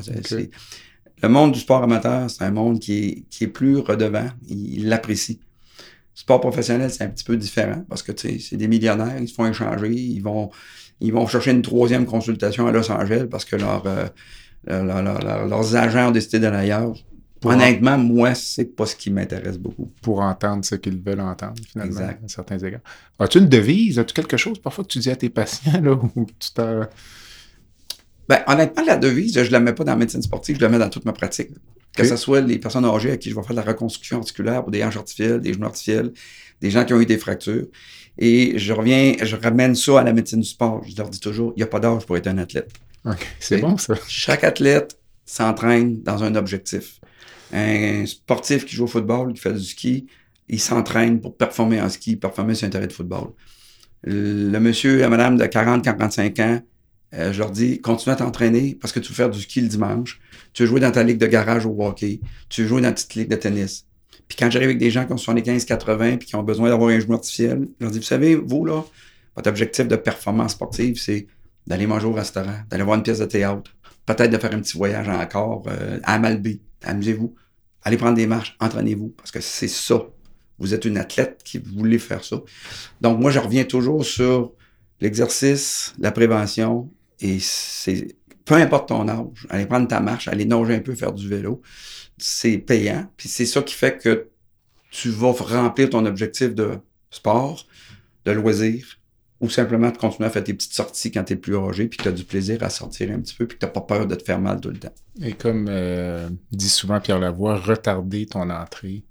le 1.21 1.29
monde 1.29 1.51
du 1.51 1.59
sport 1.59 1.83
amateur, 1.83 2.31
c'est 2.31 2.45
un 2.45 2.53
monde 2.53 2.79
qui 2.79 2.93
est, 3.05 3.25
qui 3.29 3.43
est 3.43 3.49
plus 3.49 3.79
redevant. 3.79 4.29
Il 4.49 4.89
l'apprécie. 4.89 5.41
Sport 6.15 6.41
professionnel, 6.41 6.89
c'est 6.93 7.03
un 7.03 7.09
petit 7.09 7.25
peu 7.25 7.37
différent 7.37 7.85
parce 7.89 8.05
que 8.05 8.13
c'est 8.17 8.57
des 8.57 8.69
millionnaires, 8.69 9.19
ils 9.21 9.27
se 9.29 9.35
font 9.35 9.47
échanger, 9.47 9.91
ils 9.91 10.21
vont, 10.21 10.51
ils 11.01 11.13
vont 11.13 11.27
chercher 11.27 11.51
une 11.51 11.63
troisième 11.63 12.07
consultation 12.07 12.69
à 12.69 12.71
Los 12.71 12.89
Angeles 12.93 13.27
parce 13.29 13.45
que 13.45 13.57
leur, 13.57 13.83
euh, 13.87 14.07
leur- 14.67 14.85
leur- 14.85 15.03
leur- 15.03 15.25
leur- 15.25 15.47
leurs 15.49 15.75
agents 15.75 16.09
ont 16.09 16.13
décidé 16.13 16.39
d'aller 16.39 16.59
ailleurs. 16.59 16.95
Pour 17.43 17.51
Honnêtement, 17.51 17.99
moi, 17.99 18.35
c'est 18.35 18.65
pas 18.65 18.87
ce 18.87 18.97
qui 18.97 19.11
m'intéresse 19.11 19.59
beaucoup. 19.59 19.91
pour 20.01 20.21
entendre 20.21 20.65
ce 20.65 20.77
qu'ils 20.77 21.03
veulent 21.03 21.21
entendre, 21.21 21.61
finalement, 21.71 21.93
Exact. 22.01 22.25
à 22.25 22.29
certains 22.29 22.59
égards. 22.59 22.81
As-tu 23.19 23.39
une 23.39 23.49
devise? 23.49 23.99
As-tu 23.99 24.15
quelque 24.15 24.37
chose 24.39 24.59
parfois 24.61 24.85
que 24.85 24.89
tu 24.89 25.01
dis 25.01 25.11
à 25.11 25.17
tes 25.17 25.29
patients, 25.29 25.81
là, 25.83 25.93
où 26.17 26.27
tu 26.39 26.51
t'en... 26.55 26.87
Ben, 28.29 28.41
honnêtement, 28.47 28.85
la 28.87 28.97
devise, 28.97 29.43
je 29.43 29.51
la 29.51 29.59
mets 29.61 29.73
pas 29.73 29.85
dans 29.85 29.93
la 29.93 29.99
médecine 29.99 30.23
sportive, 30.23 30.57
je 30.57 30.63
la 30.63 30.69
mets 30.69 30.79
dans 30.79 30.89
toute 30.89 31.05
ma 31.05 31.13
pratique. 31.13 31.51
Que 31.95 32.05
ce 32.05 32.17
soit 32.17 32.41
les 32.41 32.59
personnes 32.59 32.87
âgées 32.87 33.11
à 33.11 33.17
qui 33.19 33.29
je 33.29 33.35
vais 33.35 33.43
faire 33.43 33.51
de 33.51 33.61
la 33.61 33.67
reconstruction 33.67 34.17
articulaire 34.19 34.63
pour 34.63 34.71
des 34.71 34.83
hanches 34.83 34.97
artificielles, 34.97 35.41
des 35.43 35.53
genoux 35.53 35.67
artificiels, 35.67 36.13
des 36.63 36.71
gens 36.71 36.87
qui 36.87 36.95
ont 36.95 37.01
eu 37.01 37.05
des 37.07 37.19
fractures. 37.19 37.67
Et 38.17 38.57
je 38.59 38.73
reviens, 38.73 39.15
je 39.21 39.37
ramène 39.37 39.75
ça 39.75 40.01
à 40.01 40.05
la 40.05 40.15
médecine 40.15 40.41
du 40.41 40.47
sport. 40.49 40.83
Je 40.89 40.97
leur 40.97 41.11
dis 41.11 41.21
toujours, 41.21 41.53
il 41.57 41.59
n'y 41.59 41.65
a 41.65 41.67
pas 41.67 41.81
d'âge 41.81 42.07
pour 42.07 42.17
être 42.17 42.29
un 42.29 42.39
athlète. 42.39 42.71
Ok, 43.05 43.27
C'est 43.41 43.59
bon, 43.59 43.77
ça. 43.77 43.95
Chaque 44.09 44.45
athlète 44.45 44.97
s'entraîne 45.27 46.03
dans 46.03 46.23
un 46.25 46.35
objectif. 46.35 46.99
Un 47.53 48.07
sportif 48.07 48.65
qui 48.65 48.75
joue 48.75 48.85
au 48.85 48.89
football, 48.89 49.33
qui 49.35 49.41
fait 49.41 49.53
du 49.53 49.65
ski, 49.65 50.07
ils 50.49 50.61
s'entraînent 50.61 51.21
pour 51.21 51.37
performer 51.37 51.81
en 51.81 51.89
ski, 51.89 52.17
performer 52.17 52.55
sur 52.55 52.67
un 52.67 52.71
terrain 52.71 52.87
de 52.87 52.93
football. 52.93 53.29
Le 54.05 54.59
monsieur 54.59 54.99
et 54.99 55.03
la 55.03 55.09
madame 55.09 55.37
de 55.37 55.45
40-45 55.45 56.43
ans, 56.43 56.61
euh, 57.15 57.33
je 57.33 57.39
leur 57.39 57.51
dis, 57.51 57.81
continue 57.81 58.13
à 58.13 58.17
t'entraîner 58.17 58.77
parce 58.81 58.93
que 58.93 59.01
tu 59.01 59.11
veux 59.11 59.15
faire 59.15 59.31
du 59.31 59.41
ski 59.41 59.61
le 59.61 59.69
dimanche. 59.69 60.21
Tu 60.53 60.63
veux 60.63 60.69
jouer 60.69 60.81
dans 60.81 60.91
ta 60.91 61.03
ligue 61.03 61.19
de 61.19 61.27
garage 61.27 61.67
au 61.67 61.77
hockey. 61.79 62.21
Tu 62.49 62.63
veux 62.63 62.69
jouer 62.69 62.81
dans 62.81 62.89
ta 62.89 62.95
petite 62.95 63.15
ligue 63.15 63.29
de 63.29 63.37
tennis. 63.37 63.87
Puis 64.29 64.37
quand 64.39 64.51
j'arrive 64.51 64.69
avec 64.69 64.79
des 64.79 64.91
gens 64.91 65.05
qui 65.05 65.13
ont 65.13 65.17
75-80 65.17 66.19
puis 66.19 66.29
qui 66.29 66.37
ont 66.37 66.43
besoin 66.43 66.71
d'avoir 66.71 66.89
un 66.91 66.99
genou 66.99 67.15
artificiel, 67.15 67.69
je 67.79 67.85
leur 67.85 67.93
dis, 67.93 67.99
vous 67.99 68.05
savez, 68.05 68.35
vous, 68.35 68.65
là, 68.65 68.83
votre 69.37 69.49
objectif 69.49 69.89
de 69.89 69.97
performance 69.97 70.53
sportive, 70.53 70.99
c'est 70.99 71.27
d'aller 71.67 71.87
manger 71.87 72.07
au 72.07 72.13
restaurant, 72.13 72.57
d'aller 72.69 72.83
voir 72.83 72.97
une 72.97 73.03
pièce 73.03 73.19
de 73.19 73.27
théâtre, 73.27 73.71
peut-être 74.07 74.31
de 74.31 74.39
faire 74.39 74.55
un 74.55 74.61
petit 74.61 74.77
voyage 74.77 75.09
encore 75.09 75.65
euh, 75.69 75.99
à 76.03 76.19
Malbé. 76.19 76.61
Amusez-vous. 76.85 77.35
Allez 77.83 77.97
prendre 77.97 78.17
des 78.17 78.27
marches, 78.27 78.57
entraînez-vous, 78.61 79.09
parce 79.17 79.31
que 79.31 79.41
c'est 79.41 79.69
ça. 79.69 80.07
Vous 80.59 80.75
êtes 80.75 80.85
une 80.85 80.99
athlète 80.99 81.41
qui 81.45 81.59
voulait 81.59 81.99
faire 81.99 82.25
ça. 82.25 82.41
Donc, 83.01 83.19
moi, 83.19 83.31
je 83.31 83.41
reviens 83.41 83.65
toujours 83.65 84.05
sur 84.05 84.53
l'exercice, 85.01 85.93
la 85.99 86.13
prévention, 86.13 86.91
et 87.21 87.39
c'est 87.41 88.17
peu 88.45 88.55
importe 88.55 88.89
ton 88.89 89.09
âge, 89.09 89.47
aller 89.51 89.67
prendre 89.67 89.89
ta 89.89 90.01
marche, 90.01 90.29
aller 90.29 90.45
nager 90.45 90.75
un 90.75 90.81
peu, 90.81 90.95
faire 90.95 91.13
du 91.13 91.29
vélo, 91.29 91.63
c'est 92.19 92.59
payant. 92.59 93.11
Puis 93.17 93.29
c'est 93.29 93.47
ça 93.47 93.63
qui 93.63 93.75
fait 93.75 93.99
que 93.99 94.29
tu 94.91 95.11
vas 95.11 95.33
remplir 95.33 95.91
ton 95.91 96.05
objectif 96.07 96.55
de 96.55 96.79
sport, 97.11 97.67
de 98.25 98.33
loisir, 98.33 98.99
ou 99.43 99.51
simplement 99.51 99.91
de 99.91 99.97
continuer 99.99 100.29
à 100.29 100.31
faire 100.31 100.45
tes 100.45 100.55
petites 100.55 100.73
sorties 100.73 101.11
quand 101.11 101.25
tu 101.25 101.33
es 101.33 101.37
plus 101.37 101.57
âgé, 101.57 101.89
puis 101.89 101.99
que 101.99 102.05
tu 102.05 102.09
as 102.09 102.13
du 102.13 102.25
plaisir 102.25 102.63
à 102.63 102.71
sortir 102.71 103.11
un 103.11 103.19
petit 103.19 103.35
peu, 103.35 103.47
puis 103.47 103.59
que 103.59 103.61
tu 103.61 103.67
n'as 103.67 103.73
pas 103.73 103.81
peur 103.81 104.07
de 104.07 104.15
te 104.15 104.23
faire 104.23 104.41
mal 104.41 104.61
tout 104.61 104.71
le 104.71 104.79
temps. 104.79 104.95
Et 105.21 105.33
comme 105.33 105.67
euh, 105.69 106.29
dit 106.53 106.69
souvent 106.69 107.01
Pierre 107.01 107.19
Lavoie, 107.19 107.57
retarder 107.57 108.27
ton 108.27 108.49
entrée 108.51 109.03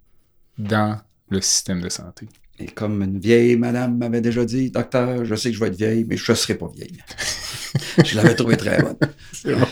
dans 0.57 0.97
le 1.29 1.41
système 1.41 1.81
de 1.81 1.89
santé. 1.89 2.29
Et 2.59 2.67
comme 2.67 3.01
une 3.01 3.19
vieille 3.19 3.57
madame 3.57 3.97
m'avait 3.97 4.21
déjà 4.21 4.45
dit, 4.45 4.71
docteur, 4.71 5.25
je 5.25 5.35
sais 5.35 5.49
que 5.49 5.55
je 5.55 5.59
vais 5.59 5.67
être 5.67 5.77
vieille, 5.77 6.05
mais 6.07 6.15
je 6.15 6.31
ne 6.31 6.35
serai 6.35 6.55
pas 6.55 6.69
vieille. 6.73 6.97
je 8.05 8.15
l'avais 8.15 8.35
trouvé 8.35 8.55
très 8.57 8.81
bonne. 8.81 8.97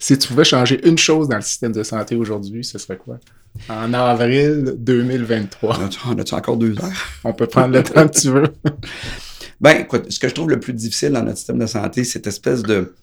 Si 0.00 0.16
tu 0.16 0.28
pouvais 0.28 0.44
changer 0.44 0.80
une 0.88 0.96
chose 0.96 1.28
dans 1.28 1.36
le 1.36 1.42
système 1.42 1.72
de 1.72 1.82
santé 1.82 2.14
aujourd'hui, 2.14 2.64
ce 2.64 2.78
serait 2.78 2.96
quoi? 2.96 3.18
En 3.68 3.92
avril 3.92 4.76
2023. 4.78 5.80
On 6.06 6.18
a-tu 6.18 6.34
encore 6.34 6.56
deux 6.56 6.78
heures? 6.78 7.20
On 7.24 7.32
peut 7.32 7.48
prendre 7.48 7.74
le 7.74 7.82
temps 7.82 8.06
que 8.06 8.16
tu 8.16 8.30
veux. 8.30 8.52
ben, 9.60 9.86
ce 10.08 10.18
que 10.18 10.28
je 10.28 10.34
trouve 10.34 10.50
le 10.50 10.60
plus 10.60 10.72
difficile 10.72 11.10
dans 11.10 11.22
notre 11.22 11.38
système 11.38 11.58
de 11.58 11.66
santé, 11.66 12.04
c'est 12.04 12.12
cette 12.12 12.26
espèce 12.26 12.62
de, 12.62 12.94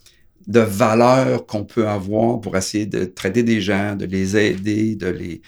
de 0.46 0.60
valeur 0.60 1.46
qu'on 1.46 1.64
peut 1.64 1.88
avoir 1.88 2.40
pour 2.40 2.56
essayer 2.56 2.86
de 2.86 3.04
traiter 3.04 3.42
des 3.42 3.60
gens, 3.60 3.96
de 3.96 4.06
les 4.06 4.36
aider, 4.36 4.94
de 4.96 5.08
les 5.08 5.42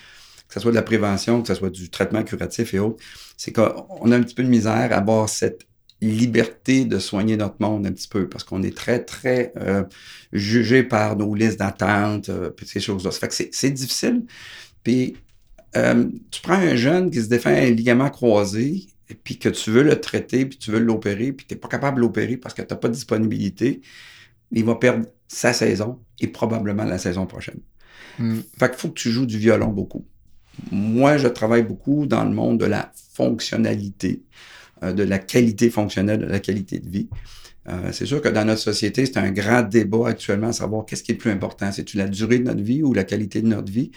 que 0.48 0.54
ce 0.54 0.60
soit 0.60 0.70
de 0.70 0.76
la 0.76 0.82
prévention, 0.82 1.42
que 1.42 1.48
ce 1.48 1.54
soit 1.54 1.70
du 1.70 1.90
traitement 1.90 2.22
curatif 2.22 2.72
et 2.72 2.78
autres, 2.78 3.04
c'est 3.36 3.52
qu'on 3.52 4.10
a 4.10 4.16
un 4.16 4.22
petit 4.22 4.34
peu 4.34 4.42
de 4.42 4.48
misère 4.48 4.92
à 4.92 4.96
avoir 4.96 5.28
cette 5.28 5.66
liberté 6.00 6.84
de 6.84 6.98
soigner 6.98 7.36
notre 7.36 7.56
monde 7.60 7.86
un 7.86 7.92
petit 7.92 8.08
peu 8.08 8.28
parce 8.28 8.44
qu'on 8.44 8.62
est 8.62 8.76
très, 8.76 9.04
très 9.04 9.52
euh, 9.56 9.84
jugé 10.32 10.82
par 10.82 11.16
nos 11.16 11.34
listes 11.34 11.58
d'attente, 11.58 12.28
euh, 12.28 12.50
ces 12.64 12.80
choses-là. 12.80 13.10
Ça 13.10 13.20
fait 13.20 13.28
que 13.28 13.56
c'est 13.56 13.70
difficile. 13.70 14.24
Puis, 14.84 15.16
euh, 15.76 16.06
tu 16.30 16.40
prends 16.40 16.54
un 16.54 16.76
jeune 16.76 17.10
qui 17.10 17.20
se 17.20 17.28
défait 17.28 17.68
un 17.68 17.70
ligament 17.70 18.08
croisé, 18.10 18.86
puis 19.14 19.38
que 19.38 19.48
tu 19.48 19.70
veux 19.70 19.82
le 19.82 20.00
traiter, 20.00 20.46
puis 20.46 20.58
tu 20.58 20.70
veux 20.70 20.78
l'opérer, 20.78 21.32
puis 21.32 21.46
tu 21.46 21.54
n'es 21.54 21.60
pas 21.60 21.68
capable 21.68 21.96
de 21.96 22.02
l'opérer 22.02 22.36
parce 22.36 22.54
que 22.54 22.62
tu 22.62 22.68
n'as 22.70 22.76
pas 22.76 22.88
de 22.88 22.94
disponibilité, 22.94 23.80
il 24.52 24.64
va 24.64 24.74
perdre 24.74 25.06
sa 25.28 25.52
saison 25.52 25.98
et 26.20 26.26
probablement 26.26 26.84
la 26.84 26.98
saison 26.98 27.26
prochaine. 27.26 27.60
Hmm. 28.18 28.40
Fait 28.58 28.68
qu'il 28.68 28.78
faut 28.78 28.88
que 28.88 28.98
tu 28.98 29.10
joues 29.10 29.26
du 29.26 29.38
violon 29.38 29.68
beaucoup. 29.68 30.04
Moi, 30.72 31.18
je 31.18 31.28
travaille 31.28 31.62
beaucoup 31.62 32.06
dans 32.06 32.24
le 32.24 32.30
monde 32.30 32.58
de 32.58 32.64
la 32.64 32.90
fonctionnalité. 33.14 34.22
Euh, 34.84 34.92
de 34.92 35.02
la 35.02 35.18
qualité 35.18 35.70
fonctionnelle, 35.70 36.20
de 36.20 36.26
la 36.26 36.38
qualité 36.38 36.78
de 36.78 36.88
vie. 36.88 37.08
Euh, 37.68 37.90
c'est 37.90 38.06
sûr 38.06 38.22
que 38.22 38.28
dans 38.28 38.44
notre 38.44 38.60
société, 38.60 39.06
c'est 39.06 39.16
un 39.16 39.32
grand 39.32 39.62
débat 39.62 40.08
actuellement 40.08 40.48
à 40.48 40.52
savoir 40.52 40.86
qu'est-ce 40.86 41.02
qui 41.02 41.10
est 41.10 41.14
le 41.14 41.18
plus 41.18 41.30
important. 41.32 41.72
C'est-tu 41.72 41.96
la 41.96 42.06
durée 42.06 42.38
de 42.38 42.44
notre 42.44 42.62
vie 42.62 42.84
ou 42.84 42.94
la 42.94 43.02
qualité 43.02 43.42
de 43.42 43.48
notre 43.48 43.72
vie? 43.72 43.90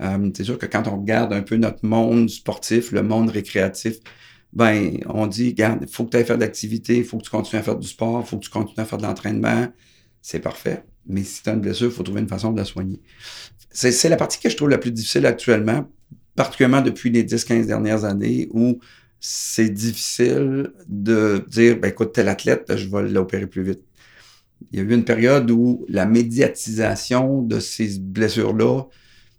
Euh, 0.00 0.30
c'est 0.34 0.44
sûr 0.44 0.56
que 0.56 0.66
quand 0.66 0.86
on 0.86 1.00
regarde 1.00 1.32
un 1.32 1.42
peu 1.42 1.56
notre 1.56 1.84
monde 1.84 2.30
sportif, 2.30 2.92
le 2.92 3.02
monde 3.02 3.30
récréatif, 3.30 3.96
ben, 4.52 4.98
on 5.06 5.26
dit, 5.26 5.54
il 5.56 5.86
faut 5.88 6.04
que 6.04 6.10
tu 6.10 6.16
ailles 6.16 6.24
faire 6.24 6.38
d'activité, 6.38 6.96
il 6.96 7.04
faut 7.04 7.18
que 7.18 7.24
tu 7.24 7.30
continues 7.30 7.60
à 7.60 7.62
faire 7.62 7.76
du 7.76 7.86
sport, 7.86 8.22
il 8.24 8.28
faut 8.28 8.38
que 8.38 8.44
tu 8.44 8.50
continues 8.50 8.80
à 8.80 8.84
faire 8.84 8.98
de 8.98 9.04
l'entraînement. 9.04 9.68
C'est 10.22 10.40
parfait. 10.40 10.84
Mais 11.06 11.22
si 11.22 11.42
tu 11.42 11.50
as 11.50 11.54
une 11.54 11.60
blessure, 11.60 11.88
il 11.88 11.92
faut 11.92 12.02
trouver 12.02 12.20
une 12.20 12.28
façon 12.28 12.52
de 12.52 12.58
la 12.58 12.64
soigner. 12.64 13.00
C'est 13.70 14.08
la 14.08 14.16
partie 14.16 14.40
que 14.40 14.48
je 14.48 14.56
trouve 14.56 14.68
la 14.68 14.78
plus 14.78 14.90
difficile 14.90 15.26
actuellement, 15.26 15.88
particulièrement 16.34 16.82
depuis 16.82 17.10
les 17.10 17.22
10-15 17.24 17.66
dernières 17.66 18.04
années 18.04 18.48
où 18.52 18.80
c'est 19.20 19.68
difficile 19.68 20.72
de 20.88 21.44
dire, 21.48 21.78
ben, 21.78 21.88
écoute, 21.88 22.12
tel 22.12 22.28
athlète, 22.28 22.64
je 22.74 22.88
vais 22.88 23.08
l'opérer 23.08 23.46
plus 23.46 23.62
vite. 23.62 23.84
Il 24.72 24.78
y 24.78 24.82
a 24.82 24.84
eu 24.84 24.92
une 24.92 25.04
période 25.04 25.50
où 25.50 25.84
la 25.88 26.06
médiatisation 26.06 27.42
de 27.42 27.60
ces 27.60 27.98
blessures-là 27.98 28.84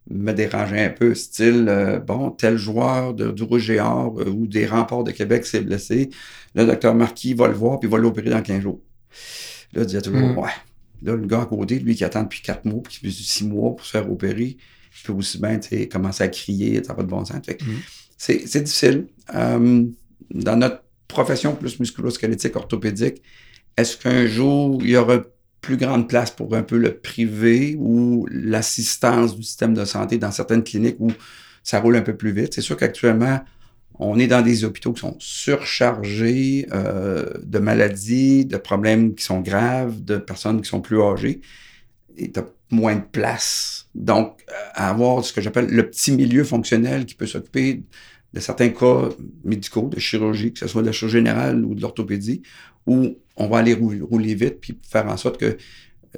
me 0.09 0.33
dérangeait 0.33 0.85
un 0.85 0.89
peu, 0.89 1.13
style, 1.15 1.65
euh, 1.69 1.99
bon, 1.99 2.31
tel 2.31 2.57
joueur 2.57 3.13
de, 3.13 3.31
du 3.31 3.43
Rouge 3.43 3.69
et 3.69 3.79
Or 3.79 4.19
euh, 4.19 4.25
ou 4.25 4.47
des 4.47 4.65
remports 4.65 5.03
de 5.03 5.11
Québec 5.11 5.45
s'est 5.45 5.61
blessé, 5.61 6.09
le 6.55 6.65
docteur 6.65 6.95
Marquis 6.95 7.33
va 7.33 7.47
le 7.47 7.53
voir 7.53 7.79
puis 7.79 7.89
va 7.89 7.97
l'opérer 7.97 8.29
dans 8.29 8.41
15 8.41 8.61
jours. 8.61 8.81
Là, 9.73 9.81
il 9.81 9.85
disait 9.85 10.01
toujours, 10.01 10.19
mm. 10.19 10.37
ouais. 10.37 10.49
Là, 11.03 11.15
le 11.15 11.25
gars 11.25 11.41
à 11.41 11.45
côté, 11.45 11.79
lui 11.79 11.95
qui 11.95 12.03
attend 12.03 12.23
depuis 12.23 12.41
4 12.41 12.65
mois, 12.65 12.81
puis 12.83 12.99
depuis 13.01 13.13
6 13.13 13.45
mois 13.45 13.75
pour 13.75 13.85
se 13.85 13.91
faire 13.91 14.11
opérer, 14.11 14.57
il 14.57 15.05
peut 15.05 15.13
aussi 15.13 15.39
bien 15.39 15.59
commencer 15.89 16.23
à 16.23 16.27
crier, 16.27 16.83
ça 16.83 16.93
va 16.93 17.03
de 17.03 17.07
bon 17.07 17.23
sens. 17.23 17.39
Fait, 17.45 17.61
mm 17.61 17.67
c'est 18.21 18.61
difficile. 18.61 19.07
Euh, 19.33 19.85
dans 20.29 20.55
notre 20.55 20.83
profession 21.07 21.55
plus 21.55 21.79
musculo-squelettique 21.79 22.55
orthopédique, 22.55 23.21
est-ce 23.75 23.97
qu'un 23.97 24.27
jour, 24.27 24.79
il 24.83 24.91
y 24.91 24.97
aura 24.97 25.21
plus 25.61 25.77
grande 25.77 26.09
place 26.09 26.31
pour 26.31 26.55
un 26.55 26.63
peu 26.63 26.77
le 26.77 26.95
privé 26.95 27.75
ou 27.79 28.27
l'assistance 28.31 29.35
du 29.35 29.43
système 29.43 29.73
de 29.73 29.85
santé 29.85 30.17
dans 30.17 30.31
certaines 30.31 30.63
cliniques 30.63 30.97
où 30.99 31.11
ça 31.63 31.79
roule 31.79 31.95
un 31.95 32.01
peu 32.01 32.15
plus 32.15 32.31
vite? 32.31 32.53
C'est 32.53 32.61
sûr 32.61 32.75
qu'actuellement, 32.75 33.39
on 33.99 34.17
est 34.17 34.27
dans 34.27 34.41
des 34.41 34.63
hôpitaux 34.63 34.93
qui 34.93 35.01
sont 35.01 35.15
surchargés 35.19 36.67
euh, 36.73 37.29
de 37.43 37.59
maladies, 37.59 38.45
de 38.45 38.57
problèmes 38.57 39.13
qui 39.13 39.23
sont 39.23 39.41
graves, 39.41 40.03
de 40.03 40.17
personnes 40.17 40.61
qui 40.61 40.69
sont 40.69 40.81
plus 40.81 41.01
âgées. 41.01 41.41
Et 42.17 42.31
tu 42.31 42.39
moins 42.71 42.95
de 42.95 43.03
place. 43.11 43.89
Donc, 43.93 44.45
avoir 44.73 45.23
ce 45.23 45.33
que 45.33 45.41
j'appelle 45.41 45.67
le 45.67 45.89
petit 45.89 46.13
milieu 46.13 46.43
fonctionnel 46.43 47.05
qui 47.05 47.15
peut 47.15 47.27
s'occuper 47.27 47.83
de 48.33 48.39
certains 48.39 48.69
cas 48.69 49.09
médicaux, 49.43 49.89
de 49.89 49.99
chirurgie, 49.99 50.53
que 50.53 50.59
ce 50.59 50.67
soit 50.67 50.81
de 50.81 50.87
la 50.87 50.93
chirurgie 50.93 51.17
générale 51.17 51.65
ou 51.65 51.75
de 51.75 51.81
l'orthopédie, 51.81 52.41
où 52.87 53.17
on 53.41 53.47
va 53.47 53.57
aller 53.59 53.73
rouler, 53.73 54.35
vite 54.35 54.59
puis 54.61 54.77
faire 54.87 55.07
en 55.07 55.17
sorte 55.17 55.37
que 55.37 55.57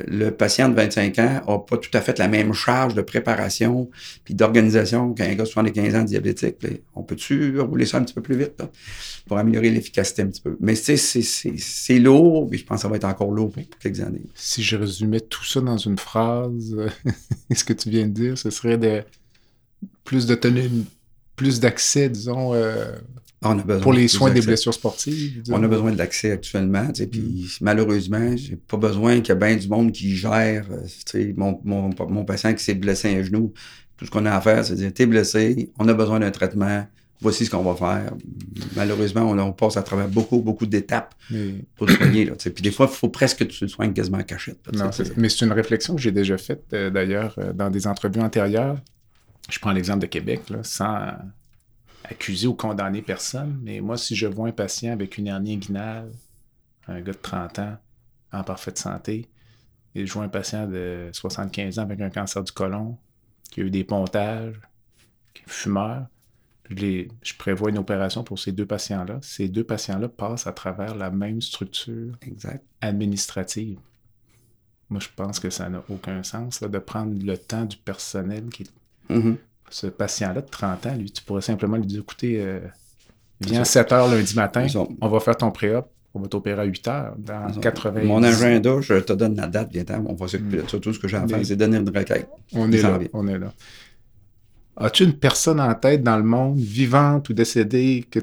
le 0.07 0.31
patient 0.31 0.69
de 0.69 0.73
25 0.73 1.19
ans 1.19 1.41
n'a 1.47 1.57
pas 1.59 1.77
tout 1.77 1.91
à 1.93 2.01
fait 2.01 2.17
la 2.17 2.27
même 2.27 2.51
charge 2.53 2.95
de 2.95 3.03
préparation 3.03 3.91
puis 4.23 4.33
d'organisation 4.33 5.13
qu'un 5.13 5.35
gars 5.35 5.43
de 5.43 5.47
75 5.47 5.95
ans 5.95 6.03
diabétique. 6.03 6.55
On 6.95 7.03
peut-tu 7.03 7.59
rouler 7.59 7.85
ça 7.85 7.99
un 7.99 8.03
petit 8.03 8.15
peu 8.15 8.21
plus 8.21 8.35
vite 8.35 8.63
pour 9.27 9.37
améliorer 9.37 9.69
l'efficacité 9.69 10.23
un 10.23 10.27
petit 10.27 10.41
peu? 10.41 10.57
Mais 10.59 10.73
c'est 10.75 11.99
lourd, 11.99 12.49
puis 12.49 12.57
je 12.57 12.65
pense 12.65 12.77
que 12.77 12.81
ça 12.81 12.87
va 12.87 12.95
être 12.95 13.05
encore 13.05 13.31
lourd 13.31 13.51
pour 13.51 13.63
quelques 13.79 14.01
années. 14.01 14.25
Si 14.33 14.63
je 14.63 14.75
résumais 14.75 15.19
tout 15.19 15.45
ça 15.45 15.61
dans 15.61 15.77
une 15.77 15.99
phrase, 15.99 16.75
ce 17.55 17.63
que 17.63 17.73
tu 17.73 17.91
viens 17.91 18.07
de 18.07 18.13
dire, 18.13 18.37
ce 18.37 18.49
serait 18.49 18.79
de 18.79 19.03
plus 20.03 20.25
d'autonomie 20.25 20.87
plus 21.35 21.59
d'accès, 21.59 22.09
disons, 22.09 22.53
euh, 22.53 22.91
ah, 23.41 23.55
pour 23.81 23.93
les 23.93 24.07
soins 24.07 24.31
des 24.31 24.41
blessures 24.41 24.73
sportives? 24.73 25.43
On 25.49 25.61
a 25.63 25.67
besoin 25.67 25.91
de 25.91 25.97
l'accès 25.97 26.31
actuellement. 26.31 26.87
Puis 26.93 27.19
mm. 27.19 27.45
malheureusement, 27.61 28.35
j'ai 28.35 28.55
pas 28.55 28.77
besoin 28.77 29.19
qu'il 29.19 29.33
y 29.33 29.37
ait 29.37 29.39
bien 29.39 29.55
du 29.55 29.67
monde 29.67 29.91
qui 29.91 30.15
gère 30.15 30.65
euh, 30.71 31.33
mon, 31.35 31.59
mon, 31.63 31.89
mon, 32.09 32.25
patient 32.25 32.53
qui 32.53 32.63
s'est 32.63 32.75
blessé 32.75 33.15
un 33.15 33.23
genou. 33.23 33.53
Tout 33.97 34.05
ce 34.05 34.11
qu'on 34.11 34.25
a 34.25 34.31
à 34.31 34.41
faire, 34.41 34.63
c'est 34.65 34.75
dire 34.75 34.93
t'es 34.93 35.05
blessé, 35.05 35.71
on 35.77 35.87
a 35.87 35.93
besoin 35.93 36.19
d'un 36.19 36.31
traitement, 36.31 36.85
voici 37.21 37.45
ce 37.45 37.51
qu'on 37.51 37.63
va 37.63 37.75
faire. 37.75 38.13
Malheureusement, 38.75 39.29
on, 39.29 39.51
passe 39.53 39.77
à 39.77 39.83
travers 39.83 40.07
beaucoup, 40.07 40.39
beaucoup 40.41 40.65
d'étapes 40.65 41.13
pour 41.75 41.87
le 41.87 41.93
soigner. 41.93 42.25
Là, 42.25 42.33
puis 42.35 42.61
des 42.61 42.71
fois, 42.71 42.87
il 42.91 42.95
faut 42.95 43.09
presque 43.09 43.39
que 43.39 43.43
tu 43.45 43.63
le 43.63 43.69
soignes 43.69 43.93
quasiment 43.93 44.17
en 44.17 44.23
cachette. 44.23 44.59
mais 45.17 45.29
c'est 45.29 45.45
une 45.45 45.51
réflexion 45.51 45.95
que 45.95 46.01
j'ai 46.01 46.11
déjà 46.11 46.37
faite, 46.37 46.65
euh, 46.73 46.89
d'ailleurs, 46.89 47.37
dans 47.53 47.69
des 47.69 47.87
entrevues 47.87 48.21
antérieures 48.21 48.77
je 49.49 49.59
prends 49.59 49.71
l'exemple 49.71 49.99
de 49.99 50.07
Québec, 50.07 50.49
là, 50.49 50.63
sans 50.63 51.13
accuser 52.03 52.47
ou 52.47 52.53
condamner 52.53 53.01
personne, 53.01 53.59
mais 53.61 53.79
moi, 53.79 53.97
si 53.97 54.15
je 54.15 54.27
vois 54.27 54.47
un 54.47 54.51
patient 54.51 54.91
avec 54.91 55.17
une 55.17 55.27
hernie 55.27 55.53
inguinale, 55.53 56.11
un 56.87 57.01
gars 57.01 57.13
de 57.13 57.17
30 57.17 57.59
ans, 57.59 57.77
en 58.31 58.43
parfaite 58.43 58.77
santé, 58.77 59.29
et 59.95 60.05
je 60.05 60.13
vois 60.13 60.23
un 60.23 60.29
patient 60.29 60.67
de 60.67 61.09
75 61.13 61.79
ans 61.79 61.83
avec 61.83 62.01
un 62.01 62.09
cancer 62.09 62.43
du 62.43 62.51
côlon, 62.51 62.97
qui 63.51 63.61
a 63.61 63.63
eu 63.63 63.69
des 63.69 63.83
pontages, 63.83 64.59
qui 65.33 65.43
est 65.43 65.49
fumeur, 65.49 66.07
je, 66.69 67.07
je 67.21 67.33
prévois 67.37 67.69
une 67.69 67.77
opération 67.77 68.23
pour 68.23 68.39
ces 68.39 68.51
deux 68.51 68.65
patients-là. 68.65 69.19
Ces 69.21 69.49
deux 69.49 69.63
patients-là 69.63 70.09
passent 70.09 70.47
à 70.47 70.53
travers 70.53 70.95
la 70.95 71.11
même 71.11 71.41
structure 71.41 72.17
administrative. 72.81 73.79
Moi, 74.89 74.99
je 74.99 75.09
pense 75.15 75.39
que 75.39 75.49
ça 75.49 75.69
n'a 75.69 75.83
aucun 75.89 76.23
sens 76.23 76.61
de 76.61 76.79
prendre 76.79 77.13
le 77.23 77.37
temps 77.37 77.65
du 77.65 77.77
personnel 77.77 78.49
qui 78.49 78.63
est 78.63 78.71
Mm-hmm. 79.09 79.35
ce 79.69 79.87
patient-là 79.87 80.41
de 80.41 80.49
30 80.49 80.85
ans, 80.85 80.95
lui, 80.95 81.11
tu 81.11 81.23
pourrais 81.23 81.41
simplement 81.41 81.77
lui 81.77 81.85
dire, 81.85 82.01
écoutez, 82.01 82.39
euh, 82.39 82.59
viens 83.41 83.61
à 83.61 83.65
7 83.65 83.91
heures 83.91 84.07
lundi 84.07 84.35
matin, 84.35 84.65
on 85.01 85.07
va 85.07 85.19
faire 85.19 85.37
ton 85.37 85.51
pré-op, 85.51 85.87
on 86.13 86.19
va 86.19 86.27
t'opérer 86.27 86.61
à 86.61 86.65
8 86.65 86.87
heures 86.87 87.15
dans 87.17 87.51
80 87.59 88.03
Mon 88.03 88.23
agenda, 88.23 88.81
je 88.81 88.95
te 88.95 89.13
donne 89.13 89.35
la 89.35 89.47
date, 89.47 89.69
viens 89.71 89.83
on 90.05 90.13
va 90.13 90.27
s'occuper 90.27 90.57
de. 90.57 90.61
Tout 90.61 90.93
ce 90.93 90.99
que 90.99 91.07
j'ai 91.07 91.17
à 91.17 91.27
faire, 91.27 91.45
c'est 91.45 91.55
donner 91.55 91.77
une 91.77 91.89
requête. 91.89 92.27
On 92.53 92.71
est 92.71 92.81
là, 92.81 92.99
on 93.13 93.27
est 93.27 93.39
là. 93.39 93.53
As-tu 94.75 95.03
une 95.03 95.13
personne 95.13 95.59
en 95.59 95.73
tête 95.75 96.01
dans 96.01 96.17
le 96.17 96.23
monde, 96.23 96.57
vivante 96.57 97.29
ou 97.29 97.33
décédée, 97.33 98.05
que 98.09 98.19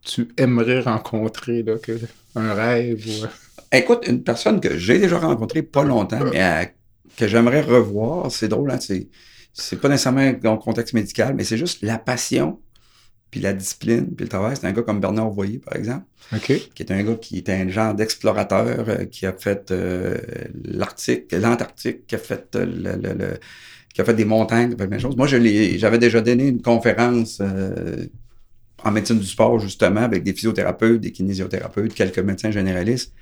tu 0.00 0.28
aimerais 0.36 0.80
rencontrer, 0.80 1.62
là, 1.62 1.76
que, 1.78 1.92
un 2.34 2.54
rêve 2.54 3.06
ou... 3.06 3.26
Écoute, 3.70 4.04
une 4.08 4.22
personne 4.22 4.60
que 4.60 4.76
j'ai 4.76 4.98
déjà 4.98 5.18
rencontrée 5.18 5.62
pas 5.62 5.84
longtemps, 5.84 6.18
mais 6.32 6.74
que 7.16 7.28
j'aimerais 7.28 7.60
revoir, 7.60 8.30
c'est 8.30 8.48
drôle, 8.48 8.70
hein, 8.70 8.78
c'est, 8.80 9.08
c'est 9.52 9.80
pas 9.80 9.88
nécessairement 9.88 10.32
dans 10.42 10.52
le 10.52 10.58
contexte 10.58 10.94
médical, 10.94 11.34
mais 11.34 11.44
c'est 11.44 11.56
juste 11.56 11.82
la 11.82 11.98
passion, 11.98 12.58
puis 13.30 13.40
la 13.40 13.52
discipline, 13.52 14.14
puis 14.14 14.24
le 14.24 14.28
travail. 14.28 14.56
C'est 14.58 14.66
un 14.66 14.72
gars 14.72 14.82
comme 14.82 15.00
Bernard 15.00 15.30
Voyer, 15.30 15.58
par 15.58 15.76
exemple, 15.76 16.04
qui 16.40 16.82
est 16.82 16.90
un 16.90 17.02
gars 17.02 17.14
qui 17.14 17.38
était 17.38 17.52
un 17.52 17.68
genre 17.68 17.94
d'explorateur, 17.94 18.88
euh, 18.88 19.04
qui 19.06 19.26
a 19.26 19.32
fait 19.32 19.70
euh, 19.70 20.18
l'Arctique, 20.64 21.32
l'Antarctique, 21.32 22.06
qui 22.06 22.14
a 22.14 22.18
fait 22.18 22.54
euh, 22.56 22.66
le, 22.66 23.38
qui 23.94 24.00
a 24.00 24.04
fait 24.04 24.14
des 24.14 24.24
montagnes, 24.24 24.70
fait 24.76 24.86
plein 24.86 24.96
de 24.96 25.02
choses. 25.02 25.16
Moi, 25.16 25.26
je 25.26 25.38
j'avais 25.78 25.98
déjà 25.98 26.20
donné 26.20 26.48
une 26.48 26.62
conférence 26.62 27.42
en 28.84 28.90
médecine 28.90 29.18
du 29.18 29.26
sport, 29.26 29.58
justement, 29.58 30.00
avec 30.00 30.22
des 30.24 30.32
physiothérapeutes, 30.32 31.00
des 31.00 31.12
kinésithérapeutes, 31.12 31.94
quelques 31.94 32.18
médecins 32.18 32.50
généralistes. 32.50 33.14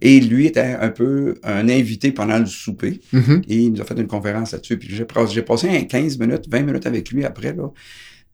Et 0.00 0.20
lui 0.20 0.46
était 0.46 0.60
un 0.60 0.90
peu 0.90 1.34
un 1.42 1.68
invité 1.68 2.12
pendant 2.12 2.38
le 2.38 2.46
souper. 2.46 3.00
Mm-hmm. 3.12 3.44
Et 3.48 3.56
il 3.56 3.72
nous 3.72 3.80
a 3.80 3.84
fait 3.84 3.98
une 3.98 4.06
conférence 4.06 4.52
là-dessus. 4.52 4.78
Puis 4.78 4.88
j'ai, 4.94 5.42
passé 5.42 5.86
15 5.86 6.18
minutes, 6.18 6.44
20 6.48 6.62
minutes 6.62 6.86
avec 6.86 7.10
lui 7.10 7.24
après. 7.24 7.52
Tu 7.54 7.60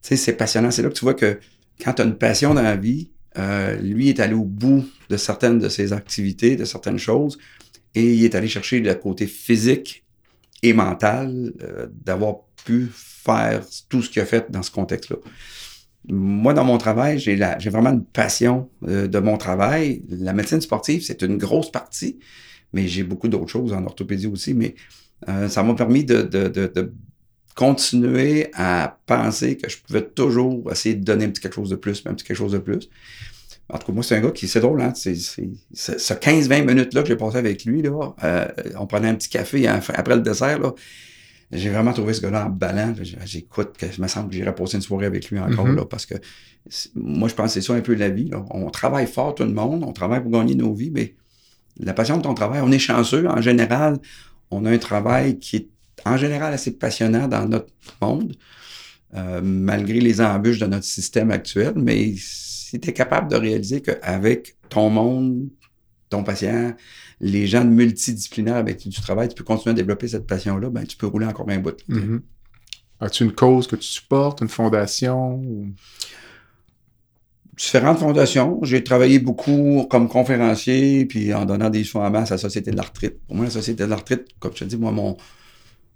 sais, 0.01 0.15
c'est 0.15 0.33
passionnant. 0.33 0.71
C'est 0.71 0.83
là 0.83 0.89
que 0.89 0.93
tu 0.93 1.05
vois 1.05 1.15
que 1.15 1.39
quand 1.83 1.93
tu 1.93 2.01
as 2.01 2.05
une 2.05 2.17
passion 2.17 2.53
dans 2.53 2.61
la 2.61 2.75
vie, 2.75 3.09
euh, 3.37 3.75
lui 3.77 4.09
est 4.09 4.19
allé 4.19 4.33
au 4.33 4.45
bout 4.45 4.85
de 5.09 5.17
certaines 5.17 5.59
de 5.59 5.69
ses 5.69 5.91
activités, 5.91 6.55
de 6.55 6.65
certaines 6.65 6.99
choses. 6.99 7.37
Et 7.95 8.13
il 8.13 8.23
est 8.23 8.35
allé 8.35 8.47
chercher 8.47 8.79
le 8.79 8.93
côté 8.93 9.25
physique 9.25 10.05
et 10.61 10.73
mental 10.73 11.51
euh, 11.63 11.87
d'avoir 12.03 12.37
pu 12.65 12.89
faire 12.93 13.63
tout 13.89 14.01
ce 14.01 14.09
qu'il 14.09 14.21
a 14.21 14.25
fait 14.25 14.51
dans 14.51 14.61
ce 14.61 14.71
contexte-là 14.71 15.17
moi, 16.09 16.53
dans 16.53 16.63
mon 16.63 16.77
travail, 16.77 17.19
j'ai 17.19 17.35
vraiment 17.35 17.91
une 17.91 18.03
passion 18.03 18.69
euh, 18.87 19.07
de 19.07 19.19
mon 19.19 19.37
travail. 19.37 20.03
La 20.09 20.33
médecine 20.33 20.61
sportive, 20.61 21.03
c'est 21.03 21.21
une 21.21 21.37
grosse 21.37 21.71
partie, 21.71 22.19
mais 22.73 22.87
j'ai 22.87 23.03
beaucoup 23.03 23.27
d'autres 23.27 23.49
choses 23.49 23.73
en 23.73 23.83
orthopédie 23.85 24.27
aussi. 24.27 24.53
Mais 24.53 24.75
euh, 25.29 25.47
ça 25.49 25.63
m'a 25.63 25.73
permis 25.73 26.03
de, 26.03 26.21
de, 26.21 26.47
de, 26.47 26.93
continuer 27.55 28.49
à 28.53 28.99
penser 29.05 29.55
que 29.55 29.69
je 29.69 29.77
pouvais 29.77 30.01
toujours 30.01 30.69
essayer 30.71 30.93
de 30.93 31.05
donner 31.05 31.23
un 31.23 31.29
petit 31.29 31.41
quelque 31.41 31.55
chose 31.55 31.69
de 31.69 31.77
plus, 31.77 32.03
un 32.05 32.13
petit 32.13 32.25
quelque 32.25 32.35
chose 32.35 32.51
de 32.51 32.57
plus. 32.57 32.89
En 33.69 33.77
tout 33.77 33.87
cas, 33.87 33.93
moi, 33.93 34.03
c'est 34.03 34.17
un 34.17 34.21
gars 34.21 34.31
qui, 34.31 34.47
c'est 34.47 34.59
drôle, 34.59 34.81
hein, 34.81 34.91
c'est, 34.93 35.15
ce 35.15 36.13
15-20 36.13 36.65
minutes-là 36.65 37.01
que 37.01 37.07
j'ai 37.07 37.15
passé 37.15 37.37
avec 37.37 37.63
lui, 37.63 37.81
là, 37.81 38.13
euh, 38.23 38.45
on 38.77 38.85
prenait 38.85 39.07
un 39.07 39.15
petit 39.15 39.29
café 39.29 39.67
après 39.67 40.15
le 40.15 40.21
dessert, 40.21 40.59
là, 40.59 40.73
j'ai 41.55 41.69
vraiment 41.69 41.93
trouvé 41.93 42.13
ce 42.13 42.21
gars-là 42.21 42.45
emballant. 42.45 42.93
J'écoute, 43.25 43.77
que, 43.77 43.85
il 43.85 44.01
me 44.01 44.07
semble 44.07 44.29
que 44.29 44.35
j'irai 44.35 44.53
passer 44.53 44.75
une 44.75 44.81
soirée 44.81 45.05
avec 45.05 45.29
lui 45.29 45.39
encore, 45.39 45.67
mm-hmm. 45.67 45.75
là, 45.75 45.85
parce 45.85 46.05
que 46.05 46.15
moi, 46.95 47.27
je 47.27 47.35
pense 47.35 47.53
que 47.53 47.61
c'est 47.61 47.65
ça 47.65 47.73
un 47.73 47.81
peu 47.81 47.93
la 47.93 48.09
vie. 48.09 48.31
On 48.49 48.69
travaille 48.69 49.07
fort, 49.07 49.35
tout 49.35 49.43
le 49.43 49.53
monde, 49.53 49.83
on 49.83 49.93
travaille 49.93 50.21
pour 50.21 50.31
gagner 50.31 50.55
nos 50.55 50.73
vies, 50.73 50.91
mais 50.91 51.15
la 51.79 51.93
passion 51.93 52.17
de 52.17 52.23
ton 52.23 52.33
travail, 52.33 52.61
on 52.63 52.71
est 52.71 52.79
chanceux. 52.79 53.27
En 53.27 53.41
général, 53.41 53.99
on 54.51 54.65
a 54.65 54.71
un 54.71 54.77
travail 54.77 55.37
qui 55.39 55.57
est 55.57 55.67
en 56.05 56.17
général 56.17 56.53
assez 56.53 56.71
passionnant 56.71 57.27
dans 57.27 57.47
notre 57.47 57.71
monde, 58.01 58.35
euh, 59.15 59.41
malgré 59.43 59.99
les 59.99 60.21
embûches 60.21 60.59
de 60.59 60.67
notre 60.67 60.85
système 60.85 61.31
actuel, 61.31 61.73
mais 61.75 62.13
si 62.17 62.79
tu 62.79 62.89
es 62.89 62.93
capable 62.93 63.29
de 63.31 63.35
réaliser 63.35 63.81
qu'avec 63.81 64.55
ton 64.69 64.89
monde, 64.89 65.47
ton 66.15 66.23
patient, 66.23 66.73
les 67.19 67.47
gens 67.47 67.65
multidisciplinaires 67.65 68.55
avec 68.55 68.77
qui 68.77 68.89
tu 68.89 69.01
travailles, 69.01 69.29
tu 69.29 69.35
peux 69.35 69.43
continuer 69.43 69.71
à 69.71 69.75
développer 69.75 70.07
cette 70.07 70.27
passion-là, 70.27 70.69
ben, 70.69 70.85
tu 70.85 70.97
peux 70.97 71.07
rouler 71.07 71.25
encore 71.25 71.49
un 71.49 71.59
bout. 71.59 71.77
Mm-hmm. 71.89 72.21
As-tu 73.01 73.23
une 73.25 73.33
cause 73.33 73.67
que 73.67 73.75
tu 73.75 73.87
supportes, 73.87 74.41
une 74.41 74.49
fondation? 74.49 75.41
Différentes 77.57 77.99
fondations. 77.99 78.59
J'ai 78.63 78.83
travaillé 78.83 79.19
beaucoup 79.19 79.85
comme 79.89 80.07
conférencier, 80.07 81.05
puis 81.05 81.33
en 81.33 81.45
donnant 81.45 81.69
des 81.69 81.83
soins 81.83 82.05
à 82.05 82.09
masse 82.09 82.31
à 82.31 82.35
la 82.35 82.39
Société 82.39 82.71
de 82.71 82.77
l'arthrite. 82.77 83.19
Pour 83.27 83.35
moi, 83.35 83.45
la 83.45 83.51
Société 83.51 83.83
de 83.83 83.89
l'arthrite, 83.89 84.27
comme 84.39 84.51
je 84.53 84.59
te 84.59 84.63
dis, 84.65 84.77
moi, 84.77 84.91
mon, 84.91 85.17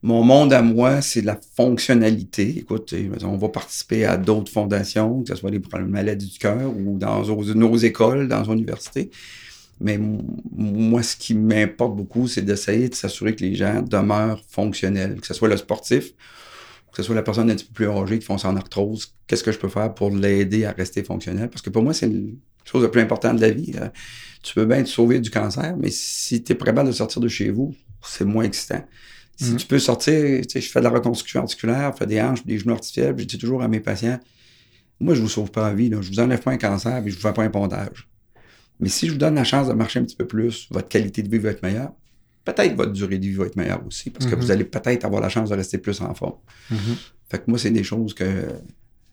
mon 0.01 0.24
monde 0.24 0.53
à 0.53 0.61
moi, 0.61 1.01
c'est 1.01 1.22
la 1.22 1.38
fonctionnalité. 1.55 2.59
Écoute, 2.59 2.93
on 3.24 3.38
va 3.38 3.49
participer 3.49 4.05
à 4.05 4.15
d'autres 4.15 4.51
fondations, 4.51 5.22
que 5.22 5.30
ce 5.30 5.36
soit 5.36 5.51
les 5.51 5.59
problèmes 5.59 5.88
de 5.88 5.93
maladie 5.93 6.28
du 6.28 6.39
cœur 6.39 6.72
ou 6.74 6.97
dans 6.97 7.24
nos 7.24 7.78
écoles, 7.78 8.28
dans 8.30 8.45
nos 8.45 8.53
universités. 8.53 9.09
Mais 9.82 9.98
moi, 10.52 11.04
ce 11.04 11.16
qui 11.16 11.34
m'importe 11.34 11.96
beaucoup, 11.96 12.28
c'est 12.28 12.42
d'essayer 12.42 12.90
de 12.90 12.96
s'assurer 12.96 13.36
que 13.36 13.44
les 13.44 13.56
gens 13.56 13.82
demeurent 13.82 14.44
fonctionnels, 14.50 15.20
que 15.22 15.28
ce 15.28 15.34
soit 15.34 15.48
le 15.48 15.58
sportif, 15.58 16.14
que 16.92 16.98
ce 16.98 17.04
soit 17.04 17.16
la 17.16 17.24
personne 17.24 17.50
un 17.50 17.56
petit 17.56 17.66
peu 17.66 17.74
plus 17.74 17.88
âgée 17.88 18.20
qui 18.20 18.26
fonce 18.26 18.46
en 18.46 18.56
arthrose. 18.56 19.16
Qu'est-ce 19.28 19.44
que 19.44 19.52
je 19.52 19.60
peux 19.60 19.70
faire 19.70 19.94
pour 19.94 20.12
l'aider 20.12 20.66
à 20.66 20.72
rester 20.72 21.04
fonctionnel? 21.04 21.50
Parce 21.50 21.62
que 21.62 21.70
pour 21.70 21.84
moi, 21.84 21.94
c'est 21.94 22.08
une 22.08 22.38
chose 22.66 22.84
la 22.84 22.90
plus 22.90 23.02
importante 23.02 23.38
de 23.38 23.42
la 23.42 23.52
vie. 23.52 23.72
Euh, 23.80 23.88
tu 24.44 24.54
peux 24.54 24.66
bien 24.66 24.84
te 24.84 24.90
sauver 24.90 25.20
du 25.20 25.30
cancer, 25.30 25.76
mais 25.78 25.92
si 25.92 26.44
tu 26.44 26.54
es 26.54 26.58
capable 26.58 26.90
de 26.90 26.94
sortir 26.94 27.22
de 27.22 27.28
chez 27.28 27.50
vous, 27.50 27.74
c'est 28.04 28.26
moins 28.26 28.44
excitant. 28.44 28.84
Si 29.38 29.46
mm-hmm. 29.46 29.56
tu 29.56 29.68
peux 29.68 29.80
sortir, 29.80 30.42
tu 30.42 30.50
sais, 30.50 30.62
je 30.62 30.70
fais 30.70 30.80
de 30.80 30.84
la 30.84 30.90
reconstruction 30.90 31.42
articulaire, 31.42 31.94
je 31.94 32.00
fais 32.00 32.06
des 32.06 32.22
hanches, 32.22 32.46
des 32.46 32.58
genoux 32.58 32.74
artificiels, 32.74 33.16
je 33.18 33.24
dis 33.24 33.38
toujours 33.38 33.62
à 33.62 33.70
mes 33.70 33.80
patients, 33.80 34.20
moi, 35.00 35.16
je 35.16 35.22
vous 35.22 35.30
sauve 35.30 35.52
pas 35.52 35.70
la 35.70 35.74
vie, 35.74 35.90
là. 35.90 36.02
je 36.02 36.10
vous 36.10 36.20
enlève 36.20 36.42
pas 36.42 36.52
un 36.52 36.58
cancer, 36.58 37.02
mais 37.02 37.10
je 37.10 37.16
vous 37.16 37.22
fais 37.22 37.34
pas 37.34 37.44
un 37.44 37.50
pondage. 37.50 38.08
Mais 38.80 38.90
si 38.90 39.08
je 39.08 39.12
vous 39.12 39.18
donne 39.18 39.36
la 39.36 39.44
chance 39.44 39.68
de 39.68 39.74
marcher 39.74 40.00
un 40.00 40.04
petit 40.04 40.16
peu 40.16 40.26
plus, 40.26 40.68
votre 40.72 40.88
qualité 40.88 41.22
de 41.22 41.30
vie 41.30 41.38
va 41.38 41.52
être 41.52 41.64
meilleure. 41.64 41.92
Peut-être 42.46 42.76
votre 42.76 42.94
durée 42.94 43.18
de 43.18 43.26
vie 43.26 43.34
va 43.34 43.46
être 43.46 43.58
meilleure 43.58 43.86
aussi, 43.86 44.10
parce 44.10 44.26
que 44.26 44.36
vous 44.36 44.46
mhm. 44.46 44.52
allez 44.52 44.64
peut-être 44.64 45.06
avoir 45.06 45.22
la 45.22 45.30
chance 45.30 45.50
de 45.50 45.56
rester 45.56 45.78
plus 45.78 46.02
en 46.02 46.14
forme. 46.14 46.38
Mhm. 46.72 46.78
Fait 47.30 47.40
que 47.40 47.44
moi, 47.48 47.60
c'est 47.60 47.72
des 47.72 47.84
choses 47.84 48.14
que. 48.14 48.48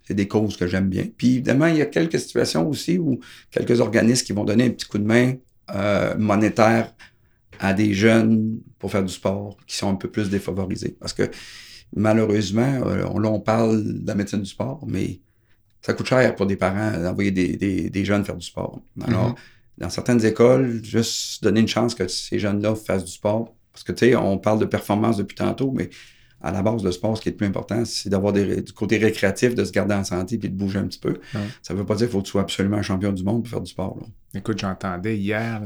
C'est 0.05 0.15
des 0.15 0.29
causes 0.29 0.57
que 0.57 0.69
j'aime 0.69 0.89
bien. 0.89 1.07
Puis 1.17 1.33
évidemment, 1.33 1.67
il 1.67 1.79
y 1.79 1.83
a 1.83 1.87
quelques 1.87 2.21
situations 2.21 2.69
aussi 2.69 2.97
où 2.97 3.19
quelques 3.51 3.81
organismes 3.81 4.25
qui 4.25 4.33
vont 4.33 4.45
donner 4.45 4.67
un 4.67 4.71
petit 4.71 4.87
coup 4.87 4.99
de 4.99 5.05
main 5.05 5.35
euh, 5.75 6.17
monétaire 6.17 6.95
à 7.59 7.75
des 7.75 7.93
jeunes 7.93 8.61
pour 8.79 8.93
faire 8.93 9.03
du 9.03 9.13
sport 9.13 9.57
qui 9.67 9.75
sont 9.75 9.91
un 9.91 9.97
peu 9.97 10.09
plus 10.09 10.31
défavorisés. 10.31 10.97
Parce 11.01 11.13
que 11.13 11.29
malheureusement, 11.97 12.83
euh, 12.87 13.05
on, 13.11 13.19
là, 13.19 13.31
on 13.31 13.41
parle 13.41 13.83
de 13.83 14.07
la 14.07 14.15
médecine 14.15 14.43
du 14.43 14.49
sport, 14.49 14.85
mais 14.87 15.19
ça 15.83 15.93
coûte 15.93 16.07
cher 16.07 16.37
pour 16.37 16.47
des 16.47 16.57
parents 16.57 16.93
d'envoyer 17.03 17.33
des, 17.33 18.05
jeunes 18.05 18.25
faire 18.25 18.37
du 18.37 18.47
sport. 18.47 18.81
Alors, 19.03 19.31
mhm 19.31 19.35
dans 19.79 19.91
certaines 19.91 20.25
écoles, 20.25 20.83
juste 20.83 21.43
donner 21.43 21.61
une 21.61 21.69
chance 21.69 21.95
que 21.95 22.09
ces 22.09 22.39
jeunes-là 22.39 22.75
fassent 22.75 23.05
du 23.05 23.13
sport. 23.13 23.55
Parce 23.73 23.85
que, 23.85 23.93
tu 23.93 24.07
sais, 24.07 24.17
on 24.17 24.39
parle 24.39 24.59
de 24.59 24.65
performance 24.65 25.19
depuis 25.19 25.35
tantôt, 25.35 25.71
mais 25.71 25.91
à 26.41 26.51
la 26.51 26.63
base, 26.63 26.83
le 26.83 26.93
sport, 26.93 27.17
ce 27.17 27.23
qui 27.23 27.29
est 27.29 27.33
le 27.33 27.37
plus 27.37 27.47
important, 27.47 27.85
c'est 27.85 28.09
d'avoir 28.09 28.33
du 28.33 28.73
côté 28.75 28.99
récréatif, 28.99 29.55
de 29.55 29.65
se 29.65 29.73
garder 29.73 29.95
en 29.95 30.05
santé 30.05 30.39
puis 30.39 30.49
de 30.49 30.55
bouger 30.55 30.79
un 30.79 30.87
petit 30.87 30.99
peu. 30.99 31.21
Ça 31.63 31.75
ne 31.75 31.79
veut 31.79 31.87
pas 31.87 31.95
dire 31.95 32.07
qu'il 32.07 32.13
faut 32.13 32.21
que 32.21 32.27
tu 32.27 32.31
sois 32.33 32.43
absolument 32.43 32.77
un 32.77 32.83
champion 32.83 33.13
du 33.13 33.25
monde 33.25 33.43
pour 33.43 33.51
faire 33.51 33.61
du 33.61 33.71
sport. 33.71 33.99
Écoute, 34.35 34.59
j'entendais 34.59 35.17
hier 35.17 35.63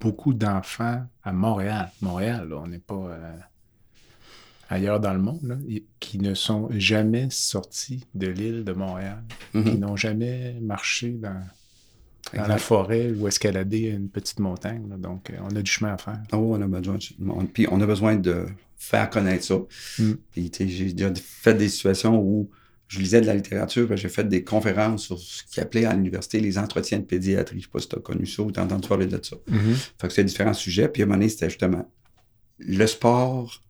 beaucoup 0.00 0.34
d'enfants 0.34 1.02
à 1.22 1.32
Montréal. 1.32 1.90
Montréal, 2.00 2.52
on 2.52 2.66
n'est 2.66 2.78
pas 2.78 2.94
euh, 2.94 3.36
ailleurs 4.68 5.00
dans 5.00 5.12
le 5.12 5.20
monde, 5.20 5.60
qui 6.00 6.18
ne 6.18 6.34
sont 6.34 6.68
jamais 6.72 7.28
sortis 7.30 8.04
de 8.14 8.28
l'île 8.28 8.64
de 8.64 8.72
Montréal, 8.72 9.22
mm-hmm. 9.54 9.64
qui 9.64 9.78
n'ont 9.78 9.96
jamais 9.96 10.58
marché 10.60 11.10
dans 11.10 11.42
dans 12.34 12.46
la 12.46 12.58
forêt 12.58 13.10
ou 13.10 13.28
escalader 13.28 13.88
une 13.88 14.08
petite 14.08 14.40
montagne. 14.40 14.86
Donc, 14.98 15.30
euh, 15.30 15.36
on 15.42 15.54
a 15.54 15.62
du 15.62 15.70
chemin 15.70 15.94
à 15.94 15.98
faire. 15.98 16.20
Oh, 16.32 16.54
on 16.56 16.62
a 16.62 16.66
besoin 16.66 16.96
de, 16.96 17.46
puis 17.52 17.66
on 17.70 17.80
a 17.80 17.86
besoin 17.86 18.16
de 18.16 18.46
faire 18.76 19.10
connaître 19.10 19.44
ça. 19.44 19.58
Mm. 19.98 20.12
j'ai 20.34 20.92
déjà 20.92 21.12
fait 21.14 21.54
des 21.54 21.68
situations 21.68 22.20
où 22.20 22.50
je 22.92 22.98
lisais 22.98 23.22
de 23.22 23.26
la 23.26 23.34
littérature, 23.34 23.96
j'ai 23.96 24.10
fait 24.10 24.28
des 24.28 24.44
conférences 24.44 25.04
sur 25.04 25.18
ce 25.18 25.44
qui 25.44 25.60
appelait 25.60 25.86
à 25.86 25.94
l'université 25.94 26.40
les 26.40 26.58
entretiens 26.58 26.98
de 26.98 27.04
pédiatrie. 27.04 27.58
Je 27.58 27.64
sais 27.64 27.70
pas 27.72 27.78
si 27.78 27.88
tu 27.88 27.96
as 27.96 28.00
connu 28.00 28.26
ça 28.26 28.42
ou 28.42 28.52
tu 28.52 28.60
as 28.60 28.64
entendu 28.64 28.86
parler 28.86 29.06
de 29.06 29.18
ça. 29.22 29.36
Mm-hmm. 29.50 29.92
Fait 29.98 30.08
que 30.08 30.12
c'est 30.12 30.24
différents 30.24 30.52
sujets. 30.52 30.88
Puis 30.88 31.00
à 31.00 31.04
un 31.04 31.06
moment 31.06 31.18
donné, 31.18 31.30
c'était 31.30 31.48
justement 31.48 31.90
le 32.58 32.86
sport. 32.86 33.62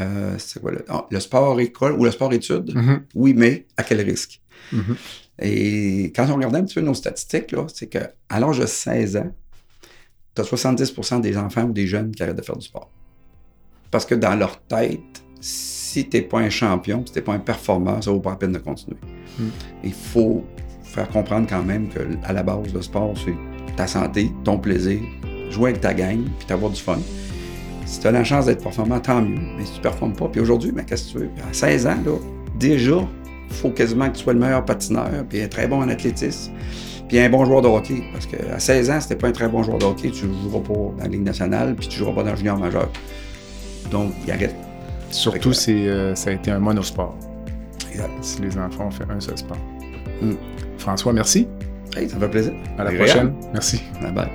Euh, 0.00 0.36
c'est 0.38 0.60
quoi 0.60 0.70
le, 0.70 0.84
ah, 0.88 1.06
le 1.10 1.20
sport 1.20 1.60
école 1.60 1.92
ou 1.92 2.04
le 2.04 2.10
sport 2.10 2.32
études? 2.32 2.74
Mm-hmm. 2.74 3.00
Oui, 3.14 3.34
mais 3.34 3.66
à 3.76 3.82
quel 3.82 4.00
risque? 4.00 4.40
Mm-hmm. 4.72 4.96
Et 5.40 6.12
quand 6.14 6.26
on 6.30 6.34
regardait 6.34 6.58
un 6.58 6.64
petit 6.64 6.74
peu 6.74 6.80
nos 6.80 6.94
statistiques, 6.94 7.54
c'est 7.72 7.86
qu'à 7.86 8.10
l'âge 8.30 8.58
de 8.58 8.66
16 8.66 9.16
ans, 9.16 9.32
tu 10.34 10.42
as 10.42 10.44
70% 10.44 11.20
des 11.20 11.36
enfants 11.36 11.64
ou 11.64 11.72
des 11.72 11.86
jeunes 11.86 12.12
qui 12.12 12.22
arrêtent 12.22 12.36
de 12.36 12.42
faire 12.42 12.56
du 12.56 12.66
sport. 12.66 12.90
Parce 13.90 14.04
que 14.04 14.14
dans 14.14 14.34
leur 14.34 14.60
tête, 14.62 15.00
si 15.40 16.08
tu 16.08 16.16
n'es 16.16 16.22
pas 16.22 16.38
un 16.38 16.50
champion, 16.50 17.04
si 17.06 17.12
tu 17.12 17.18
n'es 17.18 17.24
pas 17.24 17.32
un 17.32 17.38
performeur, 17.38 18.04
ça 18.04 18.10
vaut 18.10 18.20
pas 18.20 18.30
la 18.30 18.36
peine 18.36 18.52
de 18.52 18.58
continuer. 18.58 18.96
Hmm. 19.38 19.48
Il 19.82 19.92
faut 19.92 20.44
faire 20.82 21.08
comprendre 21.08 21.46
quand 21.48 21.62
même 21.62 21.88
qu'à 21.88 22.32
la 22.32 22.42
base, 22.42 22.72
le 22.72 22.82
sport, 22.82 23.14
c'est 23.24 23.34
ta 23.76 23.86
santé, 23.86 24.30
ton 24.44 24.58
plaisir, 24.58 25.00
jouer 25.50 25.70
avec 25.70 25.80
ta 25.80 25.94
gang, 25.94 26.20
puis 26.38 26.52
avoir 26.52 26.70
du 26.70 26.80
fun. 26.80 26.98
Si 27.86 27.98
tu 27.98 28.06
as 28.06 28.12
la 28.12 28.22
chance 28.22 28.46
d'être 28.46 28.62
performant, 28.62 29.00
tant 29.00 29.20
mieux. 29.20 29.40
Mais 29.56 29.64
si 29.64 29.72
tu 29.72 29.78
ne 29.78 29.82
performes 29.82 30.14
pas, 30.14 30.28
puis 30.28 30.40
aujourd'hui, 30.40 30.70
ben, 30.70 30.84
qu'est-ce 30.84 31.08
que 31.08 31.12
tu 31.12 31.18
veux? 31.24 31.30
À 31.48 31.52
16 31.52 31.86
ans, 31.86 31.98
là, 32.04 32.16
déjà, 32.56 33.08
faut 33.50 33.70
quasiment 33.70 34.08
que 34.08 34.16
tu 34.16 34.22
sois 34.22 34.32
le 34.32 34.38
meilleur 34.38 34.64
patineur, 34.64 35.08
puis 35.28 35.42
un 35.42 35.48
très 35.48 35.66
bon 35.66 35.82
en 35.82 35.88
athlétisme, 35.88 36.52
puis 37.08 37.18
un 37.18 37.28
bon 37.28 37.44
joueur 37.44 37.62
de 37.62 37.68
hockey. 37.68 38.02
Parce 38.12 38.26
qu'à 38.26 38.58
16 38.58 38.90
ans, 38.90 39.00
si 39.00 39.08
t'es 39.08 39.16
pas 39.16 39.28
un 39.28 39.32
très 39.32 39.48
bon 39.48 39.62
joueur 39.62 39.78
de 39.78 39.84
hockey, 39.84 40.10
tu 40.10 40.26
ne 40.26 40.32
joueras 40.32 40.60
pas 40.60 40.74
dans 40.74 40.94
la 40.98 41.08
Ligue 41.08 41.24
nationale, 41.24 41.74
puis 41.74 41.88
tu 41.88 41.98
ne 41.98 42.04
joueras 42.04 42.16
pas 42.16 42.22
dans 42.22 42.30
le 42.30 42.36
junior 42.36 42.58
majeur. 42.58 42.88
Donc, 43.90 44.12
il 44.24 44.30
arrête. 44.30 44.54
Surtout, 45.10 45.52
c'est, 45.52 45.88
euh, 45.88 46.14
ça 46.14 46.30
a 46.30 46.32
été 46.34 46.50
un 46.50 46.60
monosport. 46.60 47.16
Exact. 47.90 48.10
Si 48.20 48.40
les 48.40 48.56
enfants 48.56 48.86
ont 48.86 48.90
fait 48.90 49.04
un 49.10 49.20
seul 49.20 49.36
sport. 49.36 49.58
Mm. 50.22 50.34
François, 50.78 51.12
merci. 51.12 51.48
Hey, 51.96 52.08
ça 52.08 52.16
me 52.16 52.20
fait 52.20 52.28
plaisir. 52.28 52.52
À 52.78 52.84
la 52.84 52.92
prochaine. 52.92 53.34
Merci. 53.52 53.82
Bye 54.00 54.12
bye. 54.12 54.30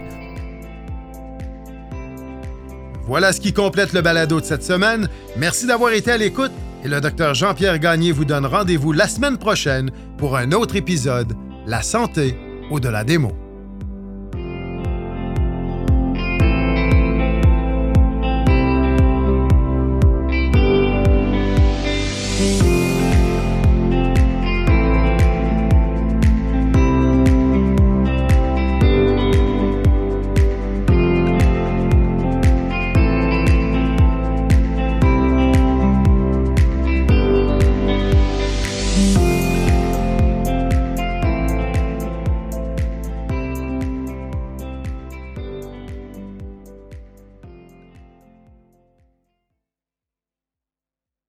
Voilà 3.07 3.31
ce 3.31 3.39
qui 3.39 3.53
complète 3.53 3.93
le 3.93 4.01
balado 4.01 4.41
de 4.41 4.45
cette 4.45 4.63
semaine. 4.63 5.07
Merci 5.37 5.67
d'avoir 5.67 5.93
été 5.93 6.11
à 6.11 6.17
l'écoute 6.17 6.51
et 6.85 6.87
le 6.87 7.01
docteur 7.01 7.33
Jean-Pierre 7.33 7.79
Gagné 7.79 8.11
vous 8.11 8.25
donne 8.25 8.45
rendez-vous 8.45 8.91
la 8.91 9.07
semaine 9.07 9.39
prochaine 9.39 9.89
pour 10.19 10.37
un 10.37 10.51
autre 10.51 10.75
épisode 10.75 11.33
La 11.65 11.81
santé 11.81 12.37
au-delà 12.69 13.03
des 13.03 13.17
mots. 13.17 13.44